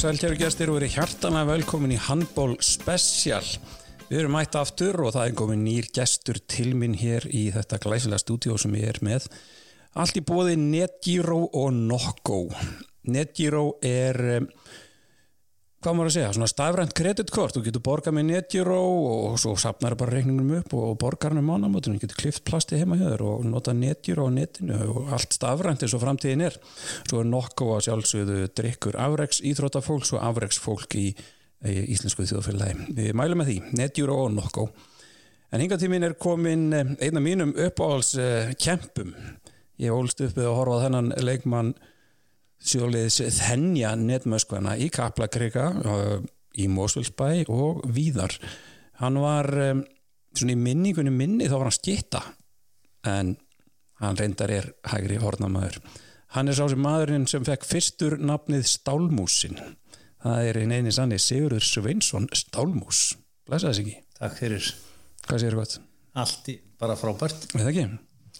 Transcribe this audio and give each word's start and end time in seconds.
sælkjæru 0.00 0.36
gestir 0.40 0.70
og 0.72 0.78
verið 0.78 0.94
hjartanlega 0.94 1.48
velkomin 1.50 1.90
í 1.92 1.96
Handból 2.00 2.54
Special. 2.64 3.44
Við 4.08 4.22
erum 4.22 4.32
mætt 4.32 4.56
aftur 4.56 4.96
og 5.04 5.10
það 5.12 5.26
er 5.26 5.34
komin 5.36 5.60
nýr 5.60 5.90
gestur 5.92 6.38
til 6.48 6.70
minn 6.78 6.94
hér 6.96 7.26
í 7.28 7.42
þetta 7.52 7.76
glæsilega 7.82 8.22
stúdíó 8.22 8.56
sem 8.56 8.78
ég 8.78 8.94
er 8.94 9.00
með. 9.04 9.26
Allt 10.00 10.16
í 10.16 10.22
bóði 10.24 10.54
NetGiro 10.56 11.42
og 11.44 11.76
Nokko. 11.76 12.38
NetGiro 13.12 13.64
er, 13.84 14.40
hvað 15.80 15.96
maður 15.96 16.10
að 16.10 16.14
segja, 16.14 16.32
svona 16.36 16.48
stafrænt 16.50 16.92
kreditkort. 16.96 17.56
Þú 17.56 17.62
getur 17.64 17.82
borgað 17.84 18.16
með 18.18 18.26
NetGiro 18.28 18.78
og 18.80 19.38
svo 19.40 19.54
sapnar 19.60 19.96
bara 20.00 20.12
reikningum 20.12 20.52
upp 20.58 20.74
og 20.76 20.98
borgar 21.00 21.32
hann 21.32 21.40
um 21.40 21.48
mánamötunum. 21.48 21.96
Þú 21.96 22.04
getur 22.04 22.20
klift 22.20 22.44
plasti 22.48 22.76
heima 22.80 22.98
hjá 23.00 23.06
þér 23.14 23.24
og 23.24 23.46
nota 23.48 23.72
NetGiro 23.76 24.28
á 24.28 24.30
netinu 24.34 24.76
og 24.92 25.14
allt 25.16 25.36
stafrænt 25.36 25.84
eins 25.86 25.96
og 25.96 26.04
framtíðin 26.04 26.44
er. 26.50 26.58
Svo 27.08 27.22
er 27.22 27.30
Nokko 27.32 27.72
að 27.78 27.86
sjálfsögðu 27.88 28.50
drikkur 28.60 29.00
afreiks 29.00 29.40
íþróttafólks 29.40 30.12
og 30.18 30.24
afreiksfólk 30.28 30.98
í, 31.00 31.06
í 31.64 31.76
íslensku 31.96 32.28
þjóðfélagi. 32.28 32.90
Við 33.00 33.16
mælum 33.16 33.40
með 33.40 33.52
því, 33.54 33.58
NetGiro 33.80 34.20
og 34.26 34.34
Nokko. 34.36 34.68
En 35.50 35.64
hingatímin 35.64 36.04
er 36.06 36.18
komin 36.20 36.68
eh, 36.76 36.92
einn 37.02 37.18
af 37.18 37.24
mínum 37.24 37.56
uppáhalds 37.58 38.12
uh, 38.20 38.52
kempum. 38.60 39.16
Ég 39.80 39.96
ólst 39.96 40.20
uppið 40.22 40.44
að 40.46 40.58
horfa 40.60 40.82
þennan 40.84 41.14
leikmann 41.24 41.72
sjóliðs 42.60 43.20
þennja 43.40 43.94
netmöskvana 43.98 44.76
í 44.80 44.90
Kaplakrika 44.92 45.70
uh, 45.80 46.18
í 46.60 46.66
Mósvöldsbæ 46.70 47.46
og 47.48 47.84
víðar. 47.94 48.34
Hann 49.00 49.16
var 49.22 49.48
um, 49.70 49.84
svona 50.36 50.54
í 50.54 50.60
minningunni 50.60 51.12
minni 51.14 51.48
þá 51.48 51.56
var 51.58 51.70
hann 51.70 51.78
skitta 51.78 52.22
en 53.08 53.34
hann 54.00 54.18
reyndar 54.20 54.52
er 54.52 54.70
hægri 54.92 55.18
hornamaður. 55.20 55.80
Hann 56.36 56.48
er 56.48 56.56
sá 56.56 56.66
sem 56.70 56.80
maðurinn 56.80 57.26
sem 57.30 57.44
fekk 57.46 57.64
fyrstur 57.66 58.18
nafnið 58.22 58.68
Stálmúsin. 58.70 59.58
Það 60.20 60.50
er 60.50 60.60
einn 60.60 60.74
eini 60.76 60.92
sanni 60.94 61.18
Sigurður 61.18 61.64
Sveinsson 61.64 62.28
Stálmús. 62.36 63.14
Blessa 63.48 63.72
þess 63.72 63.82
ekki. 63.82 63.96
Takk 64.20 64.36
fyrir 64.38 64.70
Hvað 65.26 65.42
séu 65.42 65.56
gott? 65.56 65.80
allt 66.20 66.48
í, 66.50 66.56
bara 66.80 66.96
frábært. 66.98 67.48
Við 67.54 67.62
það 67.62 67.70
ekki? 67.70 67.84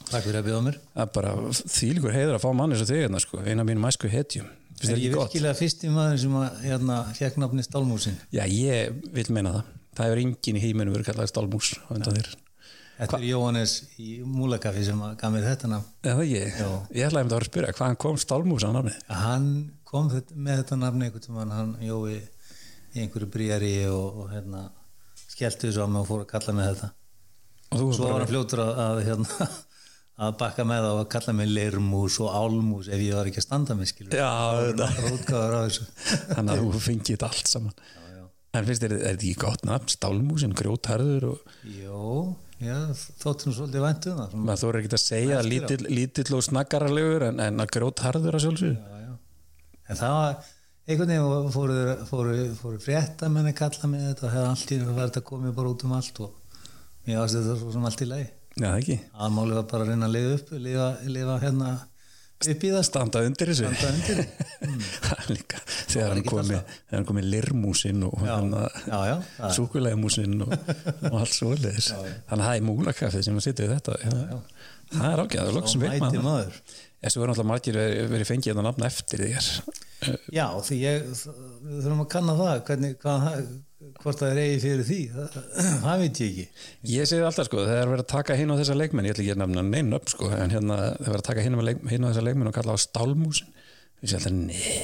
Takk 0.08 0.24
fyrir 0.26 0.40
að 0.40 0.48
bjóða 0.48 0.62
mér. 0.66 0.78
Það 0.94 1.04
er 1.04 1.12
bara 1.16 1.34
þýlikur 1.60 2.16
heiður 2.16 2.38
að 2.38 2.44
fá 2.44 2.50
mann 2.56 2.74
eins 2.74 2.84
og 2.84 2.90
þig 2.90 3.02
hérna 3.04 3.20
sko. 3.22 3.42
Eina 3.44 3.66
mín 3.68 3.82
mæsku 3.82 4.10
hetjum. 4.10 4.48
Þér 4.80 4.94
Er 4.94 5.02
ég 5.02 5.12
virkilega 5.12 5.56
fyrsti 5.58 5.90
maður 5.92 6.20
sem 6.22 6.36
að 6.40 6.62
hérna 6.64 7.00
fekk 7.18 7.36
nafni 7.42 7.64
Stálmúsin? 7.66 8.16
Já, 8.32 8.46
ég 8.48 9.02
vil 9.12 9.26
meina 9.36 9.58
það. 9.58 9.74
Það 9.98 10.06
hefur 10.08 10.22
enginn 10.22 10.56
í 10.56 10.62
heiminu 10.62 10.94
verið 10.94 11.10
kallað 11.10 11.28
stálmús. 11.32 11.72
Þetta 13.00 13.16
er 13.16 13.24
Jóhannes 13.24 13.74
í 14.00 14.10
Múlakafi 14.28 14.82
sem 14.84 15.00
að 15.04 15.14
gaf 15.20 15.32
mér 15.34 15.46
þetta 15.48 15.70
nafn. 15.72 15.88
Já. 16.04 16.14
Ég 16.20 17.06
ætlaði 17.06 17.24
um 17.24 17.30
það 17.30 17.36
að 17.36 17.40
að 17.40 17.46
spyrja, 17.48 17.76
hvaðan 17.78 17.98
kom 18.04 18.18
stálmús 18.20 18.66
á 18.68 18.70
nafni? 18.76 18.92
Hann 19.08 19.48
kom 19.88 20.10
með 20.12 20.62
þetta 20.62 20.78
nafni 20.80 21.08
einhvern 21.08 21.24
tímann, 21.24 21.54
hann 21.56 21.72
jói 21.84 22.18
í 22.20 23.02
einhverju 23.04 23.30
bríari 23.32 23.72
og, 23.88 24.20
og 24.24 24.34
hérna 24.34 24.66
skellti 25.30 25.68
þessu 25.70 25.84
á 25.84 25.88
mig 25.88 26.02
og 26.04 26.08
fór 26.10 26.24
að 26.26 26.30
kalla 26.34 26.56
mig 26.56 26.70
þetta. 26.70 26.90
Og 27.70 27.80
þú 27.80 27.90
Svo 27.96 28.10
var 28.10 28.18
hann 28.18 28.30
fljótur 28.30 28.64
að, 28.66 28.80
að 28.84 29.02
hérna 29.08 29.50
að 30.20 30.34
bakka 30.40 30.66
með 30.68 30.82
það 30.84 30.94
og 30.94 31.00
að 31.00 31.08
kalla 31.14 31.34
mig 31.38 31.48
leirmús 31.48 32.18
og 32.20 32.34
álmús 32.36 32.90
ef 32.92 33.00
ég 33.00 33.16
var 33.16 33.30
ekki 33.30 33.40
að 33.40 33.46
standa 33.46 33.76
mig 33.78 33.88
skilur. 33.88 34.12
Já, 34.12 34.28
þannig 36.36 36.52
að 36.52 36.60
þú 36.60 36.82
fengið 36.84 37.14
þetta 37.14 37.30
allt 37.30 37.50
saman. 37.50 37.74
Já, 37.80 38.04
já. 38.18 38.22
En 38.58 38.68
finnst 38.68 38.84
þér, 38.84 38.94
er 38.98 39.02
þetta 39.06 39.26
ekki 39.30 39.40
gott 39.40 39.66
nafn? 39.68 39.92
Stálmúsin, 39.94 40.54
grjótharður 40.58 41.26
og 41.30 41.54
Jó, 41.72 42.00
já, 42.60 42.76
þóttum 43.22 43.54
svolítið 43.56 43.84
væntu 43.86 44.14
það. 44.18 44.34
Maður 44.48 44.62
þú 44.62 44.70
er 44.70 44.78
ekki 44.80 44.92
að 44.98 45.02
segja 45.04 45.42
lítill, 45.46 45.82
lítill 45.88 46.36
og 46.36 46.44
snaggaralegur 46.48 47.26
en, 47.30 47.40
en 47.46 47.64
að 47.64 47.70
grjótharður 47.78 48.36
að 48.40 48.48
já. 48.66 49.14
En 49.90 50.00
það 50.02 50.16
var, 50.18 50.50
einhvern 50.90 51.14
veginn 51.14 51.54
fóru, 51.54 51.78
fóru, 52.10 52.34
fóru 52.58 52.82
frétta 52.82 53.30
menni 53.32 53.54
kalla 53.56 53.88
mig 53.90 54.04
þetta 54.10 54.28
og 54.28 54.36
hefði 54.36 54.50
allt 54.52 54.74
í 54.74 54.78
var 54.84 55.08
þetta 55.08 55.24
komið 55.32 55.56
bara 55.56 55.72
út 55.72 55.86
um 55.88 55.96
allt 55.96 56.20
og 56.26 56.60
mér 57.06 57.22
varst 57.22 57.38
þetta 57.38 57.56
svo 57.62 57.72
sem 57.72 57.88
allt 57.88 58.04
í 58.04 58.10
lagi. 58.10 58.28
Já, 58.58 58.70
ekki. 58.80 58.96
Aðmáli 59.14 59.54
var 59.56 59.66
bara 59.70 59.84
að 59.86 59.92
reyna 59.94 60.08
að 60.10 60.16
lifa 60.16 60.34
upp, 60.40 60.50
lifa, 60.66 60.88
lifa 61.14 61.36
hérna 61.44 61.68
upp 62.40 62.62
í 62.64 62.70
það 62.72 62.84
Standa 62.88 63.20
undir 63.28 63.50
þessu. 63.52 63.68
standa 63.68 63.90
undir. 63.94 64.20
Það 65.04 65.18
er 65.20 65.30
líka, 65.34 65.58
þegar 65.92 66.10
hann 66.14 66.22
komi, 66.24 66.56
þegar 66.58 66.96
hann 66.98 67.06
komi 67.10 67.24
lirmúsin 67.26 68.04
og 68.08 68.14
Já, 68.24 68.32
hann 68.34 68.50
já, 68.56 69.00
já, 69.10 69.16
það- 69.38 69.54
súkulegumúsin 69.58 70.36
og, 70.46 70.54
og 71.10 71.16
allt 71.20 71.34
svoleiðis. 71.36 71.90
Þannig 71.94 72.36
að 72.36 72.46
það 72.46 72.54
er 72.56 72.66
múlakaffið 72.70 73.26
sem 73.28 73.40
að 73.40 73.46
sitja 73.46 73.66
í 73.68 73.72
þetta. 73.74 73.96
Já. 74.04 74.38
Það 74.90 75.08
er 75.12 75.22
ágæð, 75.24 75.36
það 75.40 75.50
er 75.52 75.56
loksum 75.60 75.82
Og 75.84 75.86
veit 75.86 76.02
mæti 76.06 76.22
maður. 76.24 76.60
Þessu 77.00 77.20
verður 77.22 77.30
náttúrulega 77.30 77.50
margir 77.52 77.76
verið, 78.10 78.26
fengið 78.28 78.50
þetta 78.50 78.64
nafn 78.66 78.86
eftir 78.88 79.22
þér. 79.24 79.50
Já, 80.34 80.46
því 80.66 80.78
ég, 80.80 81.04
við 81.10 81.84
þurfum 81.84 82.02
að 82.04 82.10
kanna 82.16 82.34
það, 82.40 82.56
hvernig, 82.70 82.96
hvað, 83.04 83.26
það- 83.28 83.52
hvort 84.02 84.20
það 84.20 84.32
er 84.32 84.40
eigi 84.44 84.60
fyrir 84.64 84.86
því, 84.88 84.98
það, 85.14 85.38
það 85.84 86.02
veit 86.04 86.20
ég 86.22 86.30
ekki. 86.30 86.64
Ég 86.92 87.10
segi 87.10 87.26
alltaf 87.26 87.48
sko, 87.48 87.64
þegar 87.66 87.82
er 87.82 87.92
verið 87.94 88.04
að 88.04 88.12
taka 88.14 88.36
hinn 88.38 88.54
á 88.54 88.58
þessa 88.60 88.76
leikmenn, 88.78 89.08
ég 89.08 89.16
ætla 89.16 89.24
ekki 89.24 89.34
að 89.34 89.42
nefna 89.42 89.64
neinn 89.66 89.96
upp 89.98 90.12
sko, 90.12 90.30
en 90.36 90.54
hérna 90.54 90.78
þegar 90.80 91.00
er 91.00 91.10
verið 91.10 91.22
að 91.22 91.28
taka 91.30 91.46
hinn 91.46 91.58
á, 91.58 91.62
leik, 91.68 91.82
á 91.86 92.08
þessa 92.10 92.26
leikmenn 92.28 92.50
og 92.50 92.56
kalla 92.58 92.76
á 92.76 92.84
stálmúsin, 92.84 93.50
ég 94.00 94.12
segi 94.12 94.20
alltaf, 94.20 94.36
nei, 94.36 94.76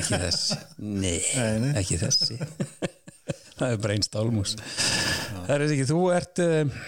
ekki 0.00 0.20
þessi, 0.26 0.60
nei, 0.82 1.16
ekki 1.80 2.00
þessi. 2.02 2.38
það 3.58 3.72
er 3.72 3.82
bara 3.82 3.96
einn 3.96 4.06
stálmús. 4.06 4.54
Það 5.46 5.54
er 5.56 5.66
ekki, 5.70 5.88
þú 5.88 6.00
ert 6.16 6.44
uh, 6.44 6.86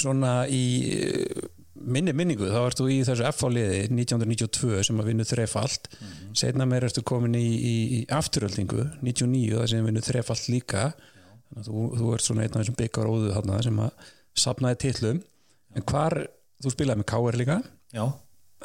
svona 0.00 0.34
í 0.50 0.64
uh, 0.96 1.48
minni 1.92 2.14
minningu, 2.16 2.48
þá 2.50 2.60
ert 2.62 2.80
þú 2.80 2.86
í 2.92 2.98
þessu 3.06 3.26
F-áliði 3.30 3.82
1992 3.90 4.84
sem 4.88 5.02
að 5.02 5.10
vinna 5.10 5.26
þrefalt, 5.26 5.90
mm 5.90 6.06
-hmm. 6.06 6.32
setna 6.42 6.66
meir 6.70 6.86
ertu 6.88 7.02
komin 7.06 7.36
í, 7.38 7.46
í, 7.46 7.74
í 7.98 8.00
afturöldingu 8.16 8.86
99, 9.02 9.58
það 9.58 9.68
sem 9.74 9.90
vinna 9.90 10.04
þrefalt 10.06 10.48
líka. 10.48 10.88
Þú, 11.50 11.84
þú 11.98 12.14
ert 12.14 12.24
svona 12.24 12.42
einn 12.44 12.54
af 12.54 12.60
þessum 12.62 12.78
byggar 12.78 13.10
óðu 13.10 13.30
þarna 13.34 13.62
sem 13.66 13.78
að 13.82 14.10
sapnaði 14.38 14.76
tillum 14.84 15.22
en 15.74 15.82
hvar, 15.82 16.14
þú 16.62 16.70
spilaði 16.70 17.00
með 17.00 17.08
K.R. 17.10 17.38
líka? 17.40 17.56
Já, 17.90 18.04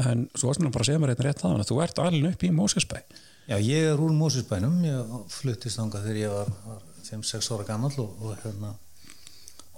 en 0.06 0.28
svo 0.36 0.52
varst 0.52 0.62
mér 0.62 0.74
bara 0.76 0.86
að 0.86 0.90
segja 0.92 1.02
mér 1.02 1.14
einn 1.16 1.24
rétt 1.26 1.42
það 1.42 1.56
að 1.60 1.70
þú 1.72 1.80
ert 1.82 2.02
alveg 2.04 2.36
upp 2.36 2.44
í 2.46 2.52
Mósesbæ 2.54 3.00
Já, 3.46 3.60
ég 3.62 3.92
er 3.92 4.02
úr 4.02 4.14
Mósusbænum, 4.14 4.80
ég 4.88 5.12
fluttist 5.30 5.78
þangað 5.78 6.08
þegar 6.08 6.18
ég 6.18 6.32
var 6.34 6.80
5-6 7.06 7.50
ára 7.54 7.68
gammal 7.68 7.92
og, 8.02 8.16
og 8.22 8.40
hérna 8.42 8.72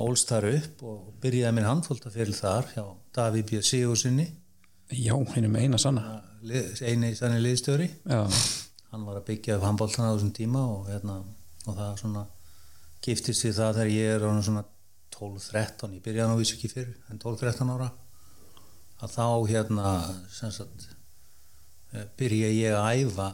ólst 0.03 0.29
þar 0.29 0.49
upp 0.51 0.83
og 0.85 1.13
byrjaði 1.23 1.55
minn 1.57 1.67
handfólta 1.67 2.11
fyrir 2.13 2.35
þar 2.37 2.69
hjá 2.75 2.83
Daví 3.17 3.43
B. 3.47 3.61
Sigursinni, 3.65 4.27
já, 4.93 5.15
hinn 5.33 5.47
er 5.47 5.51
með 5.51 5.67
eina 5.67 5.81
sanna 5.81 6.21
eini 6.45 7.15
sannig 7.17 7.41
liðstjóri. 7.43 7.89
já, 8.05 8.21
Hann 8.91 9.05
var 9.05 9.19
að 9.19 9.25
byggja 9.31 9.57
upp 9.57 9.65
handbóltana 9.67 10.11
á 10.11 10.15
þessum 10.15 10.33
tíma 10.37 10.61
og, 10.63 10.87
hérna, 10.87 11.17
og 11.65 11.75
það 11.75 11.97
svona 12.01 12.25
giftist 13.03 13.45
við 13.45 13.57
það 13.57 13.79
þegar 13.79 13.91
ég 13.93 14.13
er 14.13 14.43
svona 14.45 14.63
12-13, 15.17 15.95
ég 15.97 16.03
byrjaði 16.05 16.31
nú 16.31 16.37
vissi 16.39 16.55
ekki 16.55 16.69
fyrir, 16.71 16.93
en 17.09 17.19
12-13 17.19 17.73
ára, 17.73 17.89
að 19.01 19.13
þá 19.17 19.25
hérna, 19.49 19.91
sagt, 20.31 20.87
eh, 21.93 22.05
byrja 22.19 22.51
ég 22.53 22.77
að 22.77 23.01
æfa 23.01 23.27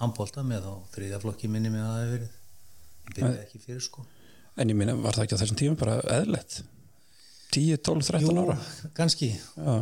handbólta 0.00 0.44
með 0.46 0.66
á 0.66 0.74
þriðaflokki 0.96 1.50
minni 1.50 1.70
með 1.72 1.86
að 1.86 1.92
það 1.92 2.02
hefur 2.02 2.16
verið. 2.16 2.36
Ég 3.02 3.14
byrjaði 3.16 3.42
ekki 3.46 3.62
fyrir 3.62 3.86
sko. 3.86 4.06
En 4.56 4.72
ég 4.72 4.76
minna, 4.76 4.96
var 5.00 5.16
það 5.16 5.26
ekki 5.26 5.38
á 5.38 5.40
þessum 5.42 5.60
tíma 5.62 5.78
bara 5.80 6.00
eðlett 6.18 6.62
10, 7.52 7.78
12, 7.84 8.10
13 8.10 8.42
ára? 8.42 8.58
kannski. 8.96 9.34
já, 9.36 9.72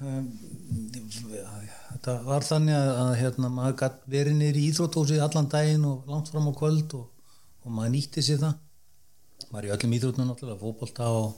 Um, 0.00 0.28
þetta 1.92 2.14
var 2.24 2.44
þannig 2.46 2.72
að, 2.72 3.10
hérna, 3.20 3.50
maður 3.52 3.74
gætt 3.82 3.98
verið 4.08 4.36
niður 4.38 4.56
í 4.56 4.62
íþróttósi 4.70 5.18
allan 5.20 5.50
daginn 5.52 5.84
og 5.84 6.08
langt 6.08 6.30
fram 6.32 6.48
á 6.48 6.52
kvöld 6.56 6.94
og, 6.96 7.34
og 7.60 7.74
maður 7.76 7.92
nýtti 7.98 8.24
sér 8.24 8.40
það. 8.40 8.54
Maður 9.50 9.68
í 9.68 9.72
öllum 9.74 9.96
íþróttunum 9.98 10.30
náttúrulega 10.30 10.62
fótbolta 10.62 11.10
og 11.18 11.34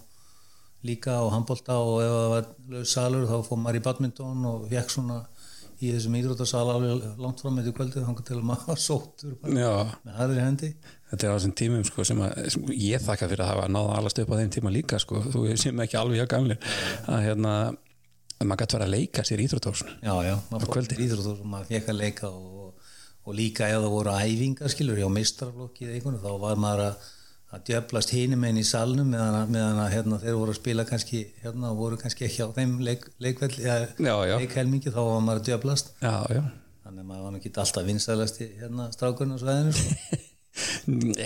líka 0.86 1.18
og 1.25 1.32
handbolta 1.34 1.80
og 1.82 1.98
ef 2.04 2.14
það 2.14 2.30
var 2.36 2.48
laus 2.76 2.94
salur 2.94 3.26
þá 3.32 3.36
fór 3.48 3.60
maður 3.64 3.80
í 3.80 3.84
badminton 3.88 4.46
og 4.52 4.64
fekk 4.70 4.94
svona 4.94 5.18
í 5.82 5.90
þessum 5.90 6.16
íþróttasala 6.20 6.78
alveg 6.78 7.20
langt 7.22 7.42
fram 7.42 7.58
með 7.58 7.68
því 7.68 7.76
kvöldið 7.80 8.06
þannig 8.06 8.26
til 8.28 8.38
að 8.38 8.48
maður 8.52 8.82
já, 9.58 9.72
með 10.06 10.18
harðri 10.20 10.44
hendi 10.46 10.70
þetta 11.12 11.29
er 11.29 11.32
á 11.32 11.37
þessum 11.37 11.55
tímum 11.61 11.87
sko, 11.87 12.05
sem, 12.09 12.20
að, 12.25 12.43
sem 12.55 12.69
ég 12.75 13.05
þakka 13.05 13.29
fyrir 13.31 13.44
að 13.44 13.50
hafa 13.53 13.70
náða 13.73 13.97
alast 14.00 14.20
upp 14.23 14.32
á 14.32 14.38
þeim 14.41 14.53
tíma 14.56 14.73
líka 14.73 15.00
sko, 15.03 15.23
þú 15.32 15.47
sem 15.61 15.82
ekki 15.85 15.99
alveg 16.00 16.23
hjá 16.23 16.29
gamlir 16.32 16.69
að 17.06 17.25
hérna 17.29 17.56
að 18.43 18.49
maður 18.49 18.62
gæti 18.62 18.76
verið 18.79 18.87
að 18.87 18.94
leika 18.97 19.25
sér 19.26 19.43
íþróttásun 19.44 19.91
já, 20.03 20.14
já, 20.26 20.35
maður 20.50 20.64
fór 20.67 20.76
kvöldin. 20.76 21.00
í 21.00 21.06
íþróttur 21.06 21.43
og 21.43 21.50
maður 21.53 21.73
fekk 21.73 21.91
að 21.93 21.99
leika 22.00 22.31
og, 22.31 22.94
og 23.23 23.37
líka 23.38 23.69
ef 23.69 23.82
það 23.82 23.97
voru 23.97 24.14
æfingar 24.19 24.73
skilur 24.73 25.03
eða 25.03 25.11
einhvern 25.93 26.23
þá 26.23 26.32
var 26.43 26.62
maður 26.64 26.85
að, 26.88 27.11
að 27.53 27.64
djöflast 27.69 28.14
hinum 28.17 28.49
einn 28.49 28.59
í 28.59 28.64
salnum 28.67 29.12
meðan, 29.12 29.53
meðan 29.53 29.82
að 29.85 29.93
hérna, 29.94 30.19
þeir 30.25 30.41
voru 30.41 30.55
að 30.56 30.59
spila 30.59 30.88
kannski 30.88 31.23
hérna 31.44 31.70
og 31.70 31.79
voru 31.85 32.00
kannski 32.00 32.26
ekki 32.26 32.49
á 32.49 32.49
þeim 32.56 32.75
leik, 32.82 33.06
leikveld 33.23 33.61
Já, 33.61 34.17
já. 34.26 34.35
leikhelmingi 34.41 34.91
þá 34.91 35.00
var 35.05 35.25
maður 35.29 35.44
að 35.44 35.49
djöflast 35.53 35.94
já, 36.00 36.17
já 36.32 36.43
þannig 36.82 37.05
að 37.05 37.09
maður 37.12 37.25
var 37.29 37.38
ekki 37.38 37.55
alltaf 37.62 37.87
vinstæðast 37.87 38.43
í 38.43 38.49
hérna 38.59 38.91
strákurinn 38.94 39.37
á 39.37 39.43
svæðinu 39.43 39.75
sko. 39.76 40.19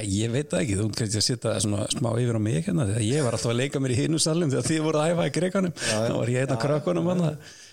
Ég 0.07 0.33
veit 0.33 0.51
það 0.53 0.63
ekki, 0.63 0.79
þú 0.79 0.89
kannski 0.95 1.37
að 1.37 1.61
svona 1.65 1.87
smá 1.91 2.11
yfir 2.15 2.39
á 2.39 2.43
mig 2.43 2.59
hérna, 2.63 2.89
þegar 2.93 3.07
ég 3.07 3.27
var 3.27 3.37
alltaf 3.37 3.53
að 3.53 3.61
leika 3.61 3.83
mér 3.83 3.95
í 3.95 4.01
hinu 4.05 4.21
salum 4.23 4.53
þegar 4.53 4.69
þið 4.71 4.83
voru 4.87 5.03
að 5.03 5.15
æfa 5.15 5.29
í 5.29 5.37
grekanum, 5.37 5.79
þá 5.83 6.13
var 6.15 6.35
ég 6.35 6.53
af 6.55 6.61
krökkunum 6.63 7.11
hann 7.13 7.25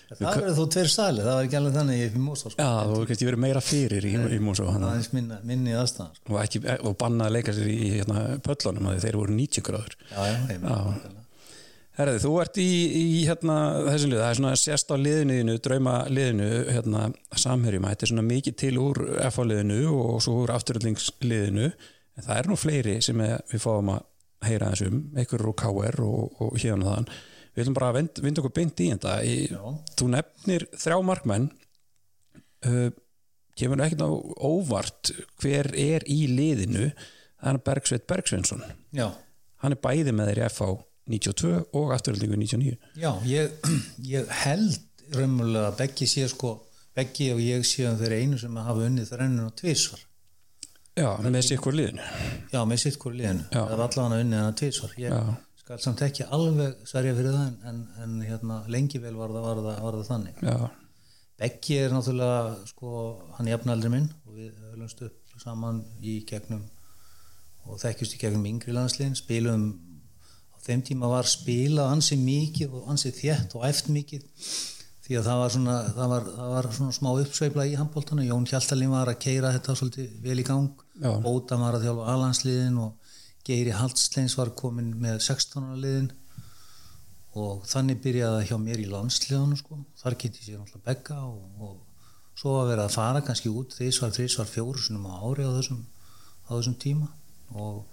Það 0.04 0.36
verður 0.36 0.56
þó 0.58 0.64
tveir 0.74 0.90
stæli, 0.92 1.22
það 1.24 1.36
var 1.38 1.46
ekki 1.46 1.56
alveg 1.58 1.76
þannig 1.78 2.00
í 2.04 2.20
Mosó 2.20 2.50
sko. 2.52 2.60
Já, 2.60 2.90
þú 2.90 2.98
kannski 3.08 3.28
verið 3.28 3.40
meira 3.40 3.62
fyrir 3.64 4.06
í, 4.06 4.12
í 4.36 4.40
Mosó 4.44 4.66
Það 4.68 4.84
er 4.90 5.08
minni, 5.16 5.38
minni 5.48 5.76
aðstæðan 5.80 6.10
sko. 6.18 6.36
og, 6.36 6.66
og 6.90 6.96
bannaði 7.00 7.30
að 7.30 7.36
leika 7.38 7.54
sér 7.56 7.70
í 7.72 7.78
hérna, 7.96 8.24
pöllunum 8.44 8.90
að 8.92 9.00
þeir 9.06 9.20
voru 9.22 9.38
90 9.40 9.66
gráður 9.70 9.96
Já, 10.10 10.20
já, 10.28 10.36
heim, 10.50 10.68
Herði, 11.94 12.20
þú 12.24 12.30
ert 12.42 12.56
í, 12.58 12.70
í 12.98 13.02
hérna, 13.28 13.56
þessum 13.86 14.10
lið, 14.10 14.18
það 14.18 14.30
er 14.32 14.38
svona 14.40 14.54
sérst 14.58 14.88
á 14.90 14.96
liðinu, 14.98 15.52
drauma 15.62 15.92
liðinu, 16.10 16.48
hérna, 16.74 17.04
samherjum, 17.38 17.84
þetta 17.86 18.06
er 18.06 18.10
svona 18.10 18.24
mikið 18.26 18.56
til 18.64 18.72
úr 18.82 18.98
FA 19.30 19.44
liðinu 19.46 19.76
og 19.92 20.16
svo 20.24 20.40
úr 20.42 20.52
afturöldingsliðinu, 20.56 21.68
en 21.70 22.26
það 22.26 22.40
er 22.40 22.48
nú 22.50 22.56
fleiri 22.58 22.96
sem 23.04 23.22
við 23.22 23.62
fáum 23.62 23.92
að 23.94 24.02
heyra 24.48 24.72
þessum, 24.72 24.96
einhverjur 25.14 25.52
úr 25.52 25.56
KR 25.60 26.02
og, 26.02 26.40
og 26.42 26.58
hérna 26.58 26.88
þaðan. 26.88 27.06
Við 27.54 27.62
viljum 27.62 27.76
bara 27.78 27.90
vind, 27.94 28.18
vinda 28.24 28.42
okkur 28.42 28.54
beint 28.56 28.82
í 28.82 28.88
þetta. 28.90 29.12
Í, 29.22 29.36
þú 29.94 30.08
nefnir 30.10 30.64
þrjá 30.74 30.96
markmenn, 31.06 31.46
uh, 32.66 32.88
kemur 33.54 33.84
ekkert 33.84 34.02
á 34.02 34.10
óvart 34.42 35.12
hver 35.38 35.70
er 35.78 36.06
í 36.10 36.24
liðinu, 36.32 36.88
er 37.44 37.62
Bergsveit 37.62 38.08
Bergsveinsson. 38.10 38.66
Já. 38.96 39.12
Hann 39.62 39.76
er 39.76 39.80
bæði 39.84 40.16
með 40.16 40.32
þeir 40.32 40.42
í 40.42 40.50
FA 40.56 40.72
92 41.10 41.52
og 41.76 41.92
afturöldingu 41.96 42.38
99 42.40 42.76
Já, 43.00 43.10
ég, 43.28 43.52
ég 44.14 44.32
held 44.44 44.80
raunmjölulega 45.14 45.70
að 45.72 45.78
Beggi 45.82 46.08
sé 46.08 46.26
sko 46.32 46.56
Beggi 46.94 47.32
og 47.34 47.42
ég 47.42 47.64
séum 47.66 47.98
þeirra 48.00 48.20
einu 48.22 48.40
sem 48.40 48.56
hafa 48.56 48.88
unnið 48.88 49.10
þrennun 49.10 49.48
og 49.50 49.56
tvísvar 49.58 50.02
Já, 50.94 51.08
með 51.18 51.40
hver 51.58 51.74
liðinu. 51.74 52.04
Já, 52.52 52.60
með 52.70 52.78
sitt 52.84 53.00
hvori 53.02 53.18
liðinu. 53.18 53.48
Já. 53.50 53.64
það 53.66 53.72
var 53.80 53.88
allavega 53.88 54.22
unnið 54.22 54.38
hana 54.38 54.54
tvísvar 54.60 54.92
ég 55.02 55.10
Já. 55.10 55.32
skal 55.58 55.78
samt 55.82 56.02
ekki 56.06 56.26
alveg 56.36 56.84
sverja 56.86 57.16
fyrir 57.18 57.34
það 57.34 57.48
en, 57.48 57.56
en, 57.70 57.80
en 58.04 58.12
hérna, 58.22 58.58
lengi 58.70 59.00
vel 59.02 59.16
var 59.18 59.34
það, 59.34 59.46
var 59.48 59.62
það, 59.64 59.80
var 59.82 59.98
það 59.98 60.10
þannig. 60.12 60.38
Já, 60.46 60.58
Beggi 61.42 61.80
er 61.82 61.96
náttúrulega 61.96 62.68
sko, 62.70 62.92
hann 63.34 63.48
er 63.50 63.56
jafnaldri 63.56 63.90
minn 63.90 64.06
og 64.22 64.38
við 64.38 64.52
höfumst 64.68 65.02
upp 65.08 65.34
saman 65.42 65.82
í 65.98 66.20
gegnum 66.30 66.62
og 67.66 67.82
þekkjust 67.82 68.14
í 68.14 68.20
gegnum 68.22 68.46
yngri 68.52 68.76
landsliðin 68.76 69.18
spilum 69.18 69.66
þeim 70.64 70.84
tíma 70.88 71.10
var 71.12 71.28
spilað 71.28 71.92
ansi 71.92 72.16
mikið 72.20 72.78
og 72.78 72.88
ansi 72.94 73.12
þétt 73.14 73.56
og 73.58 73.66
eft 73.68 73.90
mikið 73.92 74.24
því 75.04 75.18
að 75.20 75.26
það 75.28 75.40
var 75.42 75.52
svona, 75.52 75.76
það 75.92 76.12
var, 76.14 76.28
það 76.34 76.52
var 76.54 76.68
svona 76.78 76.96
smá 76.96 77.08
uppsveifla 77.12 77.66
í 77.68 77.74
handbóltana 77.76 78.24
Jón 78.24 78.46
Hjaltalín 78.48 78.92
var 78.94 79.10
að 79.12 79.20
keira 79.26 79.52
þetta 79.52 79.76
svolítið 79.76 80.12
vel 80.24 80.38
í 80.40 80.46
gang 80.48 80.84
Já. 81.02 81.10
Bóta 81.20 81.58
var 81.60 81.76
að 81.76 81.88
þjálfa 81.88 82.12
alansliðin 82.14 82.78
og 82.80 83.16
Geiri 83.44 83.74
Haldsleins 83.76 84.38
var 84.38 84.54
komin 84.56 84.94
með 84.96 85.18
16. 85.26 85.74
liðin 85.82 86.12
og 87.36 87.66
þannig 87.68 87.98
byrjaði 88.00 88.46
hjá 88.48 88.56
mér 88.62 88.80
í 88.80 88.86
landsliðanu 88.88 89.58
sko. 89.60 89.82
þar 90.00 90.16
geti 90.22 90.46
sér 90.46 90.62
náttúrulega 90.62 90.86
begga 90.86 91.18
og, 91.26 91.42
og 91.60 92.38
svo 92.38 92.54
að 92.62 92.70
vera 92.72 92.86
að 92.86 92.94
fara 92.96 93.22
kannski 93.26 93.52
út 93.52 93.74
þrísvar, 93.76 94.14
þrísvar, 94.16 94.48
fjóru 94.48 94.80
sinum 94.80 95.04
á 95.10 95.20
ári 95.20 95.44
á 95.44 95.52
þessum, 95.58 95.82
á 96.48 96.50
þessum 96.54 96.78
tíma 96.80 97.10
og 97.52 97.84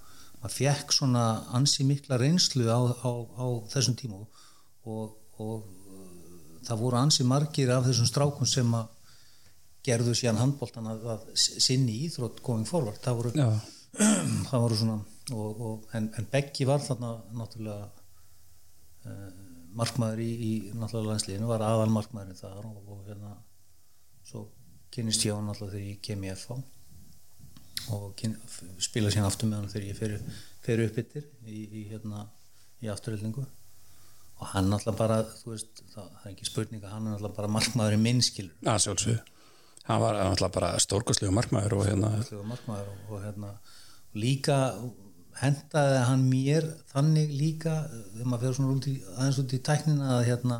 maður 0.42 0.56
fekk 0.58 0.94
svona 0.96 1.26
ansi 1.56 1.86
mikla 1.86 2.18
reynslu 2.18 2.66
á, 2.66 2.80
á, 2.82 3.10
á 3.38 3.46
þessum 3.70 3.94
tíma 3.98 4.18
og, 4.18 5.14
og, 5.38 5.68
uh, 5.68 6.58
það 6.66 6.82
voru 6.82 6.98
ansi 6.98 7.26
margir 7.26 7.70
af 7.74 7.86
þessum 7.86 8.10
strákum 8.10 8.48
sem 8.48 8.74
að 8.74 8.90
gerðu 9.86 10.14
síðan 10.14 10.40
handbóltan 10.42 10.90
að, 10.90 11.06
að 11.14 11.22
sinni 11.42 12.04
íþrótt 12.06 12.42
going 12.46 12.66
forward. 12.68 13.00
Það 13.02 13.16
voru, 13.18 13.32
það 14.50 14.64
voru 14.66 14.78
svona 14.78 14.98
og, 15.30 15.62
og, 15.68 15.88
en, 15.96 16.10
en 16.18 16.28
Beggi 16.30 16.66
var 16.68 16.82
þarna 16.82 17.14
náttúrulega 17.38 17.86
uh, 19.06 19.30
markmaður 19.78 20.22
í, 20.24 20.30
í 20.32 20.52
náttúrulega 20.74 21.14
landsliðinu 21.14 21.50
var 21.50 21.64
aðal 21.66 21.90
markmaðurinn 21.94 22.38
þar 22.38 22.66
og, 22.68 22.78
og 22.90 23.02
hérna 23.08 23.36
svo 24.26 24.46
kynist 24.92 25.24
ég 25.26 25.38
á 25.38 25.40
náttúrulega 25.40 25.76
þegar 25.76 25.88
ég 25.88 26.02
kem 26.04 26.26
í 26.26 26.32
FH 26.34 26.58
og 27.90 28.22
spila 28.82 29.10
síðan 29.10 29.28
aftur 29.28 29.50
með 29.50 29.58
hann 29.60 29.72
þegar 29.72 29.88
ég 29.88 29.98
fer, 29.98 30.14
fer 30.62 30.84
upp 30.86 31.02
yttir 31.02 31.26
í, 31.46 31.64
í 31.66 31.82
hérna 31.90 32.26
í 32.82 32.90
afturhildingu 32.92 33.44
og 34.42 34.48
hann 34.52 34.70
náttúrulega 34.70 34.98
bara 34.98 35.18
veist, 35.46 35.84
það, 35.94 36.08
er 36.22 36.32
ekki 36.32 36.48
spurning 36.48 36.82
að 36.82 36.94
hann 36.96 37.06
er 37.06 37.14
náttúrulega 37.14 37.38
bara 37.38 37.52
markmaðurinn 37.56 38.02
minn 38.02 38.22
skilur. 38.24 38.54
Að 38.66 38.80
sjálfsög 38.86 39.20
hann 39.88 40.02
var 40.02 40.18
náttúrulega 40.18 40.56
bara 40.56 40.72
stórkostlegu 40.82 41.34
markmaður 41.34 41.78
og 41.78 41.86
hérna, 41.88 42.12
markmaður 42.48 42.92
og, 42.92 43.02
og 43.10 43.24
hérna 43.26 43.52
líka 44.18 44.58
hendaði 45.40 46.00
hann 46.06 46.24
mér 46.28 46.66
þannig 46.92 47.30
líka 47.34 47.76
þegar 47.90 48.30
maður 48.30 48.56
fyrir 48.58 48.72
út 48.76 48.88
í, 48.90 48.96
aðeins 49.16 49.40
út 49.42 49.54
í 49.56 49.60
tæknina 49.68 50.10
að 50.18 50.26
hérna 50.28 50.58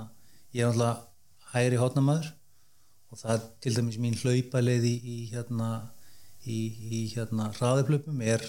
ég 0.56 0.64
er 0.64 0.70
náttúrulega 0.72 1.52
hægri 1.52 1.80
hótnamaður 1.82 2.30
og 3.12 3.20
það 3.20 3.34
er 3.34 3.42
til 3.64 3.74
dæmis 3.76 3.98
mín 4.00 4.16
hlaupaleið 4.16 4.88
í, 4.88 4.94
í 5.02 5.18
hérna 5.34 5.68
í, 6.46 6.58
í 6.98 7.00
hérna 7.14 7.50
hraðiplöpum 7.56 8.20
er 8.26 8.42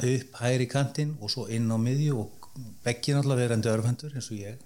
upp 0.00 0.36
hægri 0.40 0.66
kantinn 0.70 1.16
og 1.20 1.30
svo 1.32 1.46
inn 1.50 1.66
á 1.70 1.76
miðju 1.80 2.16
og 2.22 2.50
beggi 2.84 3.14
náttúrulega 3.14 3.40
verið 3.42 3.56
endur 3.56 3.72
örfendur 3.78 4.14
eins 4.16 4.28
og 4.30 4.38
ég 4.38 4.60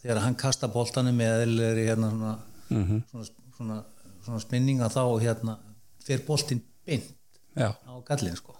þegar 0.00 0.20
hann 0.24 0.36
kasta 0.38 0.68
boltanum 0.70 1.16
með 1.18 1.42
eðlilegri 1.44 1.86
hérna 1.88 2.10
svona, 2.14 2.34
Mhm. 2.70 3.02
svona, 3.10 3.26
svona, 3.56 3.78
svona 4.24 4.40
spinninga 4.40 4.88
þá 4.88 5.02
hérna 5.20 5.56
fer 6.04 6.22
boltin 6.26 6.62
beint 6.86 7.10
já 7.56 7.74
á 7.74 7.92
gallin 8.06 8.36
sko 8.38 8.54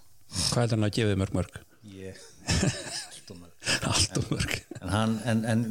hvað 0.50 0.64
er 0.64 0.70
hann 0.74 0.84
að 0.88 0.94
gefa 0.98 1.16
mörg 1.16 1.32
mörg? 1.38 1.60
ég 1.84 2.18
allt 2.50 3.30
og 3.30 3.36
mörg. 3.38 3.54
allt 3.92 4.18
og 4.18 4.24
mörg 4.34 4.56
en, 4.82 4.88
hann, 4.88 5.14
en, 5.24 5.44
en 5.44 5.64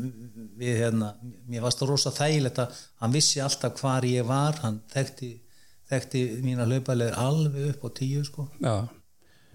við 0.57 0.80
hérna 0.80 1.12
mér 1.50 1.62
varst 1.68 1.80
það 1.83 1.89
rosa 1.91 2.12
þægilegt 2.15 2.59
að 2.63 2.80
hann 3.03 3.12
vissi 3.13 3.41
alltaf 3.44 3.80
hvar 3.81 4.07
ég 4.07 4.25
var 4.25 4.53
hann 4.63 4.80
þekkti, 4.94 5.33
þekkti 5.89 6.24
mína 6.45 6.65
hlaupalegur 6.69 7.18
alveg 7.18 7.69
upp 7.74 7.86
á 7.86 7.89
tíu 8.00 8.24
sko. 8.27 8.47
Já, 8.62 8.75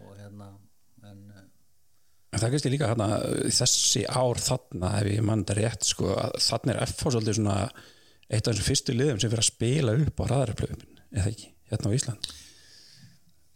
og 0.05 0.15
hérna 0.19 0.49
en, 1.05 1.19
eh, 1.31 1.43
en 2.35 2.41
það 2.43 2.55
kannski 2.55 2.73
líka 2.75 2.91
hérna 2.93 3.09
þessi 3.49 4.05
ár 4.09 4.41
þarna 4.43 4.95
ef 5.01 5.11
ég 5.15 5.23
mann 5.27 5.45
þetta 5.45 5.59
rétt 5.61 5.85
sko, 5.95 6.15
að 6.19 6.39
þarna 6.49 6.75
er 6.77 6.87
FH 6.89 7.13
svolítið 7.15 7.39
svona 7.41 7.59
eitt 8.31 8.49
af 8.49 8.55
þessum 8.55 8.71
fyrstu 8.71 8.97
liðum 8.97 9.21
sem 9.21 9.31
fyrir 9.31 9.45
að 9.45 9.53
spila 9.53 9.95
upp 10.01 10.21
á 10.21 10.25
hraðarplöfum 10.31 10.83
eða 11.15 11.29
ekki, 11.31 11.51
hérna 11.71 11.91
á 11.93 11.97
Ísland 11.99 12.31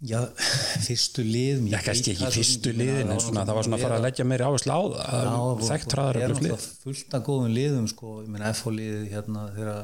já, 0.07 0.21
fyrstu 0.87 1.25
lið 1.27 1.65
Já, 1.73 1.79
kannski 1.83 2.13
ekki 2.15 2.29
fyrstu 2.37 2.71
liðin 2.77 3.09
en 3.11 3.19
svona, 3.25 3.43
það 3.49 3.57
var 3.59 3.67
svona 3.67 3.79
að 3.81 3.87
fara 3.87 3.97
að 3.99 4.05
leggja 4.07 4.27
meiri 4.31 4.47
áherslu 4.47 4.77
á 4.77 4.81
það 4.95 5.65
þekkt 5.71 5.89
og- 5.89 5.97
hraðar 5.97 6.19
og 6.19 6.23
er 6.23 6.29
lið 6.29 6.37
náttúrulega 6.37 6.85
fullt 6.85 7.17
af 7.19 7.25
góðum 7.27 7.57
liðum 7.57 7.89
sko, 7.91 8.13
ég 8.23 8.29
meina 8.37 8.53
FH 8.53 8.75
liðið 8.77 9.09
hérna 9.17 9.47
þegar, 9.57 9.81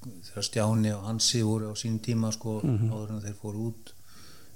þegar 0.00 0.46
Stjáni 0.46 0.92
og 0.96 1.02
Hansi 1.08 1.42
voru 1.44 1.70
á 1.72 1.74
sín 1.76 1.98
tíma 2.00 2.30
sko, 2.32 2.60
Mhm. 2.64 2.90
áður 2.92 3.10
en 3.16 3.22
þeir 3.26 3.34
fóru 3.42 3.66
út 3.70 3.92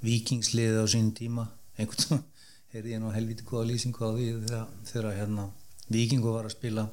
Vikingsliðið 0.04 0.78
á 0.80 0.86
sín 0.88 1.10
tíma 1.16 1.48
einhvern 1.78 2.04
veginn 2.08 2.24
heyrði 2.74 2.92
ég 2.94 3.00
nú 3.02 3.10
helviti 3.14 3.44
góða 3.46 3.66
lýsingu 3.70 4.00
á 4.04 4.10
því 4.16 4.26
þegar, 4.46 4.66
þegar 4.84 5.18
hérna 5.18 5.48
Vikingu 5.90 6.32
var 6.32 6.44
að 6.48 6.54
spila 6.56 6.88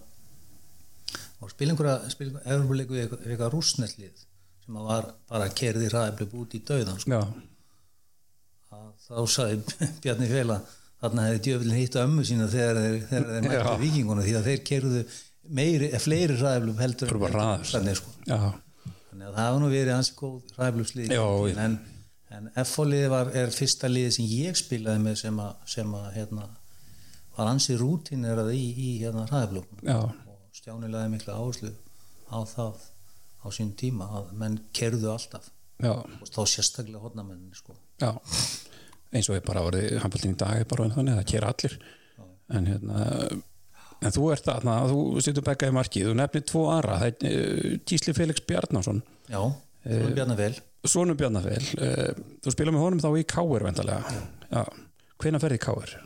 og 1.41 1.49
spila 1.49 1.71
einhverja 1.73 2.41
Evropuleiku 2.45 2.93
við 2.93 3.07
eitthvað, 3.25 3.51
rúsneslið 3.55 4.25
sem 4.65 4.75
að 4.77 4.85
var 4.91 5.07
bara 5.29 5.47
kerði 5.49 5.87
hraðiblöp 5.89 6.33
út 6.37 6.53
í 6.53 6.59
dauðan 6.67 6.99
sko. 7.01 7.21
þá 9.07 9.25
sagði 9.27 9.63
Bjarni 10.03 10.27
Fela 10.29 10.59
þarna 11.01 11.25
hefði 11.27 11.41
djöflin 11.47 11.79
hitt 11.79 11.95
ömmu 11.97 12.23
sína 12.27 12.47
þegar 12.51 12.77
þeir, 12.77 12.99
þeir 13.09 13.25
mættu 13.47 13.57
Já. 13.57 13.77
vikinguna 13.81 14.25
því 14.27 14.35
að 14.37 14.47
þeir 14.51 14.61
kerðu 14.69 15.01
meiri, 15.49 15.89
fleiri 15.99 16.37
ræðblum 16.39 16.77
heldur. 16.81 17.11
Þannig, 17.71 17.97
sko. 17.99 18.13
já, 18.27 18.37
þannig 19.09 19.27
að 19.27 19.35
það 19.35 19.45
hafa 19.45 19.61
nú 19.61 19.69
verið 19.71 19.93
hansi 19.95 20.15
góð 20.17 20.55
ræðblumslið 20.57 21.13
Já, 21.15 21.23
já. 21.51 21.57
en, 21.65 21.77
en 22.31 23.09
var 23.11 23.31
er 23.35 23.53
fyrsta 23.55 23.89
liðið 23.91 24.17
sem 24.17 24.31
ég 24.31 24.59
spilaði 24.59 25.03
með 25.03 25.15
sem 25.25 25.39
að, 25.43 25.53
sem 25.75 25.95
að 25.97 26.09
hérna, 26.15 26.47
var 27.37 27.51
hansi 27.51 27.77
rútinerað 27.79 28.53
í, 28.55 28.63
í 28.71 28.89
hérna 29.01 29.25
ræðblum 29.31 29.85
já, 29.85 29.99
og 29.99 30.39
Stjáni 30.55 30.91
laði 30.91 31.13
mikla 31.15 31.37
áherslu 31.39 31.71
á 32.31 32.39
það 32.47 32.87
á 33.41 33.47
sín 33.55 33.71
tíma 33.77 34.07
að 34.19 34.33
menn 34.37 34.59
kerðu 34.75 35.11
alltaf 35.13 35.49
já, 35.81 35.93
og 35.95 36.27
þá 36.29 36.41
sérstaklega 36.45 37.01
hodnamennin 37.01 37.55
sko. 37.57 37.75
já 38.01 38.13
eins 39.11 39.27
og 39.27 39.35
ég 39.35 39.45
bara 39.47 39.63
orðið 39.67 39.97
handbóltin 40.03 40.35
í 40.35 40.39
dag 40.39 40.61
er 40.61 40.67
bara 40.69 40.89
þannig 40.93 41.15
að 41.17 41.21
það 41.21 41.31
kera 41.33 41.51
allir 41.51 41.77
en 42.51 42.67
hérna 42.67 42.99
en 44.01 44.15
þú 44.15 44.27
ert 44.33 44.47
þarna, 44.49 44.77
þú 44.89 45.23
setur 45.23 45.45
bekka 45.45 45.69
í 45.69 45.75
markið 45.77 46.09
þú 46.09 46.17
nefnir 46.19 46.45
tvo 46.49 46.67
aðra, 46.73 46.99
það 47.01 47.09
er 47.11 47.31
eh, 47.31 47.73
Gísli 47.87 48.15
Felix 48.17 48.43
Bjarnason, 48.49 49.01
Já, 49.31 49.41
uh, 49.41 50.05
Bjarni 50.17 50.37
Vel 50.39 50.53
Sónu 50.89 51.13
Bjarnafel 51.13 51.61
þú 52.41 52.53
spila 52.55 52.73
með 52.73 52.85
honum 52.87 53.03
þá 53.03 53.11
í 53.19 53.25
Káir 53.29 53.67
vendalega 53.67 54.15
já, 54.49 54.63
hvenær 55.21 55.43
ferði 55.43 55.59
Káir? 55.61 55.99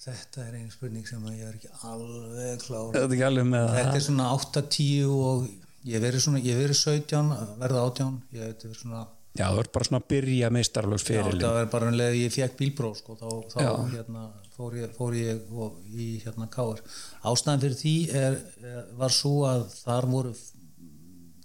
Þetta 0.00 0.46
er 0.46 0.54
einu 0.56 0.72
spurning 0.72 1.04
sem 1.04 1.24
að 1.28 1.34
ég 1.36 1.48
er 1.50 1.56
ekki 1.58 1.68
alveg 1.84 2.62
klár. 2.64 2.86
Þetta 2.94 3.02
er 3.04 3.10
ekki 3.18 3.24
alveg 3.26 3.48
með 3.50 3.66
Þetta 3.74 3.98
er 3.98 4.04
svona 4.06 4.28
8-10 4.32 5.10
og 5.12 5.42
ég 5.84 5.98
hef 5.98 6.04
verið 6.06 6.22
svona, 6.24 6.40
ég 6.40 6.56
hef 6.56 6.62
verið 6.64 6.78
17 6.80 7.34
verða 7.60 7.82
18, 7.90 8.14
ég 8.32 8.46
hef 8.46 8.64
verið 8.64 8.78
svona 8.80 9.02
Já, 9.38 9.46
þú 9.54 9.60
ert 9.62 9.72
bara 9.72 9.86
svona 9.86 10.00
að 10.02 10.08
byrja 10.10 10.48
meistarlags 10.50 11.04
Já, 11.04 11.08
fyrirlin. 11.12 11.42
það 11.44 11.56
var 11.56 11.68
bara 11.70 11.90
um 11.90 11.94
leið 11.98 12.08
að 12.10 12.16
ég 12.18 12.32
fekk 12.34 12.56
bílbróð 12.58 12.96
sko, 12.98 13.14
þá, 13.20 13.28
þá 13.52 13.58
Já. 13.62 13.70
hérna, 13.92 14.22
fór 14.56 14.78
ég, 14.80 14.94
fór 14.96 15.16
ég 15.18 15.52
og, 15.54 15.76
í 15.94 16.08
hérna 16.24 16.48
káar. 16.50 16.80
Ástæðan 17.30 17.62
fyrir 17.62 17.78
því 17.78 17.94
er, 18.20 18.38
var 18.98 19.14
svo 19.14 19.34
að 19.46 19.68
þar 19.84 20.08
voru 20.10 20.32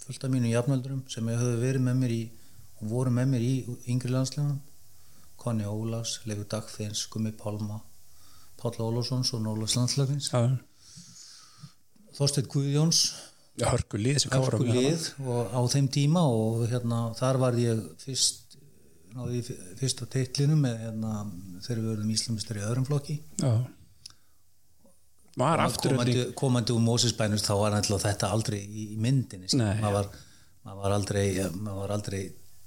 fullt 0.05 0.25
af 0.25 0.33
mínu 0.33 0.49
jafnöldurum 0.51 1.03
sem 1.13 1.29
ég 1.29 1.39
höfðu 1.41 1.61
verið 1.61 1.85
með 1.85 2.01
mér 2.01 2.15
í 2.15 2.23
og 2.81 2.89
voru 2.89 3.13
með 3.13 3.29
mér 3.35 3.45
í 3.45 3.53
yngri 3.93 4.11
landslegunum 4.13 4.59
Konni 5.41 5.65
Ólafs, 5.69 6.19
Leifur 6.25 6.47
Dagfinns, 6.49 7.05
Gummi 7.13 7.31
Pálma 7.37 7.79
Páll 8.61 8.77
Ólafssons 8.81 9.33
og 9.37 9.41
Nólas 9.45 9.75
landslagins 9.77 10.31
Já, 10.33 10.41
Þorsteinn 12.17 12.49
Guðjóns 12.49 13.01
já, 13.59 13.67
hörku 13.71 13.99
lið 14.01 14.19
sem 14.23 14.33
kára 14.33 14.49
hörku 14.49 14.67
lið 14.67 15.07
og 15.25 15.53
á 15.55 15.61
þeim 15.75 15.87
tíma 15.95 16.25
og 16.31 16.65
hérna, 16.71 16.99
þar 17.19 17.41
var 17.43 17.59
ég 17.61 17.81
fyrst 18.03 18.57
náði 19.15 19.41
fyrst 19.79 20.03
á 20.03 20.05
teitlinu 20.11 20.57
með 20.59 20.77
hérna, 20.83 21.15
þegar 21.63 21.81
við 21.81 21.89
verðum 21.93 22.13
íslamistar 22.15 22.59
í 22.59 22.65
öðrum 22.67 22.87
flokki 22.89 23.19
Já. 23.39 23.53
Komandi, 25.35 26.21
komandi 26.39 26.71
úr 26.71 26.83
Mósisbænus 26.83 27.43
þá 27.43 27.53
var 27.59 27.73
þetta 27.83 28.29
aldrei 28.31 28.61
í 28.63 28.85
myndinni 28.95 29.49
sko. 29.51 29.59
Nei, 29.59 29.81
maður 29.83 29.97
var, 29.97 30.05
maður 30.63 30.79
var 30.85 30.95
aldrei 30.95 31.25
maður 31.51 31.79
var 31.81 31.93
aldrei 31.97 32.21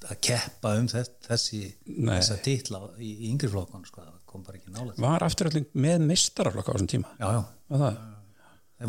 að 0.05 0.19
keppa 0.29 0.75
um 0.79 0.87
þess, 0.91 1.15
þessi 1.25 1.63
þessa 1.89 2.37
titla 2.45 2.83
í, 3.01 3.09
í 3.09 3.31
yngri 3.33 3.49
flokkon 3.51 3.87
sko. 3.89 4.05
kom 4.29 4.45
bara 4.45 4.61
ekki 4.61 4.75
nálega 4.75 5.01
Var 5.01 5.25
afturölding 5.25 5.67
með 5.81 6.05
meistaraflokk 6.11 6.69
á 6.69 6.73
þessum 6.77 6.91
tíma? 6.93 7.15
já, 7.17 7.29
já, 7.33 7.41
það? 7.73 7.99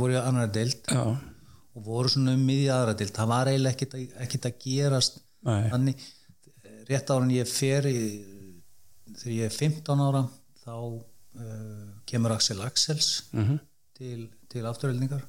voru 0.03 0.17
í 0.17 0.19
annar 0.21 0.51
deild 0.53 0.91
Já. 0.91 1.03
Og 1.75 1.85
voru 1.85 2.09
svona 2.11 2.33
um 2.37 2.41
miðja 2.47 2.79
aðra 2.81 2.95
deild 2.99 3.13
það 3.15 3.27
var 3.33 3.51
eiginlega 3.51 3.75
ekkit, 3.77 3.93
að- 3.99 4.15
ekkit 4.25 4.47
að 4.49 4.57
gerast 4.65 5.19
Nei. 5.47 5.69
þannig 5.71 6.05
rétt 6.89 7.11
ára 7.13 7.23
en 7.27 7.31
ég 7.35 7.47
fer 7.51 7.85
í, 7.89 7.99
þegar 9.13 9.35
ég 9.35 9.45
er 9.49 9.55
15 9.55 10.03
ára 10.07 10.23
þá 10.63 10.73
uh, 10.75 11.89
kemur 12.09 12.33
Axel 12.35 12.61
Axels 12.65 13.11
Mm 13.33 13.59
til, 13.99 14.29
til 14.47 14.61
afturöldingar 14.63 15.25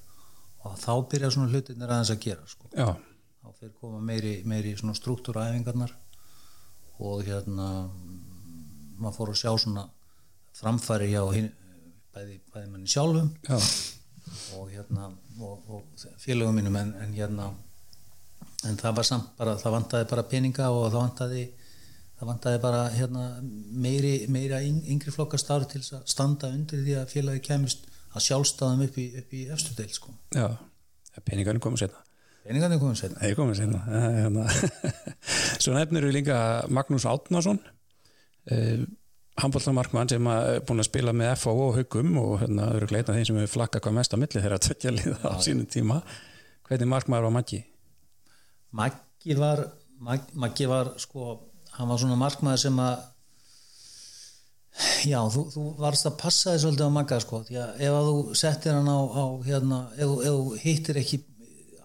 og 0.63 0.77
þá 0.79 0.93
byrja 1.11 1.31
svona 1.35 1.51
hlutinir 1.51 1.91
aðeins 1.91 2.13
að 2.15 2.21
gera 2.23 2.45
sko. 2.47 2.69
Þá 3.41 3.49
fyrir 3.59 3.73
koma 3.81 3.99
meiri, 4.05 4.35
meiri 4.47 4.77
struktúræfingarnar 4.79 5.91
og 7.03 7.25
hérna 7.27 7.67
maður 9.01 9.17
fór 9.17 9.33
að 9.33 9.41
sjá 9.41 9.51
svona 9.59 9.85
framfæri 10.61 11.09
hjá 11.11 11.23
hin, 11.35 11.49
bæði, 12.15 12.37
bæði 12.55 12.71
manni 12.77 12.93
sjálfum 12.95 13.33
Já. 13.49 13.59
Og 14.57 14.69
hérna 14.71 15.09
og, 15.41 15.65
og 15.69 16.07
félögum 16.23 16.57
mínum 16.61 16.77
en, 16.81 16.93
en 17.03 17.15
hérna 17.17 17.51
en 18.69 18.77
það 18.77 18.97
var 18.99 19.07
samt 19.09 19.31
bara, 19.39 19.55
það 19.57 19.75
vantaði 19.79 20.09
bara 20.11 20.25
peninga 20.29 20.69
og 20.75 20.91
það 20.93 20.99
vantaði 21.01 21.45
það 22.21 22.29
vantaði 22.29 22.61
bara 22.61 22.83
hérna 22.93 23.25
meiri, 23.81 24.13
meira 24.29 24.59
yng- 24.67 24.85
yngri 24.93 25.15
flokkar 25.15 25.41
starf 25.41 25.69
til 25.73 25.81
að 25.97 26.05
standa 26.13 26.51
undir 26.53 26.83
því 26.85 26.99
að 27.01 27.09
félagi 27.15 27.43
kemist 27.47 27.87
að 28.11 28.27
sjálfstæðum 28.27 28.85
upp 28.89 28.99
í, 29.01 29.07
í 29.39 29.43
efstu 29.55 29.73
deil 29.79 29.91
sko. 29.95 30.13
Já. 30.35 30.49
Peningarnir 31.25 31.63
komið 31.63 31.85
setna. 31.85 32.01
peningarnir 32.45 32.81
komum 32.83 32.97
sér 32.99 33.13
Þeir 33.21 33.37
komið 33.39 33.59
setna. 33.61 33.81
Hérna. 34.21 34.45
Svo 35.61 35.75
nefnir 35.77 36.07
við 36.09 36.17
líka 36.19 36.37
Magnús 36.73 37.07
Átnason 37.09 37.61
uh, 37.61 38.83
handbóltamarkmann 39.43 40.11
sem 40.13 40.27
er 40.33 40.61
búin 40.69 40.83
að 40.83 40.89
spila 40.91 41.13
með 41.17 41.35
FO 41.43 41.55
og 41.69 41.77
Haugum 41.79 42.17
og 42.21 42.33
hérna 42.43 42.71
eru 42.77 42.89
gleita 42.91 43.15
þeim 43.17 43.27
sem 43.29 43.39
hefur 43.41 43.55
flakkað 43.59 43.85
hvað 43.87 43.97
mest 43.99 44.15
á 44.15 44.21
milli 44.23 44.43
þeirra 44.45 44.59
tvekja 44.67 44.93
liða 44.97 45.19
á 45.33 45.37
sínum 45.45 45.69
tíma. 45.71 46.01
Hvernig 46.69 46.91
markmaður 46.93 47.29
var 47.29 47.35
Maggi? 47.39 47.61
Maggi 48.81 49.37
var 49.39 49.65
Mag- 50.01 50.31
Maggi 50.35 50.69
var 50.71 50.93
sko 51.03 51.31
hann 51.77 51.89
var 51.91 51.99
svona 52.03 52.17
markmaður 52.21 52.63
sem 52.67 52.79
að 52.83 53.01
já, 55.11 55.19
þú, 55.33 55.43
þú 55.53 55.65
varst 55.81 56.07
að 56.09 56.17
passa 56.21 56.53
þess 56.55 56.65
svolítið 56.65 56.87
á 56.89 56.97
Magga 56.97 57.19
sko, 57.23 57.41
því 57.49 57.59
að 57.61 57.83
ef 57.87 57.97
að 57.99 58.09
þú 58.11 58.37
settir 58.39 58.77
hann 58.77 58.89
á, 58.91 58.99
á 59.01 59.25
hérna, 59.47 59.81
ef, 59.97 60.13
ef 60.25 60.37
þú 60.39 60.61
hittir 60.63 61.01
ekki 61.03 61.19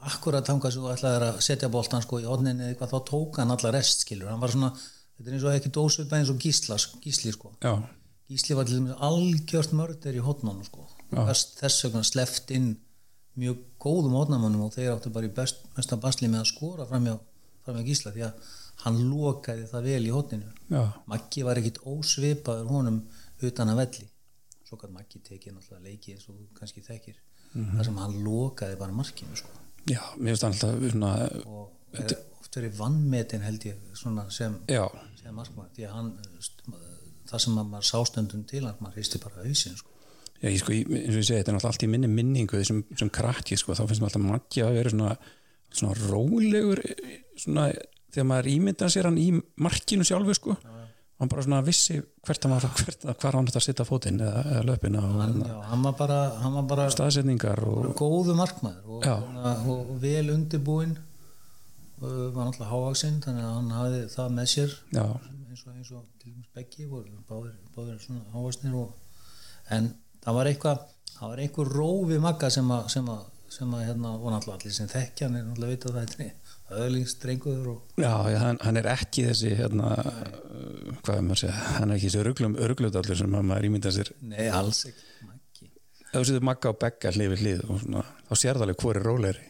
akkurat 0.06 0.46
þangað 0.46 0.76
sem 0.76 0.84
þú 0.86 0.92
ætlaðir 0.94 1.26
að 1.32 1.40
setja 1.48 1.70
boltan 1.74 2.04
sko 2.06 2.20
í 2.22 2.28
odninni 2.30 2.68
eða 2.68 2.76
eitthvað, 2.76 2.92
þá 2.94 3.10
tók 3.10 3.40
hann 3.42 3.54
alla 3.56 3.72
rest 3.74 4.06
skilur, 4.06 4.30
hann 4.30 4.44
var 4.44 4.54
svona, 4.54 4.70
þetta 5.18 5.30
er 5.30 5.34
eins 5.38 5.44
og 5.48 5.54
ekki 5.56 5.72
dósvipað 5.78 6.20
eins 6.20 6.30
og 6.34 6.40
gísla, 6.44 6.78
gísli 7.04 7.32
sko 7.36 7.54
Já. 7.64 7.76
Gísli 8.30 8.56
var 8.58 8.66
til 8.66 8.80
dæmis 8.80 8.98
algjört 9.06 9.74
mörder 9.78 10.16
í 10.18 10.24
hotnónu 10.26 10.64
sko. 10.66 10.88
þess, 11.14 11.56
þess 11.60 11.84
vegna 11.86 12.04
sleft 12.04 12.52
inn 12.52 12.72
mjög 13.38 13.58
góðum 13.80 14.16
hotnamönnum 14.18 14.64
og 14.66 14.74
þeir 14.74 14.94
áttu 14.96 15.12
bara 15.14 15.28
í 15.28 15.34
best, 15.36 15.60
mesta 15.78 15.98
basli 15.98 16.28
með 16.32 16.42
að 16.46 16.52
skora 16.54 16.86
framjá, 16.90 17.18
framjá 17.66 17.84
Gísla 17.86 18.12
því 18.16 18.24
að 18.30 18.34
hann 18.86 18.98
lokaði 19.12 19.68
það 19.70 19.84
vel 19.92 20.06
í 20.08 20.12
hotninu 20.16 20.50
Já. 20.72 20.84
Maggi 21.12 21.44
var 21.46 21.60
ekkit 21.62 21.80
ósvipaður 21.86 22.68
honum 22.72 23.02
utan 23.44 23.70
að 23.70 23.82
velli 23.84 24.08
svo 24.66 24.78
kann 24.82 24.94
Maggi 24.96 25.20
tekið 25.22 25.54
náttúrulega 25.54 25.84
leiki 25.86 26.16
eins 26.16 26.26
og 26.30 26.42
kannski 26.58 26.82
þekkir 26.82 27.16
Mhm. 27.56 27.78
þar 27.78 27.86
sem 27.86 27.98
hann 28.02 28.16
lokaði 28.26 28.76
bara 28.80 28.92
markinu 28.92 29.36
sko. 29.38 29.48
Já, 29.88 30.02
mér 30.20 30.34
finnst 30.36 30.44
alltaf 30.44 30.92
svona, 30.92 31.12
og 31.48 31.70
oft 32.40 32.56
verið 32.60 32.78
vannmetin 32.80 33.42
held 33.46 33.66
ég 33.68 33.76
svona 33.98 34.28
sem, 34.32 34.56
já, 34.72 34.84
sem 35.22 35.36
markmaður 35.36 35.72
því 35.76 35.88
að 35.88 35.96
hann 35.98 36.12
það 37.30 37.42
sem 37.46 37.58
að 37.58 37.70
maður 37.74 37.88
sástundum 37.90 38.44
til 38.50 38.64
hann 38.68 38.78
maður 38.84 39.00
hristi 39.00 39.22
bara 39.24 39.44
hausinn 39.46 39.76
sko. 39.80 39.90
Já, 40.44 40.50
ég 40.52 40.60
sko, 40.62 40.72
ég- 40.76 40.90
eins 40.92 41.16
og 41.16 41.22
ég 41.22 41.26
segi, 41.26 41.40
þetta 41.40 41.52
er 41.52 41.56
náttúrulega 41.56 41.72
allt 41.74 41.86
í 41.88 41.90
minni 41.90 42.08
minningu 42.12 42.64
sem, 42.68 42.84
sem 43.00 43.10
krakki, 43.10 43.58
sko, 43.58 43.74
þá 43.74 43.86
finnst 43.88 44.02
mér 44.04 44.10
alltaf 44.12 44.26
Maggi 44.28 44.62
að 44.66 44.74
vera 44.78 44.92
svona, 44.94 45.18
svona 45.72 45.96
rólegur 46.12 46.82
svona, 47.40 47.64
þegar 48.14 48.28
maður 48.30 48.50
ímyndar 48.52 48.92
sér 48.94 49.08
hann 49.10 49.18
í 49.18 49.30
markinu 49.64 50.06
sjálfu, 50.06 50.36
sko. 50.38 50.58
Hann 51.16 51.30
bara 51.32 51.42
svona 51.46 51.62
vissi 51.64 51.96
hvert 52.28 52.44
hann 52.44 52.52
var 52.52 52.66
hvert, 52.76 53.06
hvar 53.24 53.38
hann 53.40 53.46
þetta 53.48 53.60
að 53.62 53.66
setja 53.70 53.86
fótinn 53.88 54.20
eða, 54.20 54.42
eða 54.52 54.64
löpina 54.68 55.00
og 55.00 55.20
hann, 55.24 55.38
já, 55.48 55.58
hann 55.72 55.84
var 55.88 55.94
bara, 56.04 56.18
hann 56.44 56.54
var 56.60 56.66
bara 56.74 56.88
staðsetningar 56.92 57.62
og, 57.72 57.94
góðu 57.96 58.36
markmaður 58.36 58.98
og, 58.98 59.06
Já. 59.08 59.14
og, 59.64 59.70
og 59.96 60.02
vel 60.04 60.30
undirbúinn. 60.36 60.98
og 61.00 61.15
var 62.36 62.48
náttúrulega 62.48 62.72
hávaksinn 62.72 63.22
þannig 63.24 63.46
að 63.46 63.54
hann 63.56 63.76
hafði 63.76 64.02
það 64.16 64.34
með 64.40 64.50
sér. 64.54 64.76
Eins 64.96 65.64
og, 65.66 65.76
eins 65.76 65.92
og 65.96 66.04
til 66.22 66.34
dæmis 66.34 66.50
Beggi 66.56 66.90
voru 66.90 67.22
báðir, 67.30 67.56
báðir 67.76 68.02
svona 68.04 68.26
hávaksnir 68.34 68.76
og, 68.80 69.22
en 69.76 69.94
það 70.24 70.38
var 70.40 70.52
eitthvað 70.52 70.84
það 71.16 71.32
var 71.32 71.44
einhver 71.46 71.72
rófi 71.80 72.20
magga 72.24 72.52
sem 72.54 72.72
að, 72.76 72.90
sem 72.96 73.08
að, 73.14 73.24
sem 73.56 73.78
að 73.78 73.86
hérna, 73.90 74.16
og 74.18 74.34
náttúrulega 74.34 74.60
allir 74.60 74.76
sem 74.76 74.92
þekkja 74.92 75.30
hann 75.30 75.40
er 75.40 75.48
náttúrulega 75.48 75.76
vita 75.76 75.92
að 75.92 75.98
það 76.00 76.26
er 76.26 76.82
öðlingsdrenguður 76.86 77.68
og 77.76 78.00
já, 78.02 78.14
já 78.34 78.40
hann, 78.42 78.60
hann 78.66 78.80
er 78.82 78.88
ekki 78.90 79.28
þessi 79.28 79.52
hérna, 79.60 79.92
uh, 80.02 80.96
hvað 81.06 81.20
er 81.20 81.28
maður 81.28 81.36
að 81.36 81.42
segja 81.44 81.76
hann 81.76 81.92
er 81.92 82.00
ekki 82.00 82.10
þessi 82.10 82.70
ruglutallur 82.72 83.20
sem 83.22 83.36
maður 83.38 83.68
ímyndar 83.70 83.94
sér. 83.96 84.12
Nei, 84.26 84.48
alls 84.50 84.82
ekki 84.90 85.06
ef 86.16 86.24
þú 86.24 86.30
setur 86.30 86.48
Magga 86.48 86.72
og 86.72 86.80
Begga 86.80 87.12
hlið 87.12 87.34
við 87.34 87.44
hlið 87.44 87.64
og 87.68 87.84
svona, 87.84 88.06
þá 88.28 88.34
sér 88.40 88.58
það 88.58 88.66
alveg 88.66 88.82
hvor 88.82 89.00
er 89.00 89.08
rólegri 89.10 89.48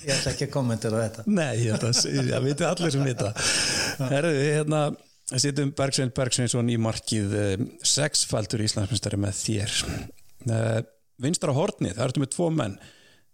ég 0.00 0.12
ætla 0.14 0.32
ekki 0.32 0.46
að 0.46 0.52
kommentera 0.54 1.02
þetta 1.04 1.24
Nei, 1.28 1.54
ég 1.66 1.74
viti 2.44 2.64
allir 2.66 2.92
sem 2.94 3.04
vita. 3.06 3.28
Herðu, 4.10 4.32
hérna 4.40 4.80
sittum 5.38 5.74
Bergsvein 5.76 6.12
Bergsveinsson 6.14 6.72
í 6.72 6.78
markið 6.80 7.36
eh, 7.38 7.52
sexfaldur 7.86 8.64
Íslandsmyndstari 8.64 9.18
með 9.20 9.36
þér. 9.44 9.76
Uh, 10.48 10.80
Vinstra 11.20 11.52
horni, 11.54 11.92
það 11.92 12.06
ertu 12.06 12.22
með 12.22 12.32
tvo 12.34 12.48
menn. 12.54 12.74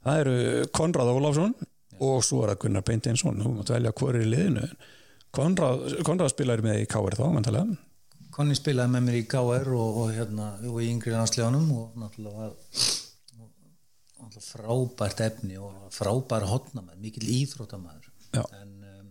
Það 0.07 0.21
eru 0.25 0.67
Konrad 0.77 1.11
Ólafsson 1.13 1.55
og 2.03 2.21
svo 2.27 2.43
er 2.45 2.53
það 2.53 2.61
Gunnar 2.65 2.85
Beinteinsson. 2.87 3.43
Þú 3.43 3.55
mátt 3.57 3.73
velja 3.73 3.95
hvor 3.97 4.13
er 4.19 4.27
í 4.27 4.31
liðinu. 4.35 4.67
Konrad, 5.37 5.87
Konrad 6.07 6.33
spilar 6.33 6.63
með 6.65 6.83
í 6.83 6.89
KR 6.91 7.17
þá, 7.19 7.27
mantalega 7.35 7.77
Konni 8.37 8.53
spilaði 8.53 8.93
með 8.93 9.05
mér 9.07 9.17
í 9.17 9.25
KR 9.33 9.71
og, 9.73 9.99
og, 10.03 10.11
hérna, 10.13 10.51
og 10.69 10.77
í 10.85 10.91
yngri 10.93 11.15
landsleganum 11.15 11.71
og 11.73 11.95
náttúrulega 11.97 12.43
var 12.43 12.51
frábært 14.43 15.23
efni 15.25 15.59
og 15.61 15.89
frábær 15.95 16.47
hotnamaður, 16.51 17.01
mikill 17.03 17.29
íþrótamaður 17.41 18.11
Já. 18.35 18.43
en 18.61 18.73
um, 18.91 19.11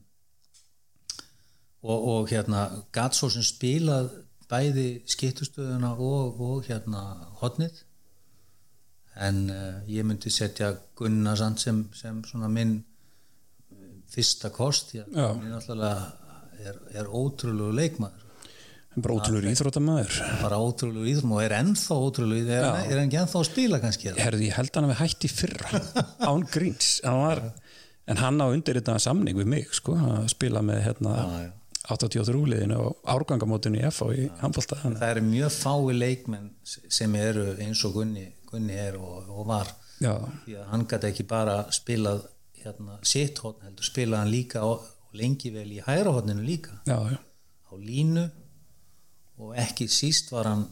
og, 1.85 2.07
og 2.13 2.31
hérna 2.31 2.65
Gatsó 2.95 3.29
sem 3.33 3.45
spilað 3.45 4.11
bæði 4.49 4.87
skiptustöðuna 5.09 5.95
og, 5.95 6.41
og 6.41 6.67
hérna 6.69 7.03
hotnið 7.41 7.83
en 9.25 9.45
uh, 9.49 9.79
ég 9.89 10.05
myndi 10.05 10.33
setja 10.33 10.73
Gunnar 10.97 11.39
Sand 11.39 11.61
sem, 11.63 11.85
sem 11.95 12.21
svona 12.27 12.51
minn 12.51 12.77
uh, 12.81 13.89
fyrsta 14.11 14.51
kost 14.53 14.95
er 14.99 15.09
náttúrulega 15.09 16.11
er, 16.65 16.79
er 17.01 17.09
ótrúlegu 17.09 17.73
leikmaður 17.75 18.24
bara 19.03 19.17
ótrúlur 19.17 19.47
íþróttamaður. 19.51 20.19
Bara 20.41 20.59
ótrúlegu 20.63 21.09
íþrum 21.11 21.33
og 21.35 21.43
er 21.43 21.55
ennþá 21.57 21.97
ótrúlegu 22.07 22.47
er, 22.55 22.63
er 22.85 22.95
hann 22.95 23.09
ekki 23.09 23.19
ennþá 23.23 23.41
að 23.41 23.49
spila 23.49 23.79
kannski 23.83 24.09
eða? 24.11 24.23
Herðu, 24.23 24.45
ég 24.47 24.55
held 24.59 24.71
hann 24.77 24.87
að 24.87 24.93
við 24.93 25.01
hætti 25.03 25.31
fyrra 25.33 25.81
án 26.29 26.45
gríns. 26.53 26.89
Hann 27.03 27.19
var, 27.23 27.41
en 28.07 28.21
hann 28.23 28.39
á 28.39 28.47
undir 28.47 28.79
þetta 28.79 28.97
samning 29.03 29.37
við 29.41 29.51
mig 29.55 29.69
sko, 29.75 29.97
að 29.99 30.29
spila 30.35 30.63
með 30.65 30.81
hérna, 30.87 31.15
Já, 31.19 31.45
já. 31.47 31.53
83 31.85 32.39
liðinu 32.49 32.77
og 32.81 33.09
árgangamótinu 33.13 33.77
í 33.77 33.83
FH 33.91 34.05
í 34.17 34.23
handbólta 34.39 34.79
það 34.81 35.03
eru 35.05 35.21
mjög 35.27 35.51
fái 35.53 35.93
leikmenn 35.93 36.47
sem 36.65 37.13
eru 37.19 37.43
eins 37.61 37.83
og 37.85 37.99
Gunni, 37.99 38.23
Gunni 38.49 38.73
er 38.73 38.97
og, 38.97 39.27
og 39.29 39.43
var. 39.51 39.69
Já, 40.01 40.15
því 40.47 40.55
að 40.59 40.71
hann 40.71 40.87
gæti 40.89 41.11
ekki 41.11 41.25
bara 41.29 41.59
spilað 41.75 42.23
hérna, 42.63 42.97
sitt 43.05 43.37
hótt 43.43 43.61
heldur 43.67 43.85
spilaði 43.85 44.23
hann 44.23 44.33
líka 44.33 44.63
og, 44.65 44.81
og 45.05 45.13
lengi 45.21 45.51
vel 45.53 45.67
í 45.77 45.83
hægra 45.85 46.15
hóttinu 46.17 46.41
líka. 46.47 46.79
Já, 46.89 46.97
já, 47.13 47.19
á 47.21 47.73
línu 47.77 48.25
og 49.41 49.53
ekki 49.59 49.87
síst 49.91 50.31
var 50.33 50.49
hann 50.49 50.65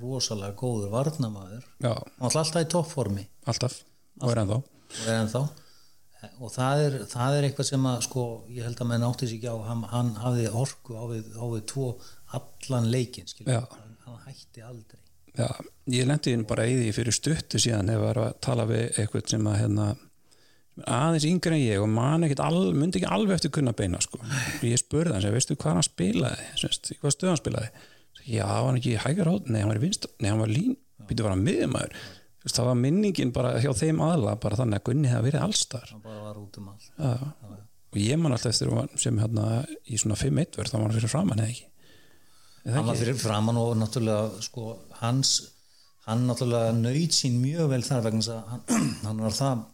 rosalega 0.00 0.54
góður 0.58 0.92
varnamaður 0.92 1.64
já, 1.82 1.92
hann 1.92 2.30
var 2.30 2.40
alltaf 2.42 2.64
í 2.64 2.70
toppformi. 2.70 3.26
Alltaf. 3.50 3.80
Og 4.22 4.32
er 4.32 4.42
ennþá. 4.44 4.58
Og 4.62 5.06
er 5.06 5.20
ennþá. 5.22 5.44
Og 6.40 6.52
það 6.54 6.82
er, 6.86 6.98
það 7.10 7.38
er 7.38 7.46
eitthvað 7.48 7.68
sem 7.68 7.86
að 7.88 7.98
sko, 8.06 8.24
ég 8.54 8.64
held 8.64 8.80
að 8.80 8.90
menn 8.90 9.04
átti 9.04 9.28
sig 9.28 9.40
ekki 9.40 9.52
á. 9.52 9.56
Hann, 9.68 9.82
hann 9.90 10.12
hafði 10.22 10.46
orku 10.56 10.96
á 10.96 11.04
við, 11.10 11.26
á 11.36 11.44
við 11.52 11.64
tvo 11.68 11.88
allan 12.34 12.88
leikin 12.92 13.28
hann, 13.44 13.98
hann 14.06 14.22
hætti 14.24 14.64
aldrei. 14.64 15.00
Já, 15.34 15.48
ég 15.90 16.06
lendi 16.06 16.32
inn 16.32 16.46
bara 16.46 16.64
í 16.70 16.76
því 16.78 16.90
fyrir 16.94 17.16
stuttu 17.16 17.60
síðan 17.60 17.90
ef 17.90 18.00
var 18.00 18.20
að 18.22 18.34
tala 18.46 18.66
við 18.70 19.00
eitthvað 19.02 19.32
sem 19.34 19.48
að 19.50 19.58
hérna, 19.60 19.86
aðeins 20.86 21.26
yngri 21.28 21.56
en 21.58 21.64
ég 21.64 21.82
og 21.82 21.90
man 21.90 22.26
ekkert 22.26 22.44
al, 22.44 22.60
myndi 22.72 23.00
ekki 23.00 23.10
alveg 23.16 23.40
eftir 23.40 23.52
kunna 23.58 23.74
beina 23.76 24.00
sko. 24.02 24.20
ég 24.62 24.78
spurði 24.78 25.16
hans, 25.16 25.26
veistu 25.34 25.58
hvað 25.58 25.80
hann 25.80 25.86
spilaði? 25.88 26.46
Hvað 27.02 27.16
stöð 27.16 27.32
hann 27.32 27.42
spilaði 27.42 27.72
já, 28.22 28.44
hann 28.46 28.68
var 28.68 28.78
ekki 28.80 28.94
í 28.94 29.00
hægar 29.02 29.30
hótt, 29.32 29.48
nei, 29.50 29.60
hann 29.62 29.72
var 29.72 29.80
í 29.80 29.84
vinst 29.84 30.06
nei, 30.18 30.30
hann 30.30 30.42
var 30.42 30.52
lín, 30.52 30.76
býttu 31.08 31.26
var 31.26 31.34
hann 31.34 31.44
miðumæður 31.44 31.98
það 32.52 32.66
var 32.68 32.80
minningin 32.80 33.32
bara 33.32 33.54
hjá 33.62 33.70
þeim 33.76 34.02
aðla 34.04 34.34
bara 34.40 34.58
þannig 34.58 34.80
að 34.80 34.88
Gunni 34.88 35.08
hefði 35.08 35.30
verið 35.30 35.44
allstar. 35.46 35.86
Hann 35.92 36.02
bara 36.04 36.24
var 36.26 36.40
út 36.42 36.58
um 36.60 36.66
allt. 36.74 36.90
Já. 36.98 37.14
og 37.94 38.00
ég 38.02 38.18
man 38.18 38.34
alltaf 38.34 38.50
eftir 38.50 38.72
að 38.74 38.96
sem 39.00 39.18
hérna 39.22 39.44
í 39.86 39.98
svona 40.00 40.18
5-1 40.18 40.58
verð 40.58 40.72
þá 40.72 40.76
var 40.76 40.84
hann 40.84 40.96
fyrir 40.98 41.12
framann 41.12 41.40
eða 41.40 41.52
ekki? 41.54 41.68
Eða 42.64 42.76
hann 42.76 42.88
var 42.90 42.98
fyrir 43.00 43.18
framann 43.20 43.60
og 43.60 43.70
náttúrulega 43.78 44.42
sko, 44.44 44.64
hans, 44.98 45.32
hann 46.08 46.26
náttúrulega 46.28 46.74
nöyt 46.76 47.16
sín 47.16 47.38
mjög 47.40 47.70
vel 47.70 47.84
þar 47.86 48.04
vegna 48.08 48.36
að 48.36 48.50
hann, 48.50 48.64
hann 49.06 49.24
var 49.24 49.36
það 49.38 49.64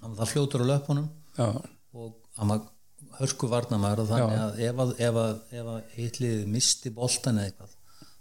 hann 0.00 0.14
var 0.14 0.20
það 0.22 0.32
fljótur 0.32 0.64
á 0.64 0.66
löpunum. 0.70 1.10
Já, 1.36 1.48
og 2.00 2.14
hann 2.38 2.54
var 2.54 2.64
hörku 3.20 3.50
varnamæður 3.50 4.04
og 4.04 4.10
þannig 4.10 4.42
að 4.44 4.60
ef 4.66 4.82
að, 4.84 4.92
ef 5.06 5.20
að, 5.24 5.32
ef 5.60 5.70
að 5.74 5.94
hitlið 5.96 6.42
misti 6.54 6.92
boltan 6.96 7.40
eða 7.40 7.50
eitthvað 7.50 7.76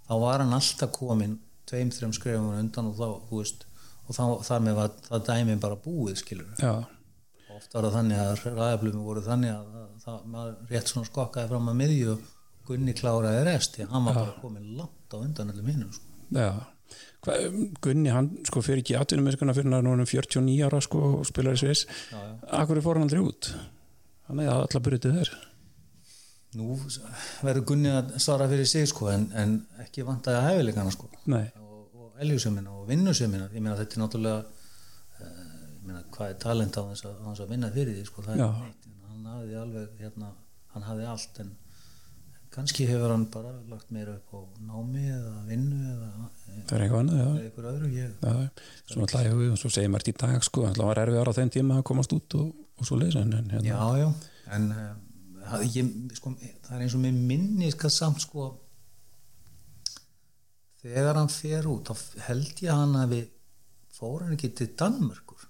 þá 0.09 0.13
var 0.23 0.43
hann 0.43 0.55
alltaf 0.57 0.93
komin 0.95 1.35
tveim, 1.69 1.91
þreim 1.93 2.15
skrefum 2.17 2.53
undan 2.57 2.89
og 2.91 2.97
þá, 2.97 3.07
þú 3.29 3.41
veist 3.43 3.67
og 4.09 4.17
þá, 4.17 4.23
þar 4.47 4.65
með 4.65 4.79
var 4.79 4.95
það 5.05 5.27
dæmi 5.29 5.59
bara 5.61 5.77
búið 5.83 6.17
skilur 6.23 6.49
já, 6.57 6.73
og 6.79 7.55
oft 7.59 7.77
var 7.77 7.87
það 7.87 7.95
þannig 7.99 8.23
að 8.23 8.43
ræðablumi 8.47 9.05
voru 9.05 9.23
þannig 9.25 9.53
að 9.53 9.79
það, 10.03 10.19
maður 10.33 10.73
rétt 10.73 10.91
svona 10.91 11.09
skokkaði 11.11 11.51
fram 11.53 11.71
að 11.71 11.81
miðju 11.83 12.11
og 12.15 12.27
Gunni 12.69 12.93
kláraði 12.93 13.45
rest 13.47 13.77
því 13.77 13.87
að 13.87 13.93
hann 13.95 14.05
var 14.05 14.17
bara 14.19 14.35
komin 14.43 14.75
langt 14.77 15.13
á 15.13 15.17
undan 15.17 15.49
öllum 15.49 15.71
hinnum 15.71 15.93
sko. 15.95 16.05
já. 16.35 16.51
Hva, 17.25 17.35
Gunni, 17.81 18.11
hann 18.13 18.29
sko 18.45 18.61
fyrir 18.65 18.83
ekki 18.83 18.97
atvinnum 18.97 19.29
fyrir 19.29 19.73
hann 19.73 19.87
núna 19.87 20.05
um 20.05 20.09
49 20.09 20.67
ára 20.67 20.81
sko 20.85 21.01
og 21.19 21.25
spilar 21.29 21.57
í 21.57 21.63
Já, 21.65 21.73
já. 22.13 22.29
Akkur 22.61 22.81
fór 22.85 22.99
hann 22.99 23.07
aldrei 23.07 23.23
út 23.25 23.49
Hann 24.29 24.43
er 24.43 24.51
alltaf 24.53 24.83
byrjuð 24.85 25.19
þér 25.19 25.31
nú 26.57 26.75
verður 27.45 27.65
Gunni 27.71 27.91
að 27.93 28.15
svara 28.21 28.47
fyrir 28.49 28.67
sig 28.69 28.87
sko, 28.89 29.09
en, 29.13 29.27
en 29.37 29.55
ekki 29.83 30.05
vantaði 30.07 30.39
að 30.39 30.47
hefileikana 30.47 30.93
sko. 30.95 31.09
Nei, 31.29 31.45
og, 31.61 31.83
og 31.93 32.23
eljusemina 32.23 32.73
og 32.73 32.87
vinnusumina 32.89 33.49
ég 33.53 33.61
meina 33.61 33.77
þetta 33.77 33.97
er 33.97 34.03
náttúrulega 34.03 34.39
uh, 34.41 35.39
ég 35.75 35.85
meina 35.85 36.03
hvað 36.15 36.33
er 36.33 36.39
talent 36.41 36.79
á 36.79 36.83
þess 36.89 37.05
að, 37.05 37.17
þess 37.27 37.45
að 37.45 37.53
vinna 37.53 37.73
fyrir 37.75 37.97
því 37.99 38.05
sko, 38.09 38.25
neitt 38.25 38.87
hann 39.09 39.27
hafði 39.29 39.59
alveg 39.61 39.99
hérna, 40.01 40.31
hann 40.73 40.87
hafði 40.87 41.09
allt 41.13 41.41
en 41.43 41.51
kannski 42.49 42.87
hefur 42.89 43.13
hann 43.13 43.27
bara 43.29 43.51
lagt 43.69 43.91
meira 43.93 44.15
upp 44.17 44.33
á 44.33 44.39
námi 44.71 45.03
eða 45.05 45.35
vinnu 45.45 45.83
eða, 45.91 46.09
það 46.65 46.79
er 46.79 46.85
eitthvað 46.87 47.67
öðru 47.75 47.91
ég, 47.93 48.15
Já, 48.25 48.49
svo 48.89 49.05
og 49.69 49.75
segir 49.75 49.93
maður 49.93 50.09
í 50.09 50.15
dag 50.17 50.41
sko, 50.47 50.65
alltaf 50.65 50.89
var 50.89 51.03
erfið 51.03 51.21
ára 51.21 51.35
á 51.35 51.37
þeim 51.37 51.53
tíma 51.53 51.77
að 51.77 51.85
komast 51.91 52.15
út 52.17 52.37
og, 52.41 52.49
og 52.79 52.87
svo 52.87 52.97
leysa 52.99 53.21
en, 53.25 53.35
en 53.37 53.51
hérna, 53.53 53.67
já 53.69 54.03
já 54.03 54.09
en 54.55 54.71
uh, 54.71 55.59
ég, 55.67 55.91
sko, 56.17 56.33
það 56.65 56.75
er 56.77 56.85
eins 56.85 56.95
og 56.97 57.03
mér 57.03 57.19
minni 57.31 57.69
skal 57.73 57.93
samt 57.93 58.23
sko 58.23 58.49
þegar 60.79 61.19
hann 61.19 61.31
fer 61.33 61.67
út 61.69 61.91
þá 61.91 62.23
held 62.29 62.63
ég 62.63 62.71
að 62.71 62.81
hann 62.83 62.97
að 63.03 63.13
við 63.15 63.29
fór 63.99 64.25
hann 64.25 64.35
ekki 64.37 64.53
til 64.55 64.69
Danmörkur 64.79 65.45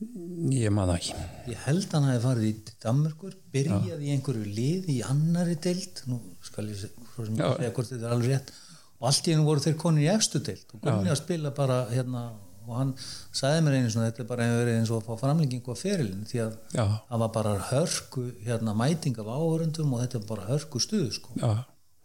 ég 0.00 0.72
maður 0.72 0.94
það 0.94 0.98
ekki. 0.98 1.24
Ég 1.52 1.62
held 1.66 1.86
að 1.86 1.94
hann 1.96 2.06
hafi 2.08 2.20
farið 2.24 2.46
í 2.48 2.74
Danmörkur 2.84 3.34
byrjaði 3.52 4.06
í 4.06 4.12
einhverju 4.14 4.44
liði 4.48 4.94
í 4.96 5.02
annari 5.04 5.56
deild 5.60 6.04
nú 6.08 6.20
skal 6.44 6.68
ég 6.70 6.78
segja 6.80 7.72
hvort 7.74 7.90
þetta 7.90 8.06
er 8.06 8.14
alveg 8.14 8.32
rétt 8.32 8.52
og 9.00 9.08
allt 9.10 9.28
í 9.28 9.34
hennu 9.34 9.48
voru 9.48 9.64
þeir 9.64 9.76
konir 9.80 10.06
í 10.06 10.12
efstu 10.12 10.40
deild 10.44 10.72
og 10.76 10.84
Gunni 10.84 11.12
að 11.12 11.20
spila 11.20 11.52
bara 11.56 11.82
hérna 11.92 12.24
og 12.70 12.78
hann 12.78 12.94
sagði 13.36 13.64
mér 13.66 13.76
einu 13.78 13.92
svona 13.92 14.08
þetta 14.08 14.22
er 14.24 14.30
bara 14.30 14.46
hefur 14.48 14.62
verið 14.62 14.78
eins 14.78 14.92
og 14.94 15.00
að 15.00 15.08
fá 15.08 15.24
framlengingu 15.24 15.74
á 15.74 15.82
ferilin 15.82 16.26
því 16.30 16.42
að 16.46 16.56
það 16.78 17.22
var 17.24 17.32
bara 17.36 17.54
hörku 17.70 18.26
hérna 18.46 18.76
mæting 18.78 19.20
af 19.20 19.30
áhörundum 19.34 19.94
og 19.96 20.04
þetta 20.04 20.20
er 20.20 20.28
bara 20.30 20.48
hörku 20.48 20.82
stuð 20.82 21.08
sko. 21.18 21.34
Já, 21.40 21.50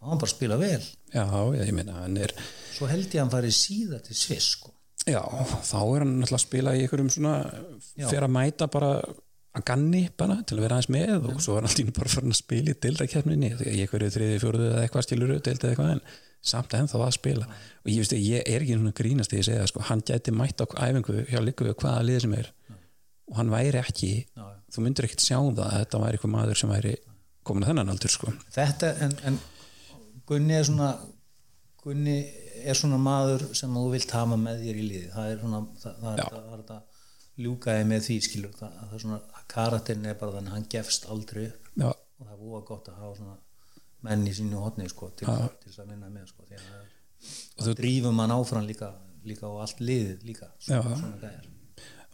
og 0.02 0.12
hann 0.12 0.24
bara 0.24 0.34
spila 0.34 0.60
vel. 0.62 0.82
Já, 1.14 1.26
ég 1.62 1.76
meina 1.78 2.00
hann 2.02 2.18
er 2.22 2.34
svo 2.76 2.90
held 2.92 3.08
ég 3.08 3.20
að 3.20 3.24
hann 3.24 3.36
farið 3.38 3.60
síða 3.60 4.02
til 4.06 4.18
Sviss 4.18 4.56
sko. 4.58 4.74
Já, 5.06 5.22
þá 5.22 5.78
er 5.84 6.02
hann 6.02 6.18
náttúrulega 6.18 6.40
að 6.40 6.48
spila 6.48 6.74
í 6.74 6.82
einhverjum 6.82 7.14
svona, 7.14 7.36
fyrir 7.94 8.26
að 8.26 8.36
mæta 8.36 8.68
bara 8.74 8.92
að 9.56 9.64
ganni 9.70 10.04
bara 10.18 10.40
til 10.44 10.58
að 10.58 10.66
vera 10.66 10.78
aðeins 10.80 10.92
með 10.92 11.28
og 11.30 11.42
svo 11.44 11.56
er 11.56 11.64
hann 11.64 11.70
alltaf 11.70 11.92
bara 11.96 12.12
farin 12.12 12.34
að 12.34 12.40
spila 12.42 12.74
í 12.74 12.80
deildakeppninni 12.86 13.52
í 13.54 13.76
einhverju 13.86 14.10
þriði, 14.16 14.40
fjóruðu 14.44 14.72
eða 14.72 14.82
eitthvað 14.84 15.06
stiluru 15.06 15.38
deildi 15.40 15.70
eða 15.70 15.76
eitthvað 15.76 15.94
en 15.94 16.02
samt 16.46 16.76
ennþá 16.78 17.02
að 17.06 17.16
spila. 17.18 17.48
Og 17.84 17.92
ég 17.92 18.04
veist, 18.04 18.16
ég 18.18 18.46
er 18.46 18.62
ekki 18.64 18.78
svona 18.78 18.94
grínast 18.98 19.34
því 19.34 19.42
að 19.42 19.50
segja, 19.50 19.66
sko, 19.72 19.84
hann 19.90 20.04
gæti 20.06 20.34
mæta 20.36 20.68
á 20.70 20.86
æfingu 20.88 21.26
hjá 21.32 21.42
líku 21.42 21.68
við 21.68 21.78
hvaða 21.82 22.06
lið 22.06 22.22
sem 22.26 22.38
er. 22.38 22.52
Og 23.32 23.40
hann 23.40 23.52
væri 23.54 23.82
ekki, 23.82 24.14
já. 24.30 24.46
þú 24.74 24.86
myndir 24.86 25.08
ekkit 25.10 25.26
sjá 25.26 25.38
það 25.42 25.66
að 25.66 25.78
þetta 25.80 26.02
væri 26.04 26.20
eitthvað 26.20 26.36
maður 26.36 26.62
sem 26.62 26.74
væri 26.76 26.96
komin 27.46 27.66
að 27.66 27.72
þennan 27.74 27.94
aldur, 27.94 28.14
sko. 28.14 28.34
Þetta 28.54 28.92
en, 29.06 29.16
en 29.30 29.40
Gunni 30.26 30.58
er 30.58 30.66
svona 30.66 30.96
Gunni 31.86 32.18
er 32.66 32.78
svona 32.78 32.98
maður 32.98 33.44
sem 33.58 33.74
þú 33.78 33.88
vilt 33.94 34.14
hafa 34.16 34.38
með 34.42 34.64
þér 34.66 34.78
í 34.82 34.86
liði 34.90 35.10
það 35.14 35.32
er 35.32 35.42
svona 35.44 35.60
það, 35.82 35.98
það, 36.02 36.12
er, 36.12 36.22
Já. 36.22 36.30
það, 36.32 36.46
það 36.46 36.62
þetta 36.62 36.78
ljúkaði 37.46 37.88
með 37.90 38.06
því 38.08 38.18
skilur. 38.24 38.54
Það, 38.56 38.78
það 38.80 38.96
er 38.98 39.04
svona 39.04 39.44
karakterin 39.52 40.08
er 40.10 40.20
bara 40.20 40.38
þannig 40.38 40.52
að 40.52 40.58
hann 40.58 40.70
gefst 40.72 41.08
aldrei 41.12 41.42
upp. 41.50 41.70
Já, 41.76 41.90
og 41.92 42.22
það 42.24 42.34
er 42.36 42.42
búa 42.42 42.62
gott 42.68 42.90
að 42.92 43.02
hafa 43.02 43.18
svona 43.20 43.36
menn 44.06 44.28
í 44.30 44.34
sínu 44.36 44.62
hotni 44.64 44.88
sko 44.92 45.10
til, 45.18 45.28
Já. 45.28 45.50
til 45.62 45.72
þess 45.72 45.84
að 45.84 45.92
vinna 45.94 46.12
með 46.14 46.30
sko 46.32 46.46
því 46.46 46.60
að 46.60 46.70
það 46.70 46.86
Og 47.56 47.66
þá 47.66 47.72
drífum 47.80 48.18
mann 48.20 48.34
áfram 48.36 48.66
líka, 48.68 48.92
líka 49.26 49.50
og 49.50 49.62
allt 49.64 49.82
liðið 49.82 50.26
líka 50.28 50.50
Já. 50.68 50.80
svona, 50.80 50.98
svona 51.00 51.20
gæjar. 51.24 51.52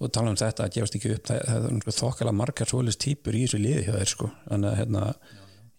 Og 0.02 0.12
tala 0.16 0.32
um 0.32 0.38
þetta 0.40 0.66
að 0.66 0.76
gefast 0.78 0.98
ekki 0.98 1.14
upp 1.16 1.30
það, 1.30 1.66
er 1.70 1.96
þokkala 1.98 2.34
margar 2.34 2.70
svoleiðis 2.70 3.00
típur 3.02 3.38
í 3.38 3.44
þessu 3.46 3.60
liði 3.62 3.84
hjá 3.86 3.94
þér 4.00 4.10
sko. 4.10 4.30
Þannig 4.48 4.70
að 4.72 4.78
hérna, 4.80 5.02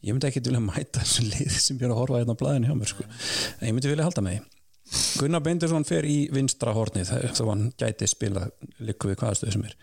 ég 0.02 0.14
myndi 0.14 0.28
ekki 0.28 0.42
vilja 0.46 0.62
mæta 0.62 1.02
þessu 1.02 1.24
liði 1.26 1.62
sem 1.64 1.80
ég 1.80 1.86
er 1.88 1.94
að 1.94 2.02
horfa 2.02 2.20
hérna 2.20 2.36
á 2.38 2.40
blæðinu 2.42 2.70
hjá 2.70 2.76
mér 2.78 2.92
sko. 2.92 3.06
En 3.58 3.70
ég 3.70 3.76
myndi 3.78 3.90
vilja 3.90 4.06
halda 4.10 4.26
mig 4.26 4.42
Gunnar 4.92 5.40
Bendursson 5.40 5.86
fer 5.88 6.04
í 6.04 6.16
vinstra 6.34 6.74
hornið 6.76 7.12
þá 7.32 7.42
hann 7.48 7.68
gæti 7.80 8.08
spila 8.10 8.44
líku 8.82 9.08
við 9.08 9.22
hvaða 9.22 9.38
stöðu 9.38 9.54
sem 9.54 9.66
er. 9.68 9.76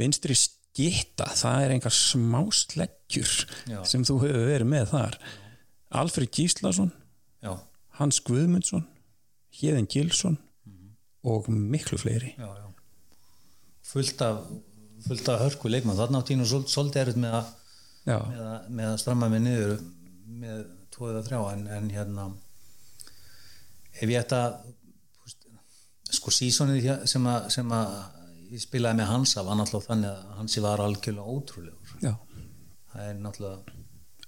Vinstri 0.00 0.36
skitta, 0.36 1.28
það 1.38 1.64
er 1.64 1.74
einhver 1.76 1.94
smá 1.94 2.40
sleggjur 2.50 3.34
Já. 3.70 3.78
sem 3.86 4.04
þú 4.06 4.18
hefur 4.24 4.48
verið 4.50 4.70
með 4.72 4.88
þar 4.90 5.18
Alfred 5.96 6.30
Gíslason 6.36 6.92
já, 7.42 7.52
Hans 7.98 8.20
Guðmundsson 8.20 8.84
Hjeðin 9.56 9.86
Gilsson 9.88 10.38
Mhm. 10.66 10.88
og 11.24 11.46
miklu 11.48 11.96
fleiri. 11.98 12.34
Já, 12.38 12.46
já. 12.60 12.66
Fullt 13.82 14.20
af 14.22 14.42
fullt 15.06 15.28
af 15.28 15.40
hörku 15.40 15.68
leikmann. 15.70 15.96
Þarna 15.96 16.20
nú 16.36 16.44
svol- 16.44 16.66
svolítið 16.68 17.00
erut 17.04 17.16
með 17.22 17.32
að 17.40 17.46
með 18.06 18.40
að, 18.40 18.68
með 18.70 18.86
að 18.92 18.98
stramma 19.02 19.28
mig 19.30 19.40
niður 19.42 19.72
með 20.28 20.64
tvo 20.94 21.08
eða 21.10 21.22
þrjá 21.26 21.40
en, 21.52 21.66
en 21.68 21.88
hérna 21.90 22.26
ef 24.00 24.08
ég 24.10 24.20
ætta 24.20 24.40
sko 26.16 26.30
sísonið 26.30 27.06
sem 27.10 27.26
að, 27.26 27.48
sem 27.50 27.72
að 27.74 27.96
ég 28.52 28.62
spilaði 28.62 29.00
með 29.00 29.10
Hansa 29.10 29.42
var 29.46 29.56
náttúrulega 29.58 29.88
þannig 29.90 30.10
að 30.12 30.36
Hansi 30.38 30.62
var 30.64 30.82
algjörlega 30.84 31.34
ótrúlegur. 31.34 31.96
Já, 32.04 32.12
það 32.92 33.08
er 33.10 33.18
náttúrulega 33.24 33.75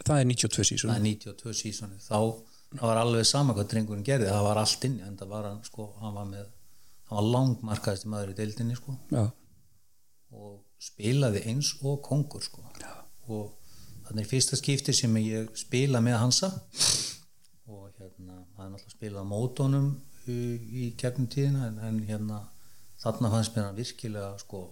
það 0.04 0.20
er 0.20 0.30
92 0.30 0.68
sísón 0.70 0.92
það 0.92 0.98
er 0.98 1.06
92 1.08 1.58
sísonið 1.62 2.06
þá 2.06 2.20
það 2.76 2.86
var 2.90 3.00
alveg 3.00 3.26
sama 3.28 3.56
hvað 3.56 3.68
drengurinn 3.72 4.06
gerði. 4.06 4.30
Það 4.30 4.46
var 4.46 4.62
allt 4.62 4.86
inni 4.88 5.04
en 5.06 5.18
það 5.18 5.34
var 5.34 5.48
hann 5.48 5.60
sko 5.66 5.90
hann 6.02 6.16
var 6.16 6.26
með 6.28 6.46
hann 7.08 7.18
var 7.18 7.28
langmarkaðist 7.34 8.08
maður 8.12 8.34
í 8.34 8.38
deildinni 8.38 8.76
sko. 8.76 8.96
Já, 9.12 9.24
og 10.36 10.58
spilaði 10.88 11.44
eins 11.48 11.72
og 11.82 12.02
kongur 12.04 12.44
sko. 12.44 12.64
og 13.28 13.54
þannig 14.08 14.24
er 14.24 14.28
fyrsta 14.28 14.56
skipti 14.56 14.92
sem 14.96 15.16
ég 15.20 15.48
spila 15.56 16.00
með 16.04 16.20
Hansa. 16.22 16.52
Og 17.68 17.88
hérna 17.98 18.44
það 18.56 18.64
er 18.64 18.70
náttúrulega 18.72 18.94
spilað 18.94 19.24
á 19.24 19.32
mótónum 19.32 19.88
í, 20.28 20.38
í 20.82 20.84
gegnum 21.00 21.28
tíðina 21.28 21.68
en, 21.68 21.80
en 21.84 21.98
hérna 22.08 22.42
þarna 23.00 23.32
fannst 23.32 23.56
mér 23.56 23.68
hann 23.68 23.76
virkilega 23.78 24.30
sko, 24.40 24.62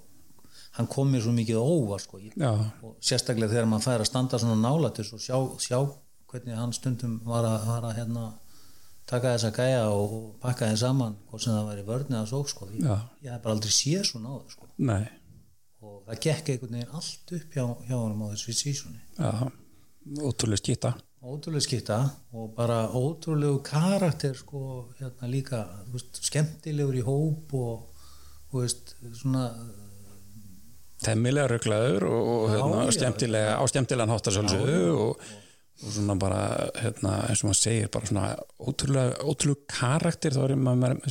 hann 0.76 0.88
kom 0.92 1.12
mér 1.12 1.24
svo 1.24 1.32
mikið 1.36 1.60
óvar 1.60 2.02
sko, 2.02 2.20
og 2.20 2.96
sérstaklega 3.04 3.52
þegar 3.54 3.68
mann 3.70 3.84
fær 3.84 4.04
að 4.04 4.10
standa 4.10 4.40
svona 4.40 4.58
nálatis 4.60 5.12
og 5.16 5.22
sjá, 5.22 5.38
sjá 5.62 5.78
hvernig 6.30 6.58
hann 6.58 6.74
stundum 6.76 7.20
var 7.24 7.46
að, 7.48 7.68
var 7.68 7.86
að 7.90 8.00
hérna, 8.00 8.24
taka 9.08 9.36
þessa 9.36 9.52
gæja 9.56 9.84
og, 9.88 10.16
og 10.16 10.26
pakka 10.42 10.70
þeim 10.70 10.80
saman 10.82 11.16
hvort 11.30 11.44
sem 11.44 11.54
það 11.54 11.70
væri 11.70 11.86
vörn 11.86 12.16
eða 12.16 12.26
sók 12.32 12.50
sko. 12.52 12.68
ég, 12.74 13.06
ég 13.24 13.32
hef 13.32 13.44
bara 13.44 13.56
aldrei 13.56 13.72
séð 13.72 14.04
svona 14.10 14.34
á 14.34 14.36
það 14.36 14.56
sko 14.56 14.70
og 15.86 15.98
það 16.08 16.22
gekk 16.26 16.52
einhvern 16.52 16.78
veginn 16.78 16.96
allt 16.98 17.34
upp 17.38 17.56
hjá, 17.56 17.64
hjá 17.86 17.96
honum 17.96 18.24
á 18.26 18.32
þessu 18.34 18.56
sísoni 18.56 19.02
Já, 19.16 19.50
ótrúlega 20.26 20.62
skýta. 20.62 20.92
Ótrúlega 21.26 21.64
skipta 21.64 21.98
og 22.36 22.52
bara 22.54 22.84
ótrúlegu 22.94 23.62
karakter 23.66 24.34
sko 24.38 24.60
hérna 25.00 25.30
líka 25.30 25.64
veist, 25.90 26.20
skemmtilegur 26.28 26.98
í 27.00 27.04
hóp 27.06 27.54
og 27.58 28.02
þú 28.50 28.62
veist, 28.62 28.94
svona 29.18 29.48
temmilega 31.06 31.50
rugglaður 31.52 32.06
og, 32.10 32.28
og 32.34 32.46
hérna, 32.52 32.84
skemmtilega, 32.94 33.56
á 33.58 33.64
skemmtilegan 33.70 34.12
háttarsölsu 34.12 34.60
og, 34.92 35.24
og 35.82 35.96
svona 35.96 36.18
bara 36.20 36.42
hérna, 36.80 37.16
eins 37.30 37.42
og 37.44 37.50
maður 37.50 37.60
segir, 37.62 37.90
bara 37.94 38.10
svona 38.10 38.28
ótrúlega, 38.58 39.16
ótrúlega 39.24 39.78
karakter 39.78 40.36
þá 40.36 40.42
er 40.44 40.54
maður, 40.68 41.02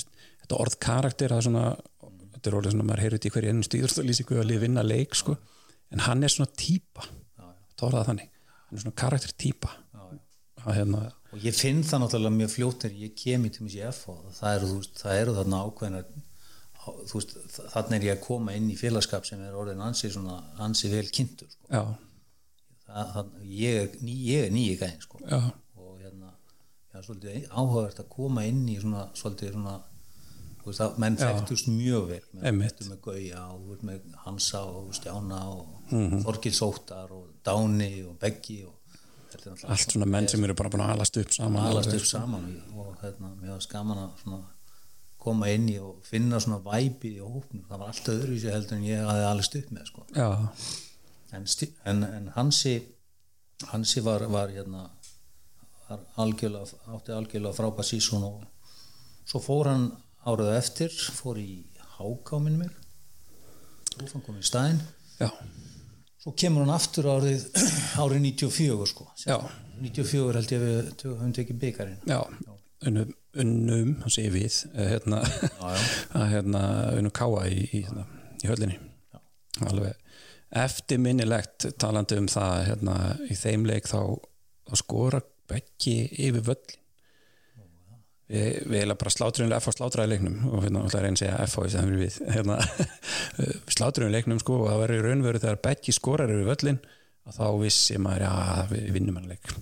þetta 0.46 0.62
orð 0.62 0.80
karakter 0.88 1.34
það 1.34 1.42
er 1.42 1.48
svona, 1.50 1.66
þetta 2.36 2.52
er 2.52 2.60
orðið 2.62 2.78
svona 2.78 2.88
maður 2.92 3.06
heyrði 3.06 3.22
í 3.22 3.36
hverju 3.36 3.54
ennum 3.54 3.70
stíðurstólýsingu 3.70 4.40
að 4.42 4.50
liða 4.52 4.66
vinna 4.68 4.86
leik 4.86 5.18
sko, 5.18 5.38
en 5.94 6.06
hann 6.08 6.26
er 6.26 6.34
svona 6.34 6.52
típa 6.60 7.10
það 7.76 7.88
orðað 7.90 8.10
þannig, 8.12 8.32
hann 8.66 8.80
er 8.80 8.86
svona 8.86 9.00
karakter 9.04 9.38
típa. 9.40 9.76
Að 10.66 10.80
hérna 10.80 11.08
og 11.36 11.44
ég 11.44 11.56
finn 11.58 11.82
það 11.84 12.06
náttúrulega 12.06 12.38
mjög 12.38 12.52
fljótt 12.54 12.86
þegar 12.86 13.02
ég 13.04 13.16
kem 13.20 13.44
í 13.44 13.50
til 13.52 13.66
mér 13.66 13.74
sér 13.74 13.90
F 13.92 14.06
og 14.14 14.28
það 14.38 14.54
eru, 14.56 14.70
það 14.96 15.32
þarna 15.36 15.58
ákveðnar 15.68 16.06
þú 16.86 17.20
veist, 17.20 17.36
þarna 17.74 17.98
er 17.98 18.08
ég 18.08 18.18
að 18.18 18.26
koma 18.26 18.56
inn 18.58 18.70
í 18.72 18.78
félagskap 18.80 19.28
sem 19.28 19.42
er 19.46 19.56
orðin 19.58 19.84
ansi 19.86 20.12
svona, 20.14 20.40
ansi 20.66 20.92
vel 20.92 21.08
kynntur 21.14 21.50
sko. 21.52 21.82
það, 22.86 23.12
það, 23.16 23.34
ég 23.50 23.98
ný, 24.02 24.16
ég 24.30 24.48
er 24.48 24.56
nýi 24.56 24.78
gæðin 24.80 25.02
sko. 25.04 25.22
og 25.26 25.98
hérna 26.04 26.32
já, 26.94 27.02
svolítið 27.02 27.50
áhugavert 27.52 28.00
að 28.04 28.10
koma 28.16 28.46
inn 28.50 28.64
í 28.70 28.80
svona, 28.82 29.10
svolítið 29.18 29.56
svona 29.58 29.76
veist, 30.66 30.82
að 30.82 30.96
menn 31.02 31.18
þekktust 31.20 31.68
mjög 31.70 32.08
vel. 32.10 32.22
Með, 32.34 32.62
með 32.90 32.96
Gauja 33.04 33.44
og 33.54 33.84
með 33.86 34.08
Hansa 34.24 34.64
og 34.66 34.94
Stjána 34.98 35.42
og 35.52 35.92
mm 35.92 36.24
Þorgil 36.26 36.56
Sóttar 36.58 37.12
og 37.14 37.28
Dáni 37.46 38.00
og 38.08 38.18
Beggi 38.22 38.64
og 38.66 38.74
allt 39.68 39.92
svona 39.92 40.08
menn 40.10 40.28
sem 40.32 40.44
eru 40.48 40.56
bara 40.58 40.72
búin 40.72 40.84
að 40.86 40.94
alast 40.96 41.18
upp 41.20 41.34
saman 41.36 41.68
alast 41.68 41.94
upp 41.94 42.06
saman 42.08 42.46
og 42.74 42.94
hérna, 43.02 43.34
mér 43.42 43.52
var 43.56 43.64
skaman 43.66 44.00
að 44.00 44.22
svona, 44.24 44.40
koma 45.26 45.50
inn 45.54 45.70
í 45.72 45.78
og 45.82 46.06
finna 46.06 46.40
svona 46.44 46.62
væpi 46.64 47.16
í 47.18 47.24
hópnum, 47.24 47.66
það 47.70 47.82
var 47.82 47.92
allt 47.92 48.12
öðru 48.14 48.36
í 48.38 48.42
sig 48.44 48.54
heldur 48.56 48.78
en 48.78 48.88
ég 48.88 49.08
hafði 49.10 49.30
alveg 49.30 49.58
upp 49.62 49.72
með 49.76 49.90
sko. 49.92 50.06
en, 51.36 51.48
en, 51.92 52.06
en 52.10 52.30
Hansi 52.38 52.76
Hansi 53.64 54.02
var, 54.04 54.26
var 54.28 54.52
hérna 54.52 54.90
var 55.90 56.02
algjörlega, 56.22 56.66
átti 56.92 57.14
algjörlega 57.16 57.56
frábæð 57.56 57.88
sísón 57.90 58.26
og 58.28 58.42
svo 59.26 59.42
fór 59.44 59.70
hann 59.72 59.86
árið 60.26 60.52
á 60.52 60.56
eftir 60.60 60.92
fór 60.92 61.40
í 61.40 61.66
hákáminn 61.96 62.58
mig. 62.60 62.72
Og 63.96 64.10
fann 64.12 64.26
komið 64.26 64.44
í 64.44 64.50
staðinn. 64.50 64.82
Já, 65.22 65.30
svo 66.20 66.34
kemur 66.36 66.66
hann 66.66 66.76
aftur 66.76 67.08
árið 67.14 67.46
árið 68.02 68.26
94 68.26 68.90
sko. 68.92 69.08
Já, 69.24 69.38
94 69.80 70.40
held 70.40 70.56
ég 70.56 70.66
við 70.66 70.92
höfum 71.06 71.36
tekið 71.38 71.62
byggarinn 71.64 72.02
já. 72.10 72.20
Unnum, 72.86 73.14
unnum 73.42 73.96
hann 74.02 74.14
segir 74.14 74.34
við 74.36 74.62
eh, 74.74 74.94
hérna, 74.94 75.22
að 76.20 76.32
hérna 76.34 76.64
unnum 76.96 77.14
káa 77.16 77.46
í, 77.50 77.66
í, 77.70 77.84
hérna, 77.88 78.08
í 78.44 78.50
höllinni. 78.50 78.80
Alveg 79.66 79.96
eftirminnilegt 80.56 81.70
talandi 81.82 82.18
um 82.22 82.28
það 82.32 82.58
hérna, 82.70 82.96
í 83.28 83.38
þeim 83.38 83.66
leik 83.68 83.90
þá, 83.92 84.00
þá 84.70 84.82
skora 84.84 85.24
Beggi 85.46 86.08
yfir 86.26 86.42
völlin 86.42 86.80
við, 88.32 88.64
við 88.66 88.80
erum 88.82 88.98
bara 88.98 89.14
slátruðum 89.14 89.56
F 89.58 89.70
á 89.70 89.72
slátræði 89.76 90.12
leiknum 90.16 90.38
og 90.50 90.64
hérna 90.66 90.84
ætla 90.88 91.02
að 91.02 91.06
reyna 91.06 91.18
að 91.18 91.22
segja 91.22 91.42
F 91.46 91.56
á 91.56 91.60
þess 91.62 91.78
að 91.82 91.92
við 92.00 92.20
hérna, 92.34 92.58
slátruðum 93.76 94.16
leiknum 94.16 94.42
sko 94.42 94.60
og 94.64 94.72
það 94.72 94.82
verður 94.84 95.02
í 95.02 95.06
raunveru 95.06 95.42
þegar 95.44 95.62
Beggi 95.68 95.96
skorar 95.96 96.34
yfir 96.34 96.50
völlin 96.50 96.82
að 97.26 97.38
þá 97.40 97.46
vissi 97.62 98.00
maður 98.02 98.26
að 98.30 98.74
við 98.76 98.90
vinnum 98.96 99.20
hann 99.20 99.30
leik. 99.32 99.54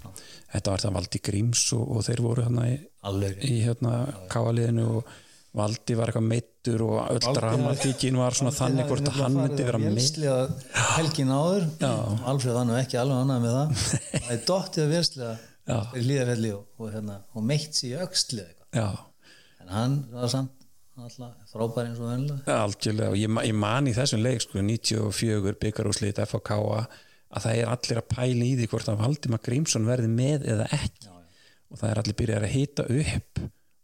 Þetta 0.53 0.73
var 0.73 0.83
það 0.83 0.95
Valdi 0.97 1.21
Gríms 1.27 1.65
og, 1.77 1.83
og 1.95 2.07
þeir 2.07 2.23
voru 2.23 2.47
hérna 2.47 2.65
í, 2.69 2.79
alveg 3.09 3.45
í 3.47 3.59
hérna 3.63 3.93
káaliðinu 4.31 4.87
og 4.97 5.13
Valdi 5.53 5.93
var 5.93 6.09
eitthvað 6.09 6.25
meittur 6.31 6.81
og 6.81 6.95
öll 7.13 7.35
dramatíkin 7.37 8.15
var 8.17 8.33
svona 8.33 8.53
þannig 8.55 8.87
hvort 8.89 9.09
að 9.11 9.19
hann 9.21 9.35
myndi 9.37 9.65
vera 9.67 9.81
vélslega 9.83 10.37
helgin 10.95 11.29
áður. 11.29 11.67
Alfred 12.31 12.57
var 12.57 12.65
nú 12.65 12.77
ekki 12.79 12.97
alveg 12.97 13.21
annað 13.21 13.43
með 13.43 13.57
það. 13.59 13.83
Það 14.23 14.31
er 14.33 14.41
dottið 14.47 14.83
að 14.83 14.95
vélslega 14.95 15.35
hlýðarfelli 15.93 16.51
og, 16.55 16.65
og, 16.79 16.89
hérna, 16.95 17.19
og 17.37 17.45
meitt 17.47 17.77
sér 17.77 18.01
já, 18.73 18.87
en 19.61 19.69
hann 19.71 19.95
var 20.11 20.33
samt 20.33 20.65
frábær 21.53 21.87
eins 21.87 22.01
og 22.01 22.09
venlega 22.09 22.57
algjörlega. 22.65 23.13
Og 23.13 23.21
ég, 23.21 23.37
ég 23.47 23.55
man 23.57 23.87
í 23.89 23.93
þessum 23.93 24.25
leik 24.25 24.41
sko 24.41 24.61
94 24.61 25.53
byggarúslit 25.61 26.21
FHK 26.25 26.57
að 27.33 27.47
það 27.47 27.57
er 27.57 27.73
allir 27.73 27.99
að 28.01 28.07
pæla 28.13 28.45
í 28.45 28.53
því 28.59 28.69
hvort 28.71 28.91
að 28.91 29.01
Valdimar 29.01 29.43
Grímsson 29.43 29.89
verði 29.89 30.11
með 30.13 30.47
eða 30.53 30.69
ekki. 30.77 31.11
Og 31.73 31.81
það 31.81 31.89
er 31.89 32.01
allir 32.03 32.17
byrjar 32.19 32.45
að 32.45 32.53
hita 32.53 32.85
upp. 33.01 33.43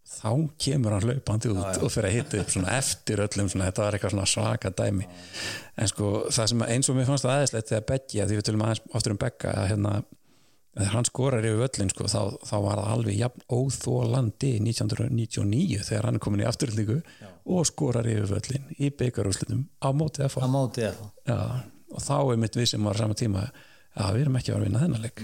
Þá 0.10 0.32
kemur 0.62 0.96
hann 0.96 1.06
hlaupandi 1.06 1.52
út 1.54 1.82
og 1.86 1.92
fyrir 1.94 2.10
að 2.10 2.16
hita 2.18 2.40
upp 2.42 2.54
svona 2.54 2.78
eftir 2.80 3.22
öllum 3.24 3.50
svona, 3.52 3.68
þetta 3.70 3.84
var 3.84 3.98
eitthvað 3.98 4.24
svaka 4.30 4.72
dæmi. 4.74 5.06
En 5.80 5.90
sko 5.90 6.14
það 6.34 6.50
sem 6.52 6.64
eins 6.66 6.90
og 6.90 6.98
mér 6.98 7.10
fannst 7.10 7.28
aðeinslegt 7.30 7.70
þegar 7.70 7.86
Beggi, 7.92 8.22
að 8.24 8.32
því 8.32 8.40
við 8.40 8.48
tölum 8.50 8.64
aðeins 8.66 8.82
oftur 8.98 9.14
um 9.14 9.22
Begga 9.22 9.54
að 9.54 9.70
hérna 9.70 9.94
þegar 10.80 10.94
hann 10.94 11.08
skorar 11.08 11.46
yfir 11.46 11.60
völlin 11.64 11.92
sko, 11.92 12.08
þá, 12.10 12.22
þá 12.46 12.56
var 12.66 12.82
það 12.82 12.94
alveg 12.94 13.18
jafn 13.20 13.46
óþólandi 13.50 14.52
1999 14.64 15.88
þegar 15.88 16.08
hann 16.08 16.20
er 16.20 16.24
komin 16.24 16.44
í 16.44 16.48
afturöldingu 16.50 17.00
og 17.50 17.68
skorar 17.68 18.10
yfir 18.10 18.30
völlin 18.30 18.70
í 18.78 18.92
byggarúslitum 19.02 19.66
á 19.82 19.90
mótið 19.96 20.28
að 20.28 20.36
fá 20.36 20.40
og 21.91 22.04
þá 22.06 22.13
er 22.34 22.39
mitt 22.43 22.56
við 22.60 22.67
sem 22.73 22.84
var 22.86 22.97
á 22.97 23.02
sama 23.02 23.17
tíma 23.17 23.47
að 23.99 24.13
við 24.15 24.21
erum 24.25 24.38
ekki 24.39 24.54
að 24.56 24.63
vinna 24.67 24.82
þennan 24.84 25.06
leik. 25.08 25.23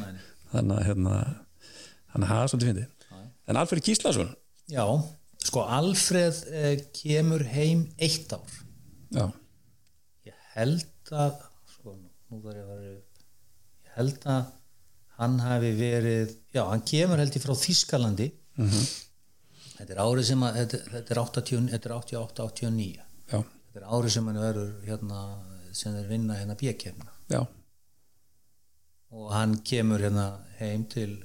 Þannig 0.52 0.78
að 0.80 0.88
hérna, 0.90 1.16
þannig 2.12 2.28
að 2.28 2.34
það 2.34 2.42
er 2.44 2.52
svolítið 2.54 2.70
fyndið. 2.72 2.92
En 3.46 3.60
Alfred 3.62 3.86
Gíslason? 3.86 4.32
Já, 4.74 4.86
sko 5.46 5.66
Alfred 5.78 6.40
eh, 6.50 6.76
kemur 6.98 7.44
heim 7.54 7.84
eitt 8.02 8.34
ár. 8.34 8.56
Já, 9.14 9.26
ég 10.32 10.40
held 10.56 11.14
að 11.14 11.36
sko, 11.76 11.94
nú 12.32 12.40
þarf 12.42 12.58
ég 12.58 12.64
að 12.66 12.72
vera 12.74 12.94
upp. 12.96 13.26
Ég 13.86 13.98
held 14.00 14.30
að 14.36 14.46
hann 15.20 15.36
hafi 15.40 15.70
verið 15.78 16.34
já, 16.52 16.64
hann 16.68 16.82
kemur 16.90 17.22
held 17.22 17.36
ég 17.38 17.44
frá 17.46 17.54
Þískalandi 17.56 18.32
Mhm. 18.56 18.82
þetta 19.78 19.92
er 19.94 20.00
árið 20.00 20.24
sem 20.30 20.44
að 20.48 20.58
þetta, 20.62 20.78
þetta 20.92 21.12
er 21.14 21.20
80 21.22 21.70
þetta 21.72 21.90
er 21.90 21.94
88-89 21.96 22.86
já, 22.96 23.40
þetta 23.40 23.80
er 23.82 23.86
árið 23.92 24.14
sem 24.16 24.28
hann 24.30 24.38
verður 24.40 24.70
hérna, 24.88 25.22
sem 25.76 25.96
þeir 25.96 26.10
vinna 26.10 26.40
hérna 26.40 26.58
bjökjefna 26.60 27.12
og 29.16 29.32
hann 29.32 29.58
kemur 29.64 30.02
hérna 30.04 30.26
heim 30.60 30.86
til, 30.92 31.18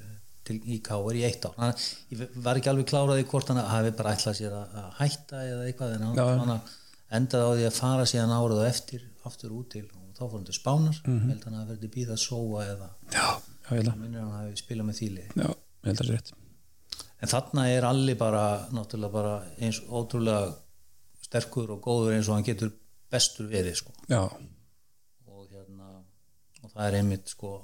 til 0.46 0.58
í 0.70 0.78
Káar 0.84 1.16
í 1.18 1.24
eitt 1.26 1.46
ár. 1.46 1.56
Hann, 1.58 1.72
ég 2.12 2.36
var 2.44 2.58
ekki 2.60 2.70
alveg 2.72 2.88
kláraði 2.90 3.26
hvort 3.30 3.50
hann 3.50 3.62
hafi 3.66 3.94
bara 3.98 4.14
ætlað 4.16 4.38
sér 4.38 4.56
að, 4.56 4.76
að 4.82 4.90
hætta 5.00 5.42
eða 5.46 5.64
eitthvað 5.66 5.96
en 5.96 6.06
hann, 6.08 6.42
hann 6.44 6.60
endaði 7.18 7.46
á 7.46 7.52
því 7.58 7.66
að 7.70 7.78
fara 7.80 8.06
síðan 8.06 8.34
árið 8.36 8.62
og 8.62 8.68
eftir 8.68 9.06
aftur 9.26 9.56
út 9.58 9.72
til 9.74 9.86
og 9.88 10.12
þá 10.16 10.22
fór 10.22 10.36
hann 10.36 10.46
til 10.48 10.58
Spánar. 10.58 11.00
Mm 11.06 11.32
held 11.32 11.48
hann 11.48 11.58
að 11.60 11.72
verði 11.74 11.92
býða 11.96 12.16
að 12.16 12.22
sóa 12.26 12.66
eða 12.68 12.90
að 13.70 13.96
minnir 13.96 14.20
hann 14.22 14.36
hafi 14.36 14.60
spilað 14.60 14.90
með 14.90 15.00
þýli. 15.00 15.26
Já, 15.34 15.48
held 15.86 15.96
að 15.96 16.00
það 16.00 16.06
er 16.06 16.14
rétt. 16.14 16.34
En 17.20 17.28
þarna 17.28 17.66
er 17.68 17.84
allir 17.84 18.16
bara 18.16 18.44
bara 19.12 19.34
eins 19.60 19.82
ótrúlega 19.88 20.54
sterkur 21.26 21.74
og 21.76 21.82
góður 21.84 22.16
eins 22.16 22.28
og 22.28 22.38
hann 22.38 22.46
getur 22.46 22.72
bestur 23.10 23.48
verið 23.50 23.78
sko. 23.80 23.94
Já, 24.10 24.22
og 25.30 25.46
hérna 25.50 25.90
og 26.60 26.72
það 26.72 26.86
er 26.86 26.98
einmitt 27.00 27.32
sko 27.32 27.54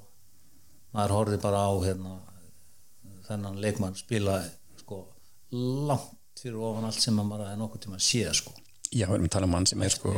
maður 0.96 1.16
horfði 1.18 1.40
bara 1.42 1.66
á 1.68 1.72
hérna 1.85 2.14
þennan 3.26 3.61
leikmann 3.62 3.98
spila 3.98 4.38
sko 4.80 5.02
langt 5.52 6.40
fyrir 6.40 6.61
ofan 6.68 6.88
allt 6.88 7.00
sem 7.02 7.16
maður 7.16 7.50
er 7.50 7.61
nokkuð 7.61 7.87
tíma 7.87 8.02
sé 8.02 8.26
sko. 8.37 8.52
Já, 8.92 9.06
við 9.09 9.16
erum 9.18 9.30
að 9.30 9.35
tala 9.37 9.48
um 9.48 9.56
mann 9.56 9.66
sem 9.68 9.82
er 9.82 9.94
sko 9.94 10.12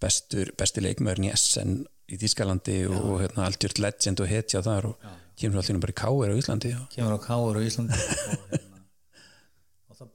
bestur, 0.00 0.52
besti 0.56 0.82
leikmöðurinn 0.84 1.30
í 1.30 1.32
SN 1.36 1.80
í 2.10 2.18
Þískalandi 2.18 2.76
og 2.90 3.20
hérna 3.20 3.46
algjört 3.46 3.80
legend 3.82 4.22
og 4.22 4.30
hetja 4.30 4.62
þar 4.66 4.88
og 4.90 5.10
kemur 5.40 5.60
allir 5.60 5.80
bara 5.82 5.94
í 5.94 5.98
K.R. 6.00 6.32
á 6.32 6.36
Íslandi 6.40 6.72
og, 6.76 6.86
kemur 6.92 7.16
á 7.16 7.20
Káur 7.22 7.58
á 7.58 7.62
Íslandi 7.64 7.96
og, 8.32 8.46
hérna, 8.50 8.69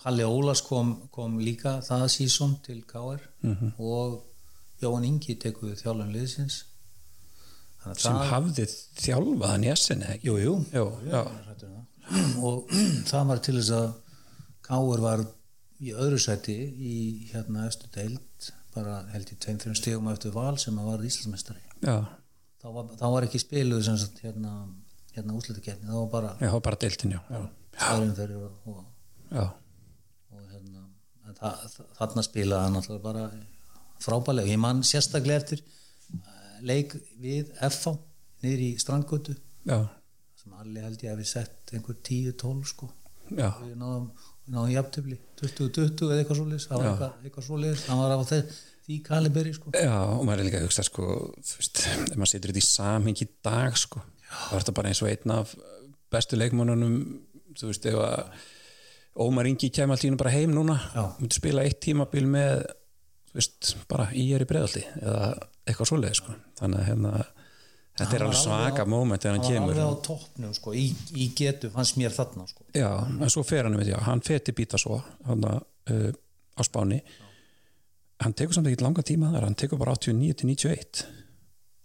Palli 0.06 0.24
Ólas 0.24 0.62
kom, 0.62 0.92
kom 1.12 1.40
líka 1.42 1.80
það 1.86 2.04
sísón 2.14 2.56
til 2.66 2.84
Káur 2.86 3.20
Mhm. 3.42 3.72
og 3.80 4.22
Jóhann 4.82 5.06
Ingi 5.08 5.36
tekuð 5.42 5.80
þjálfun 5.82 6.12
liðsins. 6.14 6.64
Þannig 7.84 8.00
sem 8.04 8.14
það- 8.14 8.30
hafði 8.34 8.66
þjálfað 9.02 9.50
hann 9.50 9.64
í 9.64 9.72
SN 9.76 10.02
eða 10.04 10.14
ekki? 10.16 10.28
Jú, 10.30 10.36
jú, 10.44 10.54
Jú, 10.74 10.86
já, 11.10 11.24
hræddur 11.48 11.70
um 11.70 12.44
og 12.48 12.70
það 13.10 13.28
var 13.28 13.40
til 13.40 13.56
þess 13.56 13.72
að 13.72 13.94
Káur 14.66 15.00
var 15.02 15.26
í 15.82 15.92
öðru 15.94 16.20
sæti 16.22 16.56
í 16.92 16.96
hérna 17.32 17.66
östu 17.70 17.90
deild 17.94 18.52
bara 18.76 19.06
held 19.14 19.30
í 19.32 19.36
tveim 19.42 19.58
fyrir 19.62 19.76
stegum 19.80 20.08
eftir 20.12 20.32
val 20.36 20.58
sem 20.58 20.78
að 20.78 20.86
var 20.92 21.04
Íslandsmeistari. 21.06 21.62
Já, 21.82 21.98
þá 22.62 22.68
var, 22.74 22.86
var 23.16 23.24
ekki 23.28 23.40
spiluð 23.42 23.84
sagt 23.98 24.22
hérna, 24.26 24.54
hérna 25.16 25.34
úslitakeppni, 25.38 25.88
það 25.90 26.02
var 26.02 26.10
bara 26.12 26.36
hafa 26.52 26.60
bara 26.62 26.76
deiltin, 26.82 27.12
já, 27.16 27.22
já, 27.30 27.50
og, 28.66 28.84
já, 29.32 29.46
þarna 31.40 32.24
spilaði 32.26 32.68
hann 32.68 32.80
alltaf 32.80 33.02
bara 33.04 33.26
frábælega, 34.04 34.52
ég 34.52 34.62
man 34.62 34.84
sérstaklega 34.86 35.42
eftir 35.42 35.64
leik 36.66 36.96
við 37.22 37.52
FH 37.60 37.96
niður 38.46 38.64
í 38.66 38.70
strandgötu. 38.82 39.36
Sem 39.66 40.54
allir 40.60 40.86
held 40.86 41.04
ég 41.04 41.14
að 41.14 41.22
við 41.24 41.32
sett 41.32 41.74
einhver 41.76 41.98
10-12 42.06 42.72
sko. 42.72 42.90
Já, 43.34 43.50
við 43.64 43.76
náðum, 43.82 44.10
náðum 44.54 44.74
jafntöfli 44.76 45.20
20-20 45.42 46.10
eða 46.12 46.22
eitthvað 46.22 46.40
svoleiðis. 46.42 46.68
Það 46.70 46.82
var 46.82 46.90
eitthvað, 46.92 47.14
eitthvað 47.26 47.48
svoleiðis, 47.48 47.86
það 47.88 48.02
var 48.04 48.14
á 48.14 48.20
þeir, 48.32 48.58
því 48.86 48.98
kaliberi 49.08 49.54
sko. 49.56 49.72
Já 49.74 49.96
og 50.06 50.26
maður 50.28 50.44
er 50.44 50.50
líka 50.50 50.60
að 50.62 50.68
hugsa 50.68 50.86
sko, 50.86 51.08
þú 51.42 51.62
veist, 51.62 51.86
ef 51.90 52.12
maður 52.14 52.32
setur 52.36 52.54
þetta 52.54 52.62
í 52.62 52.68
samhengi 52.68 53.26
í 53.26 53.32
dag 53.48 53.80
sko, 53.82 54.04
þá 54.26 54.52
er 54.52 54.60
þetta 54.60 54.76
bara 54.78 54.92
eins 54.92 55.02
og 55.02 55.10
einn 55.10 55.34
af 55.34 55.56
bestu 56.14 56.38
leikmannunum 56.38 57.00
þú 57.58 57.72
veist, 57.72 57.90
ef 57.90 57.98
að 57.98 58.46
Ómar 59.16 59.48
Ingi 59.48 59.70
kemur 59.72 59.96
allt 59.96 60.04
í 60.04 60.10
hennu 60.10 60.20
bara 60.20 60.34
heim 60.34 60.52
núna. 60.56 60.76
Já. 60.96 61.06
myndi 61.20 61.38
spila 61.38 61.64
eitt 61.64 61.80
tímabil 61.86 62.26
með 62.28 62.66
veist, 63.36 63.76
bara 63.92 64.10
í 64.16 64.26
er 64.36 64.44
í 64.44 64.48
breðaldi 64.50 64.84
eða 65.02 65.30
eitthvað 65.66 65.90
svoleið 65.92 66.18
sko. 66.20 66.36
Þannig 66.60 66.82
að 66.82 66.90
hérna, 66.90 67.12
þetta 67.96 68.06
er 68.06 68.26
Hann 68.26 68.28
alveg 68.28 68.42
svaka 68.42 68.86
moment 68.92 69.24
þegar 69.24 69.38
hann 69.38 69.46
hann 69.46 69.54
var 69.54 69.60
kemur. 69.60 69.82
alveg 69.86 70.04
á 70.04 70.06
toppnum 70.10 70.56
sko, 70.58 70.74
í, 70.76 70.86
í 71.16 71.30
getu 71.38 71.72
fannst 71.74 72.00
mér 72.00 72.16
þarna 72.16 72.48
sko. 72.52 72.68
Já, 72.76 72.90
en 73.08 73.32
svo 73.32 73.44
fer 73.48 73.68
hann, 73.70 73.80
ég, 73.88 74.02
hann 74.08 74.24
fer 74.26 74.44
til 74.44 74.56
býta 74.58 74.80
svo 74.82 75.00
hann 75.30 75.48
uh, 75.48 76.12
á 76.56 76.62
Spáni. 76.68 77.02
Hann 78.24 78.36
tekur 78.36 78.56
samt 78.56 78.68
ekki 78.72 78.84
langa 78.84 79.04
tíma 79.04 79.32
þar, 79.34 79.48
hann 79.50 79.60
tekur 79.60 79.80
bara 79.80 79.96
89 79.96 80.40
til 80.40 80.52
91 80.52 81.06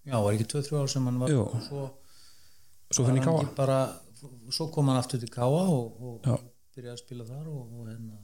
já, 0.07 0.17
var 0.19 0.35
ekki 0.35 0.47
2-3 0.51 0.79
ár 0.81 0.91
sem 0.91 1.07
hann 1.07 1.19
var 1.21 1.33
Jú. 1.33 1.43
svo, 1.67 1.87
svo 2.91 3.07
hann 3.07 3.19
ekki 3.21 3.55
bara, 3.59 3.81
svo 4.51 4.69
kom 4.75 4.91
hann 4.91 5.01
aftur 5.01 5.21
til 5.23 5.31
Káa 5.33 5.47
og, 5.49 6.01
og 6.01 6.27
Já. 6.27 6.37
Byrjaði 6.81 6.97
að 6.97 7.03
spila 7.03 7.25
þar 7.29 7.49
og, 7.53 7.73
og 7.77 7.89
hérna, 7.91 8.19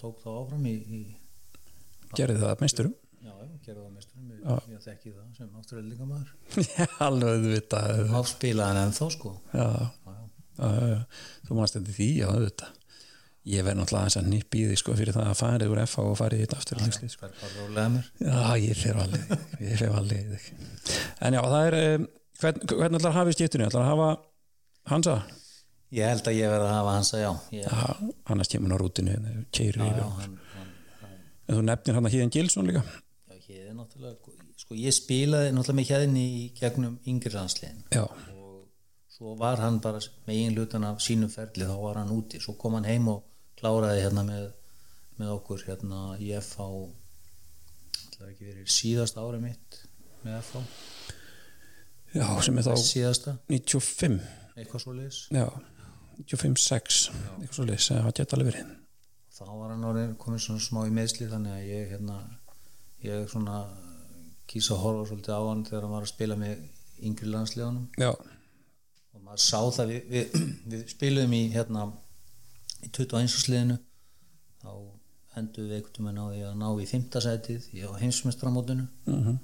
tók 0.00 0.22
þá 0.22 0.30
áfram 0.40 0.64
í, 0.66 0.76
í 0.90 1.02
gerði 2.18 2.40
það 2.42 2.62
meisturum? 2.64 2.94
Já, 3.26 3.32
já, 3.32 3.52
gerði 3.66 3.84
það 3.84 3.92
mesturum 3.96 4.32
Já. 4.32 4.54
ég, 4.56 4.72
ég 4.72 4.82
þekki 4.86 5.12
það 5.12 5.28
sem 5.36 5.60
afturöldingamæður 5.60 6.32
alveg 7.06 7.44
þú 7.44 7.52
veit 7.52 7.76
að 7.78 8.02
þá 8.10 8.18
spilaði 8.32 8.72
hann 8.72 8.82
ennþá 8.82 9.08
sko. 9.14 9.36
Já, 9.52 9.68
já, 9.70 9.86
já. 10.16 10.26
já, 10.58 10.66
já, 10.66 10.90
já. 10.90 10.98
þú 11.46 11.60
mannst 11.60 11.78
þetta 11.78 11.96
því, 12.00 12.10
já, 12.20 12.28
þetta 12.46 12.72
ég 13.46 13.62
verð 13.62 13.78
náttúrulega 13.78 14.02
aðeins 14.02 14.18
að 14.18 14.28
nýpp 14.32 14.58
í 14.58 14.62
því 14.66 14.76
sko 14.82 14.94
fyrir 14.98 15.14
það 15.14 15.28
að 15.30 15.40
farið 15.40 15.72
úr 15.72 15.80
FH 15.84 16.06
og 16.10 16.16
farið 16.18 16.40
í 16.40 16.46
þetta 16.46 16.60
afturlýsli 16.60 17.10
sko. 17.12 17.28
það 17.30 17.42
bara 17.42 17.60
rólega 17.60 17.88
mér. 17.94 18.08
Já, 18.26 18.38
ég 18.64 18.80
fer 18.80 19.02
alveg 19.04 19.34
ég 19.62 19.82
fer 19.82 19.98
alveg 20.00 20.48
en 21.22 21.36
já, 21.38 21.42
það 21.46 21.68
er 21.68 21.76
um, 21.82 22.08
hvern, 22.40 22.64
hvernig 22.72 22.98
ætlar 22.98 23.12
að 23.12 23.18
hafa 23.20 23.34
í 23.34 23.36
skiptunni 23.38 23.68
ætlar 23.68 23.86
að 23.86 23.92
hafa 23.92 24.08
Hansa 24.90 25.16
ég 25.96 26.10
held 26.12 26.28
að 26.28 26.38
ég 26.38 26.52
verði 26.52 26.68
að 26.68 26.76
hafa 26.76 26.94
hans 26.96 27.12
að 27.16 27.22
já. 27.22 27.30
Ég, 27.56 27.66
annars 28.32 28.52
kemur 28.52 28.68
hann 28.68 28.76
á 28.76 28.82
rútinu 28.82 29.14
já, 29.16 29.18
hann, 29.80 30.00
hann, 30.20 30.38
hann, 31.00 31.18
en 31.46 31.58
þú 31.58 31.66
nefnir 31.70 31.98
hann 31.98 32.08
að 32.08 32.16
Híðan 32.16 32.34
Gilsson 32.36 32.68
líka. 32.68 32.82
Já, 33.30 33.36
er 33.66 33.74
náttúrulega 33.76 34.36
sko 34.60 34.76
ég 34.78 34.94
spilaði 34.94 35.52
náttúrulega 35.54 35.78
með 35.78 35.90
hérni 35.92 36.24
í 36.26 36.44
gegnum 36.58 36.98
yngri 37.08 37.32
landsliðin. 37.34 37.82
Já, 37.94 38.04
og 38.06 38.66
svo 39.12 39.34
var 39.40 39.62
hann 39.62 39.80
bara 39.84 40.00
með 40.26 40.40
einn 40.40 40.56
hlutan 40.56 40.86
af 40.88 41.02
sínum 41.04 41.32
ferli 41.32 41.68
þá 41.68 41.76
var 41.80 42.00
hann 42.02 42.12
úti, 42.14 42.40
svo 42.42 42.56
kom 42.60 42.76
hann 42.78 42.88
heim 42.88 43.08
og 43.12 43.24
kláraði 43.60 44.04
hérna 44.04 44.24
með, 44.26 44.48
með 45.20 45.34
okkur 45.38 45.66
hérna 45.68 46.06
í 46.20 46.32
FH 46.40 46.70
síðasta 48.72 49.20
ári 49.20 49.42
mitt 49.42 49.82
með 50.24 50.38
FH, 50.40 50.62
já, 52.16 52.26
sem 52.42 52.58
er 52.58 52.64
þá 52.64 52.76
síðasta. 52.80 53.34
95 53.52 54.20
eitthvað 54.56 54.82
svo 54.82 54.94
leis 54.96 55.18
já, 55.28 55.44
95-6 56.22 57.00
eitthvað 57.12 57.56
svo 57.58 57.66
leys, 57.68 57.88
það 57.90 58.12
geta 58.18 58.36
alveg 58.36 58.52
verið 58.52 58.72
þá 59.36 59.44
var 59.50 59.74
hann 59.74 59.88
orðin 59.90 60.14
komin 60.20 60.42
svona 60.42 60.64
smá 60.64 60.80
í 60.88 60.94
meðsli 60.96 61.28
þannig 61.30 61.56
að 61.56 61.68
ég 61.68 61.92
hérna 61.92 62.16
ég 63.04 63.28
svona 63.30 63.60
kýsa 64.50 64.76
að 64.76 64.82
horfa 64.84 65.08
svolítið 65.10 65.36
á 65.36 65.42
hann 65.44 65.64
þegar 65.66 65.86
hann 65.86 65.96
var 65.96 66.06
að 66.06 66.12
spila 66.12 66.38
með 66.40 66.64
yngri 67.06 67.30
landsliðunum 67.32 67.88
já, 68.00 68.10
og 68.12 69.24
maður 69.24 69.42
sá 69.44 69.60
það 69.78 69.92
við, 69.92 70.12
við, 70.14 70.46
við 70.72 70.86
spilum 70.94 71.34
í 71.36 71.42
hérna 71.54 71.88
í 72.82 72.88
21. 72.88 73.28
sliðinu 73.34 73.80
þá 74.62 74.70
endur 75.36 75.68
við 75.68 75.82
einhvern 75.82 76.08
veginn 76.08 76.22
á 76.22 76.26
því 76.30 76.46
að 76.48 76.56
ná 76.62 76.68
í 76.70 76.88
5. 76.94 77.20
sætið 77.26 77.68
í 77.76 77.84
heimsmestramótinu 78.00 78.88
mm 79.04 79.36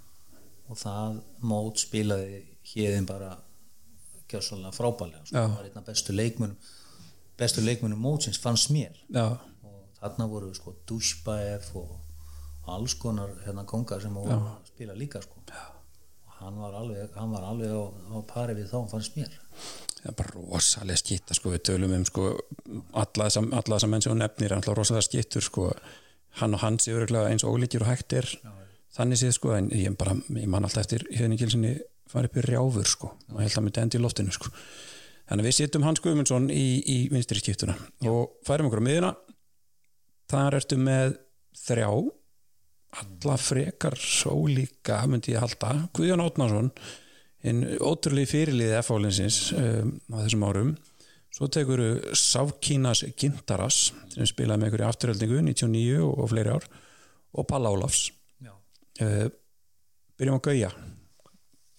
og 0.73 0.79
það 0.81 1.19
mót 1.45 1.83
spilaði 1.83 2.39
hérðin 2.73 3.09
bara 3.09 3.35
gjössalega 4.33 4.73
frábælega 4.77 5.27
sko. 5.27 5.37
Það 5.37 5.59
var 5.59 5.69
einn 5.69 5.83
af 5.83 5.91
bestu 5.91 6.17
leikmunum 6.17 6.57
bestu 7.43 7.65
leikmunum 7.65 8.01
mótsins 8.03 8.41
fannst 8.41 8.71
mér. 8.75 8.97
Já, 9.13 9.39
og 9.65 9.85
þarna 10.01 10.29
voru 10.31 10.53
sko 10.55 10.75
Dushbaev 10.89 11.71
og 11.79 12.73
alls 12.73 12.95
konar 13.01 13.33
hérna 13.47 13.65
kongar 13.69 14.03
sem 14.03 14.15
voru 14.15 14.37
að 14.37 14.69
spila 14.71 14.97
líka 14.99 15.23
sko. 15.25 15.43
Og 16.27 16.37
hann 16.43 16.61
var 16.63 16.77
alveg, 16.79 17.17
hann 17.17 17.33
var 17.35 17.49
alveg 17.49 17.73
á, 17.73 17.83
á 18.15 18.17
pari 18.29 18.57
við 18.59 18.71
þá 18.71 18.79
fannst 18.93 19.19
mér. 19.19 19.35
Það 20.03 20.11
er 20.11 20.17
bara 20.19 20.37
rosalega 20.37 20.99
skitta 20.99 21.35
sko, 21.39 21.53
við 21.55 21.65
tölum 21.71 21.93
um 21.95 22.07
sko 22.07 22.31
alla 22.99 23.29
alla 23.29 23.77
þessa 23.77 23.91
menn 23.91 24.03
sem 24.03 24.15
hún 24.15 24.23
nefnir, 24.23 24.55
alltaf 24.57 24.79
rosalega 24.79 25.07
skittur 25.07 25.47
sko, 25.47 25.69
hann 26.41 26.57
og 26.57 26.63
hans 26.65 26.89
er 26.89 26.99
örugglega 26.99 27.31
eins 27.31 27.47
ólíkir 27.47 27.85
og 27.85 27.93
hægt 27.93 28.19
er. 28.19 28.29
Þannig 28.93 29.23
séð 29.23 29.37
sko, 29.39 29.55
en 29.57 29.71
ég, 29.73 29.95
bara, 29.97 30.19
ég 30.37 30.51
man 30.53 30.67
alltaf 30.67 30.85
eftir 30.85 31.07
hérna 31.17 31.39
Farið 32.13 32.29
upp 32.29 32.39
í 32.39 32.47
rjáfur 32.47 32.89
sko, 32.89 33.13
og 33.33 33.41
held 33.41 33.57
að 33.57 33.65
myndi 33.65 33.83
endi 33.83 33.99
í 33.99 34.03
loftinu 34.03 34.35
sko. 34.35 34.51
Þannig 35.29 35.45
að 35.45 35.49
við 35.49 35.57
sittum 35.57 35.85
Hans 35.87 36.03
Guðmundsson 36.05 36.49
í, 36.53 36.65
í 36.85 36.97
vinstri 37.13 37.41
skiptuna 37.41 37.77
og 38.11 38.35
færum 38.45 38.69
okkur 38.69 38.83
á 38.85 38.89
miðuna 38.89 39.13
þar 40.29 40.59
ertu 40.59 40.77
með 40.81 41.15
þrjá. 41.63 41.89
Alla 43.01 43.37
frekar 43.41 43.97
ólíka 44.29 44.99
myndi 45.09 45.33
ég 45.33 45.41
halda, 45.41 45.87
Guðjón 45.97 46.25
Átnarsson 46.27 46.69
hinn 47.47 47.63
ótrúlega 47.81 48.29
fyrirliði 48.31 48.77
F-álinsins 48.83 49.39
um, 49.57 49.95
á 50.13 50.17
þessum 50.21 50.45
árum. 50.47 50.73
Svo 51.33 51.49
tekur 51.49 51.81
Sákínas 52.13 53.07
Gintaras 53.17 53.87
sem 54.13 54.29
spilaði 54.29 54.61
með 54.61 54.69
ykkur 54.69 54.85
í 54.85 54.89
afturhaldingu 54.91 55.45
99 55.49 56.03
og, 56.05 56.13
og 56.21 56.33
fleiri 56.35 56.53
ár 56.53 56.69
og 57.33 57.49
Palla 57.49 57.73
Ólafs. 57.73 58.11
Já. 58.45 58.53
uh, 58.53 59.31
byrjum 60.21 60.37
á 60.37 60.45
Gauja 60.45 60.75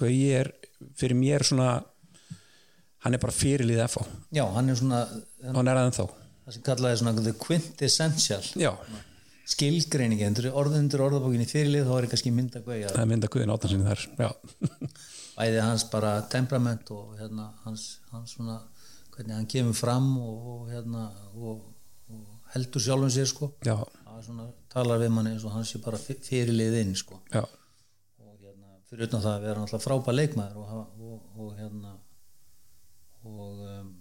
Gauji 0.04 0.28
er 0.42 0.52
fyrir 1.00 1.18
mér 1.18 1.46
svona 1.48 1.72
hann 3.04 3.16
er 3.16 3.24
bara 3.24 3.36
fyrirliði 3.36 3.88
F-á 3.88 4.04
Já, 4.36 4.46
hann 4.56 4.70
er 4.72 4.80
svona 4.80 5.06
hann 5.44 5.72
er 5.72 5.80
aðeins 5.82 6.00
þá 6.00 6.06
það 6.44 6.56
sem 6.58 6.63
kallaði 6.68 7.00
svona 7.00 7.24
the 7.24 7.34
quintessential. 7.39 8.44
Já, 8.60 8.72
skilgreiningi, 9.54 10.28
undir 10.28 10.50
orðundur 10.52 11.04
orðabókinni 11.08 11.48
fyrirlið 11.48 11.88
þá 11.88 11.94
er 11.98 12.08
kannski 12.12 12.32
mynda 12.36 12.62
gauja 12.63 12.92
það 12.92 13.02
er 13.04 13.10
mynda 13.12 13.30
Guðjón 13.32 13.54
Átnarssoni 13.56 13.88
þar 13.88 14.04
já, 14.24 14.30
bæði 15.38 15.63
hans 15.63 15.88
bara 15.92 16.13
temperament 16.32 16.92
og 16.96 17.18
hérna, 17.20 17.50
hans, 17.66 17.88
hans 18.12 18.36
svona 18.38 18.62
hvernig 19.13 19.36
hann 19.38 19.50
kemur 19.52 19.78
fram 19.78 20.08
og, 20.20 20.46
og, 20.54 20.62
hérna, 20.72 21.10
og, 21.36 21.66
og 22.10 22.54
heldur 22.54 22.84
sjálfum 22.84 23.12
sér 23.13 23.30
sko. 23.30 23.52
Já, 23.66 23.76
það 24.06 24.20
er 24.20 24.26
svona, 24.28 24.48
talar 24.74 25.02
við 25.04 25.13
manni 25.13 25.36
eins 25.36 25.46
og 25.48 25.56
hans 25.58 25.74
sé 25.74 25.82
bara 25.84 26.00
fyrirlið 26.02 26.80
inn 26.82 26.96
sko. 26.98 27.20
Já, 27.34 27.44
fyrir 28.94 29.10
utan 29.10 29.24
það 29.24 29.36
að 29.36 29.46
vera 29.48 29.62
náttúrulega 29.64 29.86
frábær 29.88 30.18
leikmaður 30.18 30.58
og, 30.62 30.68
hafa- 30.72 31.08
og, 31.10 31.22
og 31.44 31.54
hérna 31.60 31.94
og 33.24 33.62
um, 33.68 33.92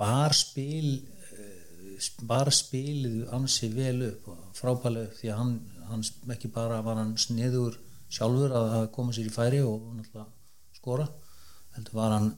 bar 0.00 0.34
spil 0.36 0.88
eh, 1.34 2.08
bar 2.28 2.50
spilið 2.54 3.24
ansi 3.36 3.70
vel 3.74 3.98
upp 4.10 4.28
og 4.32 4.44
frábærlega 4.58 5.10
upp 5.10 5.18
því 5.20 5.32
að 5.34 5.40
hann, 5.42 5.54
hann 5.90 6.06
ekki 6.36 6.50
bara 6.54 6.80
var 6.86 7.00
hann 7.02 7.16
sniður 7.20 7.76
sjálfur 8.14 8.54
að, 8.54 8.70
að 8.78 8.88
koma 8.94 9.14
sér 9.16 9.28
í 9.30 9.34
færi 9.34 9.60
og 9.66 9.90
náttúrulega 9.98 10.78
skora 10.78 11.08
heldur 11.74 11.98
var 11.98 12.14
hann 12.18 12.30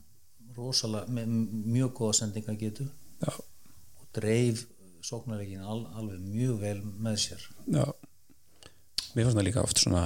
rosalega 0.56 1.12
með 1.12 1.36
mjög 1.68 1.92
góða 1.98 2.18
sendinga 2.22 2.54
getu 2.60 2.86
já, 3.20 3.32
og 3.36 4.06
dreif 4.16 4.64
sóknarleikin 5.06 5.62
al, 5.62 5.84
alveg 6.00 6.22
mjög 6.24 6.56
vel 6.62 6.78
með 7.04 7.18
sér. 7.22 7.42
Já. 7.70 7.84
Mér 9.14 9.26
fannst 9.28 9.36
það 9.38 9.46
líka 9.46 9.62
oft 9.62 9.78
svona, 9.82 10.00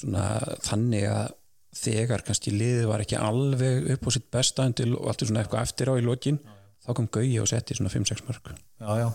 svona 0.00 0.26
þannig 0.64 1.08
að 1.10 1.34
þegar 1.76 2.24
kannski 2.24 2.52
liðið 2.54 2.86
var 2.88 3.04
ekki 3.04 3.18
alveg 3.20 3.90
upp 3.94 4.06
á 4.08 4.10
sitt 4.14 4.28
besta 4.32 4.66
til 4.72 4.94
og 4.96 5.10
allt 5.10 5.22
er 5.22 5.30
svona 5.30 5.42
eitthvað 5.42 5.66
eftir 5.66 5.92
á 5.92 5.94
í 5.98 6.04
lokin 6.04 6.38
þá 6.86 6.90
kom 6.96 7.08
Gauji 7.12 7.38
og 7.42 7.50
setti 7.50 7.76
svona 7.76 7.92
5-6 7.92 8.24
mörg 8.28 8.52
já, 8.54 8.90
já, 9.02 9.08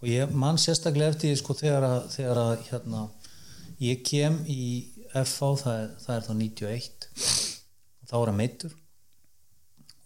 og 0.00 0.08
ég 0.08 0.34
mann 0.44 0.60
sérstaklega 0.60 1.12
eftir 1.12 1.36
sko 1.36 1.56
þegar 1.58 1.86
að, 1.88 2.00
þegar 2.14 2.42
að 2.42 2.54
hérna, 2.70 3.04
ég 3.82 4.02
kem 4.06 4.40
í 4.48 4.62
FH, 5.12 5.52
það 5.62 5.78
er, 5.82 5.92
það 6.04 6.16
er 6.16 6.26
þá 6.26 6.32
91 6.40 7.06
þá 8.06 8.16
er 8.18 8.30
hann 8.30 8.40
meittur 8.40 8.76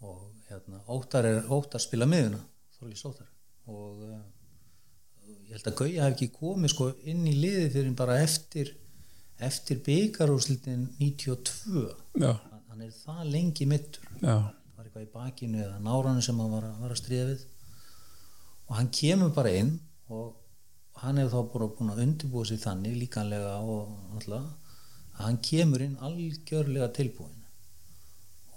og 0.01 0.21
hérna 0.49 0.83
Óttar 0.91 1.27
er 1.29 1.51
Óttar 1.51 1.83
spila 1.83 2.09
miðuna 2.09 2.41
Þorlís 2.81 3.03
Óttar. 3.05 3.27
Og 3.69 4.01
uh, 4.07 4.21
ég 5.29 5.53
held 5.53 5.67
að 5.69 5.77
Gauja 5.77 6.05
hef 6.07 6.15
ekki 6.15 6.31
komið 6.33 6.73
sko 6.73 6.87
inn 7.07 7.27
í 7.29 7.35
liði 7.37 7.67
fyrir 7.75 7.97
bara 7.97 8.17
eftir 8.23 8.73
eftir 9.47 9.81
byggarúslitin 9.85 10.87
92 10.99 11.85
já, 12.21 12.31
hann, 12.69 12.81
er 12.81 12.93
það 12.95 13.23
lengi 13.33 13.67
meittur 13.69 14.05
já, 14.21 14.35
var 14.75 14.85
eitthvað 14.85 15.07
í 15.07 15.11
bakinu 15.13 15.63
eða 15.65 15.79
nárannu 15.83 16.23
sem 16.25 16.39
hann 16.41 16.53
var 16.53 16.69
var 16.81 16.93
að 16.93 17.01
stríða 17.01 17.27
við. 17.31 17.43
Og 18.69 18.77
hann 18.77 18.91
kemur 18.95 19.33
bara 19.35 19.53
inn 19.57 19.75
og 20.11 20.37
hann 21.01 21.19
hefur 21.21 21.33
þá 21.33 21.53
bara 21.53 21.69
búin 21.77 21.93
að 21.93 22.03
undirbúa 22.05 22.47
sig 22.47 22.61
þannig 22.61 22.97
líkanlega 23.01 23.57
og 23.65 24.15
alltaf 24.15 24.49
að 25.17 25.25
hann 25.25 25.39
kemur 25.49 25.85
inn 25.85 25.99
algjörlega 26.07 26.91
tilbúin 26.97 27.37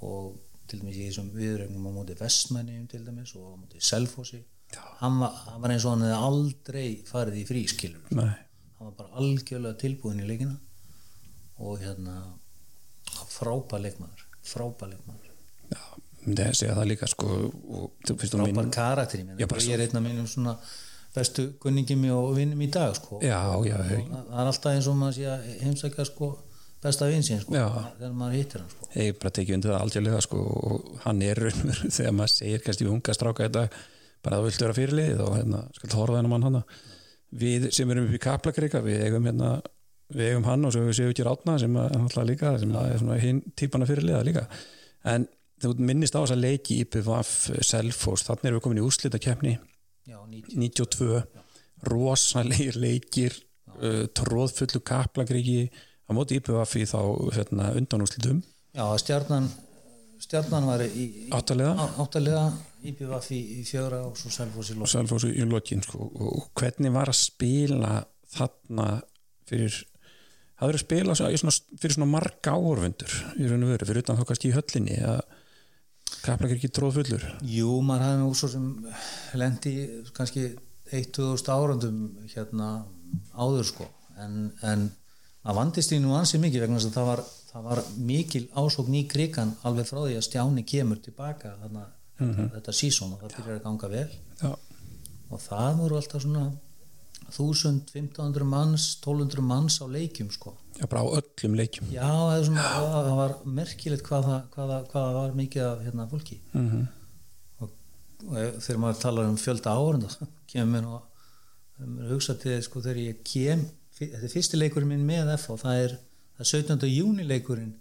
og 0.04 0.34
til 0.68 0.80
dæmis 0.80 0.96
í 0.96 1.08
þessum 1.08 1.30
viðrögnum 1.34 1.88
á 1.88 1.92
móti 1.96 2.16
vestmennum 2.18 2.88
til 2.90 3.04
dæmis 3.06 3.34
og 3.38 3.52
á 3.52 3.56
móti 3.56 3.80
selfossi. 3.84 4.42
Hann 5.00 5.20
hann 5.22 5.62
var 5.62 5.72
eins 5.72 5.84
og 5.84 5.94
hann 5.94 6.06
hefði 6.06 6.24
aldrei 6.28 6.88
farið 7.08 7.40
í 7.42 7.46
frískilur 7.48 8.14
hann 8.84 8.88
var 8.88 8.96
bara 8.98 9.20
algjörlega 9.22 9.78
tilbúin 9.80 10.22
í 10.22 10.28
leikina 10.28 10.56
og 11.58 11.82
hérna 11.82 12.16
frábær 13.34 13.82
leikmaður 13.84 14.24
frábær 14.44 14.90
leikmaður. 14.92 15.30
Já, 15.74 15.82
myndi 16.24 16.44
að 16.44 16.56
segja 16.60 16.74
það 16.78 16.90
líka 16.90 17.10
sko 17.10 17.28
frábær 18.08 18.42
minn 18.48 18.74
karakter 18.74 19.22
ég, 19.22 19.30
Já, 19.38 19.46
ég 19.46 19.76
er 19.76 19.84
einn 19.86 20.00
af 20.00 20.04
mínum 20.04 20.26
svona 20.30 20.56
bestu 21.14 21.46
kunningum 21.62 22.08
og 22.14 22.32
vinnum 22.36 22.64
í 22.64 22.70
dag 22.74 22.94
sko. 22.98 23.20
Já, 23.22 23.38
það 23.54 23.86
er 23.86 24.48
alltaf 24.48 24.72
eins 24.72 24.90
og 24.90 24.98
maður 24.98 25.18
sé 25.20 25.28
að 25.30 25.44
heimsækja 25.62 26.06
sko, 26.10 26.30
besta 26.84 27.08
vinsinn 27.08 27.42
sko, 27.42 27.54
þegar 27.54 28.16
maður 28.18 28.38
hittir 28.40 28.64
hann 28.64 28.72
sko. 28.72 28.88
ég 28.98 29.18
bara 29.20 29.34
tekið 29.38 29.58
undir 29.58 29.72
það 29.72 29.84
aldjörlega 29.86 30.24
sko 30.26 30.40
og 30.70 30.88
hann 31.06 31.22
er 31.24 31.40
raunur 31.40 31.84
þegar 31.96 32.16
maður 32.18 32.34
segir 32.34 32.64
kannski 32.66 32.86
við 32.88 32.96
unga 32.96 33.14
stráka 33.16 33.46
þetta 33.46 33.68
bara 34.24 34.40
að 34.40 34.42
þú 34.42 34.50
vilt 34.50 34.64
vera 34.64 34.76
fyrirlið 34.80 35.22
og 35.24 35.38
hérna 35.38 35.62
skal 35.78 35.94
horfa 35.94 36.18
þennan 36.18 36.34
mann 36.34 36.48
hana 36.48 36.64
við 37.44 37.70
sem 37.76 37.90
erum 37.90 38.08
upp 38.08 38.18
í 38.18 38.22
Kaplakrika 38.26 38.82
við 38.84 39.06
eigum 39.06 39.30
hérna 39.30 39.54
við 40.12 40.32
eigum 40.32 40.48
hann 40.48 40.66
og 40.66 40.74
svo 40.74 40.84
við 40.84 40.98
séum 40.98 41.12
ekki 41.14 41.26
rátna 41.26 41.56
sem 41.60 41.78
að 41.80 42.18
líka 42.28 42.56
sem 42.60 42.74
að 42.76 42.90
er 42.90 43.00
svona 43.02 43.20
hinn 43.22 43.40
típana 43.56 43.88
fyrirliða 43.88 44.24
líka. 44.26 44.44
En 45.08 45.26
þú 45.62 45.74
minnist 45.80 46.16
á 46.16 46.20
þess 46.20 46.34
að 46.36 46.44
leiki 46.44 46.80
í 46.82 46.88
BVF 46.90 47.64
Selfos, 47.64 48.26
þannig 48.26 48.50
erum 48.50 48.58
við 48.58 48.66
komin 48.66 48.82
í 48.82 48.84
úrslita 48.84 49.20
keppni 49.22 49.56
Já, 50.04 50.18
90. 50.28 50.58
92 50.60 51.22
rosalegir 51.88 52.76
leikir 52.76 53.36
uh, 53.80 54.04
tróðfullu 54.12 54.82
Kaplakriki. 54.84 55.70
Á 56.04 56.12
móti 56.12 56.36
IPVF 56.36 56.74
í 56.76 56.84
þá 56.84 56.98
hérna, 57.32 57.70
undanúrslitum. 57.78 58.42
Já, 58.76 58.84
stjarnan 59.00 59.48
stjarnan 60.24 60.68
var 60.68 60.84
í, 60.84 60.90
í 60.92 61.06
áttalega. 61.34 61.88
áttalega 62.00 62.44
IPVF 62.84 63.30
í, 63.34 63.40
í 63.60 63.64
fjögra 63.66 64.02
og 64.06 64.18
svo 64.18 64.32
Selfoss 64.32 64.72
í 64.72 64.76
lók 64.78 64.90
Selfossu 64.90 65.32
í 65.32 65.46
lokin 65.48 65.82
sko. 65.84 66.08
og 66.12 66.50
hvernig 66.58 66.92
var 66.94 67.10
að 67.12 67.20
spila 67.20 67.94
þarna 68.34 68.88
fyrir 69.48 69.80
það 70.58 70.70
verið 70.70 70.80
að 70.80 70.84
spila 70.84 71.16
svona, 71.18 71.54
fyrir 71.80 71.96
svona 71.96 72.10
marga 72.10 72.54
áhorfundur 72.54 73.16
í 73.38 73.48
raun 73.48 73.66
og 73.66 73.72
veru, 73.74 73.88
fyrir 73.90 74.04
utan 74.04 74.20
þá 74.20 74.28
kannski 74.28 74.50
í 74.50 74.54
höllinni 74.54 75.00
að 75.04 75.22
kapla 76.24 76.50
ekki 76.54 76.70
tróð 76.72 77.00
fullur 77.00 77.24
Jú, 77.48 77.80
maður 77.84 78.06
hafði 78.06 78.20
nú 78.22 78.36
svo 78.38 78.50
sem 78.52 78.68
lendi 79.40 79.74
kannski 80.16 80.52
1-2000 80.92 81.50
árandum 81.54 82.00
hérna 82.34 82.68
áður 83.34 83.68
sko. 83.68 83.86
En, 84.20 84.52
en 84.62 84.88
að 85.44 85.58
vandist 85.58 85.94
í 85.94 86.00
nú 86.02 86.14
ansi 86.16 86.40
mikið 86.42 86.66
vegna 86.66 86.78
þess 86.78 86.90
að 86.90 86.98
það 86.98 87.08
var, 87.10 87.22
það 87.50 87.66
var 87.68 87.82
mikil 88.10 88.44
ásókn 88.54 88.98
í 88.98 89.04
krigan 89.10 89.54
alveg 89.66 89.88
frá 89.88 90.00
því 90.04 90.18
að 90.18 90.26
Stjáni 90.28 90.64
kemur 90.68 91.00
tilbaka 91.04 91.54
þarna, 91.62 91.86
þetta 92.56 92.76
sísón 92.76 93.16
og 93.16 93.24
það 93.24 93.36
byrjar 93.38 93.58
að 93.58 93.66
ganga 93.66 93.90
vel. 93.94 94.06
Já, 94.42 94.52
og 95.34 95.42
það 95.42 95.80
voru 95.80 95.98
alltaf 95.98 96.24
svona 96.24 96.44
1000, 96.46 96.63
1500 97.34 98.46
manns 98.48 98.88
1200 99.02 99.44
manns 99.44 99.78
á 99.82 99.86
leikjum 99.90 100.30
sko. 100.34 100.54
Já, 100.78 100.86
bara 100.86 101.04
á 101.04 101.08
öllum 101.20 101.56
leikjum. 101.58 101.88
Já, 101.92 102.08
það, 102.08 102.44
svona, 102.48 102.66
það 103.06 103.16
var 103.20 103.34
merkilegt 103.60 104.06
hvað 104.08 104.28
það, 104.28 104.42
hvað 104.54 104.72
það, 104.72 104.86
hvað 104.92 105.08
það 105.08 105.18
var 105.20 105.38
mikið 105.40 105.66
af 105.68 105.84
hérna, 105.86 106.08
fólki. 106.10 106.40
Mm 106.52 106.68
-hmm. 106.70 106.86
og, 107.60 107.70
og 108.28 108.60
þegar 108.66 108.80
maður 108.84 109.00
talar 109.02 109.30
um 109.30 109.40
fjölda 109.44 109.76
árunda 109.78 110.28
kemur 110.50 110.72
mér 110.74 110.90
að 110.94 112.12
hugsa 112.12 112.34
til 112.38 112.60
sko 112.62 112.80
þegar 112.80 113.00
ég 113.02 113.24
kem 113.26 113.64
þetta 113.98 114.26
er 114.26 114.32
fyrsti 114.32 114.58
leikurinn 114.58 114.90
minn 114.90 115.06
með 115.06 115.34
F 115.36 115.50
og 115.54 115.60
það 115.62 115.80
er, 115.84 115.96
það 116.36 116.44
er 116.46 116.50
17. 116.50 116.88
júni 116.90 117.26
leikurinn 117.26 117.74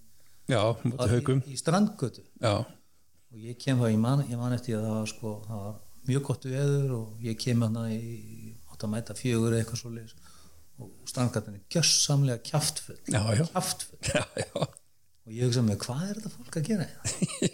já, 0.49 0.61
í, 0.85 1.53
í 1.53 1.57
strandgötu. 1.57 2.23
Já, 2.41 2.65
og 3.33 3.41
ég 3.41 3.57
kem 3.57 3.79
það, 3.79 3.93
ég 3.95 4.01
man, 4.01 4.23
ég 4.29 4.37
man 4.37 4.53
eftir 4.53 4.77
að 4.77 4.87
það 4.87 4.97
var 4.99 5.11
sko, 5.13 5.33
það 5.47 5.63
var 5.63 5.79
mjög 6.09 6.25
gott 6.27 6.47
veður 6.51 6.95
og 6.97 7.23
ég 7.23 7.39
kem 7.39 7.63
hann 7.65 7.79
í, 7.89 8.01
átt 8.83 8.89
að 8.89 8.93
mæta 8.97 9.15
fjögur 9.17 9.55
eitthvað 9.57 9.79
svo 9.81 9.91
leis 9.95 10.13
og 10.83 10.91
strandgötan 11.07 11.57
er 11.59 11.65
gjössamlega 11.71 12.41
kjaftfull 12.49 12.99
já, 13.07 13.21
já, 13.37 13.43
kjaftfull 13.53 14.07
já, 14.09 14.23
já. 14.43 14.47
og 14.59 15.29
ég 15.31 15.45
hugsa 15.47 15.63
með 15.63 15.83
hvað 15.85 16.07
er 16.09 16.17
þetta 16.19 16.33
fólk 16.37 16.57
að 16.59 16.71
gera 16.71 16.87
hérna? 16.89 17.51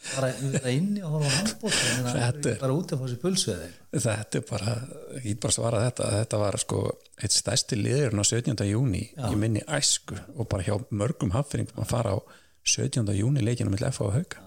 bara 0.00 0.30
inni 0.72 1.02
og 1.04 1.16
horfa 1.16 1.28
á 1.28 1.36
handbótt 1.36 1.78
Þetta 1.80 2.52
er- 2.54 2.60
bara 2.62 2.76
út 2.76 2.94
pulsu 3.20 3.50
eða 3.52 3.66
eitthvað 3.66 4.04
þetta 4.06 4.38
er 4.40 4.44
bara 4.48 4.76
ég 5.18 5.26
get 5.26 5.40
bara 5.42 5.56
svara 5.56 5.82
þetta, 5.88 6.10
þetta 6.20 6.40
var 6.40 6.58
sko 6.62 6.78
eitt 7.20 7.36
stærsti 7.36 7.76
liðurinn 7.80 8.22
á 8.22 8.24
17. 8.24 8.64
júni 8.70 9.02
í 9.12 9.34
minni 9.36 9.64
æsku 9.68 10.16
og 10.36 10.48
bara 10.48 10.64
hjá 10.64 10.78
mörgum 10.90 11.34
hafðfyringum 11.34 11.82
að 11.84 11.92
fara 11.92 12.14
á 12.16 12.18
17. 12.64 13.04
júni 13.18 13.44
leikinu 13.44 13.72
með 13.74 13.88
F 13.90 14.00
og 14.06 14.14
hauka 14.16 14.46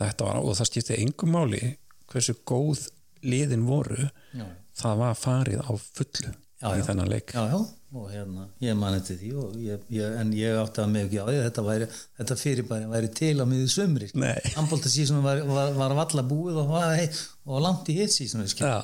þetta 0.00 0.24
var, 0.28 0.38
og 0.38 0.54
það 0.56 0.70
skipti 0.70 1.00
engum 1.02 1.34
máli 1.34 1.62
hversu 2.10 2.34
góð 2.46 2.86
liðin 3.22 3.66
voru 3.68 3.98
já, 4.06 4.46
það 4.80 5.02
var 5.04 5.18
farið 5.18 5.64
á 5.66 5.72
fullu 5.74 6.32
Já, 6.60 6.74
í 6.76 6.82
þennan 6.84 7.08
leik. 7.08 7.32
Já, 7.32 7.40
já, 7.48 7.56
og 7.96 8.08
hérna 8.12 8.42
ég 8.60 8.74
man 8.76 8.92
eftir 8.98 9.16
því 9.16 9.30
og 9.40 9.54
ég, 9.64 9.84
ég, 9.96 10.16
en 10.20 10.32
ég 10.36 10.58
átti 10.60 10.82
að 10.82 10.90
mig 10.92 11.06
ekki 11.06 11.22
á 11.22 11.26
því 11.26 11.36
þetta, 11.40 11.62
væri, 11.64 11.86
þetta 12.20 12.36
fyrirbæri 12.36 12.90
væri 12.90 13.10
til 13.16 13.32
á 13.40 13.44
miður 13.48 13.70
sömri 13.72 14.10
sísonum 14.12 15.24
var, 15.24 15.40
var, 15.48 15.72
var 15.78 15.96
valla 15.96 16.24
búið 16.28 16.60
og, 16.60 16.74
var, 16.74 17.00
og 17.48 17.64
langt 17.64 17.88
í 17.88 17.96
hitt 17.96 18.12
sísonum 18.12 18.44
já, 18.44 18.76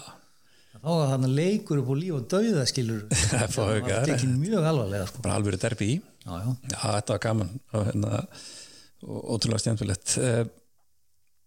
þá 0.73 0.89
var 0.89 1.13
hann 1.13 1.29
leikur 1.37 1.85
upp 1.85 1.93
á 1.93 1.97
líf 2.01 2.17
og 2.17 2.27
dauða 2.33 2.65
skilur 2.73 3.05
Það 3.37 3.61
var 3.61 4.09
tekinn 4.09 4.37
mjög 4.41 4.71
alvarlega 4.73 5.13
sko. 5.13 5.23
bara 5.29 5.37
alvöru 5.37 5.61
derbi 5.61 5.93
í 5.93 6.01
já, 6.01 6.33
já, 6.33 6.51
Já, 6.73 6.79
þetta 6.81 7.13
var 7.19 7.25
gaman 7.29 7.55
og 7.77 7.89
hérna, 7.93 8.23
og, 9.05 9.19
ótrúlega 9.37 9.67
stjæmfilegt 9.67 10.17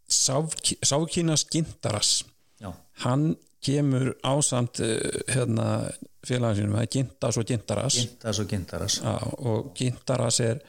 Sákína 0.09 1.35
Skintaras 1.41 2.19
já, 2.59 2.71
hann 3.05 3.29
kemur 3.65 4.13
ásamt 4.23 4.81
uh, 4.85 4.97
hérna, 5.27 5.69
félagin 6.25 6.73
það 6.73 6.85
er 6.85 6.91
Gintas 6.95 7.39
og 7.39 7.47
Gintaras. 7.47 7.97
Gintas 7.99 8.39
og 8.39 8.51
gintaras. 8.51 8.99
Já, 9.03 9.15
og 9.39 9.71
Gintaras 9.75 10.39
er, 10.45 10.61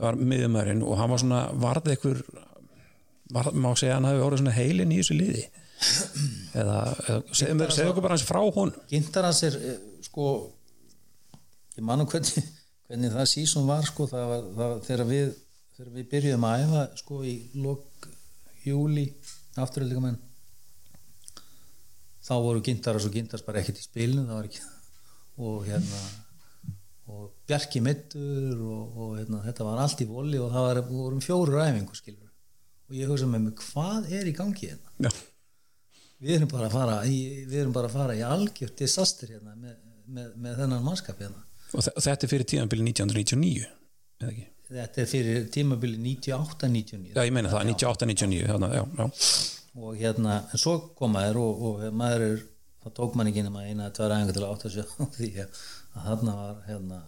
var 0.00 0.18
miðumærin 0.18 0.82
og 0.84 0.98
hann 1.00 1.12
var 1.12 1.22
svona 1.22 1.44
varð 1.60 1.92
einhver 1.94 2.24
var, 3.32 3.52
má 3.52 3.70
segja 3.78 3.98
hann 3.98 4.08
hafi 4.08 4.24
orðið 4.24 4.42
svona 4.42 4.56
heilin 4.58 4.92
í 4.92 5.00
þessu 5.00 5.18
liði. 5.18 5.44
Eða, 6.54 6.76
eða 7.08 7.36
segðu 7.36 7.66
segðu 7.74 7.92
okkur 7.92 8.04
bara 8.04 8.16
hans 8.16 8.24
frá 8.24 8.40
hún 8.56 8.70
Gintarans 8.88 9.40
er 9.44 9.56
eh, 9.58 9.80
sko 10.06 10.28
ég 11.74 11.84
manum 11.84 12.08
hvernig, 12.08 12.46
hvernig 12.88 13.12
það 13.12 13.30
sísón 13.32 13.66
var 13.68 13.84
sko 13.88 14.06
það 14.08 14.30
var, 14.30 14.46
það 14.58 14.76
þegar 14.86 15.08
við 15.10 15.32
þegar 15.74 15.90
við 15.96 16.06
byrjuðum 16.12 16.46
að 16.48 16.62
æfa 16.62 16.84
sko 17.02 17.18
í 17.26 17.34
lok 17.64 18.08
júli 18.64 19.08
afturöldingamenn 19.60 20.20
þá 22.24 22.32
voru 22.44 22.62
Gintaras 22.64 23.06
og 23.08 23.14
Gintars 23.16 23.44
bara 23.46 23.60
ekkert 23.60 23.80
í 23.80 23.84
spilinu 23.84 24.24
það 24.28 24.38
var 24.38 24.48
ekki 24.48 24.62
og 25.44 25.64
hérna 25.68 26.02
og 27.14 27.24
Bjarki 27.48 27.82
mittur 27.84 28.60
og, 28.64 28.96
og 28.96 29.10
hérna, 29.18 29.42
þetta 29.44 29.66
var 29.66 29.82
allt 29.82 30.00
í 30.00 30.06
voli 30.08 30.38
og 30.40 30.52
það 30.54 30.68
var, 30.70 30.80
vorum 30.88 31.20
fjóru 31.24 31.58
ræfingu 31.58 31.98
skilur 31.98 32.30
og 32.88 32.96
ég 32.96 33.10
hugsa 33.10 33.28
með 33.28 33.46
mig 33.48 33.64
hvað 33.66 34.08
er 34.20 34.30
í 34.30 34.34
gangi 34.36 34.70
hérna? 34.70 34.94
Já, 35.04 35.10
við 36.24 36.36
erum 36.38 36.50
bara 36.54 36.70
að 36.70 36.76
fara 36.78 36.96
í, 37.10 37.18
við 37.50 37.60
erum 37.64 37.74
bara 37.76 37.90
að 37.90 37.96
fara 37.98 38.16
í 38.16 38.24
algjört 38.24 38.78
disaster 38.80 39.34
hérna 39.34 39.54
með, 39.58 39.76
með, 40.06 40.32
með 40.46 40.58
þennan 40.62 40.84
mannskap 40.86 41.20
hérna. 41.20 41.44
Og 41.74 41.82
þe- 41.84 41.94
og 41.96 42.04
þetta 42.06 42.26
er 42.28 42.32
fyrir 42.32 42.48
tíðanbili 42.54 42.86
1999 42.92 43.64
eða 44.24 44.30
ekki? 44.32 44.46
þetta 44.74 45.02
er 45.02 45.08
fyrir 45.10 45.42
tímabili 45.52 45.98
98-99 46.00 47.12
Já, 47.12 47.20
ég 47.28 47.34
meina 47.36 47.50
það, 47.52 47.66
98-99 47.74 48.38
já, 48.40 48.56
já, 48.78 48.84
já. 48.96 49.06
Og 49.74 49.96
hérna, 49.98 50.40
en 50.52 50.60
svo 50.60 50.76
koma 50.98 51.24
þér 51.26 51.38
og, 51.42 51.62
og 51.68 51.84
maður 51.98 52.26
er, 52.28 52.42
það 52.84 52.96
tók 52.98 53.16
mann 53.18 53.30
ekki 53.30 53.44
nema 53.46 53.64
eina 53.66 53.90
tværa 53.94 54.18
aðeins 54.20 54.36
til 54.36 54.44
að 54.44 54.52
átta 54.54 54.70
sig 54.70 54.84
á 54.86 55.04
því 55.18 55.30
að 55.42 55.62
þarna 56.06 56.34
var 56.40 56.58
hérna, 56.68 56.98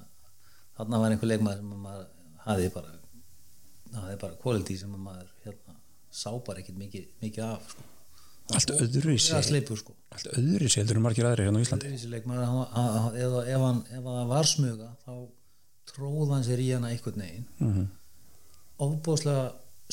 þarna 0.79 1.03
var 1.03 1.15
einhver 1.15 1.31
leikmaður 1.33 1.61
sem 1.63 1.75
maður 1.87 2.07
hafði 2.47 2.71
bara 2.75 2.95
hafði 3.97 4.17
bara 4.23 4.41
quality 4.43 4.79
sem 4.81 4.97
maður 4.97 5.29
hérna, 5.45 5.77
sá 6.11 6.31
bara 6.47 6.63
ekkert 6.63 6.81
mikið, 6.81 7.07
mikið 7.23 7.45
af 7.47 7.71
sko. 7.71 7.87
Allt 8.55 8.71
öðru 8.77 9.15
í 9.15 9.19
það 9.19 9.41
sig 9.43 9.47
sleipur 9.49 9.79
sko 9.81 9.95
Allt 10.15 10.29
öðru 10.39 10.69
í 10.69 10.71
sig 10.71 10.83
heldur 10.85 11.01
en 11.01 11.03
margir 11.03 11.27
aðri 11.27 11.47
hérna 11.49 11.59
á 11.59 11.65
Íslandi 11.65 12.11
leikmaður 12.13 12.45
hann 12.47 12.61
hann- 12.77 12.99
hann- 13.03 13.17
ef, 13.19 13.33
ef, 13.43 13.63
hann, 13.65 13.81
ef 13.91 14.05
það 14.05 14.29
var 14.31 14.47
smuga 14.51 14.91
þá 15.03 15.13
tróð 15.91 16.31
hann 16.35 16.47
sér 16.47 16.63
í 16.63 16.69
hana 16.71 16.93
einhvern 16.95 17.25
veginn 17.25 17.49
mm 17.59 17.73
-hmm. 17.73 17.89
ofbúðslega 18.87 19.47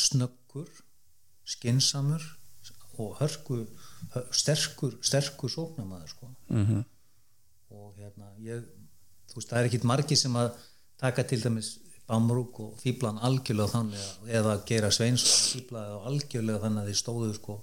snöggur 0.06 0.70
skinsamur 1.56 2.22
og 3.00 3.16
hörku 3.20 3.66
hör- 4.14 4.28
sterkur, 4.32 4.98
sterkur 5.02 5.50
sóknamaður 5.50 6.08
sko. 6.10 6.28
Mhm. 6.50 6.84
og 7.74 7.96
hérna 7.98 8.28
ég, 8.40 8.62
þú 9.30 9.36
veist, 9.40 9.50
það 9.50 9.60
er 9.60 9.66
ekkit 9.70 9.84
margi 9.90 10.16
sem 10.16 10.34
að 10.38 10.52
taka 11.02 11.24
til 11.24 11.42
dæmis 11.42 11.80
Bamrúk 12.08 12.60
og 12.60 12.74
fýblan 12.84 13.18
algjörlega 13.24 13.72
þannig 13.72 13.98
að- 14.04 14.30
eða 14.38 14.66
gera 14.68 14.90
sveins 14.92 15.24
og 15.24 15.62
fýblaði 15.62 15.96
og 15.96 16.06
algjörlega 16.12 16.60
þannig 16.62 16.82
að 16.84 16.90
þeir 16.90 17.00
stóðu 17.02 17.34
sko, 17.36 17.56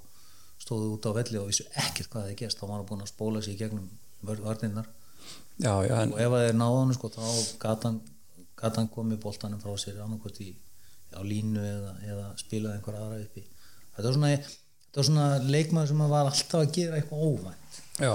stóðu 0.58 0.88
út 0.96 1.06
á 1.06 1.10
velli 1.14 1.38
og 1.38 1.46
vissu 1.50 1.64
ekkert 1.76 2.08
hvað 2.10 2.26
þeir 2.26 2.36
gerst 2.40 2.58
þá 2.58 2.66
var 2.66 2.76
hann 2.78 2.86
búin 2.86 3.02
að 3.04 3.12
spóla 3.12 3.42
sig 3.44 3.54
í 3.54 3.58
gegnum 3.58 3.88
vörninnar 4.24 4.86
Já, 5.60 5.74
já, 5.86 6.02
en 6.02 6.12
og 6.12 6.18
ef 6.18 6.32
að 6.32 6.42
þeir 6.48 6.56
náðu 6.56 6.78
hann 6.80 6.94
sko, 6.94 7.08
þá 7.08 7.58
gat 7.60 7.82
hann, 7.84 8.00
gæti 8.56 8.76
hann 8.76 8.88
komið 8.88 9.20
boltanum 9.20 9.60
frá 9.60 9.76
sér 9.78 10.00
annarkvæmt 10.02 10.40
í 10.40 10.54
á 11.14 11.20
línu 11.22 11.60
eða, 11.60 11.92
eða 12.02 12.26
spilaði 12.38 12.74
einhver 12.80 12.94
aðra 12.96 13.20
uppi 13.24 13.44
þetta 13.94 14.02
var 14.08 14.12
svona, 14.14 14.30
þetta 14.90 15.00
var 15.00 15.08
svona 15.10 15.26
leikmaður 15.46 15.92
sem 15.92 16.02
var 16.10 16.30
alltaf 16.30 16.60
að 16.60 16.72
gera 16.76 16.98
eitthvað 17.00 17.26
óvænt. 17.30 17.80
Já, 18.00 18.14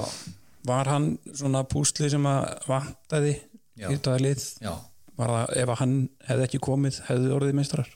var 0.66 0.90
hann 0.92 1.08
svona 1.32 1.64
púsli 1.70 2.10
sem 2.12 2.26
að 2.30 2.50
vantaði 2.70 3.36
í 3.36 3.88
þetta 3.88 4.18
lið? 4.22 4.46
Já, 4.64 4.74
var 5.20 5.32
það, 5.32 5.54
ef 5.62 5.74
hann 5.82 5.96
hefði 6.30 6.48
ekki 6.50 6.62
komið 6.64 7.00
hefði 7.10 7.34
orðið 7.36 7.58
meistrar 7.60 7.92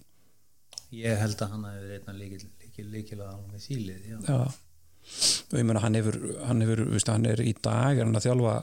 ég 0.96 1.22
held 1.22 1.42
að 1.44 1.56
hann 1.56 1.66
hefði 1.70 1.86
verið 1.86 1.98
einna 2.00 2.18
líkil, 2.18 2.44
líkil, 2.64 2.86
líkil 2.94 3.20
að 3.20 3.32
hann 3.32 3.48
með 3.54 3.66
þýlið 3.68 4.06
já. 4.10 4.20
Já, 4.30 5.64
meina 5.64 5.84
hann 5.84 5.98
hefur 6.00 6.20
hann 6.46 6.64
hefur, 6.66 6.84
viðst, 6.94 7.12
hann 7.14 7.28
er 7.30 7.44
í 7.44 7.56
dag 7.58 7.98
er 8.00 8.08
hann 8.08 8.18
að 8.20 8.30
þjálfa 8.30 8.56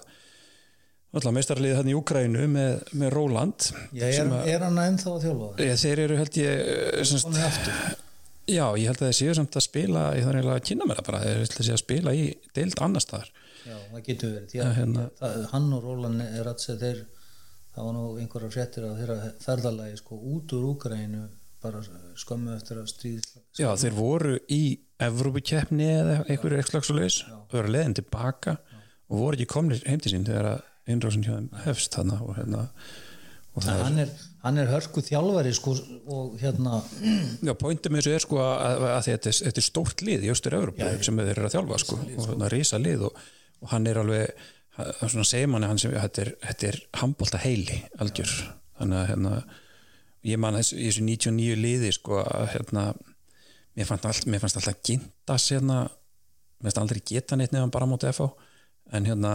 alltaf 1.17 1.37
meistarliðið 1.37 1.79
hann 1.81 1.91
í 1.93 1.95
Úkrænu 1.97 2.49
með, 2.53 2.81
með 2.99 3.15
Róland 3.15 3.69
Já, 3.97 4.09
er, 4.09 4.33
er 4.53 4.67
hann 4.67 4.83
ennþá 4.83 5.15
að 5.15 5.23
þjálfa 5.29 5.53
það? 5.53 5.79
þeir 5.85 6.03
eru 6.07 6.19
held 6.21 6.41
ég 6.43 6.67
eh, 6.75 7.05
semst, 7.09 7.29
Komið 7.29 7.47
aftur 7.47 8.06
já, 8.47 8.65
ég 8.79 8.87
held 8.91 9.01
að 9.03 9.09
þeir 9.11 9.19
séu 9.21 9.35
samt 9.39 9.59
að 9.59 9.65
spila 9.67 10.05
ég 10.17 10.27
þarf 10.27 10.39
eiginlega 10.41 10.61
að 10.61 10.67
kynna 10.71 10.87
mér 10.89 11.01
það 11.01 11.09
bara 11.11 11.23
þeir 11.25 11.43
ætla 11.47 11.61
að 11.63 11.69
sé 11.69 11.75
að 11.77 11.83
spila 11.83 12.15
í 12.17 12.25
deild 12.57 12.83
annars 12.87 13.07
staðar. 13.09 13.31
Já, 13.67 13.77
það 13.91 14.03
getur 14.07 14.35
verið 14.37 14.55
Já, 14.57 14.65
hérna. 14.77 15.09
það, 15.19 15.39
hann 15.53 15.73
og 15.75 15.87
Rólan 15.87 16.21
er 16.27 16.51
að 16.51 16.61
segja 16.63 16.79
þeir 16.85 17.01
það 17.77 17.89
var 17.89 17.97
nú 17.97 18.05
einhverja 18.23 18.53
fréttir 18.55 18.87
að 18.87 19.01
þeirra 19.01 19.17
ferðalagi 19.43 19.99
sko 20.01 20.21
út 20.37 20.55
úr 20.57 20.69
Úkrænu 20.71 21.25
bara 21.65 21.81
skömmu 22.21 22.55
eftir 22.55 22.79
að 22.81 22.91
stríð 22.93 23.27
Já, 23.59 23.69
þeir 23.81 23.97
voru 23.97 24.37
í 24.53 24.61
Evrópukeppni 25.03 25.89
eða 25.97 26.15
einhverju 26.29 26.61
eitthvað 26.61 26.87
svo 26.87 26.97
leis 27.01 27.19
og 27.27 27.51
voru 27.53 27.73
leiðin 27.75 27.97
tilbaka 27.99 28.57
og 29.11 29.19
voru 29.19 29.37
ekki 29.37 29.49
komnir 29.51 29.83
heim 29.89 30.01
til 30.03 30.15
sín 30.15 30.25
þegar 30.29 30.53
að 30.55 30.93
innrásin 30.95 31.27
hjá 31.27 31.35
þeim 31.35 31.51
hefst 31.67 31.99
þarna 31.99 32.21
og 32.23 32.37
hérna. 32.39 32.63
Og 33.57 33.65
það 33.67 33.83
hann 33.83 34.01
er, 34.05 34.11
hann 34.47 34.61
er 34.63 34.71
hörku 34.71 35.03
þjálfari 35.05 35.53
sko 35.57 35.75
og 36.15 36.37
hérna 36.41 36.81
já, 37.43 37.53
pointum 37.59 37.99
þessu 37.99 38.13
er 38.15 38.23
sko 38.23 38.43
að, 38.43 38.85
að 38.93 39.09
þetta, 39.11 39.33
er, 39.33 39.39
þetta 39.49 39.63
er 39.63 39.67
stórt 39.67 40.05
lið 40.07 40.27
í 40.27 40.31
austur 40.33 40.59
Evrópu 40.61 40.91
sem 41.07 41.23
þeir 41.23 41.33
eru 41.35 41.49
að 41.49 41.57
þjálfa 41.57 41.81
sko 41.83 41.99
og 42.03 42.29
hérna 42.31 42.53
risa 42.53 42.81
lið 42.81 43.09
og, 43.09 43.25
og 43.65 43.73
hann 43.73 43.91
er 43.91 44.01
alveg 44.03 44.47
er 44.77 45.11
svona 45.11 45.27
segir 45.27 45.51
manni 45.51 45.69
hann 45.71 45.81
sem 45.81 45.95
þetta 45.95 46.23
er, 46.23 46.33
þetta 46.45 46.69
er 46.71 46.81
handbólta 47.01 47.41
heili 47.41 47.79
algjör. 48.03 48.33
Þannig 48.77 48.99
að 49.01 49.07
hérna 49.11 49.37
ég 50.27 50.41
man 50.43 50.59
þessu, 50.59 50.79
þessu 50.81 51.05
99 51.07 51.61
liði 51.61 51.93
sko 51.97 52.21
að 52.23 52.51
hérna 52.55 52.89
mér 53.77 53.89
fannst, 53.89 54.09
all, 54.09 54.33
mér 54.33 54.43
fannst 54.43 54.61
alltaf 54.61 54.83
gintas 54.85 55.49
hérna 55.55 55.85
mér 55.87 56.69
fannst 56.69 56.83
aldrei 56.83 57.03
geta 57.09 57.39
neitt 57.39 57.55
nefn 57.55 57.73
bara 57.73 57.89
mútið 57.89 58.13
FH 58.13 58.46
en 58.95 59.07
hérna 59.09 59.33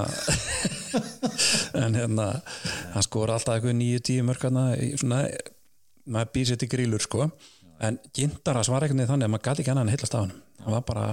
en 1.84 1.98
hérna 1.98 2.28
hann 2.94 3.06
skora 3.08 3.36
alltaf 3.36 3.58
eitthvað 3.58 3.76
nýju 3.80 4.04
tíu 4.08 4.28
mörg 4.28 4.46
svona, 5.00 5.26
maður 6.06 6.32
býr 6.36 6.52
sér 6.52 6.62
til 6.62 6.72
grílur 6.72 7.04
sko. 7.04 7.30
En 7.82 7.98
gintaras 8.16 8.70
var 8.70 8.86
eitthvað 8.86 9.10
þannig 9.10 9.28
að 9.28 9.34
maður 9.34 9.48
gæti 9.50 9.64
ekki 9.64 9.74
annan 9.74 9.92
heilast 9.92 10.16
á 10.16 10.22
hann 10.22 10.34
hann 10.62 10.76
var 10.76 10.86
bara, 10.88 11.06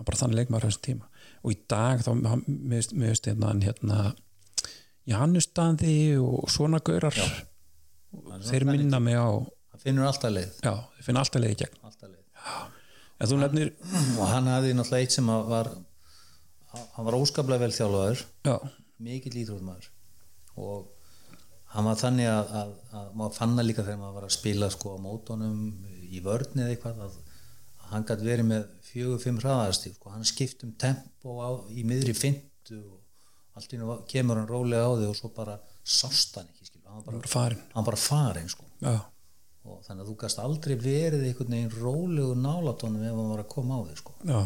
bara 0.00 0.18
þannig 0.18 0.40
leikmaður 0.40 0.66
á 0.66 0.68
þessum 0.70 0.84
tíma. 0.88 1.08
Og 1.42 1.54
í 1.54 1.58
dag 1.68 2.02
þá 2.04 2.12
veist 2.70 3.26
hérna 3.26 3.54
hérna 3.62 3.98
Jannustandi 5.08 6.14
og 6.22 6.46
svona 6.52 6.78
gaurar 6.84 7.16
þeir 8.46 8.66
minna 8.68 9.00
mig 9.02 9.18
á 9.18 9.30
hann 9.42 9.82
finnur 9.82 10.06
alltaf 10.06 10.30
leið, 10.30 10.60
já, 10.62 10.74
þeir 10.96 11.06
finna 11.08 11.24
alltaf 11.24 11.42
leið 11.42 11.54
í 11.54 11.58
gegn. 11.64 11.80
Alltaf 11.82 12.10
leið. 12.10 12.20
en 13.18 13.30
þú 13.30 13.38
nefnir, 13.40 13.72
og 14.18 14.30
hann 14.30 14.50
hafði 14.52 14.76
náttúrulega 14.78 15.08
eitt 15.08 15.16
sem 15.16 15.32
var 15.50 15.72
hann 16.72 17.06
var 17.08 17.18
óskaplega 17.18 17.66
vel 17.66 17.74
þjálfaður 17.76 18.24
já, 18.48 18.54
mikill 19.02 19.38
íþrótmaður 19.42 19.88
og 20.62 20.88
hann 21.72 21.88
var 21.88 22.00
þannig 22.00 22.30
að, 22.30 22.54
að, 22.60 22.72
að 23.00 23.12
maður 23.18 23.36
fann 23.38 23.58
það 23.58 23.68
líka 23.68 23.84
þegar 23.86 24.00
maður 24.00 24.16
var 24.18 24.26
að 24.28 24.34
spila 24.36 24.70
sko 24.72 24.96
á 24.96 24.98
mótonum 25.04 25.60
í 26.12 26.22
vörni 26.24 26.64
eða 26.64 26.74
eitthvað 26.74 27.04
að, 27.06 27.20
að 27.80 27.92
hann 27.92 28.08
gæti 28.08 28.28
verið 28.28 28.48
með 28.50 28.66
fjögur, 28.88 29.22
fimm 29.22 29.38
hraðarstíf 29.40 29.96
sko. 29.96 30.12
hann 30.12 30.28
skipt 30.28 30.66
um 30.66 30.74
tempo 30.80 31.38
á, 31.40 31.50
í 31.72 31.84
miðri 31.88 32.16
fintu 32.16 32.80
og 32.80 32.98
allt 33.56 33.72
í 33.72 33.80
nú 33.80 33.96
kemur 34.08 34.40
hann 34.40 34.50
rólega 34.50 34.88
á 34.88 34.92
þig 34.96 35.08
og 35.12 35.18
svo 35.18 35.32
bara 35.36 35.58
sást 35.84 36.38
hann 36.40 36.48
ekki 36.52 36.68
skilu. 36.68 36.84
hann 36.88 37.00
var 37.00 37.08
bara 37.08 37.20
bara, 37.20 37.32
farin 37.36 37.64
hann 37.74 37.88
bara 37.88 38.00
farin 38.00 38.52
sko. 38.52 38.68
og 38.82 39.84
þannig 39.86 40.02
að 40.02 40.08
þú 40.10 40.18
gæst 40.24 40.42
aldrei 40.42 40.74
verið 40.76 41.28
einhvern 41.28 41.56
veginn 41.56 41.76
rólegu 41.78 42.36
nálatónum 42.36 43.04
ef 43.04 43.16
hann 43.16 43.32
var 43.32 43.44
að 43.44 43.52
koma 43.52 43.80
á 43.80 43.82
þig 43.88 44.02
sko. 44.04 44.16
já 44.24 44.42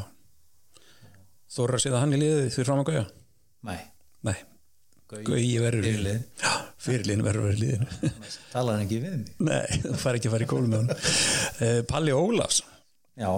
Þóra 1.53 1.81
séð 1.83 1.97
að 1.97 2.03
hann 2.03 2.17
í 2.17 2.21
liðið 2.21 2.49
fyrir 2.55 2.69
fram 2.69 2.83
að 2.83 2.89
gauja? 2.91 3.05
Nei, 3.67 3.79
nei, 4.27 4.37
gauji 5.13 5.61
verður 5.63 5.87
í 5.87 5.93
liðinu. 5.97 6.25
já, 6.43 6.53
fyrirliðin 6.87 7.27
verður 7.27 7.47
verður 7.47 7.61
í 7.61 7.63
liðinu. 7.63 8.11
Talar 8.55 8.77
hann 8.77 8.87
ekki 8.87 8.99
við 9.05 9.15
mig? 9.21 9.31
Nei, 9.47 9.79
það 9.85 10.01
fær 10.03 10.19
ekki 10.19 10.31
að 10.31 10.35
fara 10.37 10.49
í 10.49 10.51
kólum 10.51 10.73
með 10.75 10.83
hann 10.83 10.91
uh, 11.69 11.79
Palli 11.93 12.17
Ólafs. 12.17 12.63
Já, 13.17 13.31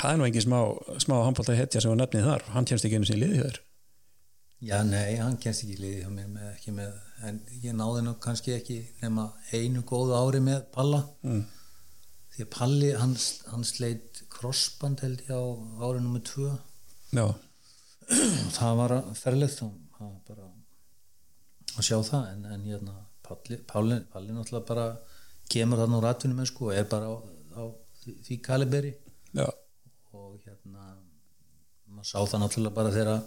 það 0.00 0.10
er 0.10 0.20
nú 0.20 0.26
engin 0.26 0.44
smá, 0.44 0.58
smá 1.06 1.16
handbólta 1.22 1.56
hetja 1.56 1.82
sem 1.82 1.94
var 1.94 2.02
nefnið 2.02 2.28
þar, 2.28 2.46
hann 2.56 2.68
kemst 2.68 2.88
ekki 2.88 2.98
einu 3.00 3.08
sinni 3.08 3.22
í 3.22 3.30
liðið 3.30 3.46
þar 3.46 3.62
Já, 4.64 4.80
nei, 4.88 5.18
hann 5.20 5.34
kennst 5.36 5.66
ekki 5.66 5.74
í 5.76 5.80
liði 5.82 5.98
hjá 6.00 6.10
mér 6.14 6.28
með, 6.32 6.46
ekki 6.54 6.72
með, 6.72 6.92
en 7.28 7.40
ég 7.60 7.74
náði 7.76 8.06
nú 8.06 8.14
kannski 8.24 8.54
ekki 8.54 8.78
nema 9.02 9.26
einu 9.52 9.82
góðu 9.84 10.14
ári 10.16 10.40
með 10.40 10.62
Palla. 10.72 11.02
Mm. 11.26 11.42
því 12.32 12.46
að 12.46 12.48
Palli, 12.54 12.88
hann, 12.96 13.12
hann 13.52 13.66
sleit 13.68 14.22
crossband 14.32 15.04
held 15.04 15.20
ég 15.28 15.36
á 15.36 15.44
ári 15.84 16.00
nummer 16.00 16.24
tvö 16.24 16.54
já, 17.16 17.26
það 18.56 18.78
var 18.80 18.94
það 19.16 19.40
var 20.00 20.20
bara 20.28 20.48
að 21.76 21.86
sjá 21.88 21.98
það 22.04 22.30
en, 22.32 22.44
en 22.54 22.64
hérna 22.70 22.96
Palli, 23.26 23.58
Palli, 23.66 23.98
Palli 24.12 24.34
náttúrulega 24.34 24.68
bara 24.68 24.86
kemur 25.50 25.80
þarna 25.80 25.98
úr 26.00 26.08
atvinnum 26.10 26.46
sko, 26.48 26.70
og 26.70 26.76
er 26.78 26.86
bara 26.90 27.10
á, 27.10 27.14
á 27.58 27.62
því, 28.04 28.38
kaliberi. 28.42 28.92
Já, 29.34 29.48
og 30.14 30.36
hérna 30.44 30.92
maður 31.90 32.10
sá 32.10 32.18
það 32.20 32.42
náttúrulega 32.44 32.76
bara 32.76 32.92
þegar 32.94 33.24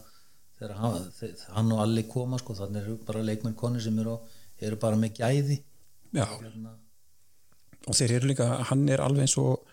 þegar 0.60 0.76
hann, 0.82 1.10
þegar 1.18 1.56
hann 1.56 1.74
og 1.76 1.82
Alli 1.86 2.06
koma 2.12 2.40
sko, 2.42 2.56
þannig 2.60 2.86
eru 2.86 3.00
bara 3.08 3.26
leikmenn 3.26 3.58
koni 3.60 3.84
sem 3.84 4.00
eru, 4.04 4.18
eru 4.60 4.80
bara 4.82 5.00
með 5.00 5.20
gæði. 5.20 5.60
Hérna, 6.16 6.76
og 7.88 7.96
þeir 7.96 8.16
eru 8.18 8.32
líka, 8.32 8.50
hann 8.72 8.88
er 8.92 9.04
alveg 9.04 9.28
eins 9.28 9.38
og 9.42 9.69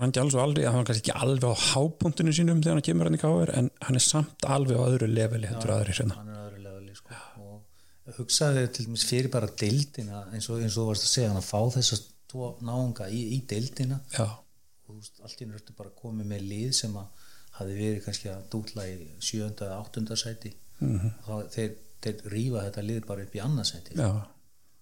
hann 0.00 0.12
er 0.12 0.20
alveg 0.22 0.32
svo 0.34 0.42
aldrei, 0.44 0.64
hann 0.66 0.80
er 0.82 0.88
kannski 0.90 1.04
ekki 1.10 1.18
alveg 1.24 1.46
á 1.50 1.54
hápunktinu 1.72 2.32
sínum 2.36 2.60
þegar 2.62 2.76
hann 2.78 2.86
kemur 2.88 3.08
hann 3.10 3.18
í 3.18 3.22
káver 3.22 3.52
en 3.58 3.70
hann 3.86 3.98
er 4.00 4.04
samt 4.04 4.48
alveg 4.56 4.76
á 4.80 4.84
öðru 4.88 5.08
leveli 5.12 5.46
heldur 5.50 5.72
aðri 5.76 5.94
hérna. 5.98 6.16
hann 6.20 6.32
er 6.34 6.42
öðru 6.50 6.62
leveli 6.66 6.94
sko. 6.98 7.14
og 7.42 8.18
hugsaði 8.18 8.66
til 8.72 8.86
dæmis 8.86 9.04
fyrir 9.08 9.30
bara 9.32 9.48
deildina 9.62 10.24
eins 10.32 10.48
og, 10.50 10.60
eins 10.62 10.76
og 10.76 10.82
þú 10.84 10.88
varst 10.90 11.06
að 11.08 11.14
segja 11.14 11.30
hann 11.32 11.40
að 11.42 11.48
fá 11.52 11.60
þess 11.78 11.92
að 11.96 12.04
tvo 12.32 12.50
náunga 12.68 13.08
í, 13.10 13.22
í 13.36 13.40
deildina 13.50 14.00
já, 14.12 14.26
og 14.26 14.92
þú 14.92 14.98
veist, 15.00 15.20
allt 15.24 15.42
í 15.42 15.48
nörtu 15.50 15.74
bara 15.78 15.90
komið 16.02 16.26
með 16.34 16.46
lið 16.52 16.70
sem 16.82 16.94
að 17.00 17.24
hafi 17.56 17.74
verið 17.80 18.00
kannski 18.04 18.28
að 18.30 18.46
dútla 18.52 18.84
í 18.90 18.96
sjönda 19.24 19.66
eða 19.70 19.80
áttunda 19.82 20.16
sæti 20.16 20.52
Mhm. 20.76 21.12
og 21.24 21.28
þá 21.48 21.54
þeir, 21.54 21.70
þeir 22.04 22.18
rífa 22.34 22.62
þetta 22.66 22.82
lið 22.84 23.06
bara 23.08 23.22
upp 23.24 23.34
í 23.38 23.40
annarsæti 23.40 23.94
já 23.96 24.10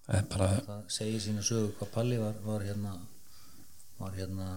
það 0.09 0.17
er 0.19 0.25
bara, 0.33 0.49
það 0.67 0.81
segir 0.91 1.21
sína 1.23 1.43
sögu 1.47 1.69
hvað 1.79 1.91
Palli 1.95 2.17
var, 2.19 2.33
var 2.43 2.65
hérna 2.67 2.95
var 4.01 4.11
hérna 4.19 4.49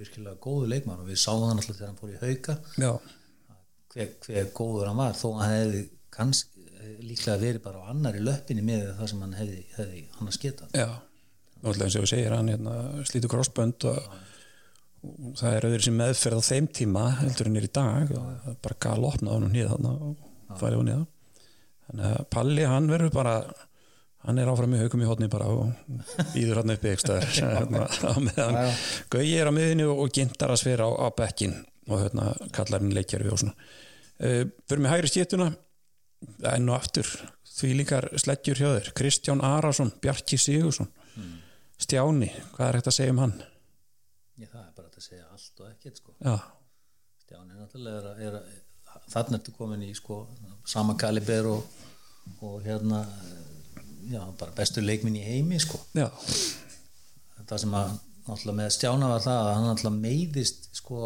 virkilega 0.00 0.40
góðu 0.42 0.70
leikmann 0.72 1.02
og 1.02 1.10
við 1.10 1.20
sáum 1.22 1.46
hann 1.48 1.60
alltaf 1.60 1.76
þegar 1.76 1.90
hann 1.90 2.00
fór 2.00 2.14
í 2.14 2.20
hauka. 2.22 2.58
Hver, 3.92 4.12
hver 4.24 4.50
góður 4.56 4.88
hann 4.88 5.00
var 5.02 5.16
þó 5.18 5.26
að 5.34 5.40
hann 5.42 5.56
hefði 5.58 5.82
kanns, 6.12 6.46
líklega 7.02 7.40
verið 7.40 7.64
bara 7.64 7.82
á 7.84 7.90
annari 7.92 8.20
löppinni 8.24 8.64
með 8.64 8.92
það 8.98 9.10
sem 9.12 9.24
hann 9.24 9.34
hefði, 9.38 9.64
hefði 9.76 10.04
hann 10.18 10.30
að 10.30 10.36
sketa 10.36 10.68
já 10.76 10.88
náttúrulega 11.62 11.86
eins 11.86 11.96
og 11.96 12.04
við 12.04 12.10
segir 12.10 12.34
hann 12.34 12.50
hérna, 12.50 12.76
slítur 13.06 13.30
crossbönd 13.30 13.86
og, 13.90 13.98
og 15.06 15.34
það 15.38 15.56
er 15.56 15.66
öðru 15.68 15.86
sem 15.86 15.98
meðferð 15.98 16.42
á 16.42 16.48
þeim 16.48 16.68
tíma 16.78 17.04
heldur 17.20 17.50
en 17.50 17.58
er 17.60 17.66
í 17.68 17.72
dag 17.72 18.14
og 18.16 18.24
það 18.42 18.48
er 18.52 18.60
bara 18.66 18.78
gal 18.86 19.08
opnað 19.08 19.36
hann 19.36 19.46
og 19.46 19.52
nýða 19.54 19.74
þarna 19.74 19.92
og 20.08 20.56
farið 20.60 20.80
og 20.80 20.88
nýða 20.88 21.04
þannig 21.86 22.08
að 22.08 22.26
Palli 22.34 22.66
hann 22.72 22.90
verður 22.90 23.14
bara 23.14 23.36
hann 24.22 24.38
er 24.38 24.50
áfram 24.52 24.74
í 24.76 24.80
haukum 24.82 25.02
í 25.02 25.08
hotni 25.08 25.28
bara 25.32 25.48
og 25.50 26.36
íður 26.38 26.60
hann 26.62 26.74
upp 26.76 26.84
í 26.86 26.92
ekstaðar 26.92 27.26
hérna, 27.58 27.86
meðan. 28.28 28.58
Gauji 29.12 29.34
er 29.42 29.50
á 29.50 29.52
miðinu 29.56 29.88
og 29.96 30.12
gintar 30.14 30.52
að 30.54 30.60
svera 30.62 30.86
á, 30.86 30.90
á 30.94 31.08
bekkin 31.18 31.56
og 31.90 31.98
hérna 32.04 32.30
kallar 32.54 32.82
hann 32.84 32.94
leikjari 32.94 33.30
og 33.32 33.40
svona 33.42 33.54
uh, 33.58 34.44
fyrir 34.70 34.84
með 34.84 34.92
hægri 34.94 35.10
skiptuna 35.14 35.48
enn 36.52 36.68
og 36.70 36.76
aftur 36.78 37.08
því 37.52 37.72
líkar 37.80 38.06
sleggjur 38.22 38.60
hjá 38.62 38.68
þér 38.76 38.92
Kristján 38.96 39.42
Arason, 39.44 39.90
Bjarki 40.02 40.38
Sigursson 40.38 40.88
Stjáni, 41.82 42.28
hvað 42.54 42.68
er 42.68 42.76
hægt 42.78 42.88
að 42.92 42.94
segja 42.94 43.12
um 43.16 43.18
hann? 43.24 43.32
Já, 44.38 44.46
það 44.52 44.60
er 44.62 44.74
bara 44.76 44.86
að 44.92 45.02
segja 45.02 45.24
allt 45.34 45.62
og 45.64 45.66
ekkert 45.72 45.96
sko. 45.98 46.12
Já, 46.22 46.36
Stjáni 47.24 47.56
náttúrulega 47.58 48.12
er, 48.22 48.36
að- 48.38 48.52
að- 48.94 49.08
þarna 49.16 49.40
ertu 49.40 49.54
komin 49.56 49.82
í 49.82 49.88
sko, 49.98 50.20
sama 50.70 50.94
kaliber 51.00 51.48
og, 51.50 51.80
og 52.46 52.62
hérna 52.62 53.00
já, 54.10 54.22
bara 54.38 54.54
bestu 54.56 54.82
leikminn 54.84 55.18
í 55.20 55.24
heimi 55.26 55.60
sko. 55.62 55.80
já, 55.94 56.08
það 57.46 57.58
sem 57.64 57.76
að 57.78 57.92
náttúrulega 58.26 58.58
með 58.60 58.72
Stjána 58.76 59.10
var 59.10 59.22
það 59.24 59.40
að 59.40 59.52
hann 59.54 59.68
náttúrulega 59.70 60.02
meiðist 60.02 60.68
sko, 60.78 61.00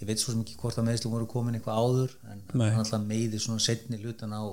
ég 0.00 0.08
veit 0.08 0.20
svo 0.20 0.34
sem 0.34 0.42
ekki 0.44 0.58
hvort 0.60 0.80
að 0.80 0.88
meðslu 0.90 1.12
voru 1.12 1.28
komin 1.30 1.56
eitthvað 1.58 1.80
áður 1.80 2.16
en 2.30 2.42
Nei. 2.52 2.68
hann 2.68 2.82
náttúrulega 2.82 3.08
meiðist 3.08 3.48
svona 3.48 3.64
setni 3.64 4.00
hlutan 4.02 4.36
á, 4.36 4.44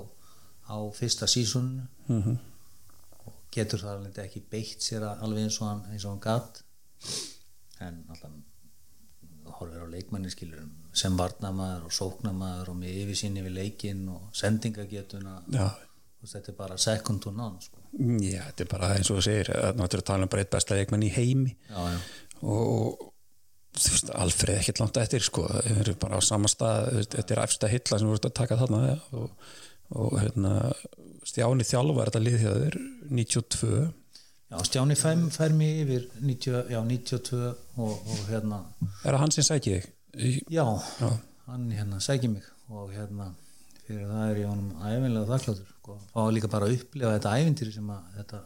á 0.72 0.76
fyrsta 0.96 1.28
sísuninu 1.30 1.86
mm 2.08 2.40
og 3.22 3.34
getur 3.54 3.82
það 3.82 3.98
alveg 3.98 4.18
ekki 4.24 4.40
beitt 4.50 4.82
sér 4.82 5.04
alveg 5.12 5.44
eins 5.44 5.58
og 5.60 5.68
hann, 5.68 5.82
eins 5.92 6.06
og 6.06 6.14
hann 6.14 6.22
gatt 6.24 6.62
en 7.84 8.00
alltaf 8.10 8.32
horfir 9.58 9.84
á 9.84 9.88
leikmanni 9.92 10.30
skilur 10.32 10.64
sem 10.96 11.16
varnamaður 11.18 11.88
og 11.88 11.94
sóknamaður 11.96 12.72
og 12.72 12.78
með 12.80 12.98
yfirsýn 13.02 13.38
yfir 13.40 13.54
leikinn 13.56 14.06
og 14.12 14.30
sendingagetuna 14.36 15.38
Já, 15.52 15.66
þetta 16.30 16.52
er 16.52 16.56
bara 16.58 16.76
second 16.78 17.22
to 17.24 17.30
none 17.34 17.58
sko. 17.60 17.78
já, 18.22 18.42
þetta 18.50 18.64
er 18.64 18.70
bara 18.70 18.90
eins 18.96 19.10
og 19.10 19.18
þú 19.18 19.24
segir 19.26 19.50
náttúrulega 19.78 20.08
tala 20.12 20.26
um 20.26 20.30
bara 20.32 20.44
eitt 20.44 20.50
besta 20.54 20.76
leikmann 20.78 21.02
í 21.06 21.10
heimi. 21.14 21.56
Já, 21.70 21.80
já, 21.92 21.98
og 22.42 23.08
þú 23.72 23.90
veist, 23.94 24.10
Alfreð 24.14 24.58
ekkert 24.60 24.80
langt 24.82 25.00
eftir 25.00 25.22
sko, 25.24 25.46
þeir 25.48 25.80
eru 25.86 25.94
bara 26.02 26.18
á 26.18 26.22
sama 26.24 26.48
stað 26.52 26.90
þetta 27.14 27.34
er 27.36 27.42
efsta 27.46 27.70
hilla 27.72 27.98
sem 27.98 28.10
voru 28.10 28.20
að 28.28 28.34
taka 28.36 28.58
þarna 28.60 28.80
og, 29.16 29.30
og 29.96 30.16
hérna 30.20 30.54
Stjáni 31.24 31.64
þjálfar 31.64 32.10
þetta 32.10 32.20
lið 32.26 32.38
hjá 32.42 32.52
þeir 32.58 32.76
92 33.08 33.82
já 34.52 34.58
Stjáni 34.68 34.96
fær, 34.98 35.20
fær 35.32 35.54
mig 35.56 35.78
yfir 35.86 36.08
90, 36.20 36.72
já, 36.74 36.80
92 36.84 37.38
og, 37.78 37.92
og 37.96 38.24
hérna. 38.28 38.58
Er 39.06 39.14
það 39.14 39.20
hann 39.22 39.32
sem 39.32 39.46
sækir 39.46 39.86
þig? 40.12 40.42
Já, 40.52 40.66
Já. 41.00 41.08
hann 41.48 41.70
hérna 41.72 42.00
sækir 42.04 42.34
mig 42.34 42.44
og 42.68 42.90
hérna 42.92 43.30
fyrir 43.86 44.04
það 44.10 44.26
er 44.34 44.42
ég 44.42 44.50
honum 44.50 44.74
æfinlega 44.82 45.30
þakkláttur 45.30 45.71
sko. 45.82 45.98
fá 46.14 46.20
líka 46.30 46.50
bara 46.52 46.68
að 46.70 46.78
upplifa 46.78 47.14
þetta 47.16 47.36
ævintýri 47.42 47.74
sem 47.74 47.92
að 47.92 48.16
þetta, 48.16 48.42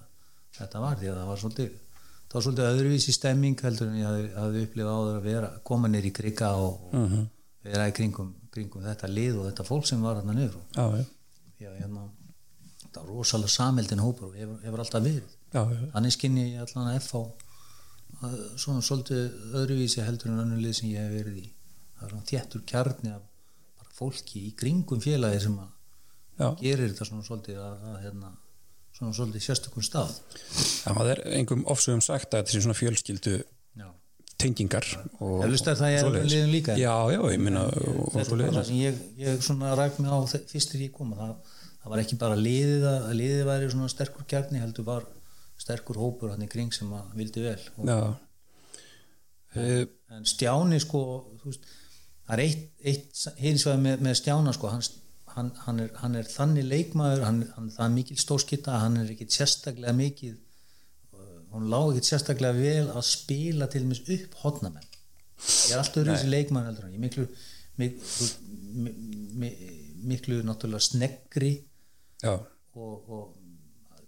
þetta 0.59 0.83
var 0.83 1.01
því 1.01 1.11
að 1.13 1.21
það 1.21 1.31
var 1.31 1.43
svolítið 1.45 1.73
það 2.27 2.37
var 2.39 2.47
svolítið 2.49 2.71
öðruvísi 2.73 3.15
stemming 3.15 3.65
heldur 3.69 3.91
en 3.93 3.99
ég 4.01 4.09
hafði, 4.09 4.29
hafði 4.35 4.67
upplifað 4.67 5.01
áður 5.01 5.19
að 5.21 5.29
vera 5.31 5.51
koma 5.71 5.91
nýr 5.93 6.09
í 6.09 6.15
krigga 6.17 6.53
og, 6.59 6.89
og 6.91 7.17
vera 7.67 7.89
í 7.91 7.95
kringum, 7.95 8.33
kringum 8.55 8.87
þetta 8.87 9.11
lið 9.13 9.41
og 9.41 9.49
þetta 9.51 9.67
fólk 9.69 9.87
sem 9.87 10.03
var 10.03 10.23
því 11.57 11.69
að 11.71 11.79
hérna 11.81 12.09
þetta 12.83 13.03
var 13.03 13.11
rosalega 13.13 13.53
sameldin 13.53 14.03
hópur 14.03 14.31
og 14.31 14.37
hefur, 14.37 14.59
hefur 14.65 14.83
alltaf 14.83 15.05
verið. 15.05 15.37
Þannig 15.93 16.15
skynni 16.17 16.47
ég 16.55 16.65
allan 16.65 16.91
að 16.91 16.99
FH 17.03 17.23
að 18.27 18.37
svona 18.61 18.83
svolítið 18.85 19.55
öðruvísi 19.61 20.05
heldur 20.05 20.33
en 20.33 20.43
önnur 20.45 20.63
lið 20.65 20.77
sem 20.79 20.91
ég 20.91 21.05
hef 21.05 21.15
verið 21.19 21.41
í. 21.43 21.47
Það 21.97 22.07
er 22.07 22.13
svona 22.15 22.29
þéttur 22.31 22.65
kjarni 22.73 23.13
af 23.13 23.91
fólki 23.97 24.43
í 24.49 24.55
kringum 24.57 25.01
félagi 25.01 25.41
sem 25.47 25.57
að 25.61 25.73
já. 26.39 26.49
gerir 26.61 26.91
þetta 26.91 27.09
svona 27.09 27.27
svolítið 27.27 27.61
að, 27.63 27.85
að 27.91 27.99
hérna, 28.05 28.31
svona 28.97 29.17
svolítið 29.19 29.45
sérstökum 29.47 29.85
stað 29.87 30.15
Það 30.87 31.13
er 31.15 31.23
engum 31.41 31.65
ofsögum 31.73 32.03
sagt 32.05 32.33
að 32.33 32.43
þetta 32.43 32.55
sé 32.55 32.63
svona 32.65 32.79
fjölskyldu 32.79 33.35
já. 33.37 33.89
tengingar 34.43 34.89
og, 35.19 35.43
er 35.47 35.81
það 35.81 35.99
öðrum 36.03 36.31
liðum 36.31 36.55
líka. 36.55 36.79
Já, 36.81 36.95
já, 37.15 37.21
ég 37.35 37.43
minna 37.43 37.67
og, 37.67 38.01
og 38.07 38.15
þetta 38.17 38.41
er 38.47 38.57
það 38.61 38.69
sem 38.71 38.81
ég, 38.83 39.03
ég 39.23 39.43
svona 39.49 39.75
ræk 39.79 40.01
mig 40.03 40.13
á 40.13 40.19
þe- 40.33 40.45
fyrst 40.53 40.75
þegar 40.75 40.87
ég 40.87 40.95
kom 40.97 41.17
að 41.17 41.25
það, 41.25 41.57
það 41.83 41.95
var 41.95 42.05
ekki 42.05 42.21
bara 42.23 42.39
liðið 42.41 42.89
að, 42.93 43.11
liðið 43.23 43.45
væri 43.51 43.73
svona 43.75 43.93
sterkur 43.93 44.29
kjarni 44.31 44.63
heldur 44.63 44.87
var 44.87 45.09
sterkur 45.57 45.99
hópur 46.03 46.35
hann 46.35 46.45
í 46.45 46.51
kring 46.53 46.73
sem 46.77 46.91
að 46.93 47.13
vildi 47.17 47.43
vel 47.49 47.61
og 47.81 47.91
Já 47.91 48.01
uh, 49.57 49.85
en 50.17 50.27
Stjáni 50.29 50.79
sko 50.83 51.01
þú 51.41 51.51
veist, 51.51 51.67
það 52.27 52.37
er 52.37 52.43
eitt, 52.45 52.65
eitt 52.85 53.25
hins 53.43 53.67
vegar 53.67 53.83
með, 53.83 54.05
með 54.07 54.19
Stjána 54.21 54.55
sko 54.57 54.71
hann, 54.73 54.85
hann, 55.37 55.53
hann, 55.67 55.81
er, 55.85 55.93
hann 56.03 56.19
er 56.19 56.29
þannig 56.31 56.67
leikmaður 56.67 57.25
hann, 57.27 57.41
hann 57.55 57.71
það 57.75 57.87
er 57.87 57.95
mikil 57.95 58.19
stórskitta 58.21 58.81
hann 58.83 58.99
er 59.03 59.13
ekkit 59.15 59.37
sérstaklega 59.37 59.95
mikið 59.97 60.35
uh, 60.37 61.39
hann 61.55 61.71
lág 61.73 61.95
ekkit 61.95 62.11
sérstaklega 62.11 62.59
vel 62.59 62.91
að 62.91 63.07
spila 63.09 63.71
til 63.73 63.85
dæmis 63.85 64.05
upp 64.17 64.39
hotnamenn 64.43 64.89
ég 64.89 65.75
er 65.77 65.83
alltaf 65.83 66.09
þessi 66.09 66.33
leikmaður 66.33 66.73
heldur 66.73 66.89
en 66.89 66.97
ég 66.97 67.05
miklu 67.05 67.27
mik, 67.81 67.99
mi, 68.73 68.93
mi, 69.37 69.51
miklu 70.13 70.41
náttúrulega 70.47 70.89
sneggri 70.89 71.53
og, 72.25 73.11
og 73.13 73.35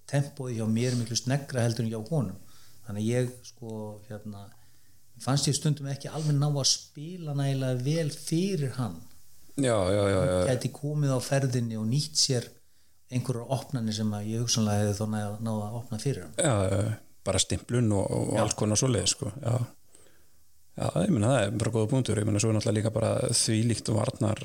tempóið 0.08 0.58
hjá 0.58 0.68
mér 0.70 0.92
er 0.92 1.00
miklu 1.02 1.18
sneggra 1.18 1.64
heldur 1.66 1.84
en 1.84 1.92
hjá 1.92 2.00
honum. 2.10 2.38
Þannig 2.86 3.08
ég 3.08 3.32
sko 3.50 3.72
hérna 4.08 4.46
fannst 5.20 5.48
ég 5.50 5.56
stundum 5.58 5.90
ekki 5.90 6.10
alveg 6.12 6.36
ná 6.38 6.48
að 6.48 6.68
spila 6.70 7.34
nægilega 7.36 7.82
vel 7.84 8.12
fyrir 8.14 8.76
hann 8.78 8.96
já, 9.58 9.76
já, 9.94 10.04
já, 10.12 10.20
já. 10.30 10.38
gæti 10.52 10.70
komið 10.74 11.14
á 11.14 11.18
ferðinni 11.24 11.78
og 11.80 11.86
nýtt 11.90 12.16
sér 12.20 12.46
einhverjar 13.10 13.50
opnanir 13.58 13.96
sem 13.96 14.10
að 14.14 14.26
ég 14.34 14.42
hugsanlega 14.44 14.84
hefði 14.84 14.96
þá 14.98 15.06
náða 15.14 15.36
náð 15.48 15.60
að 15.66 15.76
opna 15.80 15.98
fyrir 16.02 16.26
hann 16.26 16.34
Já, 16.44 16.56
já, 16.68 16.80
bara 17.24 17.40
stimplun 17.42 17.92
og, 17.96 18.10
og 18.18 18.34
alls 18.42 18.54
konar 18.58 18.76
svoleið 18.80 19.06
sko. 19.14 19.30
já. 19.42 19.54
já, 20.78 20.88
ég 21.04 21.14
meina 21.14 21.30
það 21.34 21.44
er 21.46 21.54
bara 21.62 21.72
góða 21.78 21.90
punktur, 21.94 22.20
ég 22.20 22.28
meina 22.28 22.42
svo 22.42 22.52
er 22.52 22.58
náttúrulega 22.58 22.78
líka 22.82 22.92
bara 22.98 23.12
þvílíkt 23.40 23.90
varnar 23.96 24.42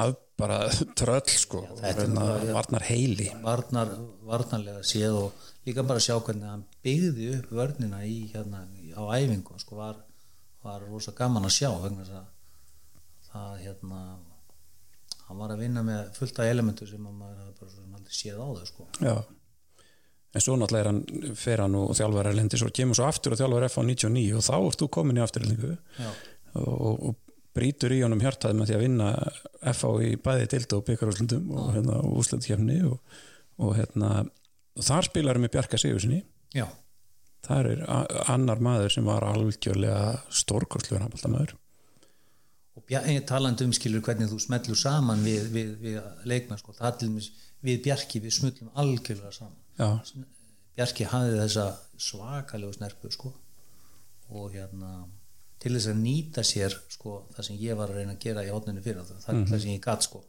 að 0.00 0.16
bara 0.40 0.58
tröll 0.98 1.32
sko, 1.36 1.62
er 1.82 1.98
Hérna, 2.00 2.24
bara- 2.32 2.56
varnar 2.56 2.84
heili 2.88 3.28
varnar, 3.44 3.92
varnarlega 4.24 4.82
séð 4.86 5.16
og 5.26 5.48
líka 5.68 5.84
bara 5.84 6.00
sjá 6.02 6.16
hvernig 6.18 6.48
hann 6.48 6.64
byggði 6.86 7.30
upp 7.38 7.50
vörnina 7.60 8.00
í 8.08 8.22
hérna 8.32 8.64
á 8.96 9.02
æfingu 9.20 9.58
sko 9.60 9.76
var, 9.82 9.98
var 10.64 10.80
rosa 10.88 11.12
gaman 11.16 11.44
að 11.50 11.56
sjá 11.60 11.68
vegna 11.82 12.06
þess 12.06 12.16
að 12.22 12.28
það 13.32 13.60
hérna 13.64 14.00
hann 15.28 15.38
var 15.38 15.52
að 15.54 15.60
vinna 15.62 15.82
með 15.86 16.08
fullt 16.18 16.40
af 16.42 16.48
elementu 16.50 16.86
sem 16.90 17.04
að 17.06 17.14
maður 17.20 17.36
hafði 17.44 17.58
bara 17.60 17.70
svona 17.76 18.00
aldrei 18.00 18.16
séð 18.18 18.40
á 18.42 18.46
þau 18.50 18.66
sko. 18.66 18.86
Já. 19.04 19.16
En 20.34 20.42
svo 20.44 20.54
náttúrulega 20.58 20.84
er 20.84 20.88
hann, 20.90 21.34
fer 21.38 21.58
hann 21.64 21.74
og 21.78 21.88
þjálfar 21.98 22.28
erlendi, 22.30 22.58
svo 22.58 22.68
kemur 22.74 22.98
svo 22.98 23.06
aftur 23.10 23.34
og 23.34 23.40
þjálfar 23.40 23.66
F 23.66 23.78
á 23.78 23.82
99 23.82 24.36
og 24.38 24.44
þá 24.46 24.52
ert 24.58 24.82
þú 24.82 24.88
komin 24.94 25.18
í 25.18 25.22
afturlendingu 25.24 25.70
og, 26.54 27.06
og 27.10 27.16
brýtur 27.54 27.94
í 27.96 28.02
honum 28.04 28.20
hjartaði 28.22 28.58
með 28.60 28.70
því 28.70 28.76
að 28.76 28.84
vinna 28.84 29.08
F 29.72 29.80
á 29.86 29.90
í 30.06 30.10
bæði 30.22 30.44
dildu 30.52 30.78
og 30.78 30.84
byggarúslundum 30.86 31.48
og, 31.58 31.72
hérna, 31.74 31.96
og 32.06 32.20
úslandkefni 32.22 32.76
og, 32.86 33.00
og, 33.58 33.72
hérna, 33.78 34.10
og 34.78 34.86
þar 34.86 35.08
spilar 35.10 35.34
hann 35.38 35.46
með 35.48 35.54
Bjarka 35.56 35.80
Sigursinni 35.82 36.20
Já, 36.54 36.66
þar 37.46 37.70
er 37.72 37.82
annar 38.30 38.62
maður 38.62 38.94
sem 38.94 39.06
var 39.10 39.26
algjörlega 39.26 40.12
stórkostluður 40.30 41.08
handbóltamæður 41.08 41.56
og 41.56 41.58
bja- 41.58 41.59
ég 42.90 43.24
talandi 43.28 43.64
um 43.66 43.72
skilur 43.76 44.02
hvernig 44.06 44.30
þú 44.30 44.38
smellur 44.40 44.78
saman 44.78 45.22
við, 45.24 45.46
við, 45.54 45.70
við 45.82 46.00
leikmenn 46.30 46.60
það 46.78 46.98
til 46.98 47.08
dæmis 47.08 47.30
við 47.66 47.80
Bjarki 47.84 48.20
við 48.24 48.32
smullum 48.38 48.70
algjörlega 48.80 49.32
saman. 49.36 49.56
Já, 49.78 49.88
Bjarki 50.76 51.04
hafði 51.10 51.38
þessa 51.42 51.64
svakalegu 52.00 52.72
snerpu 52.78 53.10
sko 53.12 53.32
og 54.30 54.52
hérna 54.54 54.92
til 55.60 55.74
þess 55.74 55.90
að 55.92 55.98
nýta 56.00 56.44
sér 56.46 56.76
sko 56.88 57.16
það 57.34 57.48
sem 57.50 57.58
ég 57.60 57.76
var 57.76 57.90
að 57.90 57.98
reyna 58.00 58.14
að 58.14 58.22
gera 58.24 58.44
í 58.46 58.52
hótninu 58.54 58.82
fyrir 58.84 59.02
það, 59.04 59.18
það 59.26 59.40
er 59.42 59.50
það 59.50 59.60
sem 59.64 59.74
ég 59.74 59.82
gatt 59.84 60.06
sko. 60.06 60.22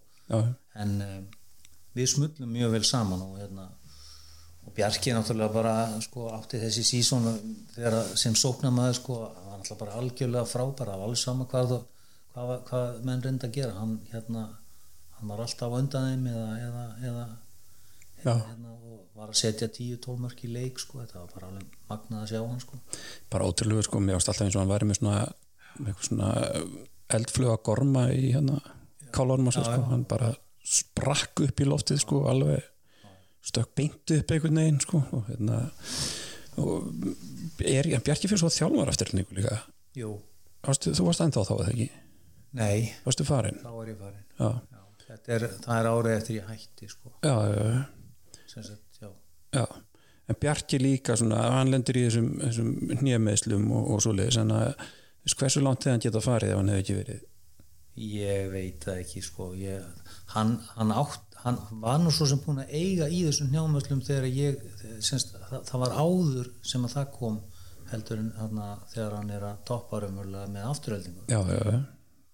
En 0.82 0.98
um, 1.06 1.28
við 1.96 2.10
smullum 2.16 2.52
mjög 2.58 2.74
vel 2.76 2.84
saman 2.88 3.22
og 3.28 3.38
hérna 3.40 3.70
og 4.66 4.74
Bjarki 4.78 5.14
náttúrulega 5.16 5.54
bara 5.56 5.76
sko 6.04 6.28
átti 6.36 6.60
þessi 6.62 6.84
sísón 6.86 7.30
sem 8.20 8.36
sóknamaður 8.38 8.98
sko 9.00 9.16
hann 9.24 9.48
var 9.48 9.62
náttúrulega 9.62 9.80
bara 9.86 9.96
algjörlega 10.02 10.46
frábæra 10.52 10.98
af 10.98 11.06
alls 11.08 11.24
sama 11.26 11.48
hvað, 11.50 11.72
þú- 11.72 11.86
hvað, 12.34 12.58
hvað 12.70 13.00
menn 13.08 13.24
reynda 13.26 13.48
að 13.48 13.58
gera? 13.60 13.78
Hann 13.80 14.00
hérna 14.12 14.50
hann 15.22 15.30
var 15.30 15.44
alltaf 15.44 15.74
undan 15.78 16.08
þeim 16.10 16.28
eða, 16.32 16.46
eða, 16.66 16.84
eða 17.06 17.26
hérna, 18.24 18.76
var 19.18 19.30
að 19.30 19.38
setja 19.38 19.68
10-12 19.70 20.24
mörk 20.24 20.44
í 20.48 20.50
leik 20.50 20.82
sko, 20.82 21.02
þetta 21.04 21.22
var 21.22 21.36
bara 21.36 21.50
alveg 21.52 21.76
magnað 21.92 22.24
að 22.24 22.32
sjá 22.32 22.40
hann 22.42 22.64
sko. 22.64 22.80
bara 23.34 23.50
ótrúlega 23.50 23.86
sko, 23.86 24.02
mér 24.02 24.18
varst 24.18 24.32
alltaf 24.32 24.48
eins 24.48 24.58
og 24.58 24.64
hann 24.64 24.72
væri 24.72 24.90
með 24.90 25.00
svona, 25.02 25.22
með 25.86 26.04
svona 26.08 26.32
eldfluga 27.18 27.60
gorma 27.70 28.08
í 28.16 28.32
hérna 28.32 28.58
kálunum 29.14 29.52
á 29.52 29.56
sér 29.58 29.68
sko, 29.70 29.86
hann 29.92 30.08
bara 30.10 30.34
sprakk 30.72 31.46
upp 31.46 31.62
í 31.62 31.70
loftið 31.70 32.02
sko, 32.02 32.26
alveg 32.32 32.66
stökk 33.46 33.74
beint 33.78 34.18
upp 34.18 34.34
einhvern 34.34 34.62
veginn 34.62 34.82
sko, 34.82 35.06
og 35.18 35.30
hérna 35.30 35.64
og 36.62 36.90
er, 37.62 37.88
Bjarki 38.02 38.30
fyrir 38.30 38.42
svo 38.42 38.50
þjálfar 38.54 38.90
eftir 38.92 39.14
líka? 39.18 39.62
Jú, 39.98 40.16
Varstu, 40.66 40.94
þú 40.98 41.08
varst 41.08 41.24
ennþá 41.26 41.46
þá 41.46 41.54
eða 41.60 41.74
ekki 41.74 41.92
nei, 42.58 42.92
varstu 43.06 43.26
farin? 43.28 43.60
Þá 43.64 43.72
er 43.72 43.92
ég 43.94 44.00
farin. 44.02 44.26
Já, 44.38 44.50
já, 45.08 45.18
er, 45.36 45.48
það 45.64 45.78
er 45.78 45.90
árið 45.92 46.18
eftir 46.18 46.38
ég 46.38 46.52
hætti 46.52 46.92
sko, 46.92 47.14
já, 47.24 47.36
sagt, 48.52 49.02
já. 49.56 49.66
En 50.32 50.38
Bjarki 50.40 50.80
líka 50.80 51.18
svona, 51.20 51.42
hann 51.58 51.72
lendur 51.74 51.98
í 52.00 52.06
þessum, 52.06 52.30
þessum 52.40 52.72
hnjömeðslum 53.02 53.68
og, 53.76 53.90
og 53.96 54.04
svoleiðis 54.06 54.40
en 54.40 54.54
að 54.56 54.70
veist, 54.80 55.38
hversu 55.42 55.64
langt 55.64 55.84
þegar 55.84 55.98
hann 55.98 56.06
geta 56.06 56.24
farið 56.24 56.54
ef 56.54 56.62
hann 56.62 56.72
hefði 56.72 56.84
ekki 56.86 56.98
verið? 57.00 57.26
Ég 58.02 58.46
veit 58.54 58.86
það 58.86 59.02
ekki 59.02 59.24
sko. 59.26 59.50
Ég, 59.60 59.88
hann, 60.32 60.54
hann, 60.78 60.94
átt, 60.96 61.26
hann 61.44 61.58
var 61.84 62.00
nú 62.00 62.14
svo 62.16 62.30
sem 62.32 62.40
búin 62.44 62.62
að 62.64 62.72
eiga 62.78 63.10
í 63.12 63.26
þessum 63.28 63.52
hnjámöslum 63.52 64.04
þegar 64.08 64.30
ég 64.32 64.62
semst, 65.04 65.36
það, 65.50 65.66
það 65.68 65.84
var 65.84 65.98
áður 66.00 66.52
sem 66.72 66.88
að 66.88 66.96
það 66.96 67.10
kom 67.18 67.42
heldur 67.92 68.22
en 68.22 68.30
hana, 68.40 68.70
þegar 68.94 69.18
hann 69.18 69.34
er 69.36 69.48
að 69.50 69.64
toppa 69.68 70.00
raunverulega 70.00 70.48
með 70.54 70.68
afturöldingu 70.70 71.26
já, 71.28 71.42
já, 71.44 71.60
já. 71.74 71.82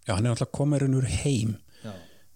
Já, 0.08 0.14
hann 0.16 0.26
er 0.26 0.34
alltaf 0.34 0.54
komin 0.56 0.98
úr 0.98 1.08
heim. 1.22 1.58
Já. 1.84 1.94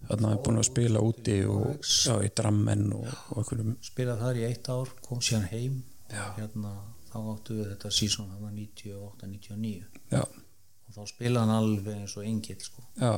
þannig 0.08 0.12
að 0.12 0.28
hann 0.28 0.38
er 0.38 0.44
búin 0.46 0.62
að 0.62 0.68
spila 0.68 1.04
úti 1.06 1.38
og 1.50 1.86
já, 1.88 2.16
í 2.26 2.30
drammen 2.38 2.88
og, 2.98 3.08
og 3.32 3.42
einhverjum 3.42 3.76
spilað 3.86 4.24
þar 4.26 4.40
í 4.42 4.46
eitt 4.50 4.70
ár, 4.74 4.94
kom 5.06 5.22
síðan 5.24 5.50
heim. 5.52 5.82
Hérna, 6.12 6.72
þá 7.12 7.18
áttu 7.34 7.58
við 7.58 7.70
þetta 7.74 7.92
sísón 7.96 8.32
hann 8.32 8.44
var 8.44 8.56
98-99 8.56 9.72
já, 10.12 10.24
og 10.24 10.96
þá 10.96 11.02
spilaði 11.08 11.42
hann 11.46 11.54
alveg 11.56 12.00
eins 12.02 12.16
og 12.20 12.28
engill 12.28 12.64
sko. 12.64 12.84
já. 13.00 13.14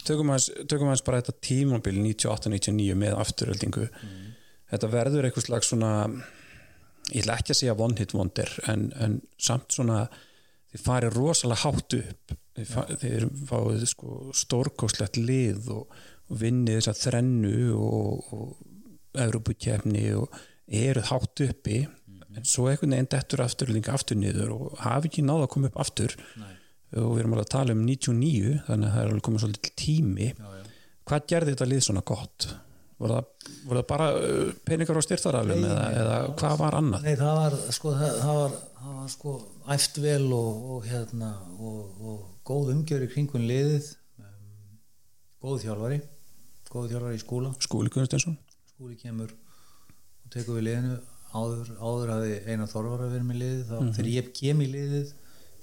Tökum 0.00 0.30
hans, 0.32 0.46
tökum 0.64 0.88
hans 0.88 1.02
bara 1.04 1.20
þetta 1.20 1.36
tímabil 1.44 1.98
98-99 2.00 2.94
með 2.98 3.18
afturöldingu 3.20 3.88
þetta 4.70 4.88
verður 4.94 5.28
eitthvað 5.28 5.46
slags 5.48 5.72
svona 5.72 5.90
ég 7.10 7.22
ætla 7.24 7.36
ekki 7.40 7.54
að 7.54 7.60
segja 7.60 7.76
one 7.76 7.98
hit 7.98 8.14
wonder 8.16 8.52
en, 8.70 8.88
en 8.96 9.18
samt 9.40 9.74
svona 9.74 10.04
þið 10.70 10.84
farið 10.86 11.18
rosalega 11.18 11.64
hátt 11.64 11.98
upp 11.98 12.34
fa 12.68 12.86
þið 12.90 13.26
fáið 13.48 13.86
sko 13.90 14.18
stórkostlegt 14.36 15.20
lið 15.20 15.70
og, 15.74 15.96
og 16.30 16.40
vinnið 16.42 16.80
þess 16.80 16.92
að 16.92 17.02
þrennu 17.06 17.56
og, 17.76 18.34
og 18.36 19.20
Európukefni 19.20 20.06
og 20.18 20.40
eruð 20.70 21.10
hátt 21.10 21.44
uppi 21.48 21.80
en 22.36 22.46
svo 22.46 22.68
einhvern 22.70 22.94
veginn 22.94 23.10
dettur 23.10 23.42
aftur 23.44 23.72
líka 23.74 23.94
aftur 23.96 24.18
niður 24.18 24.54
og 24.54 24.82
hafi 24.84 25.10
ekki 25.10 25.24
náða 25.26 25.46
að 25.46 25.52
koma 25.54 25.70
upp 25.70 25.78
aftur 25.82 26.14
Nei. 26.38 26.52
og 27.00 27.14
við 27.14 27.22
erum 27.22 27.36
alveg 27.36 27.46
að 27.48 27.54
tala 27.56 27.76
um 27.76 27.84
99 27.86 28.56
þannig 28.68 28.88
að 28.88 28.94
það 28.94 29.02
er 29.02 29.10
alveg 29.10 29.24
komið 29.28 29.44
svolítið 29.44 29.76
tími 29.82 30.28
já, 30.30 30.50
já. 30.60 30.64
hvað 31.10 31.26
gerði 31.32 31.54
þetta 31.56 31.70
lið 31.72 31.86
svona 31.88 32.04
gott? 32.12 32.48
Voru 33.00 33.14
það, 33.16 33.28
voru 33.64 33.80
það 33.80 33.86
bara 33.88 34.06
uh, 34.20 34.50
peningar 34.68 34.98
á 35.00 35.02
styrtaralum 35.06 35.62
eða, 35.64 35.84
eða 36.02 36.16
hvað 36.40 36.56
var 36.60 36.74
annað? 36.80 37.06
Nei, 37.06 37.14
það 37.16 37.38
var 37.40 37.54
sko, 37.72 37.92
það, 37.96 38.16
það 38.20 38.40
var, 38.40 38.56
það 38.80 38.96
var 39.00 39.08
sko 39.14 39.34
æft 39.76 40.00
vel 40.04 40.26
og, 40.36 40.66
og 40.74 40.88
hérna 40.90 41.30
og, 41.56 41.78
og 42.10 42.18
góð 42.50 42.72
umgjör 42.74 43.06
í 43.06 43.08
kringun 43.14 43.46
liðið 43.48 43.88
um, 44.20 44.74
góð 45.46 45.62
þjálfari 45.64 46.00
góð 46.70 46.90
þjálfari 46.92 47.16
í 47.16 47.22
skóla 47.24 47.54
Skúli 47.64 47.90
Gunnsteinsson? 47.94 48.36
skúli 48.74 48.98
kemur 49.00 49.32
og 49.32 50.28
tekur 50.36 50.60
við 50.60 50.66
liðinu 50.68 50.98
áður, 51.30 51.72
áður 51.80 52.12
hafi 52.16 52.36
Einar 52.52 52.68
Þorvar 52.70 53.06
að 53.06 53.16
vera 53.16 53.26
með 53.30 53.40
liðið 53.44 53.64
þá 53.70 53.74
Mhm. 53.80 53.90
þegar 53.96 54.12
ég 54.18 54.30
kem 54.36 54.60
í 54.60 54.68
liðið 54.76 55.10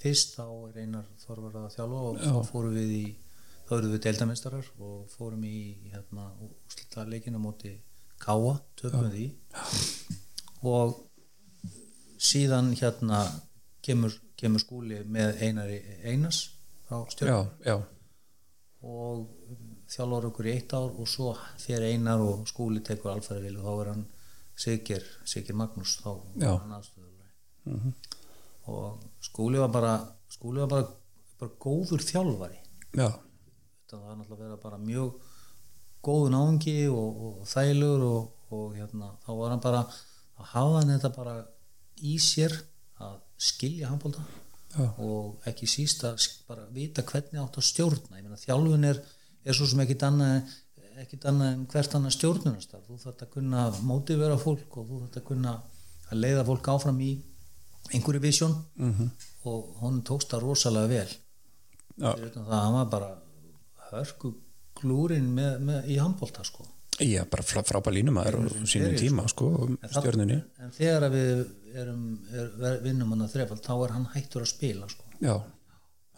fyrst 0.02 0.34
þá 0.38 0.44
er 0.72 0.82
Einar 0.82 1.06
Þorvar 1.22 1.56
að 1.62 1.70
þjálfa 1.76 2.02
og 2.10 2.20
þá 2.26 2.50
fórum 2.50 2.74
við 2.78 2.92
í 2.98 3.04
þá 3.68 3.74
erum 3.76 3.92
við 3.92 4.04
deildamestarar 4.06 4.70
og 4.80 5.10
fórum 5.12 5.44
í 5.44 5.58
hérna 5.92 6.30
úslita 6.48 7.04
leikina 7.08 7.40
móti 7.42 7.74
Káa, 8.18 8.56
tökum 8.80 9.10
því 9.12 9.28
og 10.66 10.96
síðan 12.18 12.72
hérna 12.80 13.20
kemur, 13.84 14.16
kemur 14.40 14.62
skúli 14.62 15.04
með 15.06 15.44
Einari 15.46 15.78
Einars 16.02 16.48
á 16.90 16.98
stjórn. 17.12 17.30
Já, 17.30 17.38
já, 17.68 17.76
og 18.82 19.28
þjálfur 19.88 20.28
okkur 20.30 20.48
í 20.48 20.54
eitt 20.56 20.74
ár 20.76 20.90
og 20.92 21.08
svo 21.08 21.32
þegar 21.60 21.86
Einar 21.88 22.22
og 22.24 22.44
skúli 22.50 22.82
tekur 22.84 23.14
alfæri 23.14 23.46
vil 23.46 23.60
og 23.60 23.66
þá 23.68 23.72
er 23.82 23.90
hann 23.92 24.04
Sigir, 24.58 25.04
Sigir 25.24 25.56
Magnús 25.56 25.96
þá 26.02 26.10
Já. 26.42 26.50
var 26.50 26.62
hann 26.64 26.76
aðstöðulega 26.78 27.92
og 28.68 29.06
skúli 29.24 29.60
var 29.62 29.70
bara 29.72 29.94
skúli 30.28 30.60
var 30.64 30.70
bara, 30.72 30.88
bara 31.40 31.54
góður 31.62 32.02
þjálfari. 32.04 32.58
Já, 32.98 33.08
þetta 33.88 34.02
var 34.04 34.16
náttúrulega 34.18 34.36
að 34.36 34.44
vera 34.44 34.60
bara 34.60 34.78
mjög 34.82 35.14
góðu 36.04 36.32
náungi 36.34 36.76
og, 36.92 37.22
og 37.24 37.46
þægilegur 37.48 38.04
og, 38.04 38.26
og 38.52 38.74
hérna, 38.76 39.08
þá 39.24 39.30
var 39.38 39.54
hann 39.54 39.62
bara 39.64 39.80
að 39.88 40.50
hafa 40.52 40.74
hann 40.76 40.92
þetta 40.92 41.10
bara 41.16 41.36
í 42.04 42.18
sér 42.22 42.52
að 43.02 43.16
skilja 43.48 43.88
handbólta 43.88 44.22
já, 44.74 44.84
og 45.00 45.48
ekki 45.48 45.68
síst 45.70 46.04
að 46.04 46.20
bara 46.50 46.66
vita 46.74 47.02
hvernig 47.06 47.40
átt 47.40 47.58
að 47.58 47.68
stjórna. 47.70 48.18
Ég 48.18 48.26
meina 48.26 48.40
þjálfun 48.42 48.88
er, 48.90 49.00
er 49.44 49.56
svo 49.56 49.68
sem 49.70 49.80
ekkit 49.84 50.04
annað 50.06 50.52
ekkit 50.98 51.28
annað 51.30 51.52
en 51.54 51.64
hvert 51.70 51.92
annað 51.94 52.14
stjórnunastar 52.16 52.82
þú 52.84 52.96
þarft 52.98 53.24
að 53.24 53.32
kunna 53.36 53.64
mótivera 53.86 54.38
fólk 54.40 54.80
og 54.80 54.88
þú 54.88 55.00
þarft 55.04 55.18
að 55.20 55.26
kunna 55.30 55.54
að 56.10 56.22
leiða 56.24 56.44
fólk 56.48 56.70
áfram 56.74 56.98
í 57.04 57.12
einhverju 57.94 58.22
visjón 58.24 58.56
mhm, 58.74 59.10
og 59.48 59.78
honum 59.80 60.02
tókst 60.04 60.34
það 60.34 60.44
rosalega 60.44 60.90
vel. 60.90 61.16
Utan 61.98 62.46
það 62.50 62.74
var 62.74 62.90
bara 62.92 63.10
hörku 63.92 64.32
glúrin 64.78 65.30
með, 65.34 65.62
með, 65.68 65.88
í 65.92 65.98
handbólta 66.00 66.44
sko. 66.46 66.66
Já 66.98 67.22
bara 67.30 67.44
frá, 67.46 67.60
frábær 67.66 67.94
línumæður 67.94 68.40
og 68.40 68.54
sínum 68.66 68.96
tíma 68.98 69.28
sko, 69.30 69.52
stjörnunni. 69.86 70.40
en 70.58 70.72
þegar 70.74 71.06
að 71.06 71.14
við 71.14 71.42
erum, 71.78 72.00
er, 72.32 72.80
vinnum 72.82 73.12
hann 73.14 73.22
að 73.26 73.36
þrefald 73.36 73.62
þá 73.62 73.74
er 73.76 73.94
hann 73.94 74.08
hættur 74.16 74.42
að 74.42 74.50
spila 74.50 74.88
sko. 74.90 75.06
Já, 75.22 75.34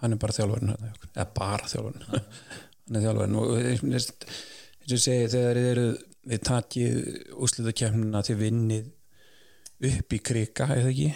hann 0.00 0.16
er 0.16 0.22
bara 0.22 0.36
þjálfarinn 0.38 0.72
hérna 0.72 0.92
eða 1.10 1.26
bara 1.36 1.72
þjálfarinn. 1.74 2.24
Hann 2.90 2.96
er 2.98 3.04
þjálfarinn. 3.04 3.36
Og 3.38 3.50
eins 3.70 4.06
og 4.10 4.88
ég 4.90 5.02
segi 5.04 5.26
þegar 5.30 5.58
þið 5.60 5.66
eru 5.70 5.84
þið 6.30 6.40
takið 6.48 6.96
úslita 7.38 7.74
kemnina 7.82 8.22
til 8.26 8.34
vinnið 8.40 8.88
upp 9.90 10.16
í 10.16 10.20
krika 10.24 10.66
eða 10.74 10.90
ekki? 10.90 11.10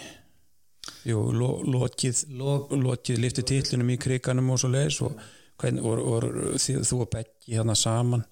Jú, 1.09 1.19
lo, 1.33 1.49
lokið 1.65 2.21
Lok, 2.37 2.73
lokið 2.77 3.19
liftið 3.21 3.49
titlunum 3.51 3.91
í 3.93 3.99
krikanum 4.01 4.53
og 4.53 4.61
svo 4.61 4.69
leiðis 4.73 5.01
og, 5.05 5.17
hvern, 5.61 5.79
og, 5.81 6.01
og, 6.01 6.27
þið, 6.61 6.81
þú 6.89 6.99
og 7.05 7.11
Beggi 7.13 7.55
hérna 7.55 7.75
saman? 7.79 8.25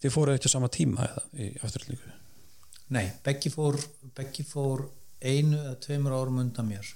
Þið 0.00 0.14
fóruð 0.14 0.38
ekki 0.38 0.50
á 0.52 0.56
sama 0.56 0.70
tíma 0.72 1.08
eða 1.08 1.26
í 1.36 1.50
afturlíku 1.60 2.14
nei, 2.94 3.04
Beggi 3.26 3.52
fór 3.52 3.78
Beggi 4.16 4.46
fór 4.46 4.86
einu 5.20 5.58
eða 5.58 5.76
tveimur 5.84 6.16
árum 6.16 6.40
undan 6.42 6.70
mér 6.70 6.94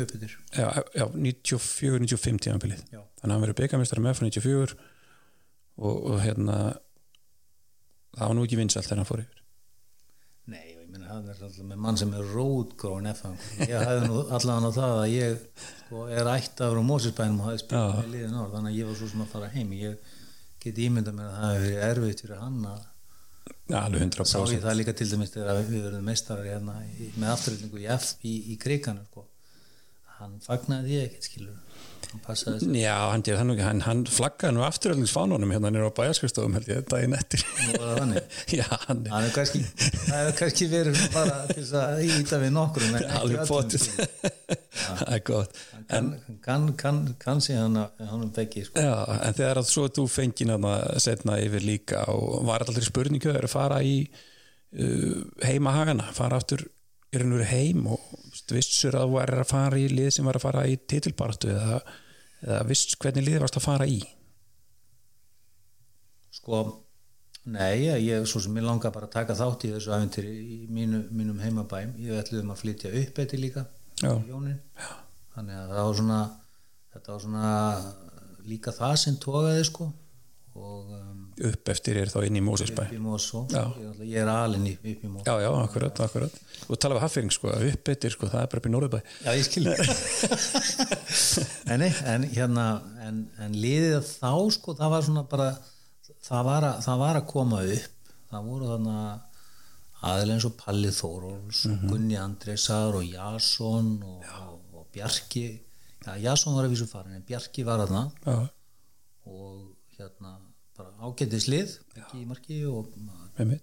uppbyttir 0.00 0.36
já, 0.54 0.68
já 0.94 1.04
94-95 1.12 2.44
tímabilið. 2.46 2.84
Já. 2.92 3.02
þannig 3.20 3.26
að 3.26 3.34
hann 3.34 3.44
verið 3.44 3.58
byggamistari 3.58 4.04
með 4.04 4.16
frá 4.16 4.28
94 4.28 4.78
og, 5.80 5.96
og 5.96 6.20
hérna 6.22 6.60
það 8.16 8.26
var 8.26 8.36
nú 8.36 8.46
ekki 8.46 8.58
vinsalt 8.60 8.86
þegar 8.86 9.02
hann 9.02 9.08
fór 9.08 9.22
yfir. 9.24 9.42
Nei, 10.50 10.64
meina 11.00 11.14
hann 11.14 11.28
er 11.28 11.40
alltaf 11.40 11.66
með 11.66 11.80
mann 11.86 11.98
sem 12.00 12.12
er 12.14 12.30
rótgróin 12.34 13.08
FM 13.10 13.36
ég 13.64 13.74
hefði 13.88 14.08
nú 14.10 14.22
allan 14.36 14.68
á 14.68 14.70
það 14.76 14.94
að 14.98 15.12
ég 15.14 15.42
sko, 15.64 16.04
er 16.12 16.30
ættaður 16.34 16.80
á 16.80 16.88
Mósisbænum 16.90 17.40
og 17.40 17.50
hafi 17.50 17.62
spilað 17.64 17.90
Já. 17.90 17.98
með 18.00 18.14
liðin 18.14 18.38
ár 18.38 18.52
þannig 18.54 18.70
að 18.70 18.78
ég 18.78 18.90
var 18.90 19.00
svo 19.00 19.10
sem 19.10 19.24
að 19.24 19.32
fara 19.34 19.50
heim 19.54 19.74
ég 19.78 20.14
get 20.60 20.80
ímyndað 20.84 21.18
mér 21.18 21.28
að 21.30 21.36
það 21.40 21.56
hefði 21.56 21.72
verið 21.72 21.88
erfitt 21.88 22.24
fyrir 22.24 22.42
hann 22.44 22.62
að 22.70 22.86
sá 23.70 23.78
ég 23.80 24.00
100% 24.02 24.64
það 24.66 24.78
líka 24.80 24.96
til 24.98 25.10
dæmis 25.10 25.34
þegar 25.34 25.60
við 25.64 25.84
verðum 25.86 26.08
meistarar 26.10 26.48
hérna 26.50 26.78
með 27.16 27.32
afturrýtningu 27.34 27.80
í 27.80 27.86
í, 28.26 28.34
í 28.52 28.58
krikanu 28.60 29.06
sko. 29.08 29.26
Hann 30.20 30.38
fagnaði 30.44 30.92
því 30.92 31.02
ekkert 31.06 31.28
skilur 31.30 31.58
hann 32.10 32.74
Já, 32.74 32.94
hann, 33.12 33.22
það 33.22 33.50
ekki, 33.52 33.64
hann, 33.64 33.80
hann 33.86 34.00
flaggaði 34.10 34.56
nú 34.56 34.64
afturöldningsfánunum 34.66 35.52
hérna 35.54 35.70
nýra 35.70 35.90
á 35.90 35.98
bæjarskristöðum 35.98 36.56
held 36.58 36.70
ég 36.70 36.80
daginn 36.90 37.14
eftir. 37.14 37.44
Það. 37.70 38.16
Já, 38.58 38.64
hann 38.88 39.04
hann 39.12 39.26
er 39.28 39.34
kannski, 39.34 39.60
það 39.76 40.16
hefur 40.16 40.38
kannski 40.40 40.68
verið 40.72 41.02
bara 41.14 41.36
til 41.50 41.58
þess 41.60 41.76
að 41.80 42.02
íta 42.08 42.40
við 42.42 42.54
ekki 43.00 43.20
alveg 43.20 43.50
skilur. 43.50 43.86
Það 44.80 45.12
er 45.14 45.22
gott. 45.26 45.60
Hann 45.90 46.10
sig 47.42 47.58
hann 47.58 47.78
að 47.80 48.02
hann 48.10 48.24
er 48.24 48.32
beggi 48.34 48.64
sko. 48.66 48.82
Já, 48.82 48.94
en 49.16 49.36
þegar 49.36 49.60
að 49.60 49.70
svo 49.70 49.86
þú 49.90 50.04
fengið 50.10 50.50
setna 51.02 51.38
yfir 51.42 51.66
líka 51.66 52.04
og 52.12 52.44
var 52.48 52.64
alltaf 52.64 52.86
spurningu 52.86 53.32
að 53.34 53.50
fara 53.50 53.80
í 53.86 53.96
uh, 54.06 55.22
heimahagana, 55.46 56.06
fara 56.16 56.38
aftur 56.40 56.64
í 57.10 57.18
raun 57.18 57.34
og 57.34 57.40
veru 57.40 57.50
heim 57.50 57.88
og 57.90 58.19
veist, 58.54 58.74
vissur 58.74 58.98
að 58.98 59.08
þú 59.08 59.18
er 59.22 59.34
að 59.38 59.50
fara 59.50 59.80
í 59.80 59.88
lið 59.90 60.10
sem 60.16 60.28
var 60.28 60.38
að 60.38 60.46
fara 60.46 60.66
í 60.68 60.76
titilbartu 60.90 61.52
eða, 61.54 61.80
eða 62.46 62.60
viss 62.70 62.96
hvernig 63.00 63.26
lið 63.26 63.40
varst 63.44 63.60
að 63.60 63.66
fara 63.66 63.88
í? 63.88 64.00
Sko 66.34 66.62
nei, 67.50 67.86
ég, 67.86 68.26
svo 68.28 68.42
sem 68.42 68.56
ég 68.60 68.66
langa 68.66 68.92
bara 68.94 69.08
að 69.08 69.16
taka 69.16 69.38
þátt 69.38 69.66
í 69.66 69.72
þessu 69.74 69.94
æfintýri 69.96 70.34
í 70.40 70.60
mínu, 70.70 71.06
mínum 71.10 71.40
heimabæm 71.42 71.96
ég 72.02 72.20
ætluðum 72.20 72.52
að 72.54 72.62
flytja 72.64 72.92
upp 72.92 73.22
eitthvað 73.22 73.44
líka 73.46 73.66
Já, 74.00 74.14
þannig 75.34 75.56
að 75.56 75.74
það 75.74 75.82
var 75.88 75.98
svona 75.98 76.20
þetta 76.94 77.12
var 77.12 77.24
svona 77.24 77.50
líka 78.48 78.74
það 78.74 78.94
sem 79.02 79.18
tókaði 79.20 79.64
sko. 79.68 79.88
Og 80.58 80.90
upp 81.48 81.72
eftir 81.72 81.98
er 82.02 82.12
þá 82.12 82.20
inn 82.26 82.38
í 82.38 82.44
Mósesbæ 82.44 82.84
upp 82.86 82.94
í 82.96 83.00
Mosó 83.02 83.44
Já. 83.52 83.64
ég, 84.02 84.16
er 84.22 84.30
alin 84.32 84.68
í, 84.70 84.74
upp 84.76 85.04
í 85.06 85.10
Mosó 85.10 85.24
Já, 85.26 85.34
já, 85.46 85.50
akkurat, 85.62 86.00
akkurat. 86.06 86.38
Og 86.68 86.78
tala 86.80 86.96
við 86.98 87.04
Haffering 87.06 87.34
sko, 87.34 87.50
upp 87.70 87.90
eftir 87.94 88.14
sko, 88.14 88.28
það 88.30 88.44
er 88.44 88.52
bara 88.52 88.62
upp 88.62 88.68
í 88.70 88.74
Norðubæ 88.74 89.02
Já, 89.24 89.30
ég 89.34 89.44
skil. 89.48 89.66
En, 91.70 91.82
en 91.82 92.24
hérna 92.30 92.64
en, 93.06 93.20
en 93.42 93.52
liðið 93.54 94.02
þá 94.06 94.32
sko 94.54 94.74
það 94.78 94.92
var 94.94 95.04
svona 95.06 95.22
bara 95.30 95.50
það 96.26 96.46
var 96.46 96.66
að, 96.68 96.78
það 96.86 97.02
var 97.02 97.18
að 97.20 97.26
koma 97.30 97.64
upp. 97.76 98.14
Það 98.30 98.46
voru 98.46 98.70
þannig 98.70 99.26
aðeins 100.10 100.34
eins 100.36 100.46
og 100.48 100.54
Palli 100.60 100.92
Þóróls 100.96 101.64
og 101.68 101.82
Gunni 101.90 102.16
Andresar 102.20 102.96
og 102.96 103.04
Jason 103.04 103.90
og, 104.06 104.22
og, 104.44 104.60
og 104.78 104.86
Bjarki. 104.94 105.44
Já, 106.06 106.14
Jason 106.22 106.56
var 106.56 106.68
að 106.68 106.76
vísu 106.76 106.88
farin 106.88 107.18
en 107.18 107.26
Bjarki 107.26 107.66
var 107.66 107.82
þarna. 107.82 108.04
Já, 108.24 108.38
og 109.30 109.98
hérna 109.98 110.36
bara 111.00 111.08
ágættis 111.08 111.48
lið 111.48 111.72
ekki 111.96 112.20
í 112.20 112.26
marki 112.28 112.60
og 112.68 112.90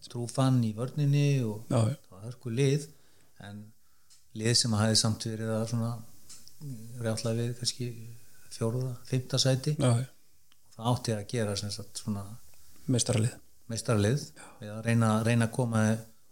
trúfann 0.10 0.64
í 0.66 0.74
vörninni 0.74 1.44
og 1.46 1.68
það 1.70 1.96
var 2.10 2.24
hörku 2.26 2.50
lið 2.50 2.88
en 3.46 3.64
lið 4.38 4.54
sem 4.58 4.74
að 4.74 4.84
hafi 4.84 4.98
samt 4.98 5.26
verið 5.26 5.52
að 5.54 5.66
svona 5.72 5.92
rjáttlega 7.02 7.38
við 7.38 7.56
kannski 7.60 7.88
fjóruða, 8.58 8.96
fymta 9.06 9.38
sæti. 9.38 9.76
Já, 9.78 10.02
já, 10.02 10.08
það 10.74 10.88
átti 10.92 11.14
að 11.14 11.26
gera 11.30 11.56
sagt 11.58 12.02
svona 12.02 12.24
meistaralið. 12.90 13.36
meistaralið 13.70 14.24
við 14.62 14.72
að 14.74 14.86
reyna, 14.88 15.10
reyna 15.28 15.46
að 15.46 15.54
koma, 15.54 15.84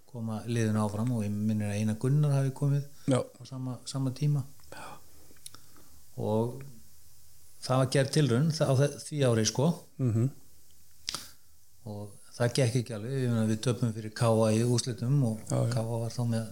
koma 0.09 0.39
liðinu 0.47 0.81
áfram 0.81 1.11
og 1.13 1.25
ég 1.25 1.33
minnir 1.35 1.69
að 1.69 1.81
eina 1.81 1.97
Gunnar 2.01 2.33
hafi 2.39 2.53
komið 2.55 2.87
Já, 3.11 3.19
á 3.21 3.41
sama, 3.45 3.77
sama 3.85 4.13
tíma. 4.17 4.41
Og 6.17 6.63
það 7.61 7.81
var 7.81 7.91
gerð 7.93 8.11
tilraun 8.15 8.49
á 8.49 8.73
því 8.73 9.21
ári 9.29 9.45
sko. 9.45 9.69
Mhm 10.01 10.31
og 11.85 12.13
það 12.35 12.53
gekk 12.59 12.79
ekki 12.81 12.95
alveg, 12.97 13.25
við 13.51 13.59
töpum 13.67 13.93
fyrir 13.95 14.13
Káa 14.17 14.49
í 14.55 14.63
úslitum 14.65 15.19
og 15.29 15.43
Káa 15.73 15.85
var 16.05 16.13
þá 16.13 16.23
með 16.31 16.47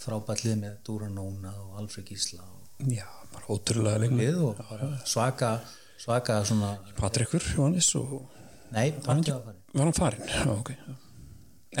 frábætlið 0.00 0.56
með 0.62 0.78
Dúra 0.86 1.10
Nóna 1.12 1.52
og 1.60 1.78
Alfred 1.82 2.08
Gísla 2.08 2.42
og 2.46 2.88
Já, 2.88 3.04
bara 3.34 3.52
ótrúlega 3.52 4.08
lið 4.08 4.40
og 4.48 4.62
bara 4.64 4.88
svaka 5.04 5.58
svaka 6.00 6.40
svona, 6.48 6.72
Patrikur 6.96 7.44
Jóhannes 7.44 7.90
og 8.00 8.22
nei, 8.72 8.88
Patti 9.04 9.34
var 9.34 9.44
farin 9.44 9.60
var 9.74 9.84
hann 9.84 9.98
farinn? 9.98 10.32
Já, 10.32 10.46
ok 10.54 10.72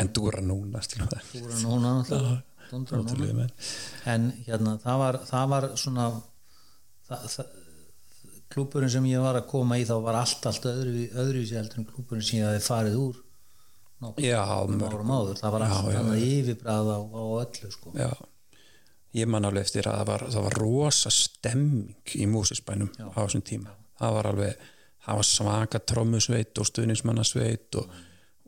En 0.00 0.12
Dúra 0.14 0.44
Nóna 0.44 0.82
Dúra 0.92 1.22
Nóna 1.64 1.94
menn 3.40 3.54
en 4.06 4.28
hérna 4.46 4.76
það 4.84 5.00
var, 5.04 5.20
það 5.32 5.48
var 5.54 5.68
svona 5.80 6.10
það, 7.08 7.24
það, 7.34 7.56
klúburinn 8.50 8.92
sem 8.92 9.06
ég 9.10 9.22
var 9.22 9.38
að 9.38 9.48
koma 9.50 9.78
í 9.78 9.86
þá 9.88 9.96
var 10.04 10.20
allt 10.20 10.46
allt 10.50 10.64
öðru, 10.66 11.08
öðruvísi 11.14 11.58
heldur 11.58 11.82
en 11.82 11.90
klúburinn 11.90 12.24
sem 12.26 12.40
ég 12.40 12.48
hafi 12.48 12.64
farið 12.66 12.96
úr 13.00 13.18
Já, 14.00 14.40
mörg 14.64 14.94
árum 14.96 15.10
áður, 15.12 15.36
það 15.36 15.52
var 15.52 15.62
allt 15.66 15.96
annað 16.00 16.22
yfirbræð 16.24 16.86
á, 16.88 16.98
á 17.04 17.24
öllu 17.42 17.68
sko. 17.74 17.90
Já, 17.92 18.08
ég 19.18 19.28
man 19.28 19.44
alveg 19.44 19.66
eftir 19.66 19.88
að 19.90 19.98
það 19.98 20.06
var, 20.08 20.22
það 20.32 20.46
var 20.46 20.56
rosa 20.62 21.12
stemming 21.12 22.14
í 22.16 22.28
músisbænum 22.30 22.88
á 22.96 23.18
þessum 23.18 23.44
tíma. 23.44 23.74
Það 24.00 24.14
var 24.16 24.28
alveg, 24.30 24.64
það 25.04 25.20
var 25.20 25.28
svaka 25.28 25.82
trommusveit 25.92 26.62
og 26.62 26.70
stuðnismannasveit 26.70 27.80
og, 27.82 27.98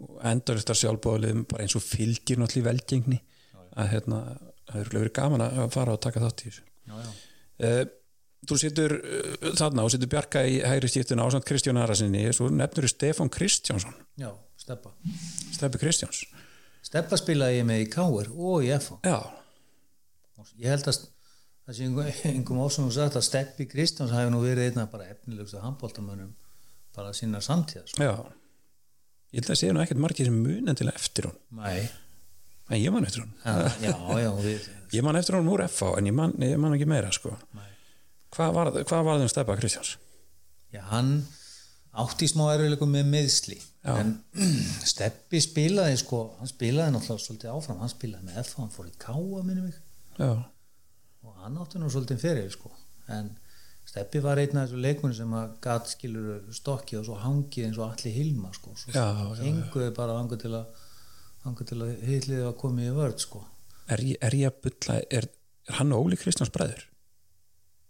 og 0.08 0.24
enduristar 0.32 0.80
sjálfbóðlið 0.80 1.44
bara 1.52 1.66
eins 1.66 1.76
og 1.76 1.84
fylgir 1.84 2.40
náttúrulega 2.40 2.64
í 2.64 2.68
velgengni. 2.70 3.20
Að 3.76 3.92
hérna, 3.92 4.22
það 4.70 4.78
hefur 4.78 5.02
verið 5.02 5.16
gaman 5.20 5.44
að 5.50 5.66
fara 5.76 5.98
og 5.98 6.00
taka 6.06 6.24
þátt 6.24 6.46
í 6.46 6.48
þessu. 6.48 6.64
Já, 6.88 6.96
já. 6.96 7.12
uh, 7.68 7.84
Þú 8.50 8.56
situr 8.58 8.92
uh, 8.98 9.52
þarna 9.58 9.84
og 9.86 9.92
situr 9.94 10.10
Bjarka 10.10 10.40
í 10.50 10.56
hægri 10.66 10.88
stíftuna 10.90 11.26
ásand 11.28 11.46
Kristján 11.46 11.78
Arasinni 11.78 12.24
svo 12.34 12.48
nefnur 12.50 12.88
Stefán 12.90 13.30
Kristjánsson. 13.30 13.94
Já, 14.18 14.32
Steppa 14.58 14.90
Steffi 15.54 15.78
Kristjáns. 15.78 16.24
Steppa 16.82 17.16
spilaði 17.20 17.60
ég 17.60 17.68
með 17.68 17.84
í 17.84 17.88
Káir 17.92 18.32
og 18.34 18.66
í 18.66 18.72
FH 18.74 18.98
Já, 19.06 19.18
ég 20.58 20.68
held 20.74 20.88
að 20.90 20.98
það 21.62 21.76
sé 21.78 21.86
einhver- 21.86 22.10
einhverjum 22.32 22.62
ásum 22.66 22.90
sagt 22.94 23.16
að 23.20 23.26
Steppi 23.28 23.68
Kristjáns 23.70 24.10
hafi 24.14 24.32
nú 24.34 24.42
verið 24.42 24.72
einna 24.72 24.88
bara 24.90 25.06
efnilegstu 25.14 25.62
handbóltamönnum 25.62 26.34
bara 26.96 27.14
sína 27.16 27.40
samtíða 27.40 27.86
sko. 27.86 28.02
já. 28.02 28.14
Ég 29.32 29.40
held 29.40 29.54
að 29.54 29.60
sé 29.62 29.70
nú 29.72 29.80
ekkert 29.80 30.02
margir 30.02 30.28
til 30.76 30.88
eftir 30.90 31.30
hún 31.30 31.38
Nei, 31.62 31.88
en 32.68 32.78
ég 32.82 32.90
man 32.92 33.06
eftir 33.06 33.22
hún 33.22 33.32
já, 33.80 33.94
já 34.18 34.30
við, 34.42 34.66
Ég 34.98 35.02
man 35.06 35.16
eftir 35.16 35.38
hún 35.38 35.48
úr 35.48 35.62
FH 35.70 35.94
en 36.02 36.10
ég 36.10 36.12
man, 36.18 36.34
ég 36.42 36.58
man 36.60 36.74
ekki 36.76 36.84
meira 36.90 37.08
sko. 37.14 37.32
Nei. 37.56 37.71
Hvað 38.32 38.56
var, 38.56 38.72
hvað 38.88 39.04
var 39.08 39.20
þeim 39.20 39.30
Steffa 39.32 39.58
Kristjáns? 39.60 39.96
já, 40.72 40.80
hann 40.88 41.12
átti 41.92 42.26
í 42.26 42.30
smá 42.32 42.46
erfiðleikum 42.54 42.92
með 42.94 43.10
meðsli 43.12 43.58
Já. 43.58 43.92
en 43.98 44.14
Steppi 44.92 45.40
spilaði 45.42 45.98
sko, 46.00 46.22
hann 46.38 46.50
spilaði 46.50 46.94
náttúrulega 46.94 47.26
svolítið 47.26 47.52
áfram, 47.52 47.82
hann 47.82 47.92
spilaði 47.92 48.28
með 48.28 48.40
FH, 48.44 48.62
hann 48.62 48.72
fór 48.72 48.88
í 48.88 49.44
minni 49.44 49.66
mig 49.66 49.76
Já, 50.16 50.32
og 51.22 51.38
hann 51.42 51.58
átti 51.60 51.80
nú 51.80 51.90
svolítið 51.92 52.22
fyrir 52.22 52.52
sko. 52.52 52.72
en 53.12 53.34
Steppi 53.92 54.22
var 54.24 54.38
einn 54.38 54.56
af 54.56 54.70
þessu 54.70 54.80
leikmunni 54.80 55.16
sem 55.18 55.32
að 55.36 55.56
gat 55.60 55.90
skilur 55.90 56.44
stokki 56.54 56.96
og 56.96 57.04
svo 57.08 57.18
hangið 57.20 57.66
eins 57.66 57.80
og 57.80 57.90
allir 57.90 58.14
hilma 58.14 58.52
sko. 58.54 58.72
svo 58.78 59.34
henguði 59.42 59.90
bara 59.96 60.16
hangað 60.20 60.44
til 60.46 60.54
að 60.56 60.84
hangað 61.42 61.72
til 61.72 61.80
að 61.82 62.06
hitliði 62.06 62.46
að 62.46 62.56
koma 62.62 62.86
í 62.86 62.94
vörð 62.94 63.18
sko. 63.26 63.42
er, 63.90 64.04
er 64.22 64.38
ég 64.38 64.48
að 64.48 64.62
bylla 64.64 65.00
er, 65.10 65.28
er 65.68 65.76
hann 65.80 65.92
og 65.92 66.06
Óli 66.06 66.16
Kristjáns 66.16 66.54
bræður? 66.54 66.86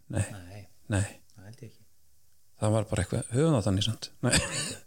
Nei, 0.08 0.24
nei, 0.32 0.64
nei. 0.92 1.04
Það 1.36 1.46
held 1.46 1.62
ég 1.62 1.68
ekki. 1.68 1.78
Það 2.62 2.74
var 2.76 2.88
bara 2.90 3.04
eitthvað, 3.04 3.30
höfum 3.36 3.56
það 3.56 3.68
þannig 3.68 3.86
samt. 3.86 4.10
Nei, 4.22 4.34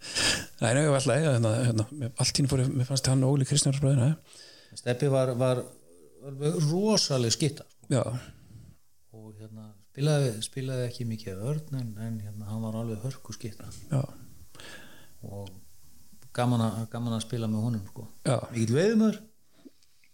nei, 0.61 0.69
nei, 0.69 0.83
ég 0.83 0.91
var 0.91 1.01
alltaf 1.01 1.23
hérna, 1.23 1.55
hérna, 1.69 2.11
allt 2.23 2.41
ín 2.43 2.51
fór, 2.51 2.65
mér 2.71 2.89
fannst 2.89 3.09
hann 3.11 3.23
og 3.27 3.35
Óli 3.35 3.47
nei. 3.99 4.11
Steppi 4.75 5.07
var, 5.07 5.31
var 5.39 5.63
alveg 6.25 6.57
rosaleg 6.69 7.31
skitta 7.31 7.63
sko. 7.63 7.93
Já, 7.93 8.01
og 9.15 9.35
hérna 9.39 9.69
spilaði, 9.95 10.31
spilaði 10.43 10.87
ekki 10.89 11.07
mikið 11.07 11.43
vörn 11.43 11.77
en, 11.79 11.93
en 12.01 12.17
hérna, 12.23 12.49
hann 12.49 12.65
var 12.65 12.79
alveg 12.81 13.03
hörku 13.05 13.35
skitta 13.35 13.69
já, 13.91 14.01
og 15.25 15.51
gaman 16.35 16.65
að, 16.65 16.81
gaman 16.91 17.15
að 17.15 17.23
spila 17.27 17.49
með 17.51 17.67
honum 17.69 17.85
sko. 17.91 18.09
já. 18.27 18.37
Mikill 18.51 18.77
veiðumör 18.79 19.21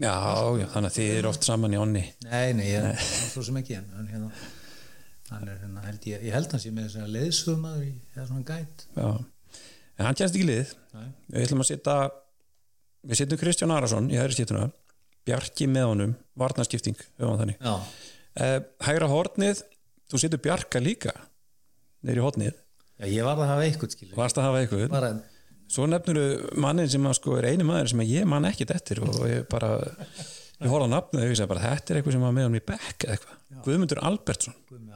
Já, 0.02 0.14
já, 0.58 0.66
þannig 0.74 0.89
að 0.89 0.95
þið 0.95 1.12
eru 1.20 1.30
oft 1.30 1.45
saman 1.45 1.76
í 1.76 1.80
onni 1.82 2.04
nei, 2.26 2.54
nei, 2.58 2.68
ég, 2.72 3.04
svo 3.32 3.43
sem 3.45 3.58
ekki 3.62 3.78
en 3.78 4.10
hérna, 4.10 4.30
hann 5.32 5.48
er 5.48 5.60
hérna 5.62 5.84
held 5.86 6.08
ég, 6.10 6.24
ég 6.28 6.36
held 6.36 6.52
hans 6.54 6.66
ég 6.68 6.76
með 6.76 6.88
þess 6.90 7.02
að 7.02 7.14
leiðsögumæður 7.16 7.86
í 7.88 7.92
eða 8.16 8.26
svona 8.30 8.46
gæt. 8.48 8.86
Já, 8.98 9.10
en 9.98 10.08
hann 10.08 10.20
kennst 10.20 10.38
ekki 10.38 10.48
Nei. 10.92 11.08
Við 11.32 11.46
ætlum 11.46 11.64
að 11.64 11.70
setja 11.72 11.98
við 13.02 13.22
setjum 13.22 13.42
Kristján 13.42 13.74
Arason 13.74 14.10
í 14.12 14.18
hægri 14.20 14.38
stýttuna 14.38 14.70
Bjarki 15.28 15.68
með 15.70 15.88
honum, 15.92 16.16
varnaskipting 16.40 16.98
höfum 17.22 17.38
þannig. 17.40 17.62
Uh, 17.62 18.58
Hægra 18.82 19.10
hornið, 19.12 19.62
þú 20.10 20.22
setur 20.24 20.42
Bjarka 20.42 20.82
líka 20.82 21.14
neyri 22.02 22.24
hornið, 22.24 22.56
já, 22.98 23.06
ég 23.06 23.28
var 23.28 23.38
að 23.38 23.52
hafa 23.52 23.68
eitthvað 23.68 23.94
skilur 23.94 24.18
varst 24.18 24.40
að 24.42 24.48
hafa 24.48 24.64
eitthvað. 24.64 24.88
Bara, 24.92 25.12
svo 25.72 25.86
nefnur 25.90 26.22
mannin 26.60 26.90
sem 26.92 27.06
að 27.08 27.18
sko 27.20 27.38
er 27.38 27.52
eini 27.52 27.68
maður 27.68 27.92
sem 27.94 28.02
að 28.04 28.14
ég 28.16 28.30
man 28.30 28.48
ekkit 28.50 28.74
eftir 28.74 29.04
og 29.06 29.22
ég 29.30 29.46
bara 29.52 29.76
ég 30.62 30.72
horfði 30.72 30.88
á 30.88 30.93
nafnið 30.95 31.24
og 31.24 31.32
ég 31.32 31.39
sagði 31.39 31.51
bara 31.53 31.66
þetta 31.68 31.93
er 31.93 31.99
eitthvað 31.99 32.18
sem 32.18 32.26
var 32.26 32.36
með 32.38 32.47
hann 32.47 32.59
í 32.59 32.66
bekk 32.72 33.05
eða 33.05 33.18
eitthvað. 33.18 33.38
Guðmundur 33.66 34.01
Albertsson, 34.09 34.57
Guðmi. 34.70 34.91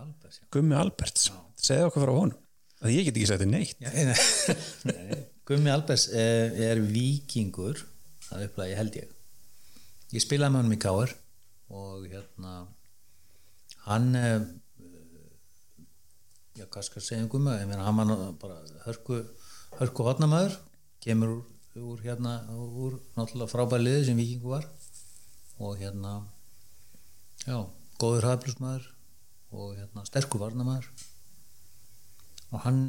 Gummi 0.53 0.76
Alberts. 0.80 1.30
Segðu 1.59 1.89
okkur 1.89 2.05
frá 2.05 2.13
honum, 2.16 2.38
að 2.82 2.93
ég 2.95 3.07
get 3.07 3.18
ekki 3.18 3.30
sagt 3.30 3.41
þér 3.43 3.51
neitt. 3.51 3.82
Já, 3.82 3.89
nei, 4.88 4.99
nei. 5.09 5.24
Gummi 5.45 5.70
Albers 5.70 6.07
er, 6.09 6.55
er 6.72 6.82
vikingur 6.82 7.84
það 8.26 8.47
upplæði 8.47 8.78
held 8.80 8.95
ég. 8.97 9.09
Ég 10.16 10.24
spilaði 10.24 10.55
með 10.55 10.63
honum 10.63 10.76
í 10.76 10.80
Káar 10.82 11.13
og 11.76 12.05
hérna 12.09 12.53
hann 13.86 14.07
eh, 14.18 14.45
já 16.57 16.66
hvað 16.66 16.88
skal 16.88 17.03
segja 17.05 17.26
um 17.26 17.30
Gummi 17.34 17.53
ég 17.59 17.70
meina 17.70 17.86
hann 17.86 17.99
var 17.99 18.34
bara 18.41 18.57
hörku 18.88 19.20
hörku 19.78 20.05
hotnamaður 20.07 20.57
kemur 21.03 21.36
úr, 21.36 21.43
úr 21.82 22.01
hérna 22.05 22.38
úr 22.55 22.97
náttúrulega 23.18 23.51
frábæri 23.51 23.86
liði 23.86 24.07
sem 24.09 24.22
vikingu 24.22 24.53
var 24.55 24.66
og 25.60 25.78
hérna 25.80 26.14
já, 27.45 27.58
góður 28.01 28.30
haflusmaður 28.32 28.89
og 29.56 29.76
hérna 29.78 30.06
sterkur 30.08 30.43
varnamaður 30.43 30.89
og 32.51 32.64
hann 32.66 32.82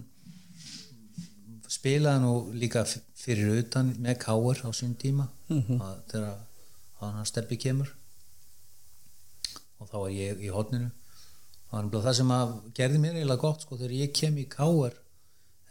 spilaði 1.70 2.22
nú 2.22 2.32
líka 2.56 2.84
fyrir 2.86 3.60
utan 3.60 3.94
með 4.02 4.20
káar 4.24 4.62
á 4.66 4.70
sín 4.74 4.94
tíma 4.98 5.28
að, 5.50 5.96
þegar 6.10 6.28
að 6.32 7.00
hann 7.00 7.22
að 7.22 7.30
steppi 7.30 7.58
kemur. 7.60 7.90
Og 9.76 9.90
þá 9.90 9.96
var 9.98 10.12
ég 10.14 10.40
í 10.40 10.50
var 10.50 11.82
nefnilega 11.84 12.04
það 12.06 12.16
sem 12.20 12.30
að 12.32 12.52
gerði 12.78 13.00
mér 13.02 13.16
eiginlega 13.18 13.42
gott 13.42 13.64
sko 13.64 13.76
þegar 13.76 13.96
ég 13.98 14.12
kem 14.16 14.38
í 14.38 14.46
káar 14.48 14.94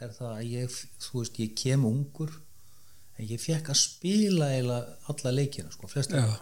er 0.04 0.12
það 0.12 0.34
að 0.34 0.50
ég, 0.52 0.76
þú 1.02 1.22
veist, 1.22 1.40
ég 1.40 1.56
kem 1.58 1.86
ungur 1.88 2.34
en 3.16 3.30
ég 3.30 3.42
fekk 3.42 3.72
að 3.72 3.80
spila 3.80 4.52
eiginlega 4.52 4.98
alla 5.14 5.34
leikina 5.34 5.72
sko, 5.72 5.90
flesta 5.90 6.20
ég 6.20 6.36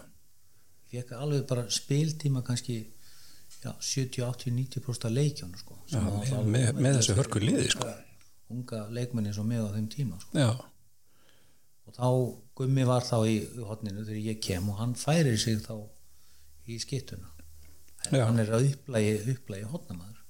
fekk 1.02 1.12
alveg 1.18 1.46
bara 1.50 1.64
spiltíma 1.70 2.42
kannski 2.46 2.76
já, 3.64 3.72
70, 3.80 4.22
80, 4.26 4.52
90% 4.80 5.08
af 5.08 5.12
leikjónu 5.14 5.58
sko, 5.60 5.78
já 5.88 5.98
sem 5.98 6.04
með, 6.06 6.32
alveg- 6.38 6.52
með, 6.54 6.80
með 6.86 6.98
þessu 7.00 7.16
hörku 7.18 7.40
liði 7.42 7.68
sko. 7.74 7.90
unga 8.54 8.80
leikmenni 8.94 9.32
svo 9.34 9.44
með 9.48 9.66
á 9.66 9.74
þeim 9.74 9.88
tíma 9.94 10.20
sko. 10.20 10.38
Og 11.84 11.94
þá 11.98 12.08
Gummi 12.56 12.84
var 12.86 13.02
þá 13.04 13.16
í, 13.28 13.36
hotninu 13.66 14.04
þegar 14.06 14.20
ég 14.30 14.38
kem 14.44 14.68
og 14.70 14.76
hann 14.78 14.92
færir 14.94 15.36
sig 15.40 15.58
þá 15.64 15.74
í 16.70 16.76
skittuna 16.80 17.30
hann 18.12 18.38
er 18.40 18.52
að 18.54 18.68
upplægi, 18.84 19.64
hotnamaður 19.72 20.20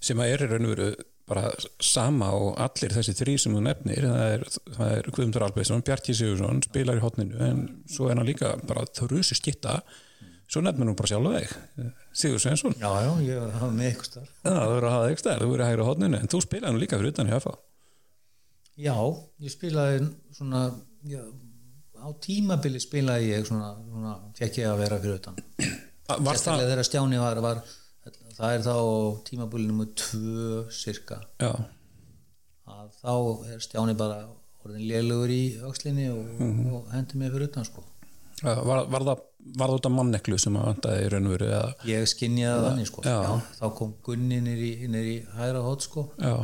sem 0.00 0.18
að 0.22 0.32
er 0.34 0.44
í 0.44 0.48
raun 0.50 0.66
og 0.68 0.72
veru 0.74 0.88
bara 1.28 1.52
sama 1.84 2.32
og 2.36 2.58
allir 2.64 2.94
þessi 2.96 3.14
þrý 3.18 3.36
sem 3.42 3.54
þú 3.56 3.62
nefnir 3.66 4.08
það 4.08 4.34
er, 4.34 4.44
er 4.88 5.08
Guðmundur 5.12 5.46
Albertsson, 5.46 5.84
Bjarki 5.86 6.16
Sigursson 6.16 6.62
spilar 6.66 7.00
í 7.00 7.04
hotninu 7.04 7.40
en 7.44 7.64
svo 7.90 8.10
er 8.10 8.20
hann 8.20 8.28
líka 8.28 8.54
bara 8.68 8.86
þrjusi 8.98 9.38
skitta 9.38 9.80
svo 10.48 10.62
nefnir 10.64 10.88
hún 10.88 10.98
bara 10.98 11.12
sjálf 11.12 11.34
þig 11.36 11.90
Sigur 12.18 12.42
Svensson, 12.42 12.76
já, 12.80 12.88
já, 13.04 13.10
ég 13.26 13.42
var 13.42 13.50
að 13.52 13.58
hafa 13.62 13.74
með 13.76 13.90
ykkur 13.94 14.10
starf 14.12 14.36
það 14.46 14.62
verður 14.74 14.88
að 14.90 14.96
hafa 14.96 15.10
þig 15.10 15.24
stær 15.24 15.42
þú 15.42 15.50
verður 15.52 15.66
að 15.66 15.72
hægra 15.72 15.90
hotninu, 15.90 16.22
en 16.22 16.32
þú 16.32 16.44
spilaði 16.44 16.74
nú 16.74 16.82
líka 16.82 17.00
fyrir 17.00 17.14
utan 17.14 17.30
hjá 17.30 17.38
FA 17.44 17.58
já, 18.78 18.96
ég 19.44 19.52
spilaði 19.52 20.08
svona 20.38 20.64
já, 21.08 21.22
á 21.98 22.08
tímabili 22.22 22.80
spilaði 22.82 23.32
ég 23.32 23.46
svona, 23.48 23.72
svona 23.82 24.14
fekk 24.38 24.62
ég 24.62 24.70
að 24.70 24.82
vera 24.82 24.98
fyrir 25.02 25.18
utan. 25.18 25.38
Sérstaklega 26.08 26.70
þegar 26.70 26.86
Stjáni 26.88 27.20
var, 27.20 27.40
var 27.44 27.62
það 28.38 28.54
er 28.56 28.62
þá 28.66 28.74
tímabili 29.28 29.66
nummer 29.70 29.88
tvö 29.98 30.64
cirka 30.72 31.20
já, 31.42 31.52
að 32.68 32.90
þá 33.02 33.14
er 33.52 33.62
Stjáni 33.64 33.94
bara 33.98 34.18
orðin 34.64 34.84
lélugur 34.90 35.30
í 35.32 35.42
öxlinni 35.68 36.08
og, 36.12 36.24
Mhm. 36.40 36.74
og 36.74 36.90
hendi 36.92 37.16
mig 37.18 37.32
fyrir 37.32 37.48
utan 37.48 37.64
sko. 37.64 37.82
Já, 38.42 38.54
var, 38.64 38.84
var 38.86 39.00
það 39.06 39.20
var 39.58 39.70
af 39.74 39.90
manneklu 39.90 40.38
sem 40.38 40.54
að 40.58 40.66
vandaði 40.68 41.04
í 41.06 41.10
raun 41.12 41.26
og 41.26 41.32
veru 41.34 41.46
eða, 41.48 41.74
ég 41.88 42.06
skinjaði 42.10 42.64
þannig 42.68 42.86
sko. 42.90 43.02
Já. 43.02 43.40
þá 43.60 43.74
kom 43.78 43.94
Gunni 44.04 44.40
nýr 44.44 44.60
í, 44.62 44.72
í 44.86 45.14
hæra 45.38 45.62
hótt 45.64 45.82
sko. 45.86 46.08
Já, 46.18 46.34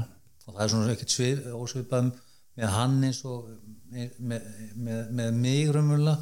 og 0.47 0.55
það 0.55 0.63
er 0.65 0.69
svona 0.73 0.95
ekkert 0.95 1.15
svið, 1.15 1.43
ósvipað 1.53 2.13
með 2.57 2.69
hann 2.71 3.05
eins 3.05 3.25
og 3.25 3.49
með, 3.93 4.11
með, 4.19 4.43
með, 4.77 5.11
með 5.11 5.33
mig 5.35 5.71
raunverulega 5.75 6.19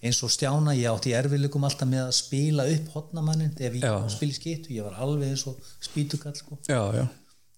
eins 0.00 0.20
og 0.24 0.32
Stjána, 0.32 0.72
ég 0.78 0.88
átti 0.88 1.12
erfiðleikum 1.16 1.64
alltaf 1.68 1.88
með 1.88 2.06
að 2.06 2.14
spila 2.16 2.64
upp 2.72 2.92
hotnamannin 2.94 3.52
ef 3.58 3.74
ég 3.76 3.84
Já. 3.84 3.92
spila 4.12 4.32
í 4.32 4.38
skittu, 4.38 4.72
ég 4.72 4.86
var 4.86 4.96
alveg 5.04 5.34
eins 5.34 5.44
og 5.50 5.58
spýtukall 5.84 6.32
sko. 6.38 6.56
já, 6.64 6.80
já, 6.96 7.04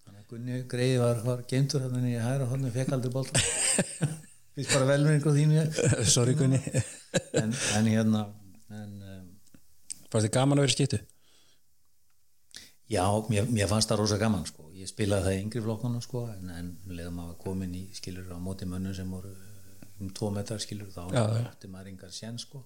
þannig 0.03 0.19
að 0.19 0.27
Gunni 0.33 0.59
Greið 0.73 0.97
var, 1.05 1.23
var 1.29 1.45
geimtur 1.51 1.87
hann 1.87 2.09
í 2.09 2.17
hæra 2.19 2.49
hodni, 2.51 2.73
fekk 2.75 2.97
aldrei 2.97 3.15
bólta 3.15 3.39
finnst 4.57 4.75
bara 4.75 4.89
vel 4.91 5.05
með 5.07 5.19
einhver 5.19 5.39
þínu 5.39 6.07
sorry 6.11 6.35
Gunni 6.39 6.59
en, 7.39 7.55
en 7.79 7.93
hérna 7.93 8.27
en, 8.73 8.93
um, 9.15 9.25
fannst 10.11 10.27
þið 10.27 10.35
gaman 10.35 10.59
að 10.59 10.67
vera 10.67 10.75
í 10.75 10.77
skýttu? 10.77 11.03
já, 12.93 13.07
mér, 13.31 13.47
mér 13.49 13.71
fannst 13.71 13.89
það 13.93 14.03
rosa 14.03 14.19
gaman 14.21 14.45
sko. 14.51 14.67
ég 14.77 14.91
spilaði 14.91 15.29
það 15.29 15.39
í 15.39 15.41
yngri 15.47 15.63
flokkana 15.65 16.03
sko, 16.03 16.27
en, 16.35 16.51
en 16.59 16.75
leiðum 16.91 17.23
að 17.23 17.33
komin 17.47 17.79
í 17.79 17.87
skilur 17.95 18.35
á 18.35 18.39
móti 18.43 18.67
mönnum 18.69 18.99
sem 18.99 19.09
voru 19.09 19.31
um 20.01 20.11
tvo 20.17 20.31
metrar 20.35 20.61
skilur 20.63 20.91
þá 20.95 21.03
já. 21.15 21.23
átti 21.47 21.71
maður 21.71 21.93
engar 21.93 22.13
sén 22.15 22.39
sko. 22.41 22.65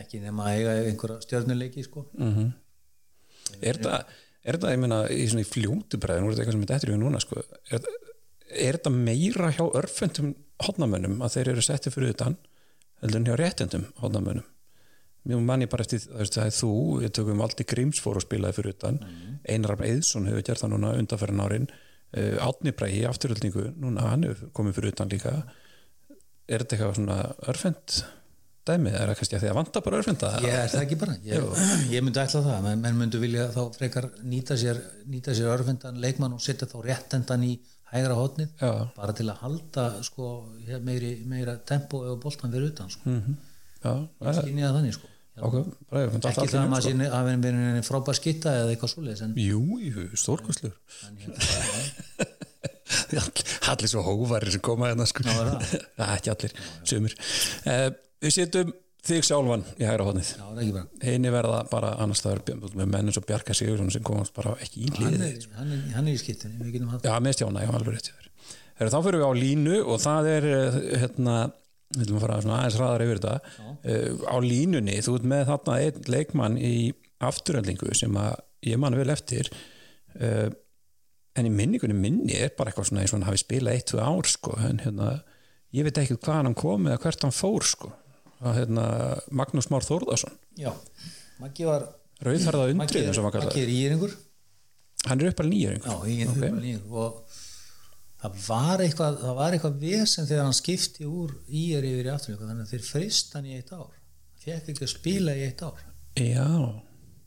ekki 0.00 0.20
nema 0.22 0.48
að 0.48 0.58
eiga 0.58 0.76
einhverja 0.90 1.20
stjörnuleiki 1.26 1.84
sko. 1.86 2.08
Mm 2.18 2.52
er 3.60 3.80
það 3.82 4.14
er 4.44 4.58
það, 4.60 4.72
ég 4.74 4.80
meina, 4.82 4.98
í 5.08 5.26
svona 5.30 5.44
í 5.44 5.48
fljótu 5.48 6.00
bræðin, 6.00 6.26
voru 6.26 6.34
þetta 6.34 6.42
eitthvað 6.44 6.56
sem 6.56 6.64
er 6.64 6.72
dettur 6.72 6.92
við 6.92 6.98
núna 7.00 7.20
sko. 7.22 7.44
er, 7.72 7.86
er 8.50 8.78
þetta 8.78 8.92
meira 8.94 9.52
hjá 9.56 9.64
örfendum 9.80 10.34
hodnamönnum 10.64 11.22
að 11.24 11.38
þeir 11.38 11.52
eru 11.54 11.64
settið 11.64 11.96
fyrir 11.96 12.14
utan 12.14 12.36
heldur 13.02 13.20
en 13.20 13.28
hjá 13.28 13.38
réttendum 13.40 13.86
hodnamönnum 14.02 14.50
mjög 15.24 15.40
manni 15.48 15.68
bara 15.72 15.86
eftir 15.86 16.04
það 16.04 16.44
er 16.44 16.52
þú, 16.52 16.72
við 17.00 17.12
tökum 17.16 17.40
Valdi 17.40 17.64
Grímsfór 17.64 18.20
og 18.20 18.26
spilaði 18.26 18.58
fyrir 18.58 18.74
utan 18.76 18.98
Einar 19.48 19.72
Rafn 19.72 19.86
Eðsson 19.88 20.28
hefur 20.28 20.44
gert 20.44 20.60
það 20.60 20.74
núna 20.74 20.92
undanferðin 21.00 21.44
árin 21.44 21.68
uh, 21.72 22.44
Átni 22.44 22.74
Bræði 22.76 23.00
í 23.00 23.06
afturöldingu 23.08 23.70
núna 23.80 24.10
hann 24.10 24.26
hefur 24.28 24.52
komið 24.56 24.76
fyrir 24.76 24.92
utan 24.92 25.12
líka 25.12 25.32
er 26.48 26.64
þetta 26.64 26.76
eitthvað 26.76 26.98
svona 26.98 27.18
örfend 27.52 27.98
dæmið, 28.64 28.96
er 28.96 29.10
það 29.10 29.18
kannski 29.20 29.36
að 29.36 29.42
því 29.42 29.50
að 29.50 29.58
vanta 29.58 29.82
bara 29.84 29.98
örfenda? 30.00 30.30
Ég 30.44 30.56
er 30.56 30.70
það 30.72 30.82
ekki 30.86 30.98
bara? 31.00 31.14
Ég, 31.28 31.48
ég 31.94 32.04
myndi 32.04 32.20
ætla 32.22 32.42
það, 32.46 32.58
menn, 32.66 32.82
menn 32.84 33.00
myndi 33.00 33.20
vilja 33.20 33.46
þá 33.52 33.62
frekar 33.76 34.10
nýta 34.24 34.56
sér, 34.60 34.80
nýta 35.12 35.36
sér 35.36 35.52
örfendan 35.52 36.00
leikmann 36.00 36.36
og 36.36 36.44
setja 36.44 36.68
þá 36.70 36.78
réttendan 36.86 37.44
í 37.44 37.54
hægra 37.94 38.16
hotnið, 38.18 38.54
Já. 38.58 38.70
bara 38.96 39.14
til 39.16 39.28
að 39.30 39.42
halda 39.44 39.88
sko, 40.06 40.30
meiri, 40.82 41.16
meira 41.30 41.58
tempo 41.68 42.02
ef 42.08 42.16
boltan 42.22 42.54
verið 42.54 42.72
utan 42.72 42.90
sko. 42.92 43.16
Já, 43.84 43.92
það 43.92 44.30
er 44.30 44.38
skynja 44.40 44.70
það 44.70 44.78
þannig 44.78 44.96
sko. 44.96 45.10
ok, 45.44 45.54
bara 45.90 46.02
ég 46.02 46.14
finn 46.14 46.26
ekki 46.30 46.48
það 46.48 46.60
að 46.62 46.72
maður 46.72 46.86
sinni 46.88 47.06
að 47.10 47.30
vera 47.44 47.84
frábær 47.86 48.18
skitta 48.18 48.56
eða 48.62 48.74
eitthvað 48.74 49.24
en, 49.26 49.36
Jú, 49.44 49.62
jú, 49.82 50.08
stórkostlur 50.18 50.74
Allir 53.72 53.90
svo 53.90 54.04
hóvarir 54.04 54.52
sem 54.54 54.62
koma 54.64 54.90
hérna 54.90 55.06
sko. 55.08 55.26
Er 55.26 55.52
það? 55.54 55.76
Ekki 56.14 56.32
allir, 56.34 56.56
sumir. 56.88 57.18
Uh, 57.64 57.90
Við 58.24 58.32
setjum 58.38 58.72
þig 59.04 59.26
sjálfan 59.26 59.64
í 59.76 59.84
hægra 59.84 60.06
það 60.14 60.60
er 60.62 60.70
bara. 60.72 60.86
Heini 61.04 61.32
verða 61.32 61.58
bara 61.68 61.90
annars 62.00 62.22
staðar 62.22 62.40
með 62.72 62.86
menn 62.86 63.10
eins 63.10 63.18
og 63.20 63.26
Bjarka 63.28 63.56
Sigursson 63.56 63.92
sem 63.92 64.04
komast 64.06 64.32
bara 64.36 64.54
ekki 64.64 64.86
í 64.86 64.92
hann 64.94 65.12
liðið 65.12 65.26
er, 65.26 65.48
hann 65.58 65.74
er, 65.74 65.82
hann 65.98 66.08
er 66.08 66.14
í 66.14 66.84
haft 66.88 67.04
Já, 67.04 67.18
með 67.20 67.36
stjána, 67.36 67.66
já, 67.66 67.72
alveg 67.76 67.98
rétt 67.98 68.12
Þá 68.80 68.96
fyrir 69.04 69.20
við 69.20 69.28
á 69.28 69.32
línu 69.38 69.76
og 69.84 70.00
það 70.02 70.30
er 70.32 70.46
eh, 70.50 70.78
hérna, 71.04 71.36
við 71.94 72.00
viljum 72.00 72.22
fara 72.24 72.40
aðeins 72.40 72.78
ræðar 72.80 73.04
yfir 73.04 73.20
þetta. 73.20 73.52
Uh, 73.84 74.24
á 74.26 74.36
línunni, 74.42 74.96
þú 75.04 75.18
ert 75.18 75.28
með 75.30 75.44
þarna 75.52 75.76
einn 75.84 76.08
leikmann 76.10 76.56
í 76.58 76.74
afturöldingu 77.22 77.92
sem 77.94 78.16
að 78.18 78.40
ég 78.66 78.80
man 78.82 78.96
vel 78.98 79.12
eftir. 79.14 79.52
Uh, 80.16 80.48
en 81.34 81.48
í 81.48 81.52
minningunni 81.52 81.96
minni 81.98 82.36
er 82.38 82.52
bara 82.56 82.70
eitthvað 82.70 82.90
svona 82.90 83.04
eins 83.04 83.12
og 83.12 83.18
hann 83.18 83.28
hafi 83.28 83.42
spilað 83.42 83.78
eitt, 83.78 83.88
tvö 83.90 84.02
ár 84.04 84.30
sko, 84.30 84.54
en 84.68 84.82
hérna 84.84 85.10
ég 85.74 85.86
veit 85.86 86.00
ekki 86.02 86.18
hvað 86.18 86.40
hann 86.40 86.58
kom 86.58 86.86
eða 86.88 87.00
hvert 87.02 87.26
hann 87.26 87.34
fór 87.34 87.66
sko, 87.66 87.90
að 88.44 88.60
hérna 88.60 88.84
Magnús 89.34 89.70
Már 89.72 89.86
Þórðarsson, 89.86 90.36
já, 90.60 90.70
Maggi 91.42 91.66
var 91.68 91.88
rauðharða 92.24 92.68
Maggi 92.68 92.78
undrið 92.78 93.02
er, 93.02 93.08
eins 93.10 93.18
og 93.18 93.26
maður 93.26 93.42
Maggi 93.42 93.50
kallar 93.50 93.64
er 93.64 93.74
íringur 93.74 94.14
hann 95.08 95.20
er 95.20 95.32
upp 95.32 95.42
að 95.42 95.50
nýjur 95.50 95.74
já, 95.80 95.96
í, 96.06 96.18
okay. 96.30 96.76
og 96.88 97.40
það 98.22 98.38
var 98.46 98.84
eitthvað 98.86 99.20
það 99.20 99.38
var 99.40 99.56
eitthvað 99.56 99.82
vesen 99.82 100.30
þegar 100.30 100.46
hann 100.48 100.56
skipti 100.56 101.08
úr 101.08 101.34
ír 101.44 101.84
yfir 101.84 102.08
í 102.08 102.12
afturlíku 102.14 102.46
þannig 102.46 102.64
að 102.64 102.72
þeir 102.72 102.86
frist 102.86 103.34
hann 103.36 103.48
í 103.50 103.58
eitt 103.58 103.72
ár. 103.74 103.90
Hann 103.90 104.44
fekk 104.44 104.70
ekki 104.72 104.86
að 104.86 104.92
spila 104.94 105.34
í 105.36 105.42
eitt 105.44 105.64
ár. 105.64 105.82
Já, 106.16 106.48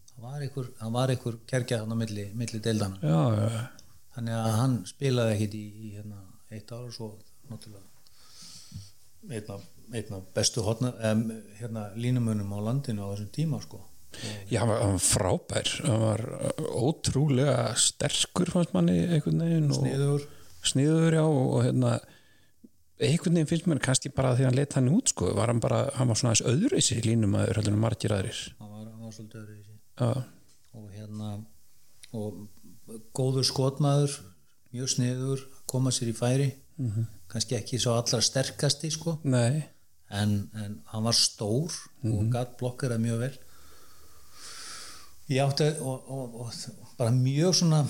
það 0.09 0.25
var 0.25 0.45
einhver, 0.47 0.71
hann 0.81 0.95
var 0.95 1.13
einhver 1.13 1.37
kerkjað 1.49 1.83
hann 1.83 1.93
á 1.93 1.97
milli, 1.99 2.25
milli 2.39 2.61
deildana 2.63 2.97
já, 3.03 3.19
já 3.43 3.76
þannig 4.17 4.39
að 4.39 4.55
hann 4.57 4.79
spilaði 4.89 5.35
ekkit 5.35 5.59
í, 5.59 5.65
í 5.85 5.91
hérna, 5.97 6.23
eitt 6.49 6.73
ár 6.73 6.87
og 6.87 6.95
svo 6.95 7.11
náttúrulega 7.51 7.85
einn 9.27 9.51
af, 9.51 9.63
einn 9.91 10.15
af 10.17 10.25
bestu 10.35 10.63
hotna, 10.65 10.91
um, 11.11 11.23
hérna, 11.59 11.87
línumönum 11.99 12.53
á 12.55 12.59
landinu 12.69 13.05
á 13.05 13.11
þessum 13.13 13.31
tíma 13.35 13.61
sko. 13.63 13.81
Já, 14.49 14.61
hann 14.61 14.71
var, 14.71 14.81
hann 14.81 14.95
var 14.95 15.03
frábær. 15.03 15.71
Hann 15.83 16.03
var 16.03 16.23
uh, 16.39 16.67
ótrúlega 16.87 17.57
sterkur 17.77 18.51
fannst 18.53 18.73
manni 18.75 18.99
einhvern 19.05 19.43
veginn 19.43 19.73
sniður 19.75 20.27
sniður 20.67 21.17
já 21.19 21.23
og, 21.23 21.41
og 21.57 21.65
hérna 21.67 21.97
einhvern 22.97 23.37
veginn 23.37 23.49
finnst 23.51 23.67
mér 23.69 23.83
kannski 23.83 24.11
bara 24.15 24.33
að 24.33 24.47
hann 24.47 24.57
let 24.57 24.77
hann 24.79 24.89
út 24.93 25.11
sko, 25.13 25.33
var 25.37 25.51
hann 25.51 25.61
bara, 25.63 25.83
hann 25.99 26.09
var 26.09 26.19
svona 26.19 26.33
aðeins 26.33 26.47
öðruvísi 26.53 27.01
línumæður 27.05 27.61
heldur 27.61 27.75
en 27.75 27.83
margir 27.83 28.15
aðrir. 28.15 28.41
Hann 28.61 28.73
var, 28.73 28.89
var 29.03 29.13
svolítið 29.13 29.43
öðru 29.43 29.59
í 29.59 29.63
sig 29.67 29.75
Já, 29.97 30.09
og 30.77 30.89
hérna 30.95 31.35
og 32.17 32.41
góður 33.15 33.45
skotmaður 33.47 34.15
mjög 34.75 34.93
sniður, 34.93 35.43
koma 35.69 35.91
sér 35.91 36.11
í 36.11 36.15
færi. 36.15 36.49
-hmm. 36.77 37.07
kannski 37.27 37.57
ekki 37.57 37.79
svo 37.81 37.97
allra 37.97 38.21
sterkasti 38.21 38.91
sko. 38.91 39.17
En, 40.09 40.49
en 40.55 40.81
hann 40.93 41.03
var 41.03 41.15
stór 41.15 41.73
og 42.07 42.27
gatt 42.31 42.57
blokkerað 42.59 43.03
mjög 43.03 43.23
vel. 43.25 43.37
Ég 45.27 45.43
átti 45.43 45.65
og, 45.83 46.05
og, 46.07 46.35
og 46.41 46.53
bara 46.97 47.11
mjög 47.11 47.57
svona 47.59 47.81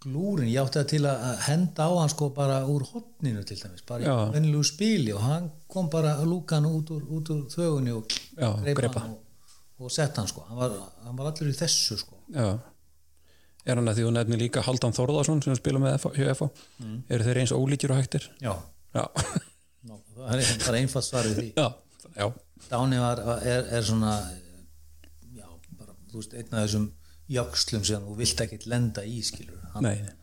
glúrin, 0.00 0.50
ég 0.52 0.60
átti 0.60 0.80
það 0.80 0.90
til 0.92 1.00
að 1.08 1.24
að 1.30 1.40
henda 1.46 1.86
á 1.88 1.92
hann 2.00 2.12
sko 2.12 2.28
bara 2.36 2.58
úr 2.68 2.84
hotninu 2.92 3.44
til 3.44 3.56
dæmis, 3.56 3.86
bara 3.88 4.04
Já. 4.04 4.28
í 4.28 4.34
venilegu 4.36 4.64
spili. 4.64 5.14
Og 5.16 5.24
hann 5.24 5.50
kom 5.68 5.88
bara 5.88 6.18
að 6.20 6.28
lúka 6.34 6.60
hann 6.60 6.68
út 6.68 6.92
úr, 6.92 7.06
út 7.08 7.32
úr 7.32 7.46
þögunni 7.48 7.96
og 7.96 8.04
Já, 8.36 8.52
greip 8.60 8.76
greip 8.76 9.00
hann. 9.00 9.16
og, 9.16 9.86
og 9.86 9.92
sett 9.92 10.16
hann 10.16 10.28
sko, 10.28 10.44
hann 10.48 10.60
var, 10.60 10.76
hann 11.04 11.16
var 11.16 11.32
allur 11.32 11.48
í 11.48 11.56
þessu 11.56 11.96
sko. 11.96 12.20
Já 12.28 12.58
Er 13.68 13.76
hann 13.76 13.88
að 13.90 13.98
því 13.98 14.04
þú 14.06 14.12
nefnir 14.16 14.40
líka 14.40 14.62
Haldan 14.64 14.94
Þórðarsson 14.96 15.42
sem 15.44 15.56
spila 15.58 15.80
með 15.82 15.98
hjá 16.16 16.30
FH 16.32 16.46
eru 17.12 17.26
þeir 17.26 17.40
eins 17.42 17.52
ólíkir 17.52 17.92
og 17.92 18.00
hægtir? 18.00 18.30
já, 18.40 18.54
Já, 18.94 19.04
Ná, 19.86 19.94
það 20.16 20.40
er 20.42 20.62
bara 20.66 20.78
einfalt 20.80 21.06
svarið 21.06 21.36
því. 21.38 21.48
Já, 21.56 21.66
já, 22.16 22.26
Dáni 22.70 22.98
var, 23.00 23.20
er, 23.46 23.68
er 23.78 23.84
svona 23.86 24.14
já, 25.36 25.46
bara, 25.78 25.94
þú 26.10 26.18
veist, 26.20 26.34
einn 26.36 26.50
af 26.56 26.64
þessum 26.66 26.88
jökslum 27.30 27.84
sem 27.86 28.02
þú 28.08 28.16
vilt 28.18 28.42
ekkit 28.44 28.66
lenda 28.68 29.04
í 29.06 29.20
skilur. 29.24 29.60
Hann, 29.74 29.86
nei, 29.86 29.94
nei. 30.02 30.16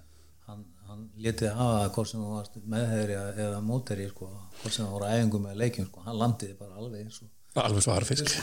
hann, 0.49 0.65
hann 0.89 1.07
letið 1.23 1.55
hafa 1.57 1.79
það 1.79 1.89
hvort 1.95 2.11
sem 2.11 2.21
þú 2.25 2.33
varst 2.35 2.59
meðherri 2.75 3.17
eða 3.47 3.63
mótherri 3.65 4.09
sko, 4.11 4.29
hvort 4.61 4.75
sem 4.75 4.85
þú 4.85 4.91
voru 4.97 5.09
æfingum 5.13 5.47
með 5.47 5.59
leikjum 5.63 5.89
sko, 5.89 6.05
hann 6.09 6.19
landiði 6.21 6.57
bara 6.59 6.77
alveg 6.83 7.05
eins 7.07 7.21
og 7.23 7.63
alveg 7.63 7.87
svarfisk 7.87 8.35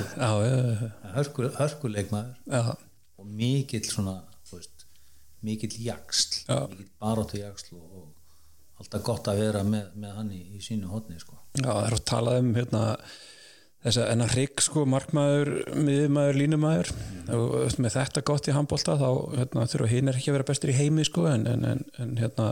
hörkuleikmaður. 1.60 2.72
Og 3.20 3.28
mikill 3.30 3.84
svona 3.86 4.16
mikill 5.44 5.76
jaksl 5.84 6.40
mikill 6.48 6.90
baróttu 7.00 7.40
jaksl 7.40 7.76
og, 7.78 7.86
og 8.00 8.82
alltaf 8.82 9.04
gott 9.06 9.30
að 9.30 9.44
vera 9.44 9.62
með, 9.66 9.92
með 10.00 10.18
hann 10.18 10.32
í, 10.34 10.42
í 10.56 10.62
sínu 10.62 10.90
hotni 10.90 11.20
sko. 11.20 11.38
Já, 11.60 11.68
það 11.70 11.86
er 11.86 11.96
að 11.96 12.04
tala 12.10 12.36
um 12.40 12.50
hérna, 12.56 12.84
þess 13.84 14.00
að 14.02 14.08
enna 14.14 14.28
hrygg 14.32 14.64
sko, 14.64 14.86
markmaður, 14.90 15.52
miðmaður, 15.76 16.40
línumæður 16.40 16.94
og 17.36 17.76
með 17.84 17.98
þetta 17.98 18.24
gott 18.26 18.48
í 18.48 18.56
handbólta 18.56 18.96
þá 19.00 19.10
hérna, 19.38 19.68
þurfa 19.70 19.92
hinn 19.92 20.10
er 20.10 20.18
ekki 20.18 20.32
að 20.32 20.38
vera 20.38 20.48
bestir 20.50 20.72
í 20.72 20.78
heimi 20.78 21.06
sko, 21.06 21.28
en, 21.30 21.46
en, 21.50 21.68
en, 21.70 21.84
en 22.02 22.16
hérna 22.20 22.48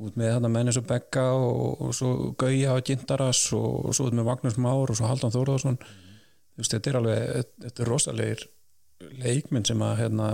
út 0.00 0.16
með 0.16 0.32
hérna, 0.32 0.52
menn 0.52 0.70
eins 0.70 0.78
og 0.80 0.86
Begga 0.88 1.26
og, 1.36 1.82
og 1.84 1.90
svo 1.96 2.12
Gauja 2.40 2.76
og 2.78 2.86
Gintaras 2.86 3.42
og, 3.56 3.90
og 3.90 3.96
svo 3.96 4.08
út 4.08 4.16
með 4.16 4.30
Magnús 4.30 4.56
Már 4.62 4.88
og 4.88 4.96
svo 4.96 5.10
Haldan 5.10 5.34
Þórðarsson 5.34 5.76
veist, 6.56 6.72
þetta 6.72 6.92
er 6.92 6.98
alveg 7.00 7.50
þetta 7.66 7.84
er 7.84 7.90
rosalegir 7.90 8.46
leikminn 9.20 9.66
sem 9.68 9.82
að 9.84 9.98
hérna, 10.04 10.30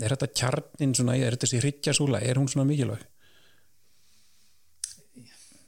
er 0.00 0.14
þetta 0.14 0.28
kjarnin 0.40 0.94
svona, 0.96 1.16
er 1.18 1.36
þetta 1.36 1.46
þessi 1.46 1.62
hryggjarsúla, 1.62 2.22
er 2.22 2.40
hún 2.40 2.48
svona 2.50 2.66
mikilvæg? 2.68 3.04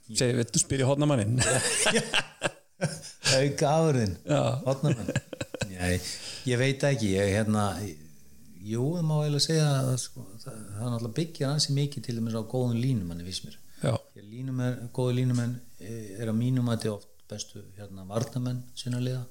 Segir, 0.09 0.39
veitu, 0.39 0.59
spyr 0.61 0.81
ég 0.81 0.89
hodnamannin 0.89 1.37
auka 3.37 3.71
afurðin 3.75 4.15
Já. 4.25 4.41
hotnamenn 4.65 5.11
ég, 5.75 6.55
veit 6.59 6.85
ekki 6.89 7.11
ég, 7.13 7.29
hérna, 7.35 7.65
jú, 8.65 8.87
það 8.95 9.05
má 9.05 9.15
eiginlega 9.19 9.45
segja 9.45 9.67
að 9.83 9.91
sko, 10.01 10.25
það, 10.41 10.55
það 10.55 10.79
er 10.79 10.93
náttúrulega 10.93 11.17
byggja 11.19 11.51
hansi 11.51 11.75
mikið 11.77 12.07
til 12.07 12.15
dæmis 12.17 12.37
á 12.39 12.41
góðum 12.41 12.79
línumanni 12.79 13.27
viss 13.27 13.43
mér. 13.45 13.59
Já, 13.83 13.93
Því 13.95 14.23
að 14.23 14.31
línumenn, 14.33 14.89
góðu 14.95 15.13
línumenn 15.19 15.53
eh, 15.79 16.15
er 16.19 16.31
að 16.31 16.39
mínum 16.39 16.67
að 16.71 16.79
þetta 16.79 16.95
oft 16.97 17.13
bestu 17.29 17.61
hérna, 17.77 18.07
varnamenn 18.09 18.63
sinna 18.79 18.99
liða 19.03 19.21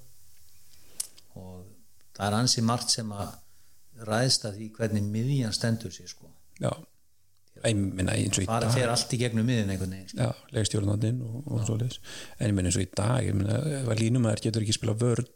og 1.36 1.66
það 2.14 2.24
er 2.28 2.36
ansi 2.38 2.64
margt 2.64 2.94
sem 2.94 3.11
að 3.12 3.34
ræðst 4.07 4.46
að 4.49 4.61
því 4.61 4.70
hvernig 4.76 5.11
miðjan 5.16 5.57
stendur 5.57 5.94
sér 5.94 6.11
sko. 6.11 6.30
Já, 6.59 6.70
ég 7.64 7.78
minna 7.78 8.14
eins 8.14 8.38
og 8.38 8.44
í 8.44 8.46
dag. 8.49 8.68
fer 8.74 8.92
allt 8.92 9.14
í 9.14 9.18
gegnum 9.20 9.46
miðin 9.49 9.72
einhvern 9.72 9.94
veginn 9.96 10.12
sko. 10.12 10.22
já, 10.22 10.30
leikstjórnandinn 10.55 11.18
og, 11.26 11.36
og 11.46 11.64
svo 11.66 11.76
leis 11.80 11.99
en 12.38 12.51
ég 12.51 12.55
minna 12.55 12.70
eins 12.70 12.78
og 12.78 12.84
í 12.84 12.88
dag 12.94 13.26
ég 13.26 13.36
minna, 13.36 13.59
ef 13.80 13.90
að 13.90 14.03
línumæður 14.05 14.42
getur 14.46 14.66
ekki 14.66 14.76
spila 14.76 14.94
vörn 14.99 15.28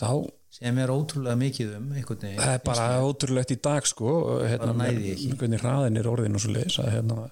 þá, 0.00 0.10
sem 0.54 0.80
er 0.80 0.92
ótrúlega 0.94 1.36
mikið 1.40 1.72
um 1.78 1.88
einhvern 1.92 2.24
veginn 2.24 2.40
það 2.40 2.56
er 2.56 2.62
bara 2.68 2.88
ótrúlegt 3.04 3.54
í 3.54 3.58
dag 3.68 3.88
sko, 3.88 4.14
hérna, 4.48 4.90
hvernig 5.38 5.64
hraðin 5.64 6.00
er 6.00 6.10
orðin 6.10 6.38
og 6.38 6.44
svo 6.44 6.54
leis 6.56 6.78
að, 6.82 6.92
hérna, 6.96 7.28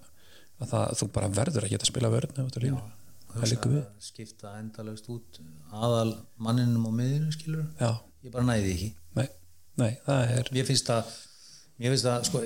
að 0.60 0.74
það, 0.74 0.96
þú 1.00 1.12
bara 1.16 1.32
verður 1.40 1.68
að 1.68 1.76
geta 1.76 1.88
spila 1.88 2.12
vörn 2.12 2.32
ef 2.32 2.40
þú 2.42 2.48
ert 2.48 2.60
á 2.60 2.64
línu. 2.66 2.82
það 3.32 3.38
hugsa 3.40 3.52
liggur 3.54 3.76
við. 3.76 3.84
að 3.84 4.08
skipta 4.10 4.56
endalaust 4.60 5.12
út 5.12 5.40
aðal 5.72 6.10
manninum 6.36 6.88
á 6.88 6.92
miðinu 7.00 7.32
skilur 7.32 7.64
já, 7.80 7.94
ég 8.26 8.34
bara 8.34 8.50
næði 8.52 8.74
ekki. 8.76 8.90
Nei, 9.16 9.28
nei, 9.80 9.92
það 10.06 10.32
er 10.36 10.50
mér 10.54 10.68
finnst 10.68 10.90
það 10.90 11.12
mér 11.78 11.94
finnst 11.94 12.06
það, 12.08 12.26
sko, 12.28 12.42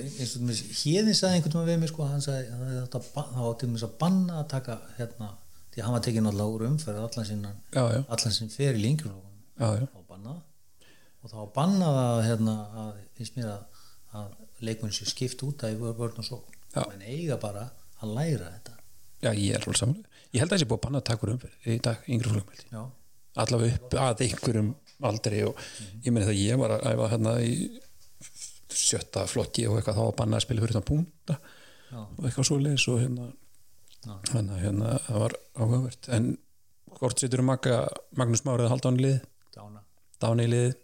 hérðin 0.81 1.17
sagði 1.17 1.39
einhvern 1.39 1.57
veginn 1.57 1.71
við 1.73 1.81
mig, 1.83 1.91
sko, 1.91 2.07
hann 2.09 2.23
sagði 2.23 2.51
að 2.53 2.63
það 2.63 2.97
átti 3.01 3.13
það 3.37 3.53
til 3.61 3.69
mér 3.73 3.85
að 3.87 3.95
banna 4.03 4.39
að 4.41 4.49
taka 4.53 4.77
hérna, 4.97 5.31
því 5.73 5.81
að 5.81 5.87
hann 5.87 5.97
var 5.97 6.05
tekinn 6.07 6.29
alltaf 6.31 6.53
úr 6.55 6.67
umferð 6.67 7.01
allan 7.05 7.29
sinna, 7.31 7.53
já, 7.75 7.83
já, 7.93 8.01
allan 8.17 8.37
sinn 8.37 8.53
fer 8.53 8.77
í 8.77 8.93
já, 9.57 9.67
þá 9.87 10.01
bannað 10.11 10.43
og 11.23 11.31
þá 11.33 11.39
bannað 11.55 12.01
að, 12.03 12.21
hérna, 12.27 12.57
að 12.83 12.91
finnst 13.19 13.39
mér 13.39 13.51
að, 13.55 13.83
að 14.21 14.67
leikmenn 14.67 14.95
sér 14.95 15.11
skipt 15.11 15.43
út 15.45 15.65
að 15.65 15.75
í 15.75 15.79
vörn 15.81 16.21
og 16.21 16.25
svo 16.25 16.43
menn 16.77 17.03
eiga 17.05 17.37
bara 17.41 17.67
að 18.01 18.13
læra 18.13 18.51
þetta. 18.53 18.73
Já, 19.25 19.31
ég 19.33 19.55
er 19.57 19.63
alveg 19.65 19.79
saman 19.79 20.03
ég 20.33 20.41
held 20.41 20.51
að 20.51 20.57
þessi 20.57 20.67
búið 20.69 20.79
að 20.79 20.85
banna 20.85 21.01
að 21.01 21.07
taka 21.09 21.25
úr 21.25 21.33
umferð 21.33 21.67
í 21.71 21.77
dag, 21.83 22.07
yngri 22.11 22.41
já, 22.71 22.81
allavega 23.43 23.77
upp 23.77 23.95
að 24.03 24.23
einhverjum 24.25 24.71
aldrei 25.05 25.43
og 25.45 25.59
ég 26.05 26.13
meni 26.13 26.25
það 26.25 26.39
ég 26.41 26.61
var 26.61 26.77
að 26.77 26.87
æfa 26.91 27.09
hérna 27.13 27.35
í 27.45 27.53
sjötta 28.77 29.25
flokki 29.29 29.67
og 29.69 29.77
eitthvað 29.79 29.99
þá 29.99 30.05
að 30.05 30.15
banna 30.21 30.39
að 30.39 30.45
spila 30.45 30.63
fyrir 30.63 30.77
þetta 30.77 30.89
púnta 30.89 31.37
já, 31.37 31.99
og 32.01 32.25
eitthvað 32.25 32.49
svo 32.49 32.57
leis 32.61 32.87
og 32.91 33.01
hérna 33.01 33.27
hérna, 34.31 34.57
hérna 34.61 34.97
það 35.07 35.21
var 35.23 35.37
áhugavert. 35.57 36.09
En 36.13 36.33
hvort 36.97 37.21
setur 37.21 37.43
um 37.43 37.51
Magnús 37.51 38.43
Márið 38.45 38.67
að 38.67 38.73
halda 38.73 38.91
hann 38.91 38.99
í 38.99 39.05
lið, 39.05 39.17
dána. 39.55 39.81
Dáni 40.23 40.47
í 40.47 40.51
lið. 40.53 40.75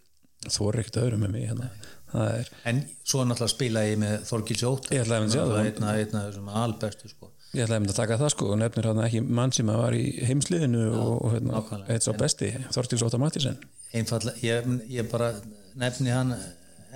Þú 0.43 0.65
er 0.69 0.79
ekkert 0.81 0.97
öðrum 0.99 1.21
með 1.23 1.31
mig 1.37 1.45
hérna. 1.47 1.69
það 2.11 2.33
er, 2.37 2.49
en 2.69 2.81
svo 3.07 3.23
náttúrulega 3.23 3.53
spila 3.53 3.83
ég 3.87 4.01
með 4.01 4.25
Þorgil 4.27 4.57
Sjótt 4.59 4.89
Ég 4.93 5.05
ætlaði 5.05 5.23
að 5.23 5.31
segja 5.31 5.45
það. 5.47 6.09
þessum 6.11 6.49
albestu 6.61 7.09
sko. 7.09 7.29
ég 7.53 7.63
ætlaði 7.63 7.89
að 7.89 7.95
taka 8.01 8.17
það 8.19 8.33
sko 8.33 8.49
og 8.51 8.59
nefnir 8.59 8.89
hann 8.89 8.99
ekki 9.05 9.21
mann 9.39 9.55
sem 9.55 9.71
að 9.71 9.79
var 9.79 9.95
í 9.97 10.03
heimsliðinu 10.27 10.83
og, 10.91 11.13
og 11.15 11.33
hérna, 11.33 11.63
eitt 11.87 12.05
svo 12.05 12.13
besti 12.19 12.51
Þortils 12.75 13.05
Óta 13.07 13.21
Mattísen 13.23 13.57
einfallega, 13.93 14.37
ég, 14.43 14.69
ég 14.93 15.09
bara 15.11 15.31
nefni 15.79 16.13
hann 16.13 16.35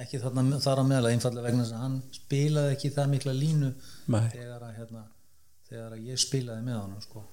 ekki 0.01 0.19
þarna, 0.21 0.59
þar 0.61 0.81
að 0.83 0.89
meðla 0.91 1.11
einfallega 1.13 1.47
vegna 1.47 1.65
þess 1.65 1.75
að 1.75 1.83
hann 1.85 1.97
spilaði 2.13 2.75
ekki 2.75 2.93
það 2.93 3.11
mikla 3.13 3.33
línu 3.37 3.71
þegar 4.05 4.65
að, 4.67 4.71
hérna, 4.77 5.03
þegar 5.69 5.97
að 5.97 6.07
ég 6.11 6.21
spilaði 6.21 6.65
með 6.67 6.79
hann 6.79 6.95
sko. 7.05 7.23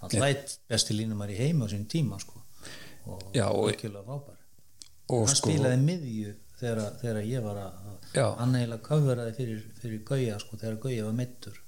hann 0.00 0.16
hlætt 0.16 0.58
besti 0.70 0.96
línumar 0.96 1.32
í 1.32 1.38
heima 1.38 1.68
á 1.68 1.72
sín 1.72 1.88
tíma 1.90 2.20
sko. 2.22 2.42
og 3.08 3.24
frábær 4.04 4.38
og 5.08 5.26
hann 5.26 5.36
sko 5.36 5.52
spilaði 5.52 5.82
miðju 5.84 6.34
þegar, 6.58 6.84
þegar 7.02 7.22
ég 7.28 7.44
var 7.44 7.60
að 7.66 7.84
Já. 8.14 8.26
hann 8.38 8.56
eiginlega 8.56 8.84
köfveraði 8.88 9.36
fyrir, 9.36 9.60
fyrir 9.82 10.04
Gauja 10.08 10.40
sko, 10.42 10.56
þegar 10.56 10.80
Gauja 10.84 11.06
var 11.06 11.16
mittur 11.16 11.60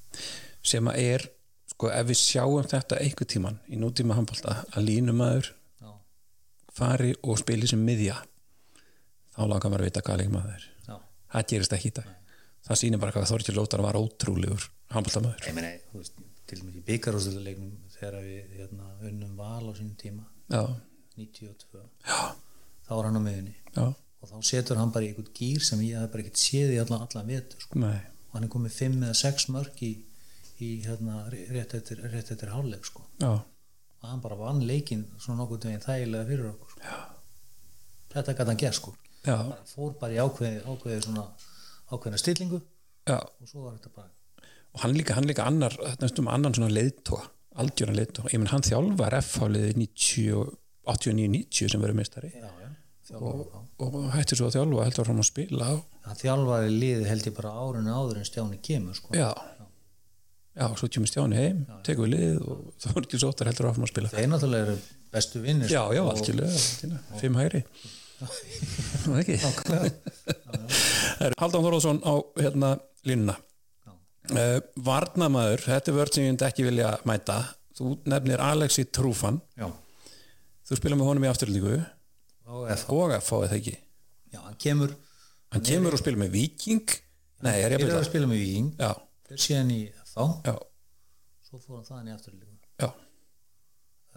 sem 0.64 0.88
að 0.88 1.02
er 1.04 1.26
sko 1.70 1.92
ef 1.94 2.08
við 2.08 2.20
sjáum 2.20 2.68
þetta 2.68 2.98
einhver 3.00 3.28
tíman 3.28 3.60
í 3.68 3.78
nútíma 3.80 4.16
handbalta 4.18 4.62
að 4.72 4.88
línumæður 4.88 5.52
fari 6.80 7.14
og 7.22 7.38
spili 7.40 7.68
sem 7.70 7.84
miðja 7.84 8.16
þá 9.36 9.42
langar 9.44 9.70
maður 9.70 9.86
að 9.86 9.90
vita 9.92 10.04
hvað 10.08 10.24
leikmaður 10.24 10.56
er. 10.56 10.66
Já. 10.88 10.96
Það 11.36 11.48
gerist 11.52 11.76
ekki 11.76 11.92
í 11.92 11.96
dag. 12.00 12.10
Það 12.66 12.80
sýnir 12.82 13.00
bara 13.02 13.14
hvað 13.14 13.30
Þorkil 13.30 13.56
Lótar 13.56 13.84
var 13.84 13.98
ótrúlegur 14.00 14.66
veist, 15.94 16.20
til 16.50 16.60
og 16.60 16.66
með 16.66 16.78
í 16.80 16.84
byggarúsleiknum 16.88 17.72
þegar 17.94 18.24
við 18.24 18.54
hérna, 18.58 18.92
unnum 19.06 19.34
val 19.38 19.70
á 19.70 19.72
sínum 19.76 19.96
tíma 20.00 20.24
já, 20.50 20.62
92 21.16 21.82
já, 22.06 22.20
þá 22.86 22.92
er 22.96 23.08
hann 23.08 23.20
á 23.20 23.22
miðunni 23.22 23.54
já, 23.54 23.86
og 23.86 24.32
þá 24.32 24.36
setur 24.50 24.80
hann 24.80 24.92
bara 24.94 25.06
í 25.06 25.12
einhvern 25.12 25.30
gýr 25.36 25.66
sem 25.66 25.82
ég 25.86 26.00
hef 26.00 26.12
bara 26.12 26.24
ekkert 26.24 26.42
séð 26.42 26.74
í 26.74 26.80
allan, 26.82 27.06
allan 27.06 27.30
vetur 27.30 27.66
sko. 27.66 27.82
nei. 27.84 28.00
Og 28.30 28.36
hann 28.36 28.46
er 28.46 28.52
komið 28.52 28.76
5 28.78 28.98
eða 29.06 29.18
6 29.20 29.46
mörg 29.54 29.80
í, 29.82 29.92
í 30.62 30.68
hérna, 30.84 31.22
rétt 31.30 31.74
eftir, 31.78 32.02
eftir 32.06 32.52
hálfleik 32.54 32.86
sko. 32.86 33.06
já, 33.22 33.32
og 34.00 34.08
hann 34.08 34.22
bara 34.24 34.38
vann 34.38 34.62
leikinn 34.66 35.04
svona 35.18 35.42
nokkuð 35.42 35.66
veginn 35.68 35.84
þægilega 35.84 36.28
fyrir 36.28 36.50
okkur 36.52 36.74
sko. 36.74 36.94
þetta 38.14 38.36
gæti 38.36 38.48
hann 38.52 38.62
gert 38.62 38.78
sko. 38.78 38.94
já, 39.26 39.36
fór 39.74 39.92
bara 40.00 40.16
í 40.16 40.22
ákveði, 40.22 40.62
ákveði 40.64 41.02
svona 41.06 41.26
ákveðina 41.90 42.22
stillingu 42.22 42.62
já 43.10 43.18
og 43.20 43.46
svo 43.50 43.66
var 43.66 43.76
þetta 43.76 43.92
bara 43.96 44.10
og 44.70 44.84
hann 44.84 44.96
líka, 44.96 45.16
hann 45.18 45.28
líka 45.28 45.46
annar 45.50 45.76
næstum 46.00 46.30
annan 46.30 46.56
svona 46.56 46.72
leiðtóa 46.72 47.26
aldjóna 47.60 47.96
leiðtóa, 47.98 48.30
ég 48.32 48.40
menn 48.40 48.52
hann 48.52 48.64
þjálfar 48.64 49.18
F-háliði 49.20 49.88
89-90 50.90 51.72
sem 51.74 51.82
verður 51.82 51.98
mistari 51.98 52.30
já, 52.32 52.48
já. 52.48 53.18
og 53.20 53.96
hættir 54.14 54.38
svo 54.38 54.48
að 54.48 54.56
þjálfa 54.56 54.86
heldur 54.86 55.08
fram 55.10 55.20
að 55.22 55.28
spila 55.28 55.72
og, 55.76 55.82
hann 56.06 56.20
þjálfari 56.22 56.70
liði 56.72 57.08
held 57.10 57.28
ég 57.28 57.36
bara 57.36 57.52
árinu 57.60 57.92
áður 57.92 58.22
en 58.22 58.28
Stjáni 58.30 58.60
kemur 58.64 58.96
sko. 58.96 59.12
já 59.14 59.28
já, 60.60 60.66
svo 60.76 60.88
kemur 60.92 61.08
Stjáni 61.10 61.38
heim, 61.40 61.60
tekur 61.86 62.06
við 62.06 62.12
lið 62.14 62.40
og 62.44 62.64
þá 62.82 62.88
er 62.92 63.04
ekki 63.06 63.20
sóttar 63.22 63.50
heldur 63.50 63.70
áfram 63.70 63.86
að 63.86 63.92
spila. 63.94 64.10
Þeir 64.12 64.28
náttúrulega 64.30 64.66
eru 64.66 64.76
bestu 65.14 65.42
vinnir 65.44 65.72
já, 65.72 65.80
já, 65.96 66.02
og- 66.04 66.10
algjörlega. 66.14 67.00
fimm 67.20 67.38
það 69.04 69.14
er 69.16 69.22
ekki 69.24 69.36
Haldan 71.40 71.64
Þorðarsson 71.64 72.02
á 72.04 72.14
hérna 72.40 72.74
línuna. 73.08 73.36
Uh, 74.30 74.60
Varnamaður, 74.86 75.64
þetta 75.64 75.90
er 75.90 75.96
vörð 75.96 76.14
sem 76.14 76.26
ég 76.26 76.34
myndi 76.34 76.46
ekki 76.46 76.66
vilja 76.66 76.90
mæta. 77.08 77.38
Þú 77.80 77.94
nefnir 78.12 78.42
Alexi 78.44 78.84
Trúfan 78.92 79.40
já, 79.56 79.66
þú 80.68 80.76
spila 80.76 80.98
með 81.00 81.08
honum 81.08 81.24
í 81.24 81.30
afturlíku 81.30 81.78
og 82.50 82.66
og 82.68 83.14
að 83.16 83.24
fáið 83.24 83.46
það 83.48 83.56
ekki? 83.56 83.72
Já, 84.34 84.40
hann 84.44 84.58
kemur 84.60 84.92
hann 85.54 85.64
kemur 85.64 85.96
og 85.96 86.02
spila 86.02 86.20
með 86.20 86.34
Viking 86.34 86.92
nei, 87.40 87.54
er 87.56 87.72
ég 87.72 87.78
að 87.78 87.86
fyrir 87.86 87.94
að 87.94 87.96
byrja 87.96 88.10
spila 88.10 88.28
með 88.28 88.42
Víking. 88.42 88.68
Já, 88.76 88.90
FH 90.20 90.50
já, 90.50 90.56
svo 91.48 91.60
fór 91.64 91.76
hann 91.80 91.88
þaðan 91.90 92.10
í 92.10 92.14
afturlíku 92.14 92.56
já, 92.80 92.88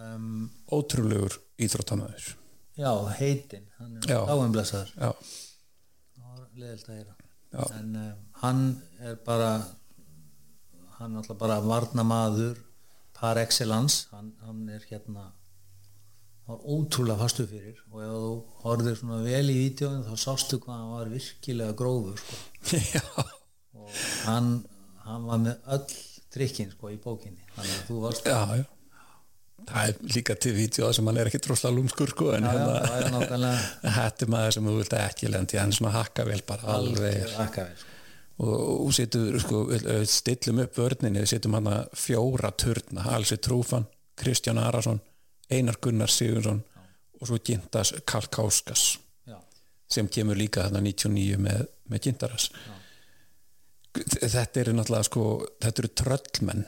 um, 0.03 0.49
ótrúlegur 0.71 1.37
íþróttamaður. 1.61 2.31
Já, 2.77 2.89
heitin 3.19 3.67
hann 3.77 3.97
er 4.01 4.09
Já. 4.09 4.19
áinblessaður 4.33 4.93
já, 4.97 5.11
það 6.17 6.29
var 6.39 6.47
leðilt 6.57 6.89
að 6.89 6.95
heyra. 6.97 7.15
Já. 7.53 7.63
en 7.77 7.95
um, 8.01 8.21
hann 8.41 8.61
er 9.05 9.17
bara 9.27 9.51
hann 10.97 11.13
er 11.13 11.21
alltaf 11.21 11.37
bara 11.37 11.59
varnamaður 11.61 12.57
par 13.13 13.37
excellence. 13.41 14.07
Hann, 14.11 14.31
hann 14.41 14.63
er 14.73 14.81
hérna 14.89 15.27
hann 16.43 16.57
var 16.57 16.65
ótrúlega 16.65 17.19
fastu 17.21 17.45
fyrir. 17.47 17.77
Og 17.91 18.01
ef 18.03 18.09
þú 18.15 18.31
horfðir 18.63 18.97
svona 18.99 19.19
vel 19.23 19.45
í 19.53 19.59
vídjóinu 19.61 20.03
þá 20.07 20.15
sástu 20.25 20.59
hvað 20.63 20.79
hann 20.81 20.93
var 20.95 21.11
virkilega 21.13 21.77
grófur 21.77 22.17
sko. 22.19 22.41
já, 22.95 23.03
og 23.77 24.01
hann, 24.25 24.49
hann 25.07 25.27
var 25.27 25.41
með 25.43 25.69
öll 25.75 25.85
trikkin 26.33 26.71
sko, 26.73 26.91
í 26.93 26.99
bókinni. 27.01 27.43
Þannig 27.55 27.75
að 27.75 27.87
þú 27.89 27.99
varst 28.03 28.27
já, 28.29 28.39
já. 28.57 28.65
það 29.69 29.89
er 29.89 30.13
líka 30.17 30.35
til 30.45 30.53
vídeo 30.57 30.91
sem 30.95 31.09
hann 31.09 31.19
er 31.21 31.29
ekki 31.29 31.41
droslega 31.45 31.77
lúmskur 31.77 32.13
sko, 32.13 32.29
en 32.37 32.47
já, 32.47 32.53
hérna 32.89 34.29
maður 34.33 34.57
sem 34.57 34.69
þú 34.69 34.75
vilt 34.79 34.97
ekki 34.99 35.31
lendi 35.31 35.61
hann 35.61 35.75
svona 35.75 35.95
hakka 35.99 36.27
vel 36.27 36.41
bara 36.47 36.77
alveg. 36.77 37.23
Sko. 37.29 37.67
og, 38.43 38.59
og 38.87 38.93
setur 38.97 39.39
sko, 39.43 39.63
stillum 40.09 40.63
upp 40.65 40.77
vörninni 40.81 41.21
við 41.21 41.35
setjum 41.35 41.57
hann 41.59 41.71
fjóra 41.97 42.53
turna 42.57 43.07
Alsi 43.13 43.37
Trúfan, 43.37 43.85
Kristján 44.19 44.61
Arason 44.61 45.01
Einar 45.53 45.77
Gunnar 45.81 46.09
Sigursson 46.09 46.63
og 47.19 47.29
svo 47.29 47.37
Gintas 47.45 47.93
Karl 48.09 48.27
Káskas 48.33 48.97
já, 49.29 49.37
sem 49.87 50.09
kemur 50.09 50.39
líka 50.39 50.65
þarna 50.65 50.81
99 50.81 51.37
með, 51.45 51.67
með 51.91 52.07
Gintaras 52.07 52.49
þetta 53.93 54.61
eru 54.61 54.73
náttúrulega 54.77 55.07
sko, 55.07 55.25
þetta 55.61 55.83
eru 55.83 55.91
tröllmenn. 56.01 56.63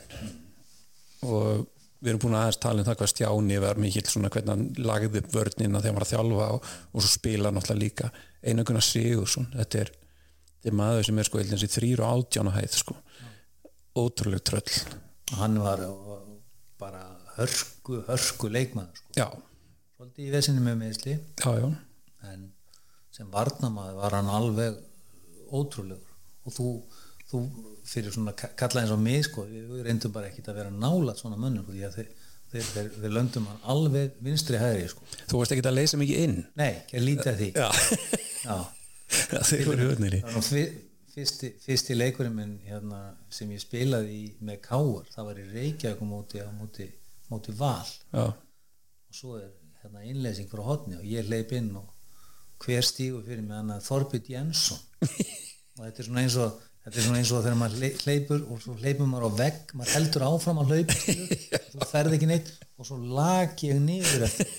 Og 1.26 1.65
við 2.05 2.11
erum 2.11 2.21
búin 2.21 2.36
að 2.38 2.43
aðeins 2.45 2.61
tala 2.61 2.82
um 2.82 2.88
það 2.88 2.97
hvað 2.99 3.11
Stjáni 3.11 3.59
var 3.63 3.82
mikill 3.82 4.05
svona 4.09 4.30
hvernig 4.34 4.53
hann 4.53 4.65
lagði 4.86 5.21
upp 5.21 5.32
vörnina 5.34 5.82
þegar 5.82 5.89
hann 5.89 5.99
var 5.99 6.05
að 6.05 6.11
þjálfa 6.13 6.49
og, 6.57 6.69
og 6.91 7.05
svo 7.05 7.11
spila 7.11 7.53
náttúrulega 7.53 7.82
líka. 7.82 8.11
Einar 8.45 8.67
Gunnar 8.67 8.86
Sigursson 8.86 9.49
þetta 9.55 9.82
er, 9.82 9.91
þetta 10.59 10.71
er 10.71 10.78
maður 10.82 11.07
sem 11.09 11.21
er 11.21 11.30
sko 11.30 11.41
þrýr 11.78 12.05
og 12.05 12.19
átjána 12.19 12.53
hæð 12.59 12.80
sko. 12.84 12.97
Ótrúleg 13.95 14.43
tröll. 14.45 14.80
Hann 15.39 15.57
var 15.63 15.82
bara 16.78 17.05
hörku, 17.39 18.03
hörku 18.09 18.51
leikmaður 18.51 18.99
sko. 18.99 19.32
svolítið 19.95 20.28
í 20.28 20.34
vesinu 20.34 20.61
með 20.61 20.78
meðsli 20.84 21.15
en 22.26 22.49
sem 23.15 23.30
varnamaður 23.32 24.01
var 24.01 24.17
hann 24.17 24.30
alveg 24.30 24.78
ótrúlegur. 25.55 26.11
Og 26.45 26.53
þú, 26.53 26.69
þú 27.36 27.73
fyrir 27.86 28.15
svona 28.15 28.33
ka- 28.38 28.53
kalla 28.57 28.81
eins 28.81 28.93
og 28.95 29.01
mig 29.01 29.25
sko, 29.27 29.45
við, 29.49 29.83
reyndum 29.86 30.13
bara 30.15 30.31
ekkit 30.31 30.49
að 30.49 30.59
vera 30.61 30.71
nálat 30.73 31.21
svona 31.21 31.38
mönnum 31.38 31.65
sko, 31.65 31.75
því 31.75 31.83
að 31.86 31.97
þeir, 31.99 32.09
þeir, 32.53 32.65
þeir, 32.71 32.89
þeir 33.03 33.13
löndum 33.19 33.49
hann 33.51 33.61
alveg 33.75 34.17
vinstri 34.25 34.61
hægri 34.61 34.88
sko. 34.89 35.05
þú 35.29 35.41
veist 35.41 35.55
ekki 35.55 35.65
að 35.69 35.77
leysa 35.77 35.99
mikið 36.01 36.23
inn? 36.25 36.39
Nei, 36.57 36.71
lítið 36.95 37.31
að 37.31 37.43
því. 37.43 37.49
Já, 37.59 37.69
já, 38.45 38.57
þeir 39.51 39.69
voru 39.69 39.89
nú 40.33 40.43
fyr, 40.45 40.71
fyrsti, 41.15 41.51
fyrsti 41.63 41.95
leikurinn 41.95 42.36
minn 42.36 42.55
hérna, 42.67 43.01
sem 43.31 43.51
ég 43.53 43.61
spilaði 43.63 44.15
í, 44.17 44.23
með 44.43 44.61
Káar 44.65 45.11
það 45.13 45.29
var 45.29 45.41
í 45.43 45.45
Reykjavík 45.53 46.01
á 46.01 46.05
móti, 46.09 46.41
móti, 46.57 46.88
móti 47.31 47.55
Val. 47.59 47.86
Já, 48.11 48.25
og 48.33 49.15
svo 49.19 49.38
er 49.39 49.51
hérna 49.83 50.01
innleysing 50.09 50.49
frá 50.51 50.63
hodni 50.65 50.97
og 50.97 51.05
ég 51.07 51.29
leip 51.29 51.53
inn 51.55 51.69
og 51.77 51.91
hver 52.65 52.86
stígur 52.88 53.23
fyrir 53.25 53.43
mig 53.45 53.55
hann 53.55 53.73
að 53.75 53.86
Þorbjörn 53.86 54.31
Jensson. 54.31 54.79
Og 55.75 55.81
þetta 55.83 55.99
er 56.01 56.07
svona 56.07 56.21
eins 56.23 56.36
og 56.39 56.53
þetta 56.86 56.99
er 57.01 57.05
svona 57.07 57.19
eins 57.21 57.31
og 57.33 57.41
þegar 57.45 57.57
maður 57.59 57.79
hle- 57.81 57.95
hleypur 58.03 58.43
og 58.53 58.61
svo 58.63 58.75
hleypur 58.81 59.09
maður 59.09 59.27
á 59.27 59.31
vegg, 59.41 59.73
maður 59.79 59.95
heldur 59.97 60.25
áfram 60.29 60.61
að 60.61 60.71
hlaupa 60.73 60.99
þú 61.73 61.89
ferð 61.91 62.17
ekki 62.19 62.29
neitt 62.29 62.51
og 62.77 62.89
svo 62.89 62.99
lag 63.17 63.65
ég 63.65 63.79
niður 63.81 64.27
eftir. 64.27 64.53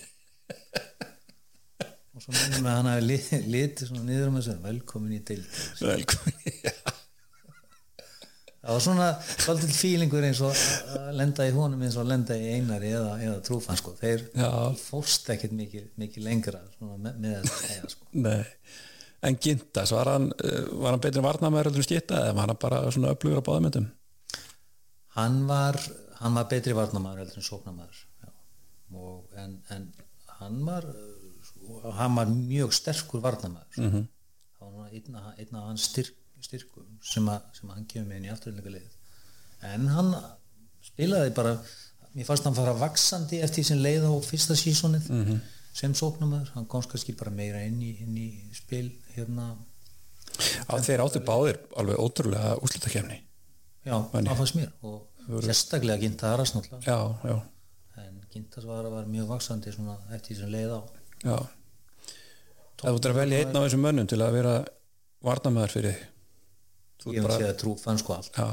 Og 2.17 2.25
svo 2.25 2.33
minnum 2.33 2.63
við 2.65 2.71
að 2.71 2.77
hann 2.79 2.91
hafi 2.91 3.07
li- 3.11 3.43
litið 3.53 3.91
svona 3.91 4.07
niður 4.09 4.31
um 4.33 4.39
þessu 4.41 4.55
velkomin 4.65 5.17
í 5.19 5.23
deild. 5.29 5.59
Velkomin 5.85 6.53
það 8.67 8.75
var 8.75 8.83
svona 8.83 9.05
svolítið 9.23 9.75
fílingur 9.79 10.25
eins 10.27 10.41
og 10.43 10.57
að 10.99 11.11
lenda 11.21 11.45
í 11.47 11.53
honum 11.55 11.83
eins 11.87 11.95
og 11.95 12.03
að 12.03 12.09
lenda 12.11 12.35
í 12.41 12.49
einari 12.57 12.89
eða, 12.99 13.13
eða 13.23 13.37
trúfan 13.47 13.79
sko, 13.79 13.93
þeir 14.01 14.25
Já. 14.35 14.49
fórst 14.81 15.29
ekkert 15.37 15.55
mikið, 15.55 15.85
mikið 16.03 16.25
lengra 16.27 16.63
svona 16.75 16.97
með, 17.05 17.21
með 17.23 17.47
segja 17.53 17.93
sko. 17.93 18.09
Nei. 18.25 18.41
En 19.23 19.39
Gintas, 19.41 19.93
var 19.93 20.11
hann 20.13 20.31
var 20.81 20.91
hann 20.93 21.01
betri 21.01 21.23
varnamæður 21.25 21.71
heldur 21.71 21.85
en 21.85 21.89
skitta 21.89 22.19
eða 22.25 22.35
var 22.37 22.51
hann 22.53 22.61
bara 22.61 22.83
svona 22.91 23.15
upplugur 23.15 23.41
á 23.41 23.49
báðamöndum 23.49 23.87
hann 25.17 25.39
var, 25.49 25.79
hann 26.21 26.37
var 26.37 26.51
betri 26.51 26.75
varnamaður 26.77 27.25
heldur 27.25 27.41
en 27.41 27.89
og, 28.95 29.25
en, 29.35 29.57
en 29.75 29.89
hann 30.41 30.61
var 30.67 30.85
uh, 30.87 31.95
hann 31.97 32.15
var 32.19 32.29
mjög 32.31 32.75
sterkur 32.77 33.23
varnamaður 33.25 33.81
mm 33.81 33.91
-hmm. 33.93 34.07
það 34.59 34.77
var 34.79 34.93
einn 34.93 35.17
af, 35.17 35.33
einn 35.39 35.57
af 35.57 35.67
hans 35.71 35.89
styrk, 35.91 36.15
styrkum 36.41 36.99
sem, 37.03 37.29
að, 37.29 37.41
sem 37.59 37.71
hann 37.71 37.87
kemur 37.87 38.09
með 38.09 38.17
inn 38.17 38.29
í 38.29 38.33
afturlega 38.35 38.71
leið 38.77 38.93
en 39.73 39.89
hann 39.89 40.15
spilaði 40.83 41.35
bara 41.35 41.57
mér 42.15 42.29
fannst 42.29 42.45
hann 42.45 42.55
fara 42.55 42.77
vaksandi 42.81 43.41
eftir 43.41 43.63
því 43.63 43.67
sem 43.71 43.83
leið 43.89 44.07
á 44.09 44.13
fyrsta 44.31 44.57
sísonið 44.57 45.09
-hmm. 45.11 45.41
sem 45.73 45.95
sóknamaður, 45.95 46.53
hann 46.55 46.67
komst 46.67 46.91
kannski 46.91 47.13
bara 47.13 47.31
meira 47.31 47.65
inn 47.65 47.83
í, 47.83 47.93
inn 48.05 48.17
í 48.17 48.31
spil 48.55 48.93
hérna 49.17 49.51
á 50.69 50.75
þeir 50.85 51.03
áttu 51.05 51.23
báðir 51.25 51.61
alveg 51.77 52.01
ótrúlega 52.01 52.57
úslutakefni 52.61 53.23
já, 53.87 53.97
það 54.13 54.35
fannst 54.37 54.59
mér 54.59 54.73
og 54.83 55.05
sérstaklega 55.27 55.99
Gintaras 55.99 56.55
náttúrulega. 56.55 56.87
Já, 56.87 57.19
já, 57.25 57.43
en 58.03 58.23
Gintas 58.31 58.65
var, 58.65 58.85
var 58.91 59.07
mjög 59.07 59.29
vaksandi 59.29 59.73
svona 59.73 59.97
eftir 60.15 60.35
því 60.35 60.41
sem 60.41 60.53
leið 60.53 60.75
á. 60.79 60.81
Já. 61.25 61.39
Það 62.77 62.93
ert 62.93 63.09
að 63.11 63.19
velja 63.21 63.41
einn 63.43 63.57
af 63.57 63.67
þessum 63.67 63.85
mönnum 63.87 64.11
til 64.11 64.21
að 64.23 64.37
vera 64.37 64.55
varnamæður 65.27 65.75
fyrir 65.75 65.97
þig. 65.97 66.13
Ég 67.17 67.23
bara, 67.23 67.39
segja 67.39 67.53
að 67.55 67.61
trúfan 67.63 68.01
sko 68.03 68.17
allt. 68.17 68.37
Já, 68.37 68.47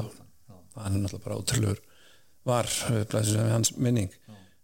hann 0.80 0.98
er 0.98 1.04
náttúrulega 1.04 1.26
bara 1.28 1.40
ótrúlegur 1.42 1.84
var, 2.44 2.70
uh, 2.90 3.04
blæsir 3.10 3.38
sem 3.38 3.54
hans 3.54 3.74
minning. 3.78 4.12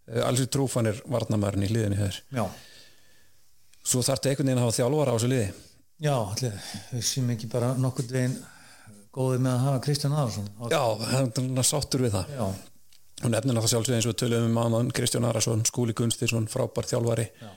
Uh, 0.10 0.24
alls 0.26 0.42
í 0.44 0.50
trúfan 0.52 0.90
er 0.90 1.02
varnamæðurinn 1.06 1.68
í 1.68 1.72
hliðinni 1.74 2.00
hér. 2.00 2.22
Já, 2.34 2.46
svo 3.84 4.02
þarftu 4.06 4.32
einhvern 4.32 4.50
veginn 4.50 4.62
að 4.62 4.68
hafa 4.68 4.80
þjálfara 4.80 5.14
á 5.14 5.18
þessu 5.18 5.34
liði 5.34 5.50
já 6.00 6.14
allir, 6.16 6.56
við 6.94 7.06
séum 7.10 7.30
ekki 7.34 7.50
bara 7.52 7.74
nokkurn 7.80 8.14
veginn 8.14 8.40
góðið 9.16 9.46
með 9.46 9.54
að 9.56 9.64
hafa 9.66 9.84
Kristján 9.86 10.16
Arason? 10.16 10.50
Já, 10.72 10.82
hann 11.12 11.58
er 11.58 11.68
sáttur 11.68 12.04
við 12.06 12.16
það. 12.16 12.34
Já, 12.38 12.46
hún 13.24 13.34
nefnir 13.34 13.56
náttúrulega 13.56 13.72
sjálfsög 13.74 13.98
eins 13.98 14.08
og 14.08 14.14
við 14.14 14.20
töluðum 14.24 14.60
um 14.60 14.76
mann 14.76 14.92
Kristján 14.96 15.28
Arason, 15.30 15.66
Skúli 15.68 15.96
Gunstirsson, 15.98 16.48
frábær 16.52 16.88
þjálfari. 16.90 17.28
Já. 17.42 17.50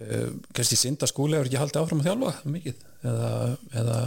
uh, 0.00 0.28
kannski 0.56 0.78
synd 0.78 1.02
að 1.04 1.12
Skúli 1.12 1.36
hefur 1.36 1.50
ekki 1.50 1.60
haldið 1.60 1.82
áfram 1.82 2.02
að 2.04 2.10
þjálfa 2.10 2.52
mikið? 2.56 2.84
Eða, 3.10 3.30
eða? 3.82 3.98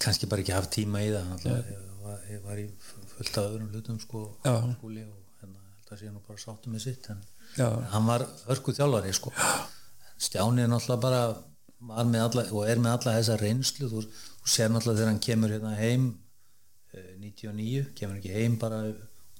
Kannski 0.00 0.28
bara 0.30 0.44
ekki 0.44 0.56
haft 0.56 0.72
tíma 0.74 1.04
í 1.04 1.10
það 1.12 1.34
alltaf, 1.36 1.72
ég, 1.74 1.82
var, 2.04 2.22
ég 2.32 2.44
var 2.48 2.60
í 2.60 2.66
fullt 3.14 3.36
af 3.36 3.50
öðrum 3.50 3.68
hlutum 3.74 3.98
sko 4.00 4.22
skúli 4.40 5.04
og 5.04 5.42
hérna 5.42 5.60
held 5.60 5.92
að 5.92 6.00
sé 6.00 6.08
nú 6.12 6.22
bara 6.24 6.40
sáttum 6.40 6.72
með 6.72 6.86
sitt 6.86 7.08
en, 7.12 7.20
en 7.60 7.84
hann 7.92 8.08
var 8.08 8.24
hörku 8.48 8.72
þjálfari 8.76 9.12
sko. 9.16 9.32
En 9.36 10.24
Stjáni 10.24 10.64
er 10.64 10.72
náttúrulega 10.72 11.04
bara 11.04 11.20
alla, 11.80 12.44
og 12.52 12.66
er 12.68 12.80
með 12.82 12.96
alla 12.96 13.16
þessa 13.18 13.36
reynslu 13.40 13.88
þú, 13.90 14.02
þú 14.40 14.52
sér 14.54 14.72
náttúrulega 14.72 15.00
þegar 15.00 15.12
hann 15.12 15.22
kemur 15.24 15.54
hérna 15.54 15.74
heim 15.78 16.06
eh, 16.92 17.12
99, 17.22 17.84
kemur 17.96 18.18
ekki 18.20 18.34
heim 18.34 18.58
bara 18.60 18.82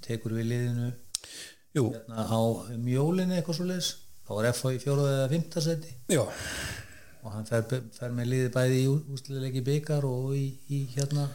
tekur 0.04 0.36
við 0.38 0.50
liðinu. 0.52 0.92
Jú, 1.76 1.90
hérna 1.94 2.24
á 2.24 2.40
mjólinni 2.80 3.38
eitthvað 3.38 3.60
svo 3.60 3.68
leis 3.68 3.90
þá 4.24 4.32
var 4.38 4.50
FH 4.52 4.74
í 4.76 4.80
fjóruða 4.82 5.16
eða 5.18 5.28
fymta 5.34 5.62
seti 5.64 5.92
og 7.20 7.32
hann 7.34 7.46
fer, 7.48 7.64
fer 7.92 8.12
með 8.16 8.30
liði 8.32 8.50
bæði 8.54 8.80
í 8.80 8.88
úsliðleiki 8.88 9.62
byggar 9.66 10.06
og 10.08 10.32
í, 10.38 10.46
í 10.72 10.84
hérna. 10.94 11.28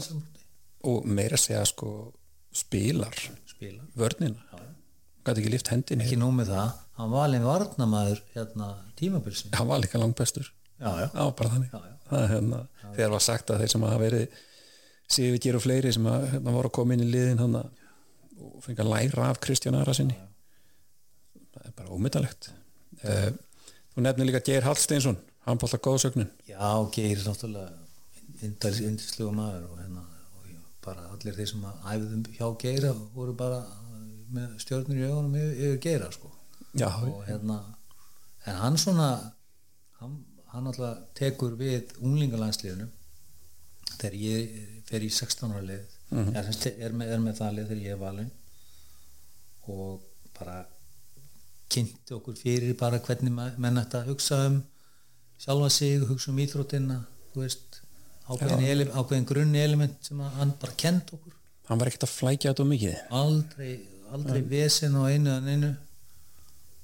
Íslandmóti. 0.00 0.44
og 0.88 1.06
meira 1.08 1.36
segja 1.40 1.64
sko 1.68 2.12
spilar. 2.54 3.14
Spila 3.48 3.84
vörnina. 3.98 4.40
Gæti 5.24 5.42
ekki 5.42 5.52
lift 5.52 5.70
hendinni. 5.72 6.06
Ekki 6.06 6.18
nú 6.20 6.30
með 6.32 6.52
það, 6.54 6.76
hann 6.98 7.12
var 7.14 7.26
alveg 7.28 7.46
varnamaður 7.46 8.22
hérna 8.34 8.68
tímabilsin 8.98 9.54
hann 9.56 9.70
var 9.70 9.82
líka 9.82 10.00
langt 10.00 10.18
bestur 10.18 10.46
já, 10.78 10.90
já, 10.90 11.08
já, 11.14 11.24
bara 11.38 11.54
þannig. 11.54 11.72
Já, 11.72 11.80
já. 11.86 11.94
Það 12.08 12.22
er 12.22 12.30
hérna, 12.32 12.60
þegar 12.94 13.10
var 13.14 13.24
sagt 13.24 13.50
að 13.52 13.64
þeir 13.64 13.74
sem 13.74 13.88
hafa 13.88 14.04
verið 14.04 14.44
Sivigir 15.08 15.56
og 15.56 15.62
fleiri 15.64 15.90
sem 15.94 16.04
að, 16.08 16.26
hérna, 16.34 16.52
voru 16.52 16.68
að 16.68 16.76
koma 16.76 16.92
inn 16.94 17.04
í 17.04 17.08
liðin 17.08 17.40
hann 17.40 17.56
að 17.58 18.90
læra 18.92 19.30
af 19.32 19.38
Kristján 19.40 19.78
Ara 19.78 19.94
sinni. 19.96 20.16
Það 21.54 21.64
er 21.64 21.74
bara 21.78 21.94
ómyndalegt 21.96 22.50
uh, 22.52 23.30
þú 23.94 24.04
nefnir 24.04 24.28
líka 24.28 24.44
Geir 24.44 24.66
Hallsteinsson 24.68 25.18
hann 25.48 25.60
bótt 25.60 25.76
að 25.76 25.84
góðsögnin 25.86 26.30
já, 26.48 26.68
Geir 26.94 27.16
er 27.16 27.26
náttúrulega 27.26 27.86
indislugu 28.44 29.34
maður 29.34 29.68
og 29.72 29.80
hérna 29.80 30.04
og 30.38 30.50
bara 30.84 31.08
allir 31.14 31.36
þeir 31.38 31.50
sem 31.50 31.64
að 31.66 31.86
æfðum 31.94 32.24
hjá 32.36 32.46
Geira 32.62 32.92
voru 33.14 33.34
bara 33.38 33.62
með 34.28 34.58
stjórnir 34.62 35.00
í 35.00 35.08
yfir, 35.08 35.54
yfir 35.56 35.80
Geira 35.82 36.10
sko 36.14 36.30
já, 36.74 36.88
og 36.88 37.24
hérna 37.26 37.58
en 38.46 38.54
hann 38.62 38.78
svona 38.78 39.08
hann, 40.00 40.24
hann 40.52 40.70
alltaf 40.70 41.04
tekur 41.18 41.56
við 41.58 41.94
unglingalandsliðinu 42.00 42.88
þegar 43.98 44.18
ég 44.22 44.82
fer 44.88 45.04
í 45.04 45.10
16 45.12 45.52
ára 45.52 45.64
lið. 45.64 45.94
Mhm. 46.10 46.36
er, 46.36 46.50
er, 46.86 46.92
með, 46.96 47.12
er 47.14 47.22
með 47.24 47.40
það 47.40 47.54
lið 47.56 47.70
þegar 47.72 47.84
ég 47.84 47.96
er 47.96 48.02
valinn. 48.02 48.30
Og 49.68 50.04
bara 50.38 50.58
kynnti 51.68 52.14
okkur 52.16 52.36
fyrir 52.38 52.76
bara 52.80 53.00
hvernig 53.04 53.34
menn 53.34 53.80
ætti 53.82 53.98
að 53.98 54.12
hugsa 54.12 54.38
um 54.48 54.62
sjálfa 55.38 55.68
sig, 55.70 56.06
hugsa 56.08 56.30
um 56.32 56.40
íþróttina 56.40 57.02
þú 57.32 57.42
veist 57.44 57.82
ákveðin, 58.28 58.64
ele, 58.64 58.86
ákveðin 58.92 59.28
grunni 59.28 59.60
element 59.60 60.08
sem 60.08 60.20
hann 60.38 60.54
bara 60.60 60.78
kent 60.80 61.12
okkur. 61.16 61.34
Hann 61.68 61.80
var 61.80 61.90
ekkert 61.90 62.06
að 62.08 62.14
flækja 62.14 62.52
þetta 62.54 62.66
mikið. 62.70 62.96
Aldrei, 63.18 63.72
aldrei 64.16 64.40
vesen 64.48 64.96
á 64.96 65.02
einu 65.04 65.34
en 65.34 65.52
einu 65.52 65.70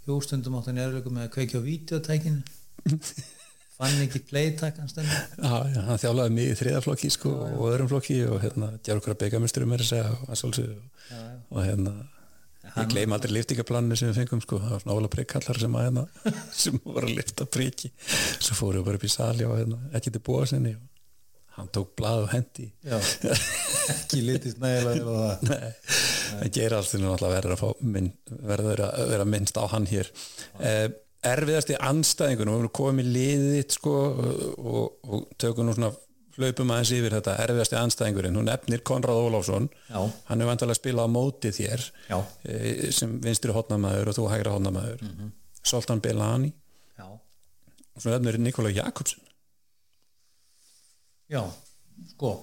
jú 0.09 0.19
stundum 0.25 0.59
átt 0.59 0.69
hann 0.71 0.81
erfleikum 0.85 1.17
með 1.17 1.27
að 1.29 1.33
kveikja 1.39 1.61
á 1.61 1.67
vídeotækinu. 1.67 2.43
Fann 3.75 4.03
ekki 4.05 4.21
playtakan 4.29 4.87
stundum. 4.91 5.23
Já, 5.43 5.55
já, 5.75 5.81
hann 5.89 5.99
þjálaði 5.99 6.35
mig 6.37 6.51
í 6.53 6.57
þriðaflokki 6.61 7.09
sko, 7.11 7.33
og 7.59 7.65
öðrum 7.73 7.89
flokki 7.91 8.21
og 8.31 8.39
hérna 8.45 8.69
djár 8.87 9.01
okkur 9.01 9.17
að 9.17 9.23
byggamesturu 9.25 9.67
með 9.71 9.83
þess 9.83 9.97
að 9.99 10.13
og, 10.29 10.37
sjálfsögðu, 10.39 10.77
Já, 11.09 11.17
já. 11.19 11.33
og 11.51 11.65
hérna 11.67 11.95
ég 12.75 12.89
gleym 12.93 13.13
aldrei 13.17 13.35
liftingaplaninu 13.35 13.99
sem 13.99 14.09
við 14.13 14.21
fengum 14.23 14.41
sko, 14.45 14.61
það 14.63 14.87
var 14.87 14.95
óla 15.01 15.11
prikkallar 15.13 15.59
sem 15.61 15.75
að 15.79 15.85
hérna 15.89 16.07
sem 16.63 16.79
voru 16.87 17.11
að 17.11 17.17
lifta 17.19 17.49
priki. 17.51 17.91
Svo 18.39 18.57
fórum 18.61 18.81
við 18.85 18.87
bara 18.93 19.01
upp 19.03 19.09
í 19.11 19.13
sali 19.13 19.49
og 19.49 19.59
hérna 19.59 19.81
ekki 19.99 20.15
til 20.15 20.23
búa 20.31 20.47
sinni 20.49 20.77
og 20.79 20.94
hann 21.55 21.71
tók 21.75 21.95
blað 21.99 22.25
og 22.25 22.33
hendi. 22.35 22.67
Já, 22.85 22.97
ekki 23.95 24.23
litist 24.27 24.61
nægilega 24.63 25.05
það. 25.07 25.45
Nei, 25.51 25.73
það 26.41 26.53
gerir 26.57 26.77
allt 26.79 26.91
til 26.91 27.01
að 27.01 27.07
náttúrulega 27.07 27.73
verður 28.51 28.85
að 28.89 29.13
vera 29.13 29.27
minnst 29.29 29.61
á 29.61 29.65
hann 29.71 29.87
hér. 29.91 30.11
Eh, 30.59 30.87
erfiðasti 31.25 31.77
anstæðingun 31.81 32.51
og 32.51 32.57
við 32.57 32.65
erum 32.65 32.75
komið 32.81 33.07
í 33.07 33.15
liðið 33.19 33.77
sko 33.79 33.95
og, 33.95 35.07
og 35.07 35.29
tökum 35.41 35.69
nú 35.69 35.77
svona 35.77 35.93
hlaupum 36.35 36.73
aðeins 36.75 36.93
yfir 36.97 37.15
þetta. 37.15 37.37
Erfiðasti 37.47 37.79
anstæðingurinn, 37.79 38.41
hún 38.41 38.51
nefnir 38.51 38.83
Konrad 38.87 39.21
Ólafsson. 39.23 39.71
Já. 39.87 40.03
hann 40.31 40.43
er 40.43 40.51
vantilega 40.51 40.75
að 40.75 40.83
spila 40.83 41.07
á 41.07 41.09
móti 41.09 41.55
þér 41.55 41.87
Já. 42.11 42.19
eh, 42.51 42.91
sem 42.91 43.15
vinstri 43.23 43.55
hotnamaður 43.55 44.11
og 44.11 44.19
þú 44.19 44.29
hægra 44.33 44.57
hotnamaður 44.57 45.07
mm. 45.07 45.15
-hmm. 45.15 45.33
Soltan 45.65 46.03
Belani 46.03 46.53
og 47.95 48.03
svo 48.03 48.11
nefnir 48.11 48.41
Nikola 48.43 48.73
Jakobsen 48.75 49.23
já, 51.31 51.43
sko 52.15 52.35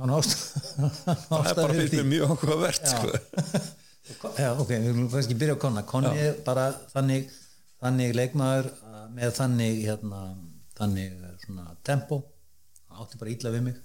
hann 0.00 0.14
ást 0.16 0.36
það 1.28 1.50
er 1.50 1.60
bara 1.60 1.76
fyrir 1.76 2.08
mjög 2.08 2.34
áhugavert 2.34 2.88
sko. 2.88 3.12
Já, 4.38 4.50
ok, 4.58 4.70
við 4.70 4.86
viljum 4.88 5.10
kannski 5.12 5.36
byrja 5.38 5.54
á 5.54 5.62
Konna 5.62 5.82
Konni 5.86 6.12
er 6.18 6.38
bara 6.46 6.70
þannig 6.90 7.28
þannig 7.80 8.14
leikmaður 8.16 8.70
uh, 8.72 9.04
með 9.14 9.34
þannig 9.38 9.82
hérna, 9.86 10.22
þannig 10.78 11.14
uh, 11.16 11.34
svona 11.44 11.74
tempo. 11.86 12.20
Hann 12.88 13.04
átti 13.04 13.20
bara 13.20 13.32
illa 13.32 13.52
við 13.54 13.66
mig. 13.68 13.78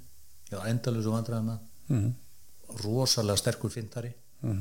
Ég 0.50 0.58
var 0.58 0.72
endalus 0.72 1.10
og 1.10 1.18
vandræði 1.18 1.48
með 1.50 1.94
mm. 1.94 2.10
rosalega 2.84 3.42
sterkur 3.42 3.74
fyndari. 3.74 4.14
Mm. 4.46 4.60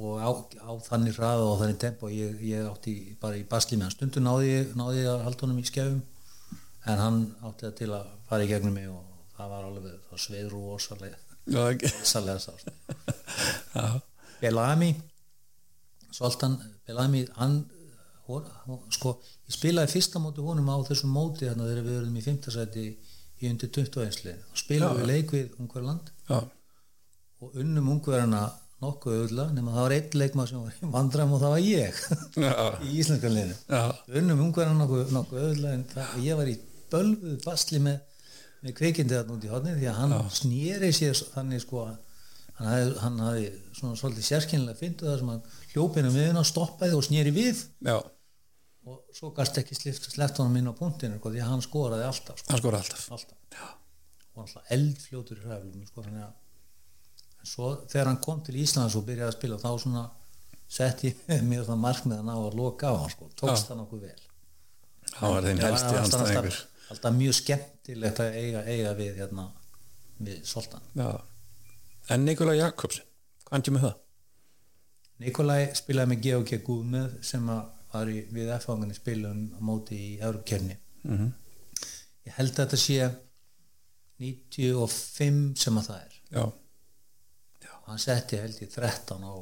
og 0.00 0.20
á, 0.22 0.30
á 0.64 0.70
þannig 0.86 1.16
hraða 1.18 1.48
og 1.50 1.58
þannig 1.60 1.80
tempo 1.82 2.08
ég, 2.08 2.38
ég 2.46 2.68
átti 2.70 2.94
bara 3.20 3.36
í 3.36 3.44
basli 3.48 3.76
með 3.76 3.88
hann. 3.88 3.96
Stundum 3.96 4.24
náði 4.24 4.52
ég, 4.52 4.70
náði 4.78 5.02
ég 5.02 5.10
að 5.12 5.24
halda 5.26 5.46
honum 5.46 5.60
í 5.60 5.66
skefum 5.68 5.98
en 6.88 7.02
hann 7.02 7.18
átti 7.44 7.66
það 7.66 7.74
til 7.82 7.90
að 7.98 8.14
fara 8.30 8.46
í 8.46 8.50
gegnum 8.50 8.76
mig 8.78 8.88
og 8.90 9.02
það 9.36 9.52
var 9.54 9.66
alveg, 9.68 9.98
það 10.06 11.72
ekki. 11.74 11.92
rosalega 11.98 12.42
sárt. 12.44 12.72
Já, 13.76 14.00
Belami 14.40 14.90
Soltan 16.14 16.56
Belami 16.86 17.24
hann 17.36 17.60
hor, 18.28 18.46
hor, 18.66 18.80
sko, 18.94 19.16
ég 19.48 19.56
spilaði 19.56 19.94
fyrsta 19.94 20.22
móti 20.22 20.44
honum 20.44 20.70
á 20.70 20.76
þessum 20.86 21.12
móti 21.14 21.48
að 21.50 21.62
þegar 21.64 21.86
við 21.86 21.98
erum 22.00 22.18
í 22.18 22.24
fimmtasæti 22.24 22.86
í 23.40 23.50
undir 23.50 23.70
21 23.72 24.24
lið. 24.26 24.40
Og 24.50 24.62
spilaði 24.62 25.00
við 25.00 25.10
leik 25.10 25.34
við 25.34 25.60
Ungverland 25.62 26.10
já, 26.28 26.40
og 27.40 27.56
unnum 27.62 27.88
Ungverjana 27.94 28.42
nokkuð 28.80 29.16
auðvitað 29.16 29.54
nema 29.56 29.74
það 29.74 29.84
var 29.84 29.94
einn 29.96 30.18
leikmað 30.22 30.50
sem 30.50 30.60
var 30.64 30.76
í 30.76 30.90
vandræm 30.94 31.32
og 31.36 31.42
það 31.42 31.54
var 31.54 31.64
ég 31.64 31.98
í 32.88 33.02
já, 33.68 33.82
unnum 34.20 34.44
Ungverjana 34.46 34.78
nokkuð, 34.82 35.14
nokkuð 35.16 35.42
auðvitað 35.44 35.74
en 35.74 35.84
það, 35.94 36.14
ég 36.24 36.40
var 36.40 36.52
í 36.52 36.56
bölvuð 36.90 37.36
basli 37.44 37.82
með, 37.84 37.98
með 38.60 38.76
kveikindi 38.76 39.16
þarna 39.16 39.36
út 39.36 39.44
í 39.46 39.50
hodni 39.50 39.74
því 39.78 39.90
að 39.90 39.98
hann 40.02 40.14
snýri 40.36 40.90
sér 40.96 41.20
þannig 41.34 41.62
sko 41.64 41.84
að 41.86 41.98
hann 42.60 42.68
hafði, 42.68 42.94
hann 43.00 43.20
hafði 43.24 43.44
svona 43.78 43.98
svolítið 44.00 44.26
sérkennilega 44.26 44.80
fyndu 44.80 45.08
það 45.08 45.18
sem 45.22 45.30
hann 45.32 45.44
hljópinu 45.72 46.10
miðuna 46.14 46.42
stoppaði 46.44 46.98
og 46.98 47.06
snýri 47.06 47.32
við. 47.32 47.62
Já, 47.86 47.96
og 48.90 49.16
svo 49.16 49.30
gast 49.36 49.58
ekki 49.60 49.76
sleppt 49.78 50.40
honum 50.42 50.58
inn 50.60 50.68
á 50.68 50.74
punktinu 50.76 51.18
sko, 51.20 51.32
því 51.32 51.42
að 51.44 51.50
hann 51.54 51.64
skoraði 51.64 52.06
alltaf 52.08 52.40
sko, 52.40 52.52
hann 52.52 52.62
skor 52.62 52.76
alltaf. 52.78 53.06
alltaf. 53.16 53.68
Og 54.34 54.44
alltaf 54.44 54.72
eldfljótur 54.76 55.40
í 55.40 55.46
hræflum 55.46 55.86
sko, 55.88 56.04
þannig 56.06 56.26
að 56.26 57.50
svo 57.50 57.70
þegar 57.88 58.10
hann 58.10 58.20
kom 58.24 58.42
til 58.44 58.58
Íslands 58.60 58.96
og 58.98 59.06
byrjaði 59.08 59.32
að 59.32 59.38
spila 59.38 59.60
þá 59.60 59.70
svona 59.84 60.04
sett 60.70 61.04
ég 61.08 61.22
mér 61.50 61.64
það 61.68 61.80
markmið 61.86 62.20
að 62.20 62.28
ná 62.28 62.34
að 62.36 62.58
loka 62.60 62.92
á 62.92 62.94
hann 63.00 63.14
sko, 63.14 63.30
tókst 63.40 63.70
það 63.70 63.80
nokkuð 63.82 64.04
vel. 64.08 64.20
Það 65.10 65.34
var 65.34 65.48
þeim 65.48 65.64
helsti 65.64 65.94
anstæðingur. 66.02 66.60
Alltaf, 66.90 67.16
mjög 67.16 67.36
skemmtilegt 67.38 68.22
að 68.22 68.38
eiga, 68.40 68.62
eiga 68.66 68.94
við 68.98 69.20
hérna 69.22 69.48
við 70.20 70.44
Soltan 70.48 70.84
Já. 70.98 71.10
En 72.10 72.24
Nikolaj 72.26 72.58
Jakobsen, 72.60 73.06
hvað 73.48 73.66
kemur 73.68 73.84
það? 73.86 73.98
Nikolai 75.20 75.60
spilaði 75.76 76.12
með 76.14 76.22
Georg 76.26 76.54
Guðmið 76.66 77.18
sem 77.26 77.46
var 77.50 78.10
í, 78.10 78.22
við 78.32 78.50
F-fangunni 78.56 78.96
spilum 78.96 79.44
á 79.56 79.60
móti 79.60 79.98
í 79.98 80.10
Európkefni 80.18 80.78
Mm 81.04 81.30
ég 82.28 82.34
held 82.36 82.52
að 82.52 82.58
þetta 82.60 82.78
sé 82.78 82.96
95 84.20 85.56
sem 85.58 85.78
að 85.80 85.86
það 85.88 86.00
er. 86.02 86.16
Já, 86.30 86.42
og 87.80 87.86
hann 87.88 88.02
setti 88.02 88.40
held 88.40 88.58
ég 88.60 88.74
13 88.74 89.24
á 89.24 89.34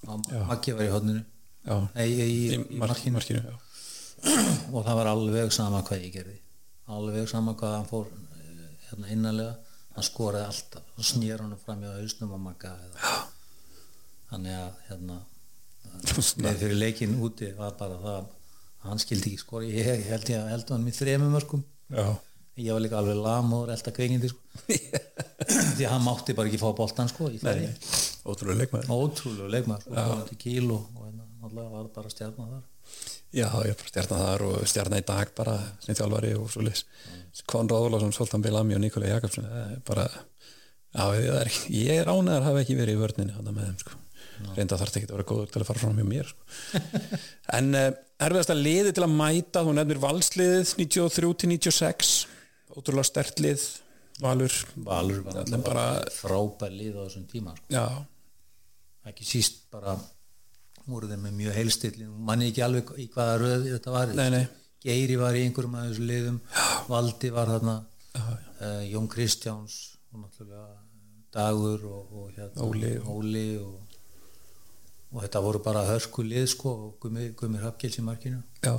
Já. 0.00 0.40
Maggi 0.48 0.72
var 0.72 0.86
í 0.86 0.92
hodninu 0.94 1.20
já, 1.20 1.74
Nei, 1.92 2.06
í, 2.08 2.14
í, 2.16 2.22
í, 2.24 2.54
í 2.56 2.78
mark, 2.80 2.94
markinu. 2.94 3.18
markinu, 3.18 3.42
já. 3.44 3.56
og 4.72 4.86
það 4.86 4.96
var 4.96 5.10
alveg 5.12 5.52
sama 5.52 5.82
hvað 5.84 6.06
ég 6.06 6.14
gerði 6.14 6.39
alveg 6.96 7.28
sama 7.30 7.56
hvað 7.58 7.76
hann 7.76 7.90
fór 7.90 8.08
eh, 8.10 8.70
hérna 8.88 9.12
innanlega 9.14 9.56
hann 9.96 10.06
skoraði 10.06 10.46
alltaf, 10.50 10.94
hann 10.96 11.08
snýr 11.10 11.42
hann 11.42 11.58
fram 11.60 11.84
í 11.84 11.92
hausnum 11.98 12.34
og 12.36 12.64
eða. 12.64 13.12
þannig 14.30 14.56
að 14.56 14.80
hérna 14.88 15.20
með 16.40 16.60
fyrir 16.62 16.78
leikin 16.78 17.18
úti 17.20 17.50
var 17.56 17.76
bara 17.78 17.98
það 18.00 18.18
að 18.20 18.88
hann 18.88 19.00
skildi 19.02 19.32
ekki 19.32 19.42
skora. 19.42 19.66
Ég, 19.68 20.04
held 20.08 20.28
ég 20.30 20.40
að 20.40 20.52
held 20.54 20.74
hann 20.74 20.84
með 20.86 21.00
þremum 21.00 21.34
mörgum 21.34 21.64
ég 22.60 22.72
var 22.74 22.82
líka 22.84 22.98
alveg 23.00 23.18
lamóður 23.18 23.72
elda 23.74 23.92
kveikindi 23.96 24.30
sko. 24.30 24.40
því 25.76 25.86
að 25.86 25.92
hann 25.92 26.04
mátti 26.04 26.36
bara 26.36 26.50
ekki 26.50 26.60
fá 26.60 26.68
boltan 26.76 27.10
sko, 27.10 27.30
ótrúlega 27.30 28.58
leikmaður. 28.62 28.90
ótrúlega 28.92 29.52
leikmaður 29.56 29.86
sko, 29.86 29.94
og, 29.96 30.90
og 30.94 31.06
hérna, 31.06 31.66
var 31.74 31.90
bara 31.94 32.12
stjarnar 32.12 32.52
þar 32.54 32.66
Já, 33.30 33.46
ég 33.62 33.76
bara 33.78 33.90
stjarnan 33.92 34.22
þar 34.24 34.42
og 34.48 34.66
stjarnan 34.66 35.02
í 35.02 35.06
dag 35.06 35.30
bara 35.38 35.54
sem 35.84 35.94
þjálfari 35.94 36.32
og 36.34 36.48
svo 36.50 36.64
leys. 36.66 36.82
Konrad 37.46 37.86
Ólafsson, 37.86 38.12
Soltan 38.16 38.42
Bilami 38.42 38.74
og 38.74 38.82
það 38.82 39.06
er 39.06 39.82
bara, 39.86 40.06
já, 40.90 41.04
er, 41.14 41.50
ég 41.70 42.00
er 42.02 42.10
ánæður 42.10 42.40
að 42.40 42.48
hafa 42.48 42.62
ekki 42.64 42.78
verið 42.80 42.96
í 42.96 43.02
vörninni 43.04 43.36
þarna 43.36 43.54
með 43.54 43.68
þeim, 43.68 43.78
sko. 43.84 43.98
Reynda 44.56 44.78
þarf 44.80 44.96
ekki 44.96 45.06
að 45.06 45.14
vera 45.14 45.28
góður 45.30 45.52
til 45.52 45.60
að 45.62 45.68
fara 45.68 45.82
fram 45.84 45.94
með 46.00 46.08
mér, 46.10 46.32
sko. 46.32 46.80
en 47.60 47.70
uh, 47.78 47.86
erfiðast 48.26 48.52
að 48.56 48.62
liði 48.66 48.94
til 48.96 49.06
að 49.06 49.14
mæta, 49.20 49.62
þú 49.66 49.76
nefnir 49.78 50.02
valsliðið 50.02 50.74
93-96, 50.80 52.12
ótrúlega 52.74 53.08
stert 53.12 53.42
lið, 53.44 53.68
Valur, 54.20 54.52
Valur 54.84 55.22
var 55.24 55.38
Þetta 55.38 55.58
bara- 55.64 56.08
frábær 56.12 56.72
lið 56.76 56.98
á 56.98 57.02
þessum 57.06 57.22
tíma 57.30 57.54
sko. 57.56 57.70
já, 57.72 57.86
ekki 59.08 59.24
síst 59.24 59.62
bara 59.72 59.94
voru 60.88 61.10
þeir 61.10 61.20
með 61.22 61.36
mjög 61.38 61.56
heilstill 61.58 62.08
manni 62.28 62.50
ekki 62.50 62.64
alveg 62.64 62.92
í 62.98 63.06
hvaða 63.12 63.38
röð 63.42 63.68
þetta 63.74 63.94
var. 63.94 64.14
Nei, 64.18 64.28
nei, 64.34 64.44
Geiri 64.80 65.16
var 65.20 65.36
í 65.36 65.44
einhverjum 65.44 65.76
af 65.76 65.88
þessu 65.90 66.06
liðum. 66.08 66.38
Valdi 66.88 67.32
var 67.34 67.50
þarna. 67.54 67.76
Uh, 68.60 68.80
Jón 68.90 69.06
Kristjáns 69.08 69.74
og 70.10 70.24
náttúrulega 70.24 70.80
Dagur 71.32 71.84
og, 71.86 72.08
og 72.12 72.32
hérna, 72.34 72.64
Óli. 72.66 72.90
Óli 72.98 73.44
og, 73.62 73.98
og 75.12 75.22
þetta 75.22 75.42
voru 75.44 75.60
bara 75.62 75.84
hörku 75.86 76.24
lið 76.26 76.48
sko 76.56 76.72
og 76.72 76.96
Gumi, 77.00 77.28
Gumi 77.38 77.60
Hrafkels 77.62 78.00
í 78.00 78.04
markinu. 78.04 78.42
Já, 78.64 78.74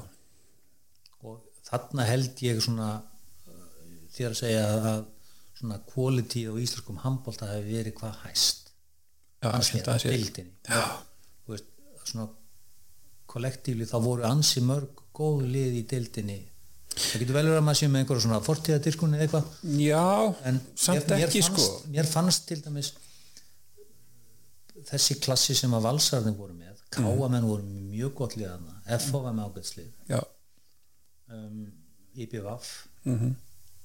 og 1.24 1.40
þarna 1.70 2.06
held 2.10 2.44
ég 2.44 2.60
svona 2.62 2.90
uh, 3.00 3.64
þér 4.12 4.34
að 4.34 4.40
segja 4.42 4.66
að 4.92 5.06
svona 5.62 5.80
quality 5.88 6.44
á 6.50 6.54
íslenskum 6.58 7.00
handbólta 7.06 7.50
hefur 7.54 7.72
verið 7.72 7.98
hvað 8.02 8.20
hæst. 8.26 8.74
Já, 9.42 9.50
að 9.54 9.64
sé, 9.70 9.82
deildinni. 9.86 10.54
já, 10.68 10.82
veist, 10.82 11.11
svona 12.10 12.28
kollektífli 13.32 13.88
þá 13.88 13.98
voru 14.04 14.26
ansi 14.28 14.64
mörg 14.66 15.06
góð 15.16 15.46
lið 15.54 15.78
í 15.82 15.86
deildinni. 15.92 16.40
Það 16.92 17.22
getur 17.22 17.38
vel 17.38 17.46
verið 17.46 17.60
að 17.60 17.66
maður 17.68 17.80
sé 17.80 17.88
með 17.88 18.02
einhverja 18.02 18.26
svona 18.26 18.42
fortíðadirkunni 18.44 19.18
eða 19.18 19.28
eitthvað. 19.28 19.54
Já, 19.80 20.08
en 20.50 20.60
samt 20.76 21.14
mér, 21.14 21.28
ekki, 21.28 21.40
mér 21.40 21.48
fannst, 21.48 21.62
sko. 21.62 21.94
mér 21.96 22.10
fannst 22.12 22.48
til 22.50 22.60
dæmis 22.66 22.92
þessi 24.88 25.18
klassi 25.22 25.56
sem 25.58 25.74
að 25.76 25.86
valsarðin 25.88 26.38
voru 26.38 26.56
með 26.58 26.82
káamenn 26.94 27.48
voru 27.48 27.66
með 27.68 27.88
mjög 27.92 28.16
gott 28.18 28.36
lið 28.38 28.50
þarna 28.50 28.98
FH 28.98 29.22
var 29.26 29.36
með 29.38 29.50
ágætslið 29.50 30.18
um, 30.18 31.62
IBVF 32.18 32.72
mhm, 33.08 33.34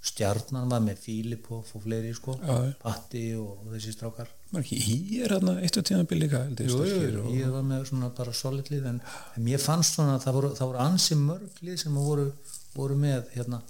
Stjarnan 0.06 0.70
var 0.70 0.82
með 0.84 1.01
Fílipov 1.02 1.70
og 1.74 1.82
fleiri 1.82 2.12
sko 2.14 2.36
já. 2.38 2.56
Patti 2.82 3.28
og, 3.38 3.64
og 3.64 3.74
þessi 3.74 3.94
strákar 3.97 4.30
ekki 4.60 4.77
í 4.78 5.20
er 5.24 5.35
hérna 5.35 5.56
eitt 5.60 5.77
og 5.81 5.86
tíðan 5.86 6.06
held 6.06 6.60
ég, 6.62 7.16
ég 7.40 7.51
var 7.51 7.64
með 7.66 7.89
svona 7.90 8.10
bara 8.14 8.35
solid 8.36 8.70
lið 8.70 8.86
en, 8.93 9.01
en 9.35 9.44
mér 9.47 9.62
fannst 9.62 9.98
svona 9.98 10.16
að 10.16 10.27
það 10.27 10.39
voru, 10.39 10.52
voru 10.70 10.82
ansi 10.85 11.18
mörg 11.18 11.60
lið 11.66 11.81
sem 11.82 11.98
voru, 11.98 12.28
voru 12.77 12.98
með 13.01 13.27
hérna 13.35 13.60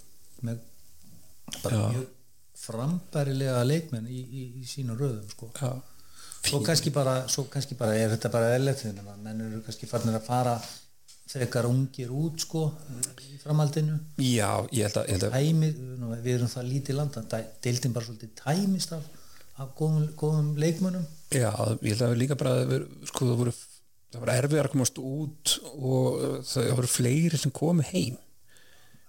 með 0.47 0.61
frambærilega 2.67 3.63
leikmenn 3.67 4.09
í, 4.11 4.21
í, 4.21 4.47
í 4.61 4.65
sínu 4.69 4.97
röðum 4.99 5.29
sko. 5.31 5.51
já, 5.57 5.71
svo 6.47 6.61
kannski 6.67 6.93
bara, 6.95 7.21
svo 7.31 7.47
kannski 7.53 7.79
bara 7.79 7.95
er 7.97 8.13
þetta 8.15 8.33
bara 8.33 8.57
þegar 8.57 9.23
menn 9.23 9.47
eru 9.47 9.63
kannski 9.65 9.89
farnir 9.91 10.19
að 10.19 10.27
fara 10.27 10.57
frekar 11.27 11.67
ungir 11.67 12.13
út 12.15 12.41
sko 12.45 12.69
í 13.27 13.39
framhaldinu. 13.43 13.97
Já, 14.23 14.63
ég 14.73 14.87
held 14.87 15.01
að, 15.01 15.09
ég 15.09 15.17
held 15.17 15.27
að 15.27 15.35
Tæmi, 15.37 15.71
við 16.23 16.33
erum 16.37 16.51
það 16.53 16.69
lítið 16.71 16.99
landa 17.01 17.23
deildin 17.65 17.97
bara 17.97 18.07
svolítið 18.07 18.35
tæmist 18.41 18.95
af, 18.97 19.09
af 19.57 19.73
góðum, 19.79 20.11
góðum 20.19 20.53
leikmönnum. 20.61 21.07
Já, 21.33 21.51
ég 21.81 21.95
held 21.95 22.05
að 22.07 22.19
líka 22.21 22.37
bara 22.39 22.67
ver, 22.69 22.85
sko, 23.09 23.31
það 23.31 23.41
voru 23.41 23.55
voru 24.17 24.33
erfiðar 24.33 24.69
að 24.69 24.75
komast 24.75 25.01
út 25.01 25.57
og 25.75 26.21
uh, 26.21 26.37
það 26.47 26.75
voru 26.79 26.91
fleiri 26.91 27.41
sem 27.41 27.53
komu 27.55 27.85
heim. 27.91 28.19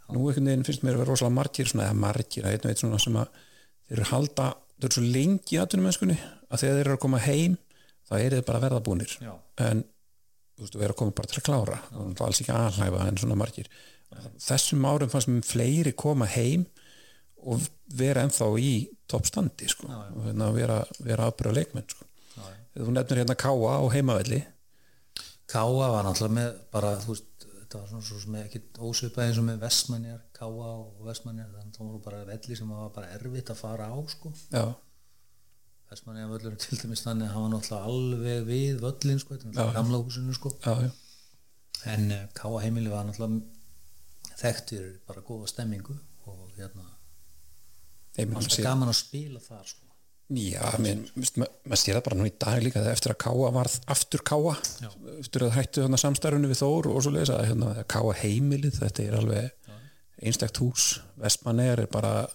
Nú 0.08 0.24
einhvern 0.24 0.48
veginn 0.48 0.66
finnst 0.68 0.84
mér 0.88 0.96
að 0.96 1.04
vera 1.04 1.12
rosalega 1.12 1.36
margir 1.36 1.68
svona, 1.68 1.90
eða 1.90 2.00
margir, 2.00 2.48
einn 2.48 2.64
og 2.64 2.72
einn 2.72 2.80
svona 2.80 3.00
sem 3.04 3.20
að 3.20 3.40
þeir 3.88 3.98
eru 3.98 4.08
halda, 4.12 4.48
þeir 4.78 4.88
eru 4.88 4.96
svo 4.98 5.06
lengi 5.18 5.56
í 5.56 5.60
atvinnumennskunni 5.62 6.18
að 6.48 6.62
þegar 6.64 6.78
þeir 6.78 6.84
eru 6.86 6.96
að 6.96 7.04
koma 7.04 7.22
heim 7.26 7.58
þá 8.08 8.14
eru 8.18 8.40
þeir 8.40 8.48
bara 8.48 8.62
að 8.62 8.66
verða 8.68 8.84
búnir 8.88 9.14
Já. 9.20 9.34
en 9.68 9.84
þú 10.56 10.64
veist, 10.64 10.76
þú 10.76 10.84
er 10.84 10.94
að 10.94 11.00
koma 11.02 11.16
bara 11.18 11.32
til 11.32 11.42
að 11.42 11.48
klára. 11.50 11.80
Og 11.92 12.06
það 12.08 12.22
er 12.22 12.28
alls 12.28 12.42
ekki 12.44 12.56
aðhæfa 12.56 13.08
en 13.08 13.22
svona 13.22 13.40
margir. 13.40 13.72
Þessum 14.48 14.88
árum 14.88 15.12
fannst 15.12 15.32
mér 15.32 15.48
fleiri 15.48 15.94
koma 16.00 16.30
heim 16.32 16.64
og 17.44 17.68
vera 18.00 18.24
ennþá 18.26 18.48
í 18.64 18.72
toppstandi 19.12 19.70
sko, 19.72 19.88
og 19.90 20.26
hérna 20.28 20.52
vera, 20.56 20.82
vera 21.04 21.30
aðbyrða 21.30 21.58
leikmenn 21.60 21.88
sko. 21.92 22.06
Þú 22.78 22.94
nefnir 22.94 23.24
hérna 23.24 23.36
Káa 23.40 23.78
á 23.82 23.86
heimavelli. 23.94 24.44
Káa 25.50 25.88
var 25.94 26.04
náttúrulega 26.06 26.36
með 26.36 26.58
bara, 26.76 26.92
þú 27.02 27.14
veist, 27.16 27.46
þetta 27.62 27.80
var 27.80 27.88
svona 27.92 28.06
svo 28.08 28.20
sem 28.22 28.36
ekki 28.42 28.62
ósvipað 28.84 29.24
eins 29.30 29.40
og 29.42 29.48
með 29.48 29.62
Vestmannjar, 29.64 30.20
Káa 30.38 30.52
og 30.74 31.00
Vestmannjar, 31.08 31.48
þannig 31.56 31.72
að 31.72 31.80
það 31.80 31.88
voru 31.88 32.02
bara 32.06 32.20
velli 32.28 32.58
sem 32.60 32.76
var 32.76 32.92
bara 32.96 33.10
erfitt 33.16 33.52
að 33.54 33.62
fara 33.64 33.88
á, 33.90 33.98
sko. 34.12 34.34
já, 34.52 34.66
Vestmannjar 35.92 36.32
völlur 36.34 36.58
til 36.60 36.80
dæmis 36.82 37.04
þannig 37.06 37.30
að 37.30 37.34
hann 37.34 37.46
var 37.48 37.54
náttúrulega 37.56 37.92
alveg 37.92 38.48
við 38.52 38.82
völlin, 38.84 39.22
sko, 39.24 39.40
gamla 39.56 40.02
húsinu, 40.04 40.36
sko. 40.36 40.54
já, 40.66 40.74
já, 40.88 40.92
En 41.88 42.12
uh, 42.12 42.24
Káa 42.36 42.62
heimili 42.66 42.92
var 42.92 43.08
náttúrulega 43.08 44.36
þekktir 44.38 44.88
bara 45.08 45.24
góða 45.26 45.48
stemmingu 45.50 45.96
og 46.28 46.52
hérna, 46.58 46.84
Alltaf 48.18 48.56
sé, 48.56 48.64
gaman 48.66 48.92
að 48.92 48.98
spila 49.00 49.42
þar, 49.44 49.68
sko. 49.70 49.84
já 50.34 50.64
maður 50.82 51.80
sér 51.80 51.98
það 51.98 52.04
bara 52.08 52.18
nú 52.20 52.26
í 52.28 52.34
dag 52.36 52.64
líka 52.64 52.82
eftir 52.92 53.14
að 53.14 53.22
Káa 53.24 53.52
varð 53.56 53.78
aftur 53.94 54.24
Káa 54.28 54.56
Já. 54.82 54.90
eftir 55.22 55.46
að 55.46 55.54
hættu 55.56 55.86
hérna 55.86 56.00
samstarfinu 56.02 56.50
við 56.52 56.62
Þór 56.64 56.90
og 56.92 57.00
svo 57.06 57.14
lesa 57.16 57.38
hérna, 57.46 57.76
Káa 57.88 58.16
heimilið 58.24 58.82
þetta 58.82 59.06
er 59.06 59.18
alveg 59.22 59.54
einstakt 60.18 60.60
hús. 60.64 60.98
Vestmanneir 61.22 61.84
er 61.86 61.90
bara 61.94 62.28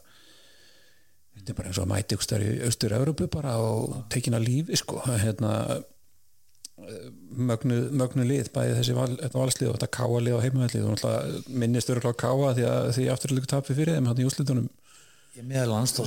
þetta 1.37 1.53
er 1.53 1.59
bara 1.59 1.73
eins 1.73 1.81
og 1.81 1.89
að 1.89 1.93
mæti 1.93 2.19
stær 2.23 2.45
í 2.47 2.53
Austur-Európu 2.69 3.29
bara 3.33 3.57
og 3.59 4.05
tekin 4.13 4.39
að 4.39 4.47
lífi 4.47 4.79
sko. 4.79 5.03
Hérna 5.11 5.83
mögnu, 7.33 7.79
mögnu 7.95 8.27
lið 8.27 8.51
bæði 8.55 8.77
þessi 8.79 8.95
val, 8.97 9.11
valslið 9.35 9.71
og 9.71 9.77
þetta 9.77 9.91
káalið 9.97 10.37
og 10.37 10.45
heimavallið 10.45 10.89
og 10.89 11.51
minnist 11.51 11.91
öruglega 11.93 12.17
á 12.17 12.23
káa 12.23 12.55
því 12.57 12.67
að 12.71 12.89
því 12.97 13.09
afturlíku 13.13 13.51
tapir 13.51 13.79
fyrir 13.79 13.99
þeim 13.99 14.09
hann 14.11 14.23
í 14.23 14.27
úslitunum 14.29 14.71
Ég 15.33 15.45
meðal 15.49 15.73
þar 15.73 15.89
sko, 15.89 16.05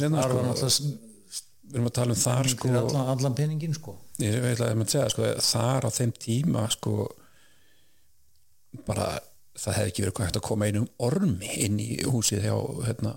við 1.66 1.80
erum 1.80 1.88
að 1.90 1.96
tala 1.98 2.14
um 2.14 2.20
þar 2.22 2.50
sko 2.52 2.72
allan, 2.72 3.08
allan 3.16 3.38
peningin 3.38 3.74
sko. 3.74 3.96
Ég 4.22 4.36
veit 4.44 4.60
að 4.62 4.70
ég 4.70 4.80
með 4.80 4.92
segja 4.94 5.08
sko 5.14 5.30
þar 5.48 5.88
á 5.88 5.90
þeim 5.96 6.12
tíma 6.22 6.66
sko 6.74 6.98
bara 8.86 9.08
það 9.56 9.78
hefði 9.80 9.92
ekki 9.92 10.04
verið 10.06 10.22
hægt 10.26 10.40
að 10.40 10.46
koma 10.46 10.68
einum 10.70 10.90
ormi 11.08 11.54
inn 11.66 11.80
í 11.82 11.90
húsið 12.12 12.46
hjá 12.46 12.56
hérna, 12.86 13.16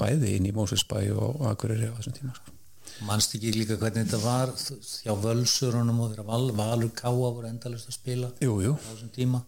bæði 0.00 0.34
inn 0.38 0.48
í 0.48 0.54
Mósusbæ 0.56 1.02
og 1.14 1.44
Akureyri 1.50 1.90
á 1.92 1.94
þessum 1.98 2.16
tíma 2.16 2.34
sko. 2.38 2.56
Manst 3.06 3.36
ekki 3.36 3.52
líka 3.54 3.76
hvernig 3.80 4.08
þetta 4.08 4.20
var 4.24 4.50
hjá 4.56 5.12
völsurunum 5.22 6.02
og 6.02 6.10
þeirra 6.10 6.26
val, 6.26 6.50
Valur 6.56 6.90
Káa 6.96 7.14
voru 7.14 7.46
endalist 7.48 7.88
að 7.88 7.96
spila 7.96 8.32
Jú, 8.42 8.56
jú, 8.64 8.74
á 8.76 8.88
þessum 8.90 9.12
tíma 9.14 9.44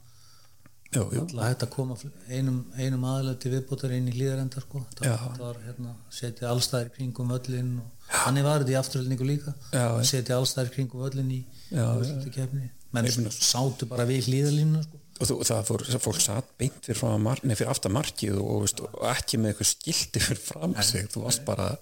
jú, 0.93 1.05
jú. 1.17 1.23
alltaf 1.25 1.49
hægt 1.49 1.65
að 1.67 1.73
koma 1.73 1.97
einum, 2.29 2.59
einum 2.77 3.07
aðlega 3.09 3.41
til 3.43 3.53
viðbótar 3.55 3.95
inn 3.97 4.11
í 4.11 4.15
hlýðarenda 4.17 4.63
sko. 4.65 4.83
Já. 5.01 5.15
þetta 5.15 5.47
var 5.47 5.61
hérna, 5.67 5.95
setja 6.13 6.51
allstæðir 6.53 6.93
kringum 6.97 7.33
völlin 7.33 7.73
og 7.83 8.11
þannig 8.13 8.47
var 8.49 8.63
þetta 8.63 8.75
í 8.75 8.79
afturhaldningu 8.83 9.29
líka 9.29 9.55
Já, 9.73 9.87
setja 10.09 10.39
allstæðir 10.39 10.75
kringum 10.77 11.05
völlin 11.07 11.33
í 11.33 11.41
Já, 11.73 11.87
kefni 12.35 12.71
menn 12.93 13.33
sátu 13.33 13.89
bara 13.89 14.05
við 14.09 14.29
hlýðarlínuna 14.29 14.83
sko. 14.85 15.01
og 15.23 15.31
þú, 15.31 15.39
það 15.49 15.65
fór, 15.71 15.87
það 15.89 16.05
fólk 16.05 16.21
satt 16.21 16.55
beint 16.61 16.85
fyrir, 16.85 17.19
mar, 17.25 17.41
nei, 17.47 17.57
fyrir 17.57 17.73
aftan 17.73 17.95
markið 17.97 18.39
og, 18.43 18.67
veist, 18.67 18.83
og 18.85 19.07
ekki 19.15 19.41
með 19.41 19.55
eitthvað 19.55 19.71
skildi 19.73 20.25
fyrir 20.27 20.43
fram 20.45 20.77
sig 20.85 21.09
þú 21.13 21.25
varst 21.25 21.47
bara 21.49 21.73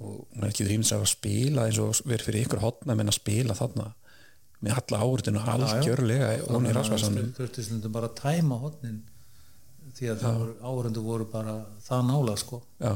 og 0.00 0.24
er 0.38 0.48
ekki 0.48 0.64
þrýmins 0.64 0.94
að 0.96 1.04
spila 1.10 1.66
eins 1.68 1.80
og 1.82 1.98
verið 2.08 2.30
fyrir 2.30 2.46
ykkur 2.46 2.62
hotna 2.62 2.96
menn 2.96 3.12
að 3.12 3.18
spila 3.18 3.56
þarna 3.58 3.90
með 4.60 4.76
alla 4.80 4.98
áriðinu 5.06 5.40
algjörlega 5.54 6.30
og 6.44 6.50
hún 6.56 6.66
er 6.68 6.76
rasvarsanum 6.76 7.30
þurfti 7.38 7.64
stundum 7.64 7.92
bara 7.94 8.10
að 8.10 8.18
tæma 8.20 8.58
hotnin 8.60 8.98
því 9.96 10.10
að 10.12 10.24
áhörundu 10.62 11.02
voru 11.04 11.24
bara 11.32 11.54
það 11.82 12.04
nála 12.10 12.34
sko. 12.38 12.60
Já, 12.80 12.92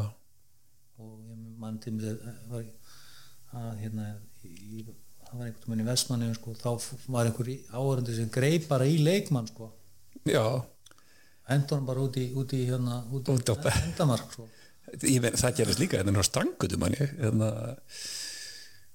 og 1.02 1.14
ég 1.30 1.40
mann 1.60 1.78
tími 1.82 2.12
var 2.50 2.62
að 3.54 3.80
hérna 3.82 4.06
í, 4.46 4.84
það 5.24 5.32
var 5.40 5.48
einhvern 5.48 5.72
veginn 5.72 5.82
í 5.84 5.88
Vestmanni 5.88 6.28
sko, 6.36 6.54
þá 6.60 6.68
var 7.16 7.30
einhver 7.30 7.50
áhörundu 7.74 8.14
sem 8.16 8.30
greið 8.34 8.68
bara 8.70 8.86
í 8.86 9.00
leikmann 9.02 9.48
sko. 9.50 9.72
Já. 10.28 10.44
Hendur 11.50 11.76
hann 11.80 11.88
bara 11.88 12.04
út 12.06 12.16
í, 12.20 12.28
út 12.40 12.54
í 12.56 12.62
hérna 12.70 13.02
út 13.12 13.28
í 13.28 13.34
Út 13.36 13.50
á 13.52 13.56
be- 13.66 13.74
endamark 13.88 14.30
sko. 14.32 14.46
Ég 15.02 15.24
það 15.34 15.56
gerist 15.58 15.80
líka 15.82 15.98
hérna 16.00 16.22
á 16.22 16.24
strangutum 16.24 16.80
manni 16.84 17.00
hérna 17.02 17.50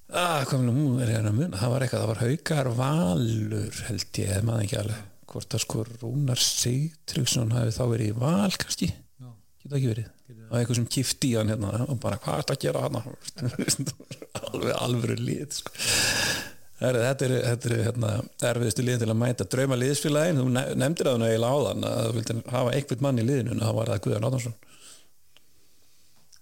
að 0.10 0.46
hvað 0.50 0.64
með 0.66 0.78
hún 0.80 1.02
er 1.04 1.12
hérna 1.14 1.30
að 1.32 1.38
muna? 1.38 1.60
Það 1.60 1.74
var 1.74 1.86
eitthvað, 1.86 2.02
það 2.04 2.12
var 2.12 2.22
haukar 2.26 2.70
valur 2.80 3.82
held 3.90 4.20
ég, 4.24 4.38
maður 4.48 4.66
ekki 4.66 4.80
alveg 4.82 5.06
hvort 5.30 5.54
að 5.54 5.62
sko 5.62 5.84
Rúnar 6.02 6.42
Sigtryggsson 6.42 7.52
hafi 7.54 7.74
þá 7.76 7.84
verið 7.92 8.10
í 8.10 8.16
val 8.18 8.56
kannski? 8.58 8.88
Já. 8.90 9.28
geta 9.62 9.78
ekki 9.78 9.92
verið? 9.92 10.08
Það. 10.30 10.46
Var 10.50 10.62
eitthvað 10.64 10.80
sem 10.80 10.88
kifti 10.96 11.30
í 11.30 11.36
hann 11.38 11.52
hérna 11.54 11.74
og 11.86 12.00
bara 12.02 12.18
hvað 12.22 12.40
er 12.40 12.46
þetta 12.48 12.56
að 12.56 12.64
gera 12.64 12.86
hann 12.88 12.98
alveg 14.50 14.74
alvöru 14.80 15.18
lið 15.20 15.60
sko. 15.60 15.76
Þetta 16.80 17.28
er, 17.28 17.34
þetta 17.44 17.70
er 17.70 17.82
hérna, 17.90 18.10
erfiðustu 18.50 18.86
liðin 18.88 19.02
til 19.04 19.12
að 19.12 19.18
mæta. 19.20 19.46
Drauma 19.52 19.76
liðsfélagin, 19.82 20.38
þú 20.40 20.46
ne- 20.56 20.68
nefndir 20.80 21.10
það 21.10 21.18
nú 21.20 21.28
eiginlega 21.28 21.58
áðan 21.60 21.88
að 21.90 21.98
þú 22.06 22.14
vildir 22.18 22.40
hafa 22.56 22.74
einhvern 22.78 23.04
mann 23.06 23.20
í 23.20 23.26
liðinu 23.28 23.52
en 23.54 23.64
það 23.66 23.74
var 23.82 23.92
það 23.92 24.04
Guðan 24.06 24.28
Átnarsson 24.30 24.56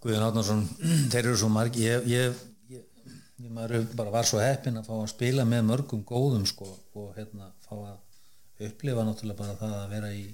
Guðjón 0.03 0.27
Átnarsson, 0.27 0.61
þeir 1.11 1.23
eru 1.26 1.39
svo 1.41 1.49
margi 1.52 1.88
ég, 1.88 2.06
ég, 2.11 2.38
ég 3.43 3.53
maður 3.53 3.85
bara 3.97 4.14
var 4.14 4.26
svo 4.26 4.41
heppinn 4.41 4.80
að 4.80 4.89
fá 4.89 4.95
að 4.97 5.11
spila 5.14 5.45
með 5.45 5.68
mörgum 5.69 6.03
góðum 6.07 6.45
sko 6.49 6.68
og 6.97 7.11
hérna 7.18 7.51
fá 7.65 7.76
að 7.76 8.68
upplifa 8.68 9.05
náttúrulega 9.05 9.41
bara 9.43 9.57
það 9.59 9.76
að 9.77 9.91
vera 9.93 10.11
í 10.18 10.26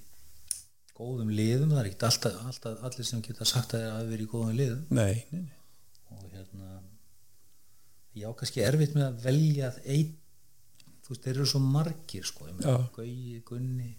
góðum 0.94 1.32
liðum, 1.34 1.74
það 1.74 1.82
er 1.82 1.90
ekkert 1.90 2.08
alltaf, 2.08 2.40
alltaf 2.48 2.86
allir 2.88 3.08
sem 3.08 3.24
geta 3.26 3.48
sagt 3.50 3.76
að 3.76 3.86
það 3.86 3.96
hafi 3.98 4.12
verið 4.14 4.26
í 4.26 4.32
góðum 4.32 4.58
liðum 4.60 4.84
nei, 4.94 5.16
nei, 5.34 5.42
nei. 5.42 5.58
og 6.14 6.28
hérna 6.32 6.70
ég 8.14 8.30
á 8.30 8.38
kannski 8.40 8.64
erfitt 8.64 8.96
með 8.96 9.08
að 9.10 9.20
velja 9.26 9.72
einn, 9.84 10.16
þú 11.04 11.14
veist, 11.16 11.26
þeir 11.26 11.34
eru 11.34 11.50
svo 11.50 11.62
margir 11.66 12.30
sko, 12.30 12.48
ég 12.48 12.58
meina, 12.60 12.78
Já. 12.78 12.90
Gauji, 12.96 13.44
Gunni 13.50 13.92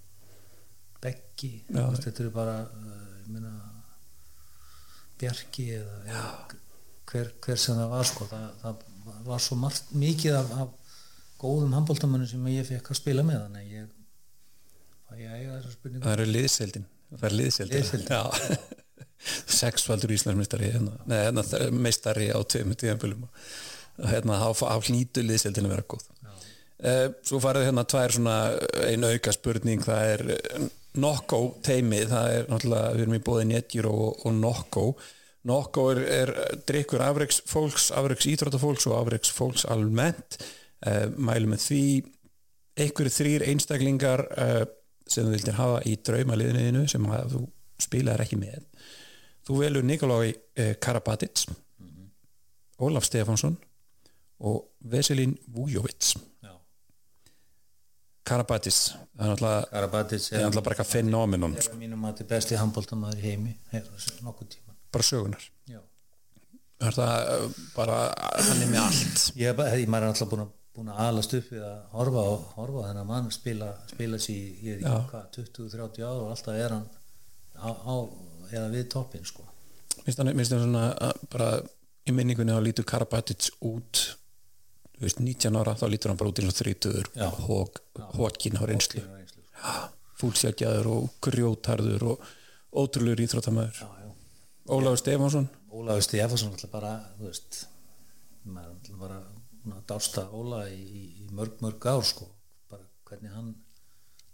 Beggi, 1.04 1.52
Já. 1.66 1.82
veist, 1.90 2.06
þetta 2.06 2.24
eru 2.24 2.34
bara 2.38 2.58
uh, 2.64 3.06
ég 3.20 3.30
meina 3.34 3.54
Bjarki 5.20 5.68
eða, 5.76 5.98
eða 6.08 6.28
hver, 7.10 7.34
hver 7.44 7.60
sem 7.60 7.76
það 7.78 7.92
var 7.92 8.08
sko, 8.08 8.30
það, 8.30 8.46
það 8.62 8.93
var 9.26 9.42
svo 9.42 9.58
margt, 9.60 9.92
mikið 9.96 10.38
af, 10.38 10.54
af 10.64 10.96
góðum 11.40 11.74
handbóltamönnum 11.76 12.28
sem 12.30 12.48
ég 12.52 12.66
fekk 12.68 12.92
að 12.92 13.00
spila 13.00 13.26
með 13.26 13.44
þannig 13.46 13.64
að 13.64 13.76
ég 13.78 13.92
ég 15.18 15.30
eiga 15.30 15.58
þessar 15.58 15.74
spurningu 15.76 16.04
það 16.04 16.16
eru 16.16 16.30
liðseldin. 16.30 16.88
Það 17.14 17.28
er 17.28 17.36
liðseldin. 17.38 18.08
Já. 18.08 18.22
sexfaldur 19.60 20.12
Íslandsmeistari 20.12 20.70
hérna, 20.74 20.96
nei, 21.08 21.18
hérna, 21.22 21.44
meistari 21.72 22.28
á 22.28 22.38
tveimur 22.44 22.76
tíðanbölum 22.80 23.24
og 23.24 24.08
hérna 24.10 24.40
á, 24.42 24.50
hlýtu 24.84 25.24
liðseldin 25.24 25.68
að 25.68 25.76
vera 25.76 25.86
góð. 25.94 26.08
Uh, 26.84 27.06
svo 27.24 27.38
farið 27.40 27.68
hérna 27.68 27.84
tvær 27.88 28.12
svona 28.12 28.38
einu 28.90 29.08
auka 29.14 29.32
spurning 29.32 29.84
það 29.84 30.08
er 30.14 30.24
eh, 30.34 30.64
Nokko 31.00 31.38
teimi, 31.64 32.02
það 32.06 32.32
er 32.32 32.44
náttúrulega 32.50 32.90
við 32.94 33.04
erum 33.04 33.16
í 33.16 33.22
bóði 33.26 33.46
Netgyro 33.50 33.92
og, 34.08 34.26
og 34.28 34.34
Nokko 34.36 34.84
Nokko 35.44 35.90
er, 35.92 36.00
er 36.08 36.32
drikkur 36.68 37.02
afreiks 37.04 37.42
fólks, 37.48 37.90
afreiks 37.92 38.28
íþróttafólks 38.30 38.86
og 38.88 38.96
afreiks 39.02 39.32
fólks 39.34 39.66
almennt. 39.68 40.38
Uh, 40.84 41.08
mælum 41.16 41.54
með 41.54 41.66
því 41.66 41.82
einhverju 42.84 43.12
þrýr 43.14 43.44
einstaklingar 43.48 44.24
uh, 44.32 44.62
sem 45.08 45.26
þú 45.26 45.36
vildir 45.36 45.58
hafa 45.58 45.82
í 45.88 45.94
draumaliðinu 46.04 46.86
sem 46.90 47.06
þú 47.32 47.44
spilaðir 47.84 48.24
ekki 48.24 48.40
með. 48.40 48.64
Þú 49.44 49.60
velur 49.60 49.84
Nikolai 49.84 50.32
uh, 50.32 50.72
Karabatic 50.80 51.44
Ólaf 52.80 53.04
Stefánsson 53.04 53.56
og 54.44 54.64
Veselin 54.80 55.36
Vujovic 55.46 56.14
Já. 56.42 56.54
Karabatic, 58.26 58.72
það 58.72 59.24
er 59.24 59.30
náttúrulega 59.30 59.60
það 59.70 60.40
er 60.40 60.58
bara 60.58 60.74
eitthvað 60.74 60.90
fenómenon 60.90 61.56
er 61.56 61.68
að 61.70 61.80
mínum 61.80 62.04
að 62.04 62.14
þetta 62.14 62.24
er 62.24 62.30
besti 62.32 62.58
handbóltamæður 62.58 63.22
heimi 63.22 63.54
nokkuð 64.24 64.50
tíma 64.56 64.73
bara 64.94 65.06
sögunar 65.10 65.46
Já. 65.70 65.80
er 66.88 66.98
það 66.98 67.30
uh, 67.36 67.46
bara 67.76 68.00
hann 68.48 68.64
er 68.64 68.70
með 68.72 68.82
allt? 68.84 69.24
Ég 69.40 69.56
bara, 69.58 69.78
ég 69.80 69.90
maður 69.90 70.08
er 70.08 70.14
alltaf 70.14 70.32
búin 70.32 70.44
að, 70.46 70.52
búin 70.78 70.92
að 70.94 71.04
alast 71.06 71.38
upp 71.38 71.52
við 71.54 71.64
að 71.68 71.78
horfa 71.94 72.26
á, 72.26 72.32
horfa 72.58 72.82
á 72.82 72.86
þennan 72.88 73.10
mann 73.12 73.30
spila, 73.34 73.70
spila 73.92 74.20
sér 74.22 74.36
í, 74.36 74.44
ég 74.70 74.82
veit 74.82 74.88
Já. 74.88 74.96
ekki 74.98 75.14
hvað 75.14 75.30
20-30 75.38 76.06
ár 76.08 76.20
og 76.24 76.34
alltaf 76.34 76.60
er 76.64 76.76
hann 76.78 76.86
á, 77.58 77.68
á 77.70 77.94
eða 78.54 78.68
við 78.70 78.90
toppin 78.92 79.24
sko. 79.26 79.46
Minnst 80.04 80.20
hann 80.20 80.66
svona 80.66 80.90
að 80.92 81.24
bara 81.32 81.48
í 82.04 82.12
minningunni 82.12 82.52
þá 82.52 82.62
lítur 82.64 82.86
Karabatic 82.88 83.48
út 83.64 84.02
þú 84.94 85.06
veist, 85.06 85.20
19 85.20 85.58
ára 85.60 85.74
þá 85.78 85.84
lítur 85.90 86.12
hann 86.12 86.20
bara 86.20 86.32
út 86.32 86.42
og 86.44 86.56
þrítuður 86.58 87.10
hókin 88.18 88.60
á 88.60 88.62
reynslu. 88.68 89.02
sko. 89.02 89.74
fúlsjákjaður 90.20 90.88
og 90.92 91.14
grjótarður 91.24 92.04
og 92.12 92.28
ótrúlegur 92.74 93.24
íþróttamæður 93.24 93.80
já, 93.80 93.88
já. 94.66 94.72
Ólafur 94.74 94.96
Stefánsson. 94.98 95.48
Ólafur 95.72 96.02
Stefansson 96.02 96.50
alltaf 96.52 96.70
bara 96.70 96.92
þú 97.18 97.28
veist 97.28 97.66
maður 98.46 98.70
alltaf 98.74 98.98
bara 99.00 99.18
að 99.74 99.84
dásta 99.88 100.24
Óla 100.32 100.64
í, 100.68 100.84
í, 101.24 101.28
mörg 101.32 101.60
mörg 101.64 101.86
ár 101.86 102.02
sko. 102.04 102.26
Bara 102.70 102.82
hvernig 103.08 103.32
hann 103.32 103.54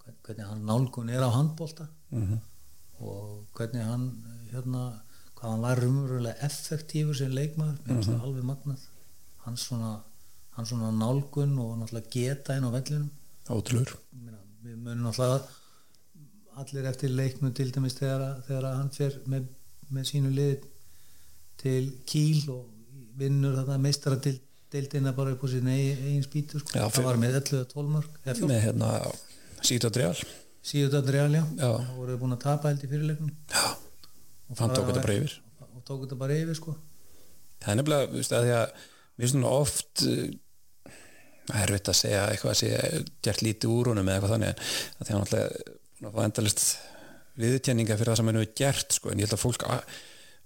hvern- 0.05 0.21
hvernig 0.25 0.47
hann 0.47 0.65
nálgun 0.67 1.11
er 1.11 1.23
á 1.23 1.31
handbólta 1.31 1.89
Mhm. 2.11 2.41
og 3.01 3.47
hvernig 3.55 3.85
hann 3.85 4.25
hérna, 4.53 5.03
hvað 5.37 5.51
hann 5.51 5.61
var 5.63 5.77
rumverulega 5.81 6.39
effektífur 6.43 7.15
sem 7.17 7.31
leikmaður, 7.31 7.79
mér 7.87 7.95
finnst 7.95 8.09
það 8.11 8.23
alveg 8.27 8.43
magnað. 8.45 8.81
Hans 9.45 9.63
svona, 9.69 10.03
hans 10.51 10.69
svona 10.69 10.91
nálgun 10.91 11.59
og 11.59 11.79
náttúrulega 11.79 12.11
geta 12.11 12.57
inn 12.57 12.65
á 12.67 12.71
vellinum. 12.71 13.11
Meina, 14.13 14.39
við 14.65 14.77
munum 14.77 15.07
náttúrulega 15.07 15.47
allir 16.57 16.85
eftir 16.91 17.09
leiknum 17.11 17.55
til 17.55 17.71
dæmis 17.73 17.95
þegar, 17.95 18.43
þegar 18.47 18.75
hann 18.77 18.91
fer 18.91 19.11
með, 19.27 19.47
með 19.95 20.11
sínu 20.13 20.31
lið 20.35 20.69
til 21.61 21.83
Kíl 22.09 22.45
og 22.53 22.69
vinnur 23.21 23.59
þetta 23.59 23.79
meistara 23.83 24.21
til 24.23 24.37
deildina 24.71 25.13
bara 25.17 25.35
upp 25.35 25.43
á 25.45 25.49
sín 25.51 25.69
eigin, 25.69 26.23
spýtu 26.25 26.61
sko. 26.63 26.77
Það 26.79 27.07
var 27.09 27.19
með 27.21 27.41
11 27.41 27.67
12 27.75 27.91
mörg 27.97 28.21
eða 28.23 28.37
14 28.39 28.53
með 28.53 28.63
hérna 28.69 28.93
Sýta 29.61 29.91
Dreal 29.93 30.15
síðan 30.65 31.09
real 31.09 31.33
já, 31.33 31.43
Já. 31.57 31.71
það 31.73 31.97
voru 31.97 32.19
búin 32.21 32.37
að 32.37 32.43
tapa 32.45 32.71
held 32.71 32.85
í 32.85 32.91
fyrirleiknum. 32.91 33.33
Já, 33.49 33.65
og 34.51 34.61
hann 34.61 34.75
tók 34.77 34.91
þetta 34.91 35.05
bara 35.07 35.17
yfir. 35.17 35.35
og 35.65 35.83
tók 35.89 36.03
þetta 36.05 36.19
bara 36.21 36.37
yfir 36.37 36.59
sko. 36.59 36.75
Það 37.61 37.73
er 37.73 37.79
nefnilega, 37.81 38.11
þú 38.11 38.21
veist, 38.21 38.35
að 38.37 38.47
því 38.47 38.55
að 38.59 38.75
finnst 39.21 39.35
svona 39.35 39.53
oft 39.57 40.05
uh, 40.05 40.29
það 41.51 41.59
er 41.59 41.65
erfitt 41.67 41.91
að 41.93 41.99
segja 41.99 42.23
eitthvað 42.29 42.53
að 42.53 42.61
segja 42.61 43.03
gert 43.27 43.45
lítið 43.45 43.75
úr 43.75 43.91
honum 43.93 44.09
eða 44.09 44.19
eitthvað 44.21 44.35
þannig 44.37 44.51
en 44.51 44.61
að 44.61 45.05
því 45.05 45.11
að 45.11 45.17
hann 45.17 45.25
alltaf 45.25 45.43
búin 46.01 46.11
að 46.11 46.17
fá 46.17 46.23
endalist 46.29 46.65
viðtjenninga 47.45 47.97
fyrir 47.99 48.13
það 48.13 48.21
sem 48.21 48.31
hann 48.31 48.41
hefur 48.41 48.57
gert 48.61 48.97
sko, 48.97 49.11
en 49.11 49.21
ég 49.21 49.29
held 49.29 49.37
að 49.37 49.43
fólk 49.43 49.67
að, 49.67 49.99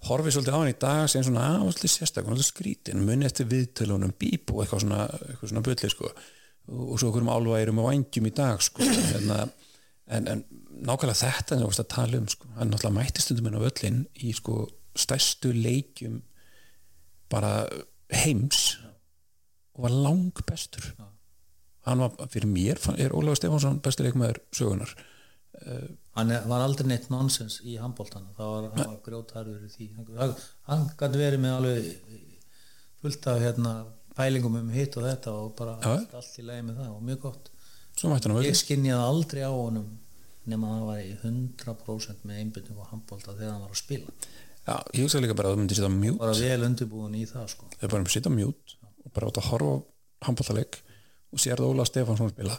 horfið 0.05 0.35
svolítið 0.35 0.55
á 0.55 0.59
hann 0.59 0.71
í 0.71 0.79
dag 0.85 1.03
sem 1.11 1.25
svona 1.25 1.45
aðvarsli 1.55 1.91
sérstaklega, 1.91 2.35
alveg 2.35 2.49
skrítin 2.49 3.05
muni 3.05 3.27
eftir 3.27 3.49
viðtölunum, 3.49 4.13
bíp 4.19 4.53
og 4.53 4.63
eitthvað 4.63 4.83
svona, 4.85 5.05
eitthvað 5.29 5.51
svona 5.51 5.65
bulli 5.65 5.91
sko. 5.93 6.11
Og, 6.65 6.93
svo 6.99 7.11
okkur 7.11 7.25
um 7.25 7.31
álvægirum 7.31 7.81
og 7.81 7.89
vangjum 7.91 8.29
í 8.29 8.33
dag 8.35 8.61
sko 8.65 8.85
hérna, 8.85 9.43
en, 10.09 10.29
en 10.31 10.45
nákvæmlega 10.85 11.19
þetta 11.19 11.55
sem 11.55 11.61
þú 11.61 11.69
veist 11.69 11.83
að 11.83 11.91
tala 11.93 12.21
um 12.21 12.29
sko, 12.31 12.49
hann 12.57 12.71
náttúrulega 12.73 12.97
mætti 12.97 13.23
stundum 13.23 13.49
inn 13.49 13.59
á 13.61 13.65
völlin 13.65 13.99
í 14.17 14.33
sko 14.35 14.63
stærstu 14.97 15.51
leikjum 15.53 16.21
bara 17.31 17.65
heims 18.13 18.77
og 19.75 19.85
var 19.87 19.95
lang 20.05 20.41
bestur 20.47 20.93
hann 21.85 22.01
var, 22.01 22.15
fyrir 22.31 22.49
mér 22.49 22.81
er 22.97 23.13
Ólafur 23.15 23.39
Stefánsson 23.39 23.81
bestu 23.83 24.05
leikmaður 24.05 24.41
sögunar 24.55 24.93
hann 26.15 26.31
er, 26.31 26.45
var 26.49 26.63
aldrei 26.65 26.87
neitt 26.89 27.09
nonsens 27.13 27.59
í 27.65 27.75
handbóltana 27.81 28.33
það 28.37 28.53
var, 28.53 28.69
hann 28.75 28.89
var 28.91 29.01
grjótarður 29.05 29.65
í 29.65 29.71
því. 29.73 29.89
Hann, 30.19 30.33
hann 30.69 30.87
gæti 30.99 31.21
verið 31.21 31.43
með 31.43 31.57
alveg 31.59 31.91
fullt 33.03 33.27
af 33.31 33.43
hérna 33.43 33.73
pælingum 34.15 34.57
um 34.61 34.71
hitt 34.73 34.95
og 34.99 35.05
þetta 35.07 35.35
og 35.35 35.51
bara 35.59 35.75
Já. 35.81 35.91
allt, 35.91 36.15
allt 36.19 36.39
í 36.39 36.47
lagi 36.47 36.65
með 36.67 36.81
það 36.81 36.93
og 36.95 37.05
mjög 37.09 37.21
gott. 37.27 37.51
Hann 38.01 38.15
ég 38.15 38.35
völlin 38.39 38.59
skinjaði 38.59 39.09
aldrei 39.09 39.43
á 39.47 39.51
honum 39.51 39.91
nema 40.45 40.71
að 40.71 40.79
það 40.79 40.89
var 40.89 41.01
í 41.01 41.13
100% 41.23 42.25
með 42.27 42.41
einbyrnum 42.43 42.81
á 42.83 42.85
handbólta 42.91 43.33
þegar 43.33 43.53
hann 43.53 43.65
var 43.65 43.73
að 43.73 43.81
spila. 43.81 44.15
Já, 44.65 44.75
ég 44.97 45.05
hugsa 45.05 45.21
líka 45.21 45.37
bara 45.37 45.51
að 45.51 45.55
þú 45.55 45.61
myndir 45.61 45.79
setja 45.79 45.91
mjút 45.93 46.19
bara 46.21 46.37
vel 46.39 46.67
undirbúin 46.69 47.17
í 47.17 47.25
það 47.29 47.49
sko. 47.53 47.67
Þau 47.75 47.87
bara 47.87 48.01
um 48.01 48.07
að 48.07 48.15
setja 48.15 48.33
mjút 48.33 48.75
og 49.05 49.11
bara 49.15 49.29
að 49.29 49.49
horfa 49.49 49.75
handbóltaleg 50.25 50.79
og 51.35 51.41
sér 51.41 51.61
það 51.61 51.73
Ólaf 51.73 51.89
Stefánsson 51.91 52.33
spila 52.33 52.57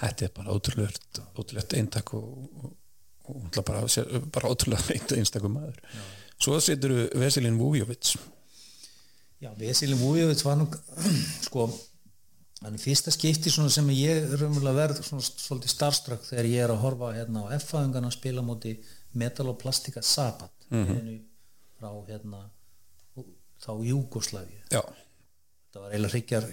þetta 0.00 0.26
er 0.26 0.32
bara 0.36 0.54
ótrúlegt 0.54 1.20
ótrúlegt 1.36 1.76
eintak 1.78 2.12
og, 2.16 2.30
og, 2.62 2.72
og, 3.32 3.60
bara, 3.62 3.82
bara 4.34 4.52
ótrúlega 4.52 4.96
einstakum 5.16 5.56
maður. 5.56 5.82
Svo 6.36 6.58
setur 6.60 6.94
þú 6.94 7.04
Veselin 7.22 7.60
Vújovits 7.60 8.16
Já, 9.40 9.50
Vesilin 9.58 10.00
Vújovits 10.00 10.44
var 10.46 10.58
nú 10.60 10.66
sko, 11.46 11.68
hann 12.62 12.76
er 12.76 12.80
fyrsta 12.80 13.12
skipti 13.12 13.52
sem 13.52 13.90
ég 13.92 14.30
raunverulega 14.36 14.76
verð 14.76 15.00
svona 15.04 15.24
svolítið 15.24 15.72
starströkk 15.74 16.28
þegar 16.30 16.50
ég 16.50 16.64
er 16.64 16.72
að 16.72 16.82
horfa 16.84 17.12
hérna 17.16 17.44
á 17.44 17.52
F-fæðingarna 17.58 18.12
að 18.12 18.18
spila 18.18 18.44
móti 18.44 18.76
metal 19.16 19.50
og 19.52 19.58
plastika 19.60 20.04
sabat 20.04 20.52
mm 20.70 21.24
frá 21.76 21.90
hérna 22.08 22.38
þá 23.60 23.72
Júgoslavi 23.84 24.56
Já, 24.72 24.80
þetta 24.80 25.82
var 25.82 25.90
eiginlega 25.92 26.12
hryggjar 26.14 26.46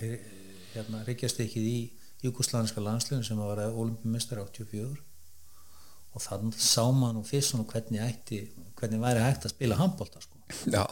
hérna, 0.73 1.03
hryggjastykkið 1.05 1.67
í 1.69 1.77
Júgoslavinska 2.23 2.83
landsliðin 2.83 3.25
sem 3.27 3.39
var 3.39 3.59
olimpimistari 3.67 4.41
84 4.41 4.93
og 6.13 6.21
þannig 6.21 6.59
sá 6.61 6.83
maður 6.93 7.17
nú 7.17 7.23
fyrst 7.27 7.57
hvernig 7.71 8.03
ætti 8.03 8.43
hvernig 8.77 9.01
væri 9.01 9.25
hægt 9.25 9.47
að 9.47 9.55
spila 9.55 9.79
handbólta 9.79 10.21
sko. 10.21 10.39
Já, 10.69 10.85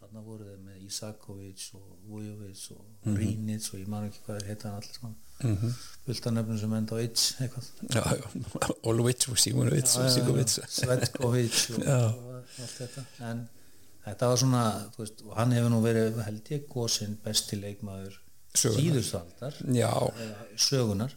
þarna 0.00 0.22
voru 0.26 0.44
þeir 0.44 0.60
með 0.66 0.86
Isakovic 0.86 1.64
og 1.78 1.90
Vujovic 2.10 2.62
og 2.74 3.10
Rínic 3.16 3.68
og 3.72 3.80
ég 3.80 3.90
man 3.90 4.08
ekki 4.08 4.24
hvað 4.26 4.40
þeir 4.40 4.50
heita 4.50 4.68
hann 4.68 4.80
allir 4.80 4.96
svona. 4.98 5.14
Mm 5.40 5.56
-hmm. 5.56 5.76
fultanöfnum 6.06 6.58
sem 6.58 6.72
enda 6.74 6.96
á 6.96 6.98
Itch. 7.00 7.24
Óluvits 8.84 9.28
og 9.30 9.38
Simonovits 9.38 9.96
og 9.96 10.10
Sigovits 10.10 10.60
Svetkovic 10.68 11.70
og, 11.70 11.86
og 12.26 12.44
allt 12.58 12.76
þetta. 12.78 13.04
En 13.30 13.48
þetta 14.04 14.26
var 14.26 14.36
svona 14.36 14.64
veist, 14.98 15.22
og 15.22 15.36
hann 15.36 15.52
hefur 15.52 15.70
nú 15.70 15.80
verið 15.82 16.22
held 16.24 16.50
ég 16.50 16.66
góðsinn 16.68 17.16
besti 17.24 17.56
leikmaður 17.56 18.12
Sögunnar. 18.12 18.29
Síðustaldar 18.54 19.54
sögunar 20.58 21.12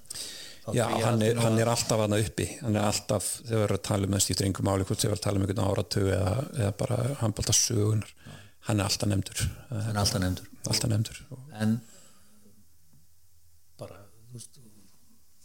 já. 0.73 0.85
Hann, 1.03 1.21
er, 1.25 1.35
hann 1.43 1.57
er 1.59 1.67
alltaf 1.67 1.99
hann 1.99 2.13
uppi. 2.15 2.45
Hann 2.61 2.77
er 2.79 2.85
alltaf, 2.87 3.25
þegar 3.43 3.57
við 3.57 3.63
erum 3.65 3.77
að 3.79 3.87
tala 3.89 4.07
um 4.07 4.13
það 4.15 4.21
skiptir 4.25 4.47
einhver 4.47 4.67
máli 4.69 4.85
hvort 4.87 5.01
þegar 5.01 5.11
við 5.11 5.17
erum 5.17 5.19
að 5.19 5.25
tala 5.25 5.39
um 5.39 5.43
einhvern 5.47 5.65
áratu 5.73 6.03
eða, 6.07 6.35
eða 6.61 6.73
bara 6.79 6.99
handbólta 7.23 7.55
sögunar 7.57 8.13
hann 8.69 8.79
er 8.79 8.85
alltaf 8.87 9.09
nefndur. 9.11 9.41
Hann 9.73 9.89
er 9.91 9.99
alltaf 10.03 10.21
nefndur. 10.23 10.47
Alltaf 10.71 10.89
nefndur. 10.93 11.17
En 11.59 11.73
bara 13.81 13.97
þú 14.29 14.37
veist, 14.37 14.61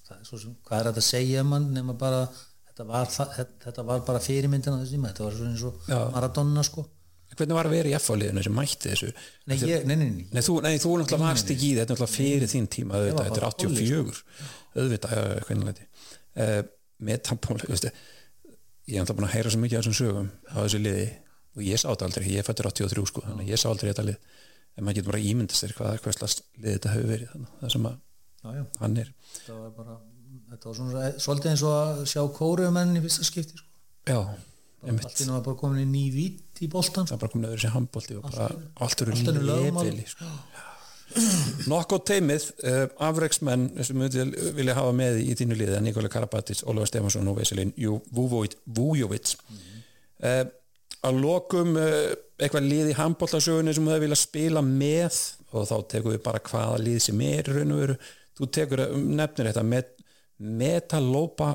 það 0.06 0.20
er 0.20 0.28
svo 0.28 0.38
sem, 0.44 0.54
hvað 0.68 0.78
er 0.84 0.90
þetta 0.92 1.02
að 1.02 1.08
segja 1.08 1.42
um 1.42 1.56
hann 1.56 1.66
nema 1.74 1.96
bara 1.98 2.20
þetta 2.68 2.86
var, 2.92 3.10
þetta- 3.10 3.84
var 3.90 4.04
bara 4.06 4.22
fyrirmyndin 4.22 4.76
á 4.76 4.78
þessu 4.84 4.94
tíma. 4.94 5.10
Þetta 5.10 5.26
var 5.26 5.36
svo 5.40 5.48
eins 5.50 5.64
og. 5.66 5.90
Maradona 6.14 6.62
sko 6.66 6.86
hvernig 7.36 7.58
var 7.58 7.68
að 7.68 7.74
vera 7.76 7.90
í 7.90 7.96
F-liðinu 7.98 8.44
sem 8.46 8.56
mætti 8.56 8.92
þessu? 8.92 9.12
Nei, 9.50 9.56
ég, 9.62 9.84
nei, 9.86 9.96
nei, 9.96 10.08
nei, 10.08 10.26
Nei, 10.32 10.42
þú, 10.44 10.58
nei, 10.64 10.74
þú 10.80 10.94
náttúrulega 11.02 11.28
varst 11.28 11.52
ekki 11.54 11.68
í 11.68 11.74
þetta 11.76 11.94
er 11.94 12.00
náttúrulega 12.00 12.16
fyrir 12.16 12.52
þín 12.54 12.68
tíma 12.72 12.98
auðvitað, 12.98 13.24
þetta 13.28 13.38
er 13.38 13.44
bara 13.44 13.52
84 13.52 14.22
auðvitað, 14.78 15.22
hvernig 15.48 15.68
leiti 15.68 15.88
uh, 16.38 16.60
metabóli, 17.08 17.68
veistu 17.68 17.92
ég 18.88 18.96
er 18.96 19.04
náttúrulega 19.04 19.18
búin 19.20 19.28
að 19.28 19.34
heyra 19.36 19.52
svo 19.52 19.62
mikið 19.62 19.78
af 19.78 19.84
þessum 19.84 19.98
sögum 19.98 20.28
á 20.48 20.56
þessu 20.64 20.80
liði 20.80 21.08
og 21.58 21.64
ég 21.66 21.80
sá 21.80 21.88
þetta 21.90 22.06
aldrei 22.08 22.28
ég 22.32 22.46
fættur 22.46 22.68
83 22.70 23.08
sko, 23.10 23.24
þannig 23.26 23.44
að 23.44 23.52
ég 23.52 23.60
sá 23.60 23.66
aldrei 23.70 23.90
þetta 23.90 24.04
lið. 24.08 24.18
En 24.78 24.86
maður 24.86 24.98
getur 25.00 25.10
bara 25.10 25.22
ímyndast 25.26 25.64
þér 25.64 25.74
hvað, 25.78 26.12
slags 26.14 26.36
lið 26.62 26.76
þetta 26.76 26.92
hefur 26.94 27.10
verið 27.12 27.32
þannig, 27.32 27.54
það 27.62 27.72
sem 27.74 27.88
að 27.88 27.96
já, 27.98 28.50
já, 28.54 28.62
hann 28.82 29.00
er. 29.02 29.10
Þetta 29.34 29.56
var 29.58 29.72
bara 29.78 29.96
þetta 30.52 30.70
var 30.70 30.76
svona, 30.78 31.08
svolítið 31.24 31.52
eins 31.52 31.64
og 31.66 31.74
að 31.78 32.04
sjá 32.12 32.22
kóruumenn 32.38 32.94
í 32.94 33.02
fyrsta 33.04 33.26
skipti 33.26 33.58
sko. 33.58 33.68
já, 34.08 34.20
allt 34.86 35.22
í 35.22 35.26
nú 35.26 35.34
var 35.36 35.44
bara 35.46 35.58
komin 35.58 35.82
í 35.82 35.88
ný 35.90 36.04
vít 36.14 36.62
í 36.62 36.70
boltan 36.70 37.08
það 37.08 37.22
bara 37.24 37.34
komin 37.34 37.50
öðru 37.50 37.64
sem 37.64 37.74
handbólti 37.74 38.18
og 38.18 38.28
bara 38.28 38.48
allt 38.84 39.04
eru 39.04 39.16
lefili 39.48 40.04
sko. 40.06 40.28
nokkuð 41.72 42.04
teimið 42.12 42.46
uh, 42.68 42.84
afreiksmenn 43.08 43.70
sem 43.80 44.04
við 44.04 44.36
vilja 44.58 44.76
hafa 44.76 44.92
með 44.96 45.22
í 45.24 45.34
þínu 45.38 45.56
liði 45.56 45.80
Nikola 45.82 46.10
Karabatis, 46.12 46.62
Ólafur 46.68 46.90
Stefansson 46.92 47.30
og 47.32 47.40
Veselin 47.40 47.72
Vujovic 47.78 49.34
uh, 49.34 50.44
að 51.06 51.20
lokum 51.22 51.76
uh, 51.80 52.12
eitthvað 52.38 52.68
lið 52.70 52.92
í 52.92 52.96
handbóltasögunni 52.98 53.74
sem 53.74 53.88
þau 53.88 54.00
vilja 54.02 54.18
spila 54.18 54.62
með 54.64 55.18
og 55.52 55.66
þá 55.68 55.76
tekum 55.90 56.14
við 56.14 56.24
bara 56.26 56.42
hvaða 56.44 56.80
lið 56.82 56.98
sem 57.08 57.22
er 57.24 57.48
raun 57.50 57.74
og 57.74 57.80
veru. 57.82 57.96
Þú 58.38 58.48
tekur 58.54 58.82
nefnir 58.94 59.48
þetta 59.50 59.64
met, 59.66 59.94
metalópa 60.38 61.54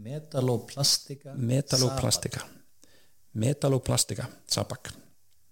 metaloplastika 0.00 1.34
metaloplastika 1.36 2.46
metaloplastika 3.32 4.26
sabak. 4.50 4.90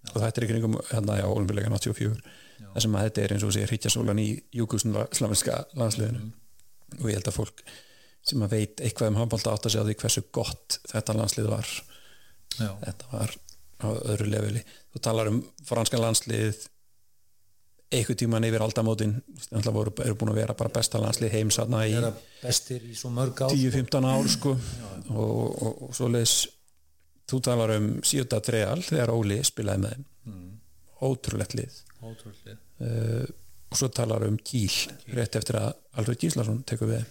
Og 0.09 0.21
þetta 0.21 0.41
er 0.41 0.45
í 0.45 0.49
kringum 0.49 0.77
hérna 0.89 1.19
á 1.19 1.27
olimpíuleika 1.27 1.71
84 1.71 2.17
þar 2.59 2.83
sem 2.83 2.95
að 2.95 3.05
þetta 3.07 3.21
er 3.23 3.33
eins 3.35 3.45
og 3.47 3.53
sé 3.55 3.65
hryggjasólan 3.67 4.21
í 4.21 4.29
júkuslaminska 4.55 5.59
landsliðinu. 5.79 6.31
Og 6.99 7.05
ég 7.07 7.19
held 7.19 7.29
að 7.29 7.37
fólk 7.37 7.63
sem 8.29 8.43
að 8.43 8.55
veit 8.55 8.83
eitthvað 8.83 9.13
um 9.13 9.19
handbólta 9.21 9.53
átt 9.53 9.67
að 9.67 9.75
segja 9.75 9.85
því 9.87 9.95
hversu 10.01 10.25
gott 10.35 10.79
þetta 10.91 11.15
landslið 11.17 11.51
var. 11.53 11.71
Já, 12.59 12.71
þetta 12.83 13.11
var 13.13 13.35
á 13.79 13.87
öðru 14.11 14.27
leveli. 14.33 14.63
Þú 14.91 15.03
talar 15.05 15.31
um 15.31 15.39
franskan 15.67 16.03
landslið 16.03 16.65
einhver 17.89 18.17
tíman 18.19 18.45
yfir 18.45 18.61
aldamótin 18.61 19.15
þannig 19.47 19.67
að 19.71 19.77
voru 19.79 19.93
eru 20.05 20.17
búin 20.19 20.31
að 20.33 20.39
vera 20.43 20.55
bara 20.57 20.73
besta 20.73 21.01
landslið 21.01 21.33
heims 21.33 21.57
þarna 21.57 21.83
í 21.89 21.95
í 21.97 22.95
svo 22.97 23.09
mörg 23.13 23.43
ár 23.45 23.53
10-15 23.55 24.09
ár 24.11 24.29
sko. 24.29 24.55
Og, 25.09 25.63
og, 25.65 25.83
og 25.87 25.97
svo 25.97 26.09
leis 26.13 26.35
þú 27.29 27.41
talar 27.45 27.75
um 27.79 27.91
Ciudad 28.05 28.49
Real 28.53 28.81
þegar 28.85 29.13
Óli 29.13 29.39
spilaði 29.45 29.85
með 29.85 29.95
þeim. 29.95 30.07
Mm. 30.29 30.49
ótrúlegt 31.09 31.55
lið. 31.57 31.77
Ótrúlega 31.99 32.57
uh, 32.85 33.29
og 33.69 33.77
svo 33.77 33.89
talar 33.93 34.25
um 34.25 34.37
Kíl 34.41 34.71
rétt 35.13 35.37
eftir 35.37 35.59
að 35.59 35.73
Alfred 35.99 36.21
Gíslason 36.23 36.63
tekur 36.67 36.89
við 36.93 37.07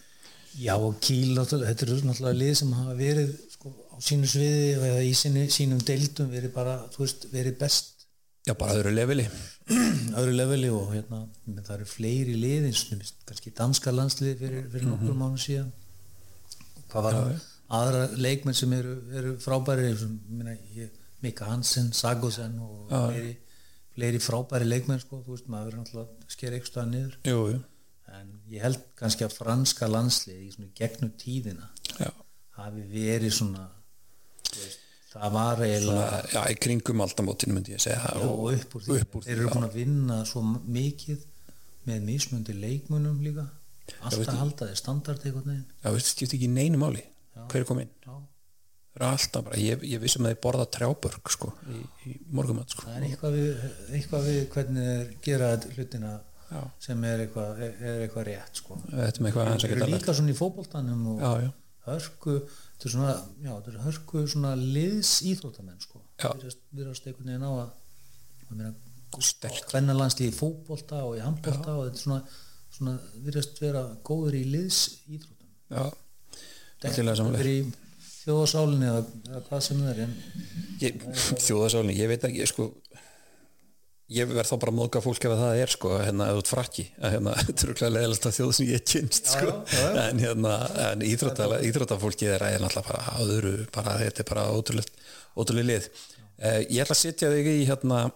Já 0.58 0.74
og 0.74 0.96
Kíl, 1.04 1.36
þetta 1.38 1.84
eru 1.86 1.98
náttúrulega 2.02 2.38
lið 2.40 2.54
sem 2.58 2.70
hafa 2.74 2.94
verið 2.98 3.34
sko, 3.52 3.70
á 3.94 3.96
sínu 4.02 4.30
sviði 4.30 4.72
eða 4.74 5.04
í 5.06 5.12
sínu, 5.14 5.44
sínum 5.54 5.82
deildum 5.86 6.32
verið 6.32 6.54
bara, 6.54 6.80
þú 6.94 7.04
veist, 7.04 7.28
verið 7.30 7.58
best 7.60 7.97
já 8.48 8.54
bara 8.58 8.78
öðru 8.78 8.92
leveli 8.96 9.26
öðru 10.18 10.32
leveli 10.38 10.70
og 10.72 10.92
hérna 10.94 11.20
menn 11.46 11.64
það 11.66 11.74
eru 11.78 11.88
fleiri 11.92 12.36
lið 12.40 12.68
eins 12.70 12.84
og 12.86 12.94
mér 12.94 13.02
finnst 13.04 13.26
kannski 13.28 13.52
danska 13.60 13.92
landslið 13.94 14.38
fyrir, 14.42 14.64
fyrir 14.72 14.88
nokkur 14.88 15.12
Mhm. 15.12 15.20
mánu 15.22 15.42
síðan 15.44 15.70
hvað 16.88 17.08
var 17.08 17.18
aðra 17.78 18.02
leikmenn 18.16 18.56
sem 18.56 18.72
eru, 18.72 18.94
eru 19.12 19.36
frábæri 19.44 19.92
Mika 21.20 21.44
Hansen, 21.50 21.92
Sagosen 21.92 22.58
og 22.62 22.90
Já. 22.92 22.98
fleiri, 23.10 23.32
fleiri 23.96 24.18
frábæri 24.22 24.64
leikmenn 24.68 25.00
sko, 25.02 25.18
þú 25.26 25.34
veist, 25.34 25.48
maður 25.50 25.72
verður 25.72 25.80
náttúrulega 25.80 26.30
skera 26.30 26.54
eitthvað 26.56 26.70
staðar 26.70 26.90
niður 26.92 27.16
jú, 27.26 27.40
jú. 27.52 27.58
en 28.18 28.28
ég 28.54 28.62
held 28.62 28.78
kannski 29.00 29.26
að 29.26 29.34
franska 29.34 29.88
landslið 29.90 30.44
í 30.46 30.68
gegnum 30.78 31.10
tíðina 31.18 31.66
Já. 31.98 32.12
hafi 32.60 32.84
verið 32.92 33.34
svona 33.34 33.64
veist, 34.54 34.78
það 35.12 35.34
var 35.34 35.62
eiginlega 35.64 36.22
já, 36.34 36.40
í 36.52 36.56
kringum 36.60 37.04
aldamótinu 37.04 37.56
myndi 37.56 37.74
ég 37.76 37.82
segja 37.82 38.00
Já, 38.04 38.24
og 38.28 38.50
upp 38.52 38.76
úr 38.78 38.84
því, 38.84 38.98
upp 39.02 39.18
úr 39.18 39.26
þeir 39.26 39.36
eru 39.38 39.52
búin 39.54 39.68
að 39.68 39.78
vinna 39.78 40.18
svo 40.28 40.42
mikið 40.46 41.22
með 41.88 42.08
mismöndi 42.08 42.56
leikmunum 42.58 43.22
líka 43.24 43.46
alltaf 44.04 44.40
halda 44.42 44.68
þeir 44.68 44.80
standard 44.82 45.24
einhvern 45.24 45.48
veginn 45.48 45.64
já, 45.64 45.92
veist, 45.94 46.12
skipti 46.12 46.36
ekki 46.38 46.50
neinu 46.52 46.80
máli 46.80 47.04
hver 47.48 47.62
er 47.62 47.68
komin 47.68 47.90
Já. 48.04 48.14
það 48.98 49.02
er 49.02 49.06
alltaf 49.08 49.46
bara, 49.46 49.60
ég, 49.62 49.84
ég 49.88 50.02
vissum 50.02 50.26
að 50.26 50.34
þeir 50.34 50.42
borða 50.44 50.66
trjábörg 50.76 51.32
sko, 51.32 51.52
í, 51.72 51.82
í 52.08 52.16
morgumat 52.34 52.74
sko. 52.74 52.88
það 52.88 52.98
er 52.98 53.06
eitthvað 53.08 53.38
við, 53.38 53.62
eitthvað 53.98 54.26
við 54.28 54.40
hvernig 54.54 54.90
þeir 54.90 55.14
gera 55.28 55.52
þetta 55.54 55.76
hlutina 55.76 56.12
Já. 56.48 56.60
sem 56.80 57.02
er 57.04 57.24
eitthvað, 57.26 57.62
er, 57.64 57.80
er 57.84 58.04
eitthvað 58.06 58.28
rétt 58.30 58.60
sko. 58.62 58.78
þetta 58.88 59.24
eitthvað 59.30 59.82
lært. 59.82 59.94
líka 59.94 60.14
svona 60.16 60.32
í 60.32 60.38
fótboltanum 60.38 61.08
og 61.14 61.24
já, 61.24 61.32
já, 61.46 61.50
hörku 61.96 62.36
þetta 62.42 62.88
er 62.88 62.94
svona, 62.94 63.14
já, 63.44 63.50
þetta 63.52 63.72
er 63.72 63.80
hörku 63.86 64.24
svona 64.34 64.52
liðs 64.58 65.14
íþróttamenn 65.30 65.80
sko 65.82 66.02
við 66.18 66.84
erum 66.84 66.94
einhvern 67.08 67.32
veginn 67.32 67.48
á 67.48 67.52
að 67.52 67.72
að 68.48 68.76
Sterkt. 69.24 69.70
hvernarlandslið 69.72 70.28
í 70.28 70.36
fótbolta 70.36 71.00
og 71.06 71.16
í 71.16 71.22
handbolta 71.24 71.74
og 71.78 71.86
þetta 71.88 71.98
er 71.98 72.02
svona, 72.02 72.18
svona 72.76 72.94
virðast 73.24 73.60
vera 73.62 73.82
góður 74.04 74.36
í 74.36 74.44
liðs 74.52 74.80
íþróttum 75.08 75.48
Já, 75.68 75.84
samanlega 77.18 77.42
fyrir 77.42 77.54
í 77.56 77.88
þjóðasálinni 78.28 78.88
eða, 78.90 79.42
hvað 79.48 79.62
sem 79.64 79.82
það 79.82 79.90
er 79.92 80.02
Þjóðasálinni, 81.46 81.96
ég 81.96 82.10
veit 82.12 82.26
ekki 82.28 82.48
sko, 82.50 82.68
ég 84.12 84.28
verð 84.30 84.50
þá 84.50 84.54
bara 84.56 84.72
að 84.72 84.78
móðga 84.78 85.02
fólk 85.04 85.24
ef 85.26 85.34
að 85.34 85.42
það 85.42 85.62
er 85.62 85.72
sko, 85.72 85.90
hérna, 86.00 86.28
þú 86.32 86.42
ert 86.42 86.52
frakki. 86.52 86.84
Að 87.00 87.16
hérna, 87.16 87.34
þetta 87.48 87.64
er 87.64 87.68
örugglega 87.68 87.94
leiðilegsta 87.96 88.34
þjóð 88.38 88.52
sem 88.58 88.70
ég 88.70 88.86
kynst 88.92 89.32
sko, 89.34 89.50
já, 89.68 89.82
já. 89.82 89.98
en 90.04 90.22
hérna 90.22 90.54
en 90.86 91.04
íþrótta, 91.08 91.48
íþróttafólki 91.68 92.30
er 92.32 92.46
æðin 92.48 92.68
alltaf 92.68 92.88
bara 92.88 93.18
öðru, 93.24 93.52
bara, 93.74 93.98
þetta 94.04 94.24
er 94.24 94.30
bara 94.30 94.46
ótrúlega 94.54 95.68
lið. 95.72 95.90
Uh, 96.38 96.60
ég 96.70 96.84
ætla 96.84 96.94
að 96.94 97.02
setja 97.02 97.32
þig 97.34 97.50
í 97.50 97.60
hérna 97.68 98.06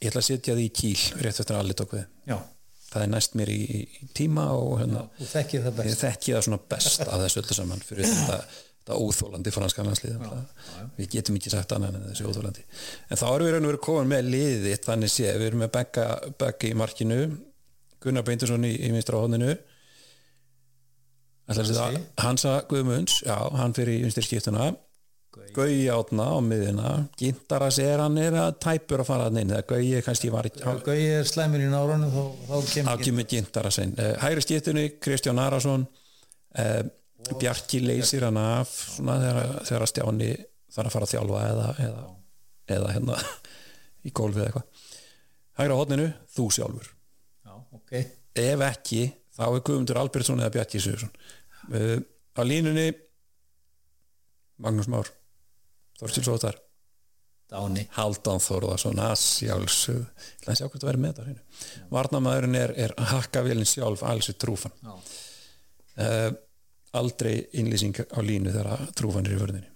ég 0.00 0.10
ætla 0.10 0.20
að 0.20 0.28
setja 0.28 0.56
þig 0.58 0.66
í 0.66 0.74
kýl, 0.80 1.22
rétt 1.24 1.40
eftir 1.40 1.56
að 1.56 1.64
allir 1.64 1.78
tók 1.78 1.96
við. 1.96 2.04
Já, 2.28 2.36
það 2.90 3.06
er 3.06 3.10
næst 3.14 3.36
mér 3.38 3.52
í, 3.54 3.60
í 3.82 4.08
tíma 4.16 4.46
og 4.58 4.76
hérna, 4.82 5.06
ég 5.20 5.32
þekki 5.32 6.36
það 6.36 6.46
svona 6.48 6.60
best 6.74 7.04
af 7.06 7.24
þessu 7.24 7.42
öllu 7.42 7.58
saman 7.58 7.84
fyrir 7.84 8.10
þetta, 8.10 8.38
þetta 8.84 9.00
óþólandi 9.00 9.52
franska 9.54 9.84
landslið 9.86 10.16
við 10.98 11.10
getum 11.16 11.38
ekki 11.38 11.52
sagt 11.54 11.72
annað 11.72 11.96
en 11.96 12.08
þessi 12.10 12.26
óþólandi 12.28 12.64
en 13.08 13.20
þá 13.20 13.26
erum 13.30 13.46
við 13.46 13.54
raun 13.54 13.64
og 13.64 13.70
verið 13.72 13.84
komin 13.86 14.10
með 14.12 14.30
liðið 14.34 14.80
þannig 14.84 15.12
sé, 15.14 15.28
við 15.40 15.46
erum 15.48 15.62
með 15.64 15.70
Begga 15.78 16.68
í 16.68 16.74
markinu 16.76 17.20
Gunnar 18.04 18.26
Beintursson 18.26 18.66
í, 18.68 18.74
í 18.84 18.92
minstra 18.92 19.22
hóðinu 19.22 19.54
Hansa 22.20 22.58
Guðmunds 22.68 23.22
já, 23.24 23.36
hann 23.56 23.76
fyrir 23.76 23.96
í 23.96 24.04
vinstir 24.04 24.28
skiptuna 24.28 24.74
Gauji 25.54 25.88
átna 25.90 26.28
á 26.30 26.38
miðina 26.44 26.90
Gintaras 27.18 27.80
er 27.82 28.02
hann 28.04 28.18
er 28.20 28.36
að 28.38 28.58
tæpur 28.62 29.02
að 29.02 29.08
fara 29.08 29.28
hann 29.28 29.40
inn? 29.40 29.50
Þegar 29.50 29.66
Gauji 29.72 30.02
kannski 30.06 30.30
var 30.30 30.48
Gauði 30.86 31.08
er 31.16 31.26
slæmur 31.26 31.62
í 31.64 31.70
náranu 31.72 32.10
þá, 32.12 32.22
þá 32.50 32.54
kemur 33.02 33.26
inn. 33.82 33.96
Uh, 33.98 34.12
hægri 34.22 34.44
skiptunni 34.44 34.84
Kristján 35.02 35.40
Arason. 35.42 35.88
Uh, 36.54 36.84
Bjarki 37.32 37.80
leysir 37.84 38.26
hann 38.26 38.38
af 38.40 38.72
svona 38.96 39.16
þegar, 39.22 39.54
þegar 39.68 39.86
Stjáni 39.90 40.30
þarf 40.74 40.88
að 40.88 40.94
fara 40.96 41.08
að 41.08 41.12
þjálfa 41.14 41.44
eða, 41.50 41.68
eða, 41.84 42.04
eða 42.76 42.92
hérna 42.96 43.18
í 44.04 44.12
gólfið 44.14 44.42
eða 44.42 44.50
eitthvað. 44.50 44.90
Hægra 45.60 45.78
hodninu, 45.78 46.08
þú 46.34 46.48
sjálfur. 46.56 46.90
Já, 47.46 47.54
ok, 47.78 47.94
ef 48.42 48.64
ekki, 48.68 49.02
þá 49.36 49.44
er 49.46 49.64
Guðmundur 49.68 50.00
Albertsson 50.02 50.42
eða 50.42 50.54
Bjarki 50.56 50.82
Sigursson 50.82 51.12
uh, 51.70 51.98
á 52.34 52.42
línunni 52.44 52.88
Magnús 54.62 54.90
Már 54.90 55.08
Þorstil 55.98 56.24
Sótar 56.26 56.58
Dáni. 57.50 57.84
Haldan 57.94 58.40
Þórðarsson 58.42 58.98
að 59.04 59.18
sjálfsög 59.20 60.00
ég 60.00 60.40
ætla 60.40 60.54
að 60.54 60.58
sjá 60.58 60.64
hvort 60.66 60.80
það 60.80 60.88
verið 60.88 61.02
með 61.04 61.18
hreinu. 61.22 61.42
Varnamæðurinn 61.92 62.56
er, 62.58 62.72
er 62.86 62.94
hakkavélinn 63.12 63.68
sjálf 63.68 64.02
alls 64.08 64.30
trúfan. 64.40 64.74
Já, 64.80 64.94
uh, 66.02 66.30
aldrei 67.00 67.36
innlýsing 67.60 67.96
á 68.00 68.18
línu 68.24 68.52
þegar 68.54 68.90
trúfan 68.96 69.26
er 69.28 69.36
í 69.36 69.40
vörðinni. 69.40 69.70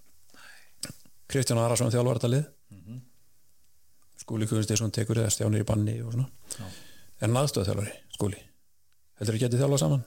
Kristján 1.29 1.61
Arason 1.61 1.91
þjálfar 1.93 2.19
þetta 2.19 2.33
lið 2.35 2.47
Skúli 4.19 4.45
Guðunsteinsson 4.49 4.93
tekur 4.93 5.23
eða 5.23 5.31
stjánir 5.33 5.63
í 5.63 5.65
banni 5.65 5.95
og 6.03 6.13
svona. 6.13 6.27
Já. 6.53 6.65
er 7.19 7.25
hann 7.25 7.39
aðstofþjálfari, 7.39 7.93
Skúli 8.13 8.41
heldur 9.19 9.35
þeir 9.35 9.43
getið 9.45 9.61
þjálfað 9.63 9.81
saman? 9.83 10.03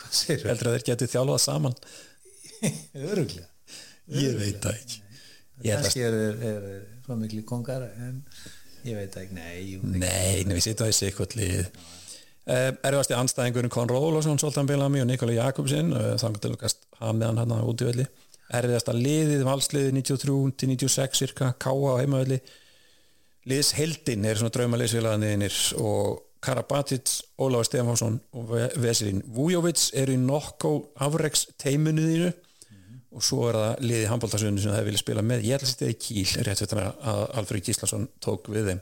Hvað 0.00 0.14
segir 0.18 0.48
heldur 0.50 0.70
þeir 0.72 0.86
getið 0.88 1.10
þjálfað 1.12 1.42
saman? 1.44 1.76
Öruglega 3.10 3.50
ég 4.14 4.38
veit 4.38 4.60
það 4.62 4.78
ekki. 4.78 5.02
Kannski 5.64 6.04
er 6.04 6.16
þeir 6.40 6.64
svo 7.04 7.18
miklu 7.20 7.44
kongar 7.48 7.84
en 7.88 8.22
ég 8.84 8.98
veit 8.98 9.14
það 9.14 9.26
ekki, 9.26 9.36
nei 9.38 10.00
Nei, 10.00 10.44
við 10.48 10.64
sittum 10.64 10.86
það 10.86 10.94
í 10.94 10.96
sikkvöldlið 10.98 11.54
uh, 11.60 11.84
Erfasti 12.44 13.16
anstæðingurinn 13.16 13.72
Conor 13.72 14.02
Ólafsson, 14.04 14.36
Soltan 14.40 14.66
Bellamy 14.68 15.00
og 15.00 15.08
Nikola 15.08 15.32
Jakobsen 15.38 15.94
uh, 15.96 16.10
þannig 16.20 16.42
til 16.44 16.52
lukast 16.52 16.84
hafði 17.00 17.16
með 17.22 17.30
hann 17.30 17.54
hann 17.54 17.64
út 17.64 17.80
í 17.84 17.88
velli. 17.88 18.04
Erfiðasta 18.54 18.92
liðið, 18.92 19.46
valsliðið 19.48 19.94
93-96 20.02 21.22
cirka, 21.22 21.54
Káa 21.56 21.94
á 21.96 22.00
heimavelli. 22.02 22.42
Liðs 23.48 23.72
heldin 23.78 24.24
er 24.28 24.36
svona 24.40 24.52
draumaliðsfélaganiðinir 24.52 25.56
og 25.80 26.20
Karabatic, 26.44 27.08
Ólafur 27.40 27.64
Stefánsson 27.70 28.18
og 28.36 28.50
Ve- 28.52 28.72
Veselin 28.84 29.22
Vujovic 29.32 29.86
eru 29.96 30.12
í 30.12 30.20
nokko 30.20 30.74
afreks 31.00 31.46
teimunuðinu 31.60 32.28
og 33.14 33.24
svo 33.24 33.46
er 33.48 33.56
það 33.56 33.82
liðið 33.88 34.08
handbóltarsöðinu 34.10 34.60
sem 34.60 34.74
það 34.74 34.88
vilja 34.90 35.00
spila 35.00 35.22
með 35.24 35.44
ég 35.48 35.56
ætla 35.56 35.70
að 35.70 35.80
það 35.80 35.92
í 35.92 35.98
kýl 36.04 36.44
rétt 36.48 36.62
fyrir 36.64 36.88
að 36.90 37.20
Alfred 37.40 37.68
Gíslason 37.68 38.08
tók 38.24 38.48
við 38.52 38.70
þeim. 38.72 38.80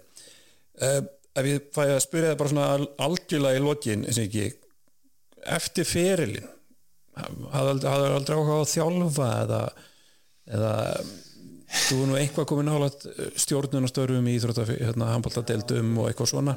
Uh, 0.82 1.00
ef 1.38 1.48
ég 1.48 1.68
fæ 1.74 1.82
að 1.86 2.02
spyrja 2.04 2.32
það 2.32 2.40
bara 2.42 2.52
svona 2.52 2.66
al- 2.76 2.90
algjörlega 3.06 3.60
í 3.60 3.64
lokin 3.64 4.04
eftir 5.42 5.88
ferilin 5.88 6.48
hafði 7.16 7.72
aldrei, 7.72 7.90
aldrei 8.16 8.36
áhuga 8.36 8.56
á 8.56 8.60
að 8.62 8.72
þjálfa 8.72 9.28
eða, 9.42 9.60
eða 10.56 10.72
þú 11.72 11.98
er 11.98 12.08
nú 12.08 12.18
eitthvað 12.20 12.48
komin 12.50 12.68
nálat 12.70 13.06
stjórnunastörfum 13.42 14.28
í 14.30 14.36
hérna, 14.38 15.10
handbóltadeildum 15.12 15.94
og 16.00 16.10
eitthvað 16.10 16.32
svona 16.32 16.56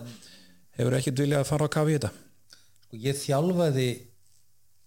hefur 0.75 0.97
ekkert 0.99 1.23
viljað 1.23 1.43
að 1.43 1.49
fara 1.51 1.67
á 1.67 1.75
kafi 1.75 1.95
í 1.95 1.97
þetta? 1.97 2.11
Sko 2.85 2.99
ég 3.03 3.19
þjálfaði 3.19 3.87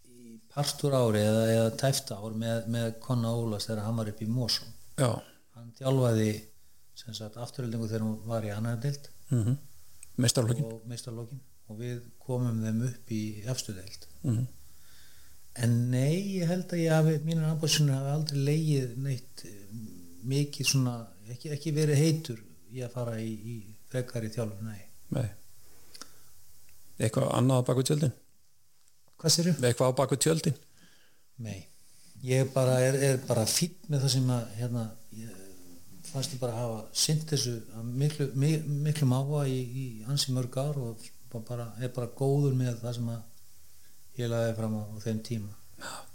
í 0.09 0.36
partur 0.52 0.97
ári 0.97 1.24
eða, 1.24 1.44
eða 1.55 1.73
tæft 1.81 2.12
ár 2.12 2.36
með, 2.36 2.69
með 2.73 2.90
Konna 3.05 3.32
Ólas 3.36 3.69
þegar 3.69 3.86
hann 3.86 4.01
var 4.01 4.12
upp 4.12 4.23
í 4.24 4.28
já, 4.98 5.10
hann 5.56 5.73
þjálfaði 5.78 6.31
afturöldingu 7.39 7.89
þegar 7.89 8.05
hún 8.05 8.16
var 8.28 8.44
í 8.44 8.51
annar 8.52 8.81
deild. 8.82 9.09
Mm 9.31 9.43
-hmm. 9.44 9.56
Mestarlökin 10.18 10.68
og 10.68 10.86
meistarlókin 10.90 11.40
og 11.68 11.80
við 11.82 11.98
komum 12.22 12.62
þeim 12.64 12.84
upp 12.88 13.12
í 13.14 13.22
efstu 13.48 13.74
deild. 13.76 14.08
Mm 14.22 14.46
en 15.62 15.74
nei, 15.92 16.38
ég 16.38 16.50
held 16.50 16.70
að 16.72 16.82
ég 16.84 16.94
hafi 16.94 17.16
mínir 17.26 17.46
anbúðsynir 17.48 17.96
hafi 17.96 18.12
aldrei 18.14 18.42
leigið 18.46 18.92
neitt 19.02 19.44
eh, 19.48 19.56
mikið 20.28 20.70
svona 20.70 20.94
ekki, 21.32 21.50
ekki 21.56 21.74
verið 21.74 22.02
heitur 22.02 22.42
í 22.74 22.84
að 22.84 22.94
fara 22.94 23.16
í, 23.22 23.32
í 23.32 23.56
frekari 23.90 24.30
þjálfur, 24.32 24.62
nei. 24.66 24.84
Nei. 25.16 25.28
eitthvað 27.00 27.30
annað 27.38 27.64
á 27.64 27.66
baku 27.70 27.84
tjöldin? 27.88 28.14
Hvað 29.18 29.34
sér 29.34 29.50
eitthvað 29.54 29.94
á 29.94 29.98
baku 29.98 30.18
tjöldin? 30.20 30.58
Nei, 31.42 31.62
ég 32.26 32.52
bara 32.54 32.78
er, 32.84 32.98
er 33.08 33.20
bara 33.26 33.46
fýtt 33.48 33.88
með 33.88 34.04
það 34.04 34.14
sem 34.14 34.32
að 34.34 34.54
hérna, 34.60 34.84
ég, 35.16 35.38
fannst 36.12 36.35
ég 36.35 36.40
bara 36.43 36.56
hafa 36.59 36.78
sint 36.93 37.24
þessu 37.30 37.55
miklu, 37.85 38.30
mi- 38.35 38.62
miklu 38.86 39.06
máa 39.10 39.43
í, 39.48 39.59
í 39.82 39.86
ansi 40.10 40.32
mörg 40.36 40.56
ár 40.60 40.78
og 40.82 41.05
bara, 41.48 41.70
er 41.80 41.93
bara 41.94 42.09
góður 42.18 42.55
með 42.56 42.78
það 42.82 42.94
sem 42.98 43.10
að 43.12 44.22
ég 44.22 44.30
laði 44.32 44.55
fram 44.59 44.74
á, 44.80 44.82
á 44.89 44.97
þeim 45.05 45.20
tíma. 45.26 45.52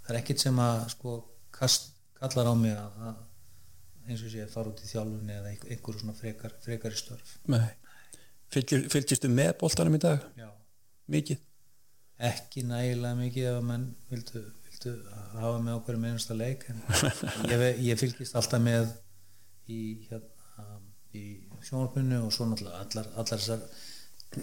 Það 0.03 0.09
er 0.15 0.19
ekkit 0.19 0.41
sem 0.43 0.57
að 0.59 0.81
sko 0.95 1.13
kast, 1.55 1.91
kallar 2.19 2.49
á 2.51 2.53
mig 2.57 2.73
að, 2.75 2.97
að 3.07 4.09
eins 4.09 4.23
og 4.25 4.33
sé 4.33 4.41
að 4.43 4.51
fara 4.51 4.73
út 4.73 4.81
í 4.83 4.89
þjálfunni 4.89 5.37
eða 5.37 5.51
einhver, 5.53 5.69
einhverju 5.77 6.01
svona 6.01 6.17
frekar, 6.17 6.55
frekari 6.65 6.97
störf. 6.99 7.37
Nei. 7.53 7.69
Fylgir, 8.53 8.83
fylgistu 8.91 9.29
með 9.31 9.53
boltanum 9.61 9.95
í 9.95 10.01
dag? 10.03 10.25
Já. 10.37 10.49
mikið? 11.13 11.39
Ekki 12.23 12.61
nægilega 12.67 13.15
mikið 13.17 13.47
ef 13.49 13.55
að 13.61 13.63
menn 13.69 13.85
vildu, 14.11 14.41
vildu 14.67 14.91
hafa 15.33 15.55
með 15.63 15.77
okkur 15.79 15.97
með 16.01 16.11
einasta 16.13 16.35
leik 16.37 16.67
en 16.69 16.83
ég, 17.53 17.63
ég 17.87 17.97
fylgist 17.99 18.35
alltaf 18.37 18.61
með 18.63 18.91
í, 19.71 19.79
hérna, 20.09 20.67
í 21.13 21.23
sjónarpunnu 21.63 22.19
og 22.25 22.33
svo 22.35 22.47
náttúrulega 22.49 22.81
allar, 22.83 23.09
allar 23.15 23.39
þessar 23.43 23.61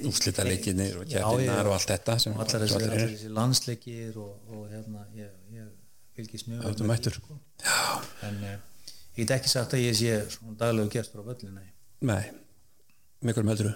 úslita 0.06 0.44
leikinir 0.46 0.96
og 1.00 1.06
ég- 1.10 1.24
og 1.66 1.72
allt 1.74 1.90
þetta 1.90 2.16
og 2.30 2.40
allar 2.44 2.64
þessar 2.64 3.30
landsleikir 3.36 4.16
og, 4.22 4.32
og 4.54 4.68
hérna 4.70 5.04
ég, 5.18 5.30
ég 5.56 5.68
fylgist 6.16 6.46
mjög 6.48 6.64
með 6.80 6.86
mættur. 6.92 7.18
sko. 7.18 7.38
en 8.22 8.44
eh, 8.44 8.58
ég 9.18 9.24
get 9.26 9.36
ekki 9.40 9.48
sagt 9.52 9.74
að 9.74 9.84
ég 9.88 9.96
sé 9.98 10.14
svona 10.30 10.56
daglegu 10.62 10.90
gestur 10.94 11.22
á 11.22 11.28
völlinu 11.32 11.58
nei. 12.00 12.22
Mikil 13.20 13.42
meldur 13.44 13.74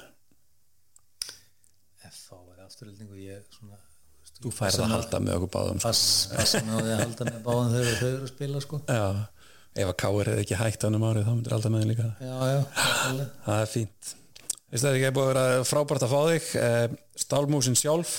F.A. 2.05 2.39
er 2.55 2.62
afturöldingu 2.65 3.19
ég 3.21 3.43
svona 3.53 3.77
þú 4.45 4.51
færð 4.55 4.81
að 4.85 4.93
halda 4.95 5.21
með 5.25 5.37
okkur 5.39 5.51
báðum 5.57 5.79
sko. 5.81 5.89
pass, 5.89 6.03
passa 6.35 6.61
með 6.66 6.89
að 6.95 7.03
halda 7.03 7.27
með 7.31 7.43
báðum 7.47 7.75
þegar 7.75 7.99
þau 8.01 8.09
eru 8.09 8.23
að 8.25 8.33
spila 8.33 8.62
sko 8.65 8.81
Já, 8.89 9.05
ef 9.75 9.91
að 9.91 9.97
Káir 10.01 10.31
hefði 10.31 10.45
ekki 10.45 10.59
hægt 10.61 10.85
hann 10.87 10.99
um 10.99 11.07
árið 11.09 11.27
þá 11.27 11.33
myndir 11.35 11.57
alltaf 11.57 11.73
með 11.75 11.83
þeim 11.83 11.93
líka. 11.93 12.11
Já, 12.23 12.35
já, 12.51 12.61
það 13.47 13.61
er 13.61 13.71
fínt. 13.73 14.13
Það 14.75 14.97
ekki 14.99 15.09
að 15.09 15.17
búið 15.17 15.29
að 15.29 15.33
vera 15.33 15.67
frábært 15.69 16.05
að 16.05 16.13
fá 16.13 16.21
þig 16.31 16.47
eh, 16.59 16.95
Stálmúsin 17.25 17.79
sjálf. 17.79 18.15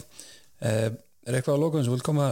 Eh, 0.64 0.88
er 1.28 1.38
eitthvað 1.40 1.60
á 1.60 1.64
lokum 1.64 1.84
sem 1.84 1.96
vil 1.96 2.06
koma 2.06 2.30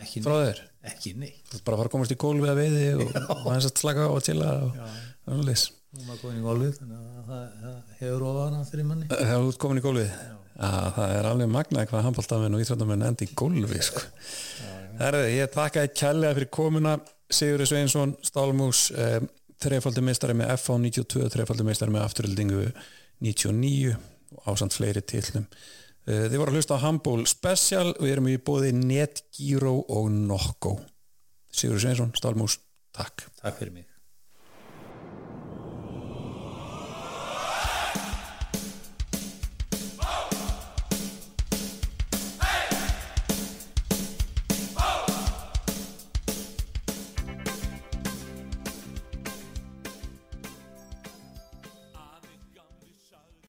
ekki, 0.00 0.22
frá 0.24 0.36
þér? 0.38 0.62
Ekki 0.90 1.12
neitt. 1.20 1.52
Bara 1.66 1.76
að 1.76 1.82
fara 1.82 1.90
að 1.90 1.94
komast 1.96 2.14
í 2.14 2.18
gólfi 2.20 2.48
að 2.48 2.60
veiði 2.62 2.86
og, 2.96 3.14
hans 3.44 3.68
að 3.68 3.82
slaka 3.82 4.08
og 4.08 4.24
chilla 4.24 4.54
og, 4.64 4.80
og 4.80 5.34
svoleiðis. 5.34 5.66
nú 5.90 6.00
er 6.00 6.08
maður 6.08 6.22
komin 6.24 6.40
í 6.40 6.44
golfið 6.46 6.76
þannig 6.78 7.00
að 7.00 7.30
það, 7.30 7.46
það 7.60 7.96
hefur 8.00 8.26
ofana 8.30 8.62
fyrir 8.70 8.88
manni. 8.88 9.08
Þegar 9.12 9.44
þú 9.44 9.52
ert 9.52 9.60
komin 9.64 9.80
í 9.80 9.84
gólfið 9.84 10.14
að 10.60 10.90
það 10.96 11.14
er 11.16 11.28
alveg 11.30 11.52
magnað 11.54 11.88
hvað 11.90 12.06
handbóltamenn 12.06 12.56
og 12.56 12.64
íþróttamenn 12.64 13.06
endi 13.10 13.28
í 13.28 13.34
gólfi 13.36 13.82
sko. 13.84 14.04
Herði, 15.00 15.28
ég 15.38 15.52
þakka 15.54 15.84
þið 15.84 15.94
kærlega 16.00 16.36
fyrir 16.38 16.50
komuna 16.52 16.96
Sigurður 17.30 17.70
Sveinsson, 17.70 18.14
Stálmús 18.26 18.88
eh, 18.90 19.20
þreifaldi 19.62 20.02
meistari 20.04 20.34
með 20.38 20.54
FH 20.56 20.78
92 20.82 21.28
þreifaldi 21.34 21.66
meistari 21.68 21.94
með 21.94 22.06
afturöldingu 22.08 22.64
99 23.22 23.94
og 24.36 24.48
ásand 24.50 24.74
fleiri 24.74 25.02
tillum 25.04 25.46
eh, 26.06 26.26
Þið 26.26 26.38
voru 26.40 26.54
að 26.54 26.58
hlusta 26.60 26.80
á 26.80 26.84
Handból 26.86 27.20
Special. 27.30 27.92
Og 27.96 28.06
við 28.06 28.16
erum 28.16 28.32
í 28.32 28.40
bóði 28.40 28.72
Netgyro 28.76 29.76
og 29.86 30.10
Nokko. 30.14 30.78
Sigurður 31.50 31.86
Sveinsson, 31.86 32.16
Stálmús, 32.18 32.58
takk. 32.96 33.28
Takk 33.42 33.58
fyrir 33.60 33.78
mig 33.78 33.89